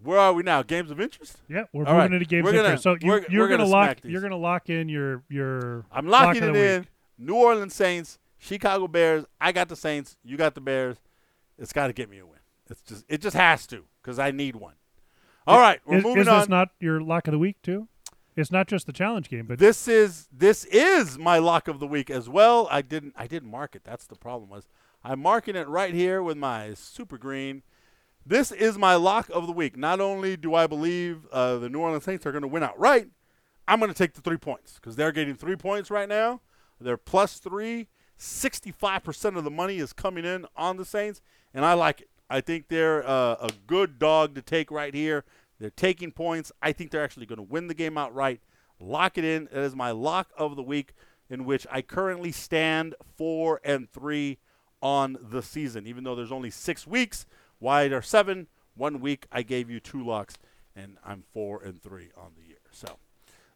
Where 0.01 0.17
are 0.19 0.33
we 0.33 0.43
now? 0.43 0.63
Games 0.63 0.91
of 0.91 0.99
interest? 1.01 1.37
yeah, 1.49 1.63
we're 1.73 1.85
All 1.85 1.93
moving 1.93 1.97
right. 1.97 2.13
into 2.13 2.25
games 2.25 2.43
We're 2.43 2.49
of 2.51 2.55
gonna- 2.55 2.67
interest. 2.69 2.83
So 2.83 2.97
you, 3.01 3.25
you're 3.29 3.47
gonna, 3.47 3.63
gonna 3.63 3.69
lock 3.69 3.97
you're 4.03 4.21
gonna 4.21 4.37
lock 4.37 4.69
in 4.69 4.87
your 4.89 5.23
your 5.29 5.85
I'm 5.91 6.07
locking 6.07 6.43
of 6.43 6.55
it 6.55 6.75
in. 6.77 6.87
New 7.17 7.35
Orleans 7.35 7.73
Saints, 7.75 8.17
Chicago 8.37 8.87
Bears. 8.87 9.25
I 9.41 9.51
got 9.51 9.67
the 9.67 9.75
Saints. 9.75 10.15
You 10.23 10.37
got 10.37 10.55
the 10.55 10.61
Bears. 10.61 10.97
It's 11.57 11.73
got 11.73 11.87
to 11.87 11.93
get 11.93 12.09
me 12.09 12.19
a 12.19 12.25
win. 12.25 12.39
It's 12.69 12.81
just 12.81 13.03
it 13.09 13.21
just 13.21 13.35
has 13.35 13.67
to 13.67 13.83
because 14.01 14.19
I 14.19 14.31
need 14.31 14.55
one. 14.55 14.75
All 15.45 15.59
right, 15.59 15.79
we're 15.85 15.97
is, 15.97 16.03
moving 16.03 16.21
is 16.21 16.27
on. 16.27 16.39
this 16.39 16.49
not 16.49 16.69
your 16.79 17.01
lock 17.01 17.27
of 17.27 17.31
the 17.33 17.39
week 17.39 17.61
too? 17.61 17.87
It's 18.37 18.51
not 18.51 18.67
just 18.67 18.85
the 18.85 18.93
challenge 18.93 19.27
game, 19.29 19.47
but 19.47 19.59
this 19.59 19.87
is 19.87 20.29
this 20.31 20.63
is 20.65 21.17
my 21.17 21.39
lock 21.39 21.67
of 21.67 21.79
the 21.81 21.87
week 21.87 22.09
as 22.09 22.29
well. 22.29 22.69
I 22.71 22.81
didn't 22.81 23.13
I 23.17 23.27
didn't 23.27 23.51
mark 23.51 23.75
it. 23.75 23.83
That's 23.83 24.05
the 24.05 24.15
problem 24.15 24.49
was 24.49 24.69
I'm 25.03 25.19
marking 25.19 25.57
it 25.57 25.67
right 25.67 25.93
here 25.93 26.23
with 26.23 26.37
my 26.37 26.73
super 26.73 27.17
green. 27.17 27.63
This 28.29 28.51
is 28.51 28.77
my 28.77 28.93
lock 28.93 29.27
of 29.33 29.47
the 29.47 29.51
week. 29.51 29.75
Not 29.75 29.99
only 29.99 30.37
do 30.37 30.53
I 30.53 30.67
believe 30.67 31.25
uh, 31.31 31.57
the 31.57 31.67
New 31.67 31.79
Orleans 31.79 32.03
Saints 32.03 32.27
are 32.27 32.31
going 32.31 32.43
to 32.43 32.47
win 32.47 32.61
outright, 32.61 33.07
I'm 33.67 33.79
going 33.79 33.91
to 33.91 33.97
take 33.97 34.13
the 34.13 34.21
three 34.21 34.37
points 34.37 34.75
because 34.75 34.95
they're 34.95 35.11
getting 35.11 35.33
three 35.33 35.55
points 35.55 35.89
right 35.89 36.07
now. 36.07 36.41
They're 36.79 36.95
plus 36.95 37.39
three. 37.39 37.87
65% 38.19 39.35
of 39.35 39.43
the 39.43 39.49
money 39.49 39.79
is 39.79 39.93
coming 39.93 40.25
in 40.25 40.45
on 40.55 40.77
the 40.77 40.85
Saints, 40.85 41.23
and 41.55 41.65
I 41.65 41.73
like 41.73 42.01
it. 42.01 42.09
I 42.29 42.39
think 42.41 42.67
they're 42.67 43.01
uh, 43.03 43.33
a 43.41 43.49
good 43.65 43.97
dog 43.97 44.35
to 44.35 44.43
take 44.43 44.69
right 44.69 44.93
here. 44.93 45.25
They're 45.59 45.71
taking 45.71 46.11
points. 46.11 46.51
I 46.61 46.71
think 46.71 46.91
they're 46.91 47.03
actually 47.03 47.25
going 47.25 47.37
to 47.37 47.43
win 47.43 47.65
the 47.65 47.73
game 47.73 47.97
outright. 47.97 48.41
Lock 48.79 49.17
it 49.17 49.23
in. 49.23 49.47
It 49.51 49.57
is 49.57 49.75
my 49.75 49.89
lock 49.89 50.29
of 50.37 50.55
the 50.55 50.61
week, 50.61 50.93
in 51.31 51.45
which 51.45 51.65
I 51.71 51.81
currently 51.81 52.31
stand 52.31 52.93
four 53.17 53.59
and 53.63 53.89
three 53.89 54.37
on 54.83 55.17
the 55.19 55.41
season. 55.41 55.87
Even 55.87 56.03
though 56.03 56.13
there's 56.13 56.31
only 56.31 56.51
six 56.51 56.85
weeks, 56.85 57.25
wide 57.59 57.91
are 57.93 58.01
seven. 58.01 58.47
One 58.75 58.99
week 59.01 59.25
I 59.31 59.41
gave 59.41 59.69
you 59.69 59.79
two 59.79 60.03
locks, 60.05 60.35
and 60.75 60.97
I'm 61.05 61.23
four 61.33 61.61
and 61.61 61.81
three 61.81 62.09
on 62.17 62.31
the 62.37 62.45
year. 62.47 62.57
So 62.71 62.97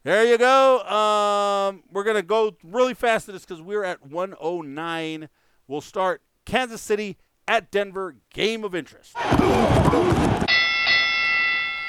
there 0.02 0.24
you 0.24 0.36
go. 0.38 0.80
Um, 0.82 1.82
we're 1.90 2.04
gonna 2.04 2.22
go 2.22 2.56
really 2.62 2.94
fast 2.94 3.26
to 3.26 3.32
this 3.32 3.44
because 3.44 3.62
we're 3.62 3.84
at 3.84 4.04
109. 4.06 5.28
We'll 5.66 5.80
start 5.80 6.20
Kansas 6.44 6.82
City 6.82 7.16
at 7.48 7.70
Denver. 7.70 8.16
Game 8.32 8.64
of 8.64 8.74
interest. 8.74 9.12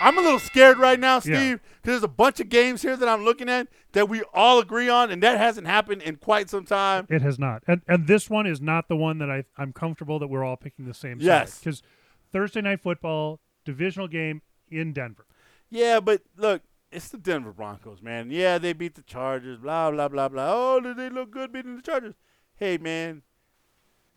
I'm 0.01 0.17
a 0.17 0.21
little 0.21 0.39
scared 0.39 0.77
right 0.77 0.99
now, 0.99 1.19
Steve, 1.19 1.61
because 1.61 1.93
there's 1.93 2.03
a 2.03 2.07
bunch 2.07 2.39
of 2.39 2.49
games 2.49 2.81
here 2.81 2.95
that 2.97 3.07
I'm 3.09 3.23
looking 3.23 3.49
at 3.49 3.67
that 3.93 4.07
we 4.09 4.23
all 4.33 4.59
agree 4.59 4.89
on, 4.89 5.09
and 5.09 5.23
that 5.23 5.37
hasn't 5.39 5.65
happened 5.67 6.01
in 6.03 6.17
quite 6.17 6.49
some 6.49 6.65
time. 6.65 7.07
It 7.09 7.21
has 7.21 7.39
not, 7.39 7.63
and 7.67 7.81
and 7.87 8.05
this 8.05 8.29
one 8.29 8.45
is 8.45 8.61
not 8.61 8.87
the 8.87 8.95
one 8.95 9.17
that 9.19 9.31
I 9.31 9.45
I'm 9.57 9.73
comfortable 9.73 10.19
that 10.19 10.27
we're 10.27 10.43
all 10.43 10.57
picking 10.57 10.85
the 10.85 10.93
same 10.93 11.17
Yes. 11.21 11.59
because 11.59 11.81
Thursday 12.36 12.60
night 12.60 12.82
football 12.82 13.40
divisional 13.64 14.10
game 14.10 14.41
in 14.70 14.91
Denver. 14.91 15.26
Yeah, 15.70 16.02
but 16.02 16.22
look, 16.36 16.64
it's 16.91 17.07
the 17.07 17.18
Denver 17.18 17.53
Broncos, 17.53 18.02
man. 18.02 18.30
Yeah, 18.30 18.57
they 18.57 18.74
beat 18.74 18.95
the 18.95 19.03
Chargers. 19.03 19.57
Blah 19.60 19.91
blah 19.91 20.10
blah 20.10 20.28
blah. 20.28 20.52
Oh, 20.53 20.82
did 20.82 20.98
they 20.98 21.10
look 21.10 21.32
good 21.32 21.53
beating 21.53 21.78
the 21.78 21.82
Chargers? 21.82 22.16
Hey, 22.57 22.78
man, 22.78 23.22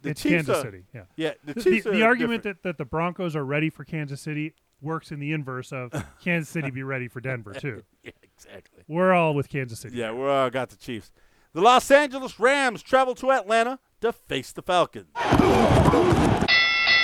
the 0.02 0.10
it's 0.10 0.22
Chiefs 0.22 0.34
Kansas 0.34 0.56
are, 0.56 0.62
City. 0.62 0.82
Yeah, 0.92 1.02
Yeah, 1.14 1.34
the 1.44 1.54
the, 1.54 1.80
the, 1.80 2.02
argument 2.02 2.42
different. 2.42 2.62
that, 2.64 2.70
that 2.70 2.78
the 2.78 2.84
Broncos 2.84 3.36
are 3.36 3.44
ready 3.44 3.70
for 3.70 3.84
Kansas 3.84 4.20
City 4.20 4.52
works 4.80 5.12
in 5.12 5.20
the 5.20 5.32
inverse 5.32 5.72
of 5.72 5.92
Kansas 6.20 6.48
City 6.48 6.72
be 6.72 6.82
ready 6.82 7.06
for 7.06 7.20
Denver 7.20 7.54
too. 7.54 7.84
yeah, 8.02 8.10
exactly. 8.20 8.82
We're 8.88 9.12
all 9.12 9.32
with 9.32 9.48
Kansas 9.48 9.78
City. 9.78 9.96
Yeah, 9.96 10.10
we're 10.10 10.28
all 10.28 10.50
got 10.50 10.70
the 10.70 10.76
Chiefs. 10.76 11.12
The 11.52 11.60
Los 11.60 11.88
Angeles 11.88 12.40
Rams 12.40 12.82
travel 12.82 13.14
to 13.14 13.30
Atlanta 13.30 13.78
to 14.00 14.12
face 14.12 14.50
the 14.50 14.62
Falcons. 14.62 15.06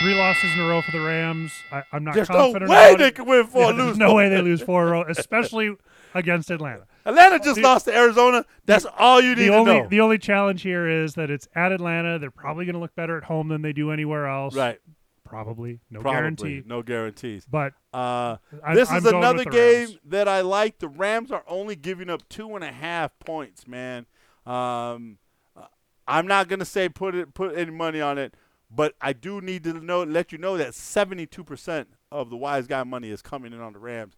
Three 0.01 0.15
losses 0.15 0.53
in 0.55 0.61
a 0.61 0.69
row 0.69 0.83
for 0.83 0.91
the 0.91 1.01
Rams. 1.01 1.53
I, 1.71 1.83
I'm 1.93 2.05
not 2.05 2.15
There's 2.15 2.29
no 2.29 2.37
confident 2.37 2.71
way 2.71 2.95
they 2.97 3.07
it. 3.09 3.15
can 3.15 3.27
win 3.27 3.47
four 3.47 3.63
Yeah, 3.63 3.73
there's 3.73 3.89
lose. 3.91 3.99
no 3.99 4.07
four. 4.09 4.17
way 4.17 4.29
they 4.29 4.43
lose 4.43 4.61
four 4.61 4.83
in 4.83 4.89
a 4.89 4.93
row, 4.93 5.05
especially 5.09 5.77
against 6.15 6.51
Atlanta. 6.51 6.87
Atlanta 7.07 7.39
just 7.39 7.57
The- 7.57 7.63
lost 7.63 7.85
to 7.87 7.97
Arizona. 7.97 8.45
That's 8.67 8.87
all 8.99 9.21
you 9.21 9.31
need 9.37 9.45
the 9.45 9.47
to 9.49 9.55
only 9.57 9.81
know. 9.81 9.89
the 9.89 10.01
only 10.01 10.19
challenge 10.19 10.63
here 10.63 10.89
is 10.89 11.15
that 11.15 11.31
it's 11.31 11.49
at 11.55 11.71
Atlanta. 11.73 12.19
They're 12.19 12.31
probably 12.31 12.65
going 12.65 12.75
to 12.75 12.81
look 12.81 12.95
better 12.95 13.17
at 13.17 13.25
home 13.25 13.49
than 13.49 13.63
they 13.63 13.73
do 13.73 13.91
anywhere 13.91 14.27
else. 14.27 14.55
right. 14.55 14.81
Probably. 15.25 15.81
No 15.91 16.01
Probably. 16.01 16.17
guarantee. 16.21 16.63
No 16.67 16.83
guarantees. 16.83 17.47
But 17.51 17.73
Uh, 17.93 18.37
I, 18.63 18.75
this 18.75 18.91
I'm 18.91 18.99
is 18.99 19.05
going 19.05 19.17
another 19.17 19.45
game 19.45 19.89
that 20.05 20.29
I 20.29 20.43
like. 20.43 20.79
The 20.79 20.87
Rams 20.89 21.33
are 21.33 21.43
only 21.49 21.77
giving 21.77 22.11
up 22.11 22.29
two 22.29 22.55
and 22.55 22.63
a 22.63 22.71
half 22.71 23.19
points, 23.21 23.67
man. 23.67 24.07
Um, 24.47 25.19
uh, 25.57 25.63
I'm 26.07 26.27
not 26.27 26.49
gonna 26.49 26.67
say 26.67 26.89
put 26.91 27.15
it 27.15 27.33
put 27.35 27.57
any 27.57 27.71
money 27.71 28.01
on 28.03 28.19
it, 28.19 28.35
but 28.75 28.95
I 29.01 29.13
do 29.13 29.41
need 29.41 29.65
to 29.65 29.73
know 29.73 30.03
let 30.03 30.33
you 30.33 30.39
know 30.39 30.57
that 30.57 30.73
72% 30.73 31.87
of 32.11 32.31
the 32.31 32.37
wise 32.37 32.67
guy 32.67 32.83
money 32.85 33.11
is 33.11 33.23
coming 33.23 33.53
in 33.53 33.61
on 33.61 33.73
the 33.73 33.79
Rams. 33.79 34.17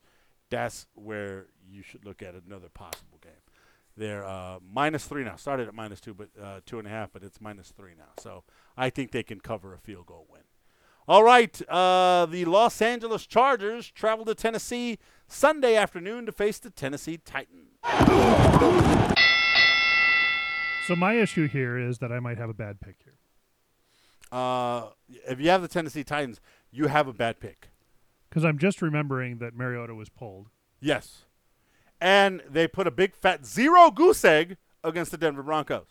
That's 0.50 0.86
where 0.94 1.46
you 1.68 1.82
should 1.82 2.04
look 2.04 2.22
at 2.22 2.34
another 2.34 2.68
possible 2.68 3.18
game. 3.22 3.32
They're 3.96 4.24
uh, 4.24 4.58
minus 4.62 5.06
three 5.06 5.24
now. 5.24 5.36
Started 5.36 5.68
at 5.68 5.74
minus 5.74 6.00
two, 6.00 6.14
but 6.14 6.28
uh, 6.40 6.60
two 6.66 6.78
and 6.78 6.86
a 6.86 6.90
half, 6.90 7.12
but 7.12 7.22
it's 7.22 7.40
minus 7.40 7.70
three 7.70 7.94
now. 7.96 8.12
So 8.20 8.44
I 8.76 8.90
think 8.90 9.10
they 9.10 9.22
can 9.22 9.40
cover 9.40 9.74
a 9.74 9.78
field 9.78 10.06
goal 10.06 10.26
win. 10.30 10.42
All 11.08 11.22
right, 11.22 11.60
uh, 11.68 12.26
the 12.26 12.44
Los 12.46 12.82
Angeles 12.82 13.26
Chargers 13.26 13.88
travel 13.88 14.24
to 14.24 14.34
Tennessee 14.34 14.98
Sunday 15.28 15.76
afternoon 15.76 16.26
to 16.26 16.32
face 16.32 16.58
the 16.58 16.68
Tennessee 16.68 17.16
Titans. 17.16 17.78
So 20.86 20.96
my 20.96 21.14
issue 21.14 21.46
here 21.46 21.78
is 21.78 21.98
that 21.98 22.10
I 22.12 22.18
might 22.18 22.38
have 22.38 22.50
a 22.50 22.54
bad 22.54 22.80
pick 22.80 22.96
here. 23.04 23.14
Uh, 24.32 24.88
if 25.28 25.40
you 25.40 25.50
have 25.50 25.62
the 25.62 25.68
Tennessee 25.68 26.04
Titans, 26.04 26.40
you 26.70 26.88
have 26.88 27.08
a 27.08 27.12
bad 27.12 27.40
pick. 27.40 27.70
Because 28.28 28.44
I'm 28.44 28.58
just 28.58 28.82
remembering 28.82 29.38
that 29.38 29.54
Mariota 29.54 29.94
was 29.94 30.08
pulled. 30.08 30.48
Yes. 30.80 31.24
And 32.00 32.42
they 32.48 32.68
put 32.68 32.86
a 32.86 32.90
big 32.90 33.14
fat 33.14 33.46
zero 33.46 33.90
goose 33.90 34.24
egg 34.24 34.56
against 34.84 35.10
the 35.10 35.16
Denver 35.16 35.42
Broncos. 35.42 35.86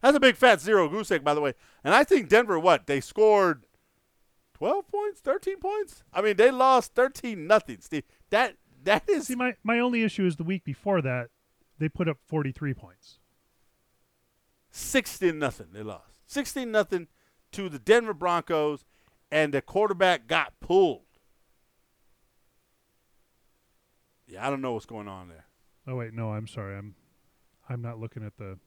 That's 0.00 0.16
a 0.16 0.20
big 0.20 0.36
fat 0.36 0.60
zero 0.60 0.88
goose 0.88 1.10
egg, 1.10 1.24
by 1.24 1.34
the 1.34 1.40
way. 1.40 1.54
And 1.84 1.94
I 1.94 2.04
think 2.04 2.28
Denver, 2.28 2.58
what? 2.58 2.86
They 2.86 3.00
scored 3.00 3.64
12 4.54 4.88
points, 4.88 5.20
13 5.20 5.58
points? 5.58 6.04
I 6.12 6.22
mean, 6.22 6.36
they 6.36 6.50
lost 6.50 6.94
13 6.94 7.46
nothing, 7.46 7.78
Steve. 7.80 8.04
That 8.30 8.56
That 8.84 9.08
is 9.08 9.26
See, 9.26 9.34
my, 9.34 9.56
my 9.62 9.78
only 9.78 10.02
issue 10.04 10.26
is 10.26 10.36
the 10.36 10.44
week 10.44 10.64
before 10.64 11.02
that, 11.02 11.28
they 11.78 11.88
put 11.88 12.08
up 12.08 12.18
43 12.26 12.74
points. 12.74 13.18
16 14.70 15.38
nothing. 15.38 15.68
They 15.72 15.82
lost 15.82 16.09
16 16.30 16.70
nothing 16.70 17.08
to 17.50 17.68
the 17.68 17.80
Denver 17.80 18.14
Broncos, 18.14 18.84
and 19.32 19.52
the 19.52 19.60
quarterback 19.60 20.28
got 20.28 20.52
pulled. 20.60 21.02
Yeah, 24.28 24.46
I 24.46 24.50
don't 24.50 24.60
know 24.60 24.72
what's 24.72 24.86
going 24.86 25.08
on 25.08 25.28
there. 25.28 25.46
Oh 25.88 25.96
wait, 25.96 26.14
no, 26.14 26.32
I'm 26.32 26.46
sorry. 26.46 26.76
I'm 26.76 26.94
I'm 27.68 27.82
not 27.82 27.98
looking 27.98 28.24
at 28.24 28.36
the 28.36 28.58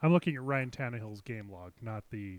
I'm 0.00 0.12
looking 0.12 0.36
at 0.36 0.42
Ryan 0.42 0.70
Tannehill's 0.70 1.20
game 1.20 1.50
log, 1.50 1.72
not 1.82 2.04
the 2.10 2.38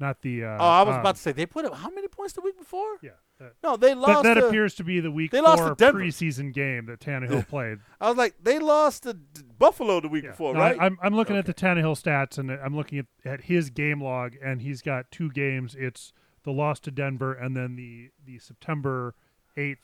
not 0.00 0.22
the 0.22 0.44
uh 0.44 0.56
oh, 0.58 0.64
I 0.64 0.82
was 0.82 0.94
um, 0.94 1.00
about 1.00 1.16
to 1.16 1.20
say 1.22 1.32
they 1.32 1.46
put 1.46 1.64
up 1.64 1.74
how 1.74 1.90
many 1.90 2.08
points 2.08 2.32
the 2.34 2.40
week 2.40 2.58
before? 2.58 2.96
Yeah. 3.02 3.10
That, 3.38 3.54
No, 3.62 3.76
they 3.76 3.94
lost. 3.94 4.22
that 4.24 4.34
to- 4.34 4.46
appears 4.48 4.74
to 4.76 4.84
be 4.84 5.00
the 5.00 5.10
week 5.10 5.30
they 5.30 5.40
lost 5.40 5.62
four 5.62 5.74
preseason 5.74 6.52
game 6.52 6.86
that 6.86 7.00
Tannehill 7.00 7.48
played. 7.48 7.78
I 8.00 8.08
was 8.08 8.16
like, 8.16 8.34
they 8.42 8.58
lost 8.58 9.02
to 9.04 9.14
Buffalo 9.58 10.00
the 10.00 10.08
week 10.08 10.24
Yeah. 10.24 10.30
before, 10.30 10.54
No, 10.54 10.60
right? 10.60 10.76
I, 10.80 10.86
am 10.86 10.98
I'm 11.02 11.14
looking 11.14 11.36
at 11.36 11.46
the 11.46 11.50
Okay. 11.52 11.66
Tannehill 11.66 12.00
stats 12.00 12.38
and 12.38 12.50
I'm 12.50 12.76
looking 12.76 12.98
at, 12.98 13.06
at 13.24 13.40
his 13.42 13.70
game 13.70 14.02
log 14.02 14.34
and 14.44 14.62
he's 14.62 14.82
got 14.82 15.10
two 15.10 15.30
games. 15.30 15.74
It's 15.78 16.12
the 16.44 16.52
loss 16.52 16.78
to 16.80 16.90
Denver 16.90 17.32
and 17.32 17.56
then 17.56 17.76
the 17.76 18.10
the 18.24 18.38
September 18.38 19.14
8th 19.56 19.78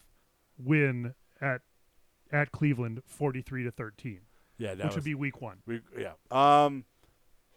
win 0.59 1.15
at 1.41 1.63
at 2.33 2.53
Cleveland 2.53 3.03
43 3.07 3.65
to 3.65 3.71
13, 3.73 4.21
yeah, 4.59 4.69
that 4.75 4.77
which 4.79 4.87
was, 4.87 4.95
would 4.97 5.05
be 5.05 5.15
week 5.17 5.41
1. 5.41 5.59
we, 5.67 5.81
yeah. 5.99 6.13
Um, 6.31 6.85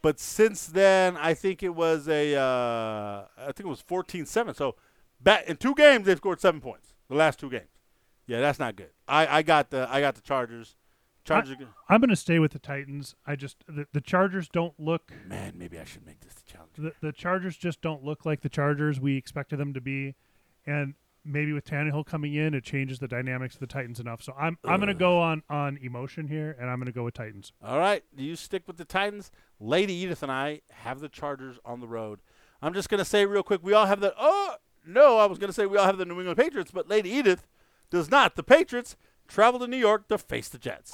but 0.03 0.19
since 0.19 0.67
then, 0.67 1.17
I 1.17 1.33
think 1.33 1.63
it 1.63 1.73
was 1.73 2.07
a, 2.07 2.35
uh, 2.35 3.23
I 3.37 3.45
think 3.53 3.61
it 3.61 3.67
was 3.67 3.81
14-7. 3.81 4.55
So, 4.55 4.75
back 5.19 5.47
in 5.47 5.55
two 5.55 5.73
games, 5.73 6.05
they've 6.05 6.17
scored 6.17 6.41
seven 6.41 6.59
points. 6.59 6.93
The 7.09 7.15
last 7.15 7.39
two 7.39 7.49
games. 7.49 7.69
Yeah, 8.27 8.41
that's 8.41 8.59
not 8.59 8.75
good. 8.75 8.89
I, 9.07 9.39
I 9.39 9.41
got 9.41 9.69
the, 9.69 9.87
I 9.89 10.01
got 10.01 10.15
the 10.15 10.21
Chargers. 10.21 10.75
Chargers. 11.23 11.55
are 11.61 11.67
I'm 11.87 12.01
going 12.01 12.09
to 12.09 12.17
stay 12.17 12.37
with 12.37 12.51
the 12.51 12.59
Titans. 12.59 13.15
I 13.25 13.37
just 13.37 13.63
the, 13.65 13.87
the 13.93 14.01
Chargers 14.01 14.49
don't 14.49 14.77
look. 14.77 15.13
Man, 15.25 15.53
maybe 15.55 15.79
I 15.79 15.85
should 15.85 16.05
make 16.05 16.19
this 16.19 16.33
the 16.33 16.51
challenge. 16.51 16.71
the, 16.77 16.91
the 16.99 17.13
Chargers 17.13 17.55
just 17.55 17.81
don't 17.81 18.03
look 18.03 18.25
like 18.25 18.41
the 18.41 18.49
Chargers 18.49 18.99
we 18.99 19.15
expected 19.15 19.57
them 19.57 19.73
to 19.73 19.79
be, 19.79 20.15
and 20.65 20.95
maybe 21.25 21.53
with 21.53 21.65
Tannehill 21.65 22.05
coming 22.05 22.33
in, 22.33 22.53
it 22.53 22.63
changes 22.63 22.99
the 22.99 23.07
dynamics 23.07 23.55
of 23.55 23.59
the 23.61 23.67
Titans 23.67 23.99
enough. 23.99 24.21
So 24.21 24.33
I'm 24.39 24.57
I'm 24.63 24.79
going 24.79 24.87
to 24.87 24.93
go 24.93 25.19
on 25.19 25.43
on 25.49 25.77
emotion 25.81 26.27
here, 26.27 26.55
and 26.59 26.69
I'm 26.69 26.77
going 26.77 26.87
to 26.87 26.91
go 26.91 27.03
with 27.03 27.13
Titans. 27.13 27.53
All 27.63 27.79
right, 27.79 28.03
do 28.15 28.23
you 28.23 28.35
stick 28.35 28.63
with 28.67 28.77
the 28.77 28.85
Titans? 28.85 29.31
Lady 29.59 29.93
Edith 29.93 30.23
and 30.23 30.31
I 30.31 30.61
have 30.71 30.99
the 30.99 31.09
Chargers 31.09 31.57
on 31.65 31.79
the 31.79 31.87
road. 31.87 32.19
I'm 32.61 32.73
just 32.73 32.87
gonna 32.87 33.03
say 33.03 33.25
real 33.25 33.43
quick, 33.43 33.59
we 33.61 33.73
all 33.73 33.85
have 33.87 33.99
the. 33.99 34.13
Oh 34.17 34.55
no, 34.85 35.17
I 35.17 35.25
was 35.25 35.37
gonna 35.37 35.51
say 35.51 35.65
we 35.65 35.77
all 35.77 35.85
have 35.85 35.97
the 35.97 36.05
New 36.05 36.17
England 36.17 36.37
Patriots, 36.37 36.71
but 36.71 36.87
Lady 36.87 37.09
Edith 37.09 37.45
does 37.89 38.09
not. 38.09 38.37
The 38.37 38.43
Patriots 38.43 38.95
travel 39.27 39.59
to 39.59 39.67
New 39.67 39.77
York 39.77 40.07
to 40.07 40.17
face 40.17 40.47
the 40.47 40.57
Jets. 40.57 40.91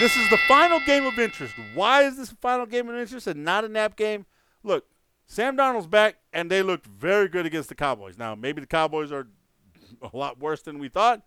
this 0.00 0.16
is 0.16 0.30
the 0.30 0.38
final 0.46 0.78
game 0.86 1.04
of 1.04 1.18
interest. 1.18 1.54
Why 1.74 2.02
is 2.04 2.16
this 2.16 2.30
a 2.30 2.36
final 2.36 2.64
game 2.64 2.88
of 2.88 2.96
interest 2.96 3.26
and 3.26 3.44
not 3.44 3.64
a 3.64 3.68
nap 3.68 3.96
game? 3.96 4.26
Look, 4.62 4.86
Sam 5.32 5.56
Darnold's 5.56 5.86
back, 5.86 6.16
and 6.34 6.50
they 6.50 6.62
looked 6.62 6.86
very 6.86 7.26
good 7.26 7.46
against 7.46 7.70
the 7.70 7.74
Cowboys. 7.74 8.18
Now, 8.18 8.34
maybe 8.34 8.60
the 8.60 8.66
Cowboys 8.66 9.10
are 9.10 9.28
a 10.02 10.14
lot 10.14 10.38
worse 10.38 10.60
than 10.60 10.78
we 10.78 10.90
thought, 10.90 11.22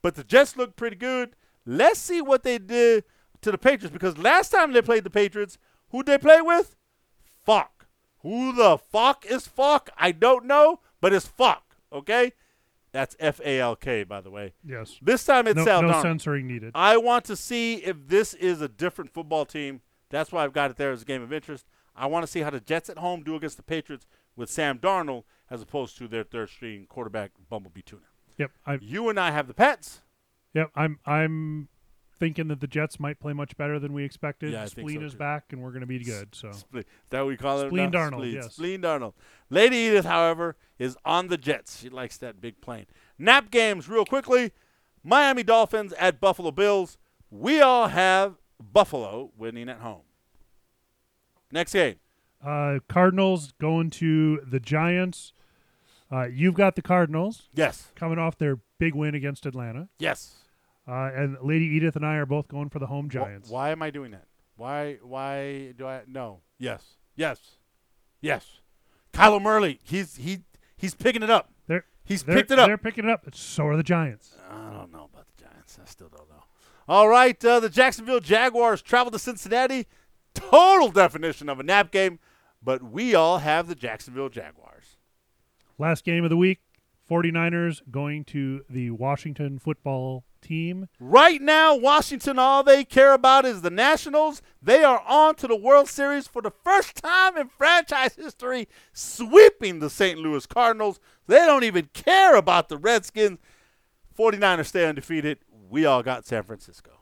but 0.00 0.14
the 0.14 0.24
Jets 0.24 0.56
looked 0.56 0.74
pretty 0.74 0.96
good. 0.96 1.36
Let's 1.66 2.00
see 2.00 2.22
what 2.22 2.44
they 2.44 2.56
did 2.56 3.04
to 3.42 3.50
the 3.50 3.58
Patriots 3.58 3.92
because 3.92 4.16
last 4.16 4.48
time 4.52 4.72
they 4.72 4.80
played 4.80 5.04
the 5.04 5.10
Patriots, 5.10 5.58
who'd 5.90 6.06
they 6.06 6.16
play 6.16 6.40
with? 6.40 6.76
Falk. 7.44 7.86
Who 8.20 8.54
the 8.54 8.78
fuck 8.78 9.26
is 9.26 9.46
Falk? 9.46 9.90
I 9.98 10.12
don't 10.12 10.46
know, 10.46 10.80
but 11.02 11.12
it's 11.12 11.26
Falk. 11.26 11.76
Okay? 11.92 12.32
That's 12.90 13.16
F 13.20 13.38
A 13.44 13.60
L 13.60 13.76
K, 13.76 14.02
by 14.04 14.22
the 14.22 14.30
way. 14.30 14.54
Yes, 14.66 14.98
This 15.02 15.26
time 15.26 15.46
it's 15.46 15.58
no, 15.58 15.64
Sal 15.66 15.82
no 15.82 16.00
censoring 16.00 16.46
needed. 16.46 16.72
I 16.74 16.96
want 16.96 17.26
to 17.26 17.36
see 17.36 17.74
if 17.74 18.08
this 18.08 18.32
is 18.32 18.62
a 18.62 18.68
different 18.68 19.12
football 19.12 19.44
team. 19.44 19.82
That's 20.08 20.32
why 20.32 20.42
I've 20.42 20.54
got 20.54 20.70
it 20.70 20.78
there 20.78 20.92
as 20.92 21.02
a 21.02 21.04
game 21.04 21.20
of 21.22 21.34
interest. 21.34 21.66
I 21.94 22.06
want 22.06 22.24
to 22.24 22.26
see 22.30 22.40
how 22.40 22.50
the 22.50 22.60
Jets 22.60 22.88
at 22.88 22.98
home 22.98 23.22
do 23.22 23.36
against 23.36 23.56
the 23.56 23.62
Patriots 23.62 24.06
with 24.36 24.50
Sam 24.50 24.78
Darnold 24.78 25.24
as 25.50 25.60
opposed 25.62 25.98
to 25.98 26.08
their 26.08 26.24
third 26.24 26.48
string 26.50 26.86
quarterback, 26.88 27.32
Bumblebee 27.48 27.82
Tuna. 27.82 28.02
Yep, 28.38 28.50
I 28.66 28.78
You 28.80 29.08
and 29.08 29.20
I 29.20 29.30
have 29.30 29.46
the 29.46 29.54
Pets. 29.54 30.00
yep 30.54 30.70
I'm 30.74 30.98
I'm 31.04 31.68
thinking 32.18 32.46
that 32.48 32.60
the 32.60 32.66
Jets 32.68 33.00
might 33.00 33.18
play 33.18 33.32
much 33.32 33.56
better 33.56 33.80
than 33.80 33.92
we 33.92 34.04
expected. 34.04 34.52
Yeah, 34.52 34.62
I 34.62 34.66
think 34.66 34.88
Spleen 34.88 35.00
so, 35.00 35.06
is 35.06 35.12
too. 35.12 35.18
back, 35.18 35.46
and 35.50 35.60
we're 35.60 35.70
going 35.70 35.80
to 35.80 35.86
be 35.86 35.98
good. 36.04 36.28
So 36.34 36.52
Spleen. 36.52 36.84
Is 36.84 36.90
that 37.10 37.18
what 37.20 37.26
we 37.28 37.36
call 37.36 37.60
it? 37.60 37.68
Spleen 37.68 37.90
now? 37.90 37.98
Darnold, 37.98 38.12
Spleen. 38.12 38.34
yes. 38.34 38.54
Spleen 38.54 38.80
Darnold. 38.82 39.14
Lady 39.50 39.76
Edith, 39.76 40.04
however, 40.04 40.56
is 40.78 40.96
on 41.04 41.26
the 41.28 41.36
Jets. 41.36 41.80
She 41.80 41.88
likes 41.88 42.16
that 42.18 42.40
big 42.40 42.60
plane. 42.60 42.86
Nap 43.18 43.50
games, 43.50 43.88
real 43.88 44.04
quickly. 44.04 44.52
Miami 45.02 45.42
Dolphins 45.42 45.92
at 45.94 46.20
Buffalo 46.20 46.52
Bills. 46.52 46.96
We 47.28 47.60
all 47.60 47.88
have 47.88 48.36
Buffalo 48.60 49.32
winning 49.36 49.68
at 49.68 49.78
home. 49.78 50.02
Next 51.52 51.72
game. 51.74 51.96
uh, 52.44 52.78
Cardinals 52.88 53.52
going 53.60 53.90
to 53.90 54.40
the 54.40 54.58
Giants. 54.58 55.32
Uh, 56.10 56.24
you've 56.24 56.54
got 56.54 56.74
the 56.76 56.82
Cardinals 56.82 57.48
Yes. 57.54 57.92
coming 57.94 58.18
off 58.18 58.36
their 58.36 58.58
big 58.78 58.94
win 58.94 59.14
against 59.14 59.46
Atlanta. 59.46 59.88
Yes. 59.98 60.34
Uh, 60.88 61.10
and 61.14 61.36
Lady 61.42 61.64
Edith 61.66 61.94
and 61.94 62.04
I 62.04 62.16
are 62.16 62.26
both 62.26 62.48
going 62.48 62.68
for 62.68 62.78
the 62.80 62.86
home 62.88 63.08
Giants. 63.08 63.48
Why 63.48 63.70
am 63.70 63.82
I 63.82 63.90
doing 63.90 64.10
that? 64.10 64.26
Why? 64.56 64.98
Why 65.02 65.72
do 65.78 65.86
I? 65.86 66.02
No. 66.08 66.40
Yes. 66.58 66.82
Yes. 67.14 67.38
Yes. 68.20 68.60
Kyler 69.12 69.40
Murray. 69.40 69.78
He's 69.84 70.16
he 70.16 70.40
he's 70.76 70.94
picking 70.94 71.22
it 71.22 71.30
up. 71.30 71.52
They're, 71.68 71.84
He's 72.04 72.24
they're, 72.24 72.36
picked 72.36 72.50
it 72.50 72.58
up. 72.58 72.66
They're 72.66 72.78
picking 72.78 73.04
it 73.04 73.10
up. 73.10 73.26
So 73.34 73.66
are 73.68 73.76
the 73.76 73.82
Giants. 73.84 74.36
I 74.50 74.70
don't 74.72 74.90
know 74.92 75.08
about 75.12 75.26
the 75.36 75.44
Giants. 75.44 75.78
I 75.80 75.88
still 75.88 76.08
don't 76.08 76.28
know. 76.28 76.42
All 76.88 77.08
right, 77.08 77.42
uh, 77.44 77.60
the 77.60 77.68
Jacksonville 77.68 78.18
Jaguars 78.20 78.82
travel 78.82 79.10
to 79.12 79.18
Cincinnati. 79.18 79.86
Total 80.34 80.90
definition 80.90 81.48
of 81.48 81.60
a 81.60 81.62
nap 81.62 81.90
game, 81.90 82.18
but 82.62 82.82
we 82.82 83.14
all 83.14 83.38
have 83.38 83.68
the 83.68 83.74
Jacksonville 83.74 84.28
Jaguars. 84.28 84.96
Last 85.78 86.04
game 86.04 86.24
of 86.24 86.30
the 86.30 86.36
week 86.36 86.60
49ers 87.10 87.82
going 87.90 88.24
to 88.24 88.62
the 88.70 88.90
Washington 88.90 89.58
football 89.58 90.24
team. 90.40 90.88
Right 90.98 91.42
now, 91.42 91.76
Washington, 91.76 92.38
all 92.38 92.62
they 92.62 92.84
care 92.84 93.12
about 93.12 93.44
is 93.44 93.62
the 93.62 93.70
Nationals. 93.70 94.40
They 94.62 94.82
are 94.82 95.02
on 95.06 95.34
to 95.36 95.46
the 95.46 95.56
World 95.56 95.88
Series 95.88 96.26
for 96.26 96.40
the 96.42 96.52
first 96.64 96.96
time 96.96 97.36
in 97.36 97.48
franchise 97.48 98.14
history, 98.14 98.68
sweeping 98.92 99.78
the 99.78 99.90
St. 99.90 100.18
Louis 100.18 100.46
Cardinals. 100.46 101.00
They 101.26 101.40
don't 101.40 101.64
even 101.64 101.90
care 101.92 102.34
about 102.36 102.68
the 102.68 102.78
Redskins. 102.78 103.38
49ers 104.18 104.66
stay 104.66 104.86
undefeated. 104.86 105.38
We 105.68 105.84
all 105.84 106.02
got 106.02 106.26
San 106.26 106.42
Francisco. 106.42 106.92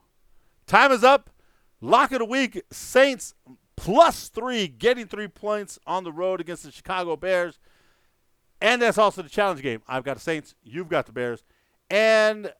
Time 0.66 0.92
is 0.92 1.04
up. 1.04 1.30
Lock 1.80 2.12
of 2.12 2.18
the 2.18 2.24
week 2.24 2.62
Saints 2.70 3.34
plus 3.76 4.28
three, 4.28 4.68
getting 4.68 5.06
three 5.06 5.28
points 5.28 5.78
on 5.86 6.04
the 6.04 6.12
road 6.12 6.40
against 6.40 6.64
the 6.64 6.70
Chicago 6.70 7.16
Bears. 7.16 7.58
And 8.60 8.82
that's 8.82 8.98
also 8.98 9.22
the 9.22 9.28
challenge 9.30 9.62
game. 9.62 9.82
I've 9.88 10.04
got 10.04 10.14
the 10.14 10.20
Saints. 10.20 10.54
You've 10.62 10.88
got 10.90 11.06
the 11.06 11.12
Bears. 11.12 11.42
And 11.88 12.52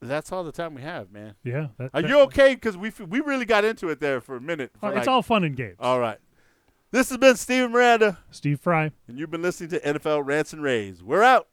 That's 0.00 0.30
all 0.32 0.44
the 0.44 0.52
time 0.52 0.74
we 0.74 0.82
have, 0.82 1.10
man. 1.10 1.34
Yeah. 1.42 1.68
That, 1.78 1.90
Are 1.94 2.02
that- 2.02 2.08
you 2.08 2.20
okay? 2.20 2.54
Because 2.54 2.76
we 2.76 2.88
f- 2.88 3.00
we 3.00 3.20
really 3.20 3.44
got 3.44 3.64
into 3.64 3.88
it 3.88 3.98
there 4.00 4.20
for 4.20 4.36
a 4.36 4.40
minute. 4.40 4.70
Uh, 4.76 4.78
for 4.80 4.88
it's 4.90 4.98
like- 4.98 5.08
all 5.08 5.22
fun 5.22 5.42
and 5.44 5.56
games. 5.56 5.76
all 5.80 5.98
right. 5.98 6.18
This 6.90 7.08
has 7.10 7.18
been 7.18 7.36
Steven 7.36 7.70
Miranda, 7.72 8.18
Steve 8.30 8.60
Fry. 8.60 8.92
and 9.08 9.18
you've 9.18 9.30
been 9.30 9.42
listening 9.42 9.70
to 9.70 9.80
NFL 9.80 10.24
Rants 10.24 10.52
and 10.52 10.62
Rays. 10.62 11.02
We're 11.02 11.22
out. 11.22 11.48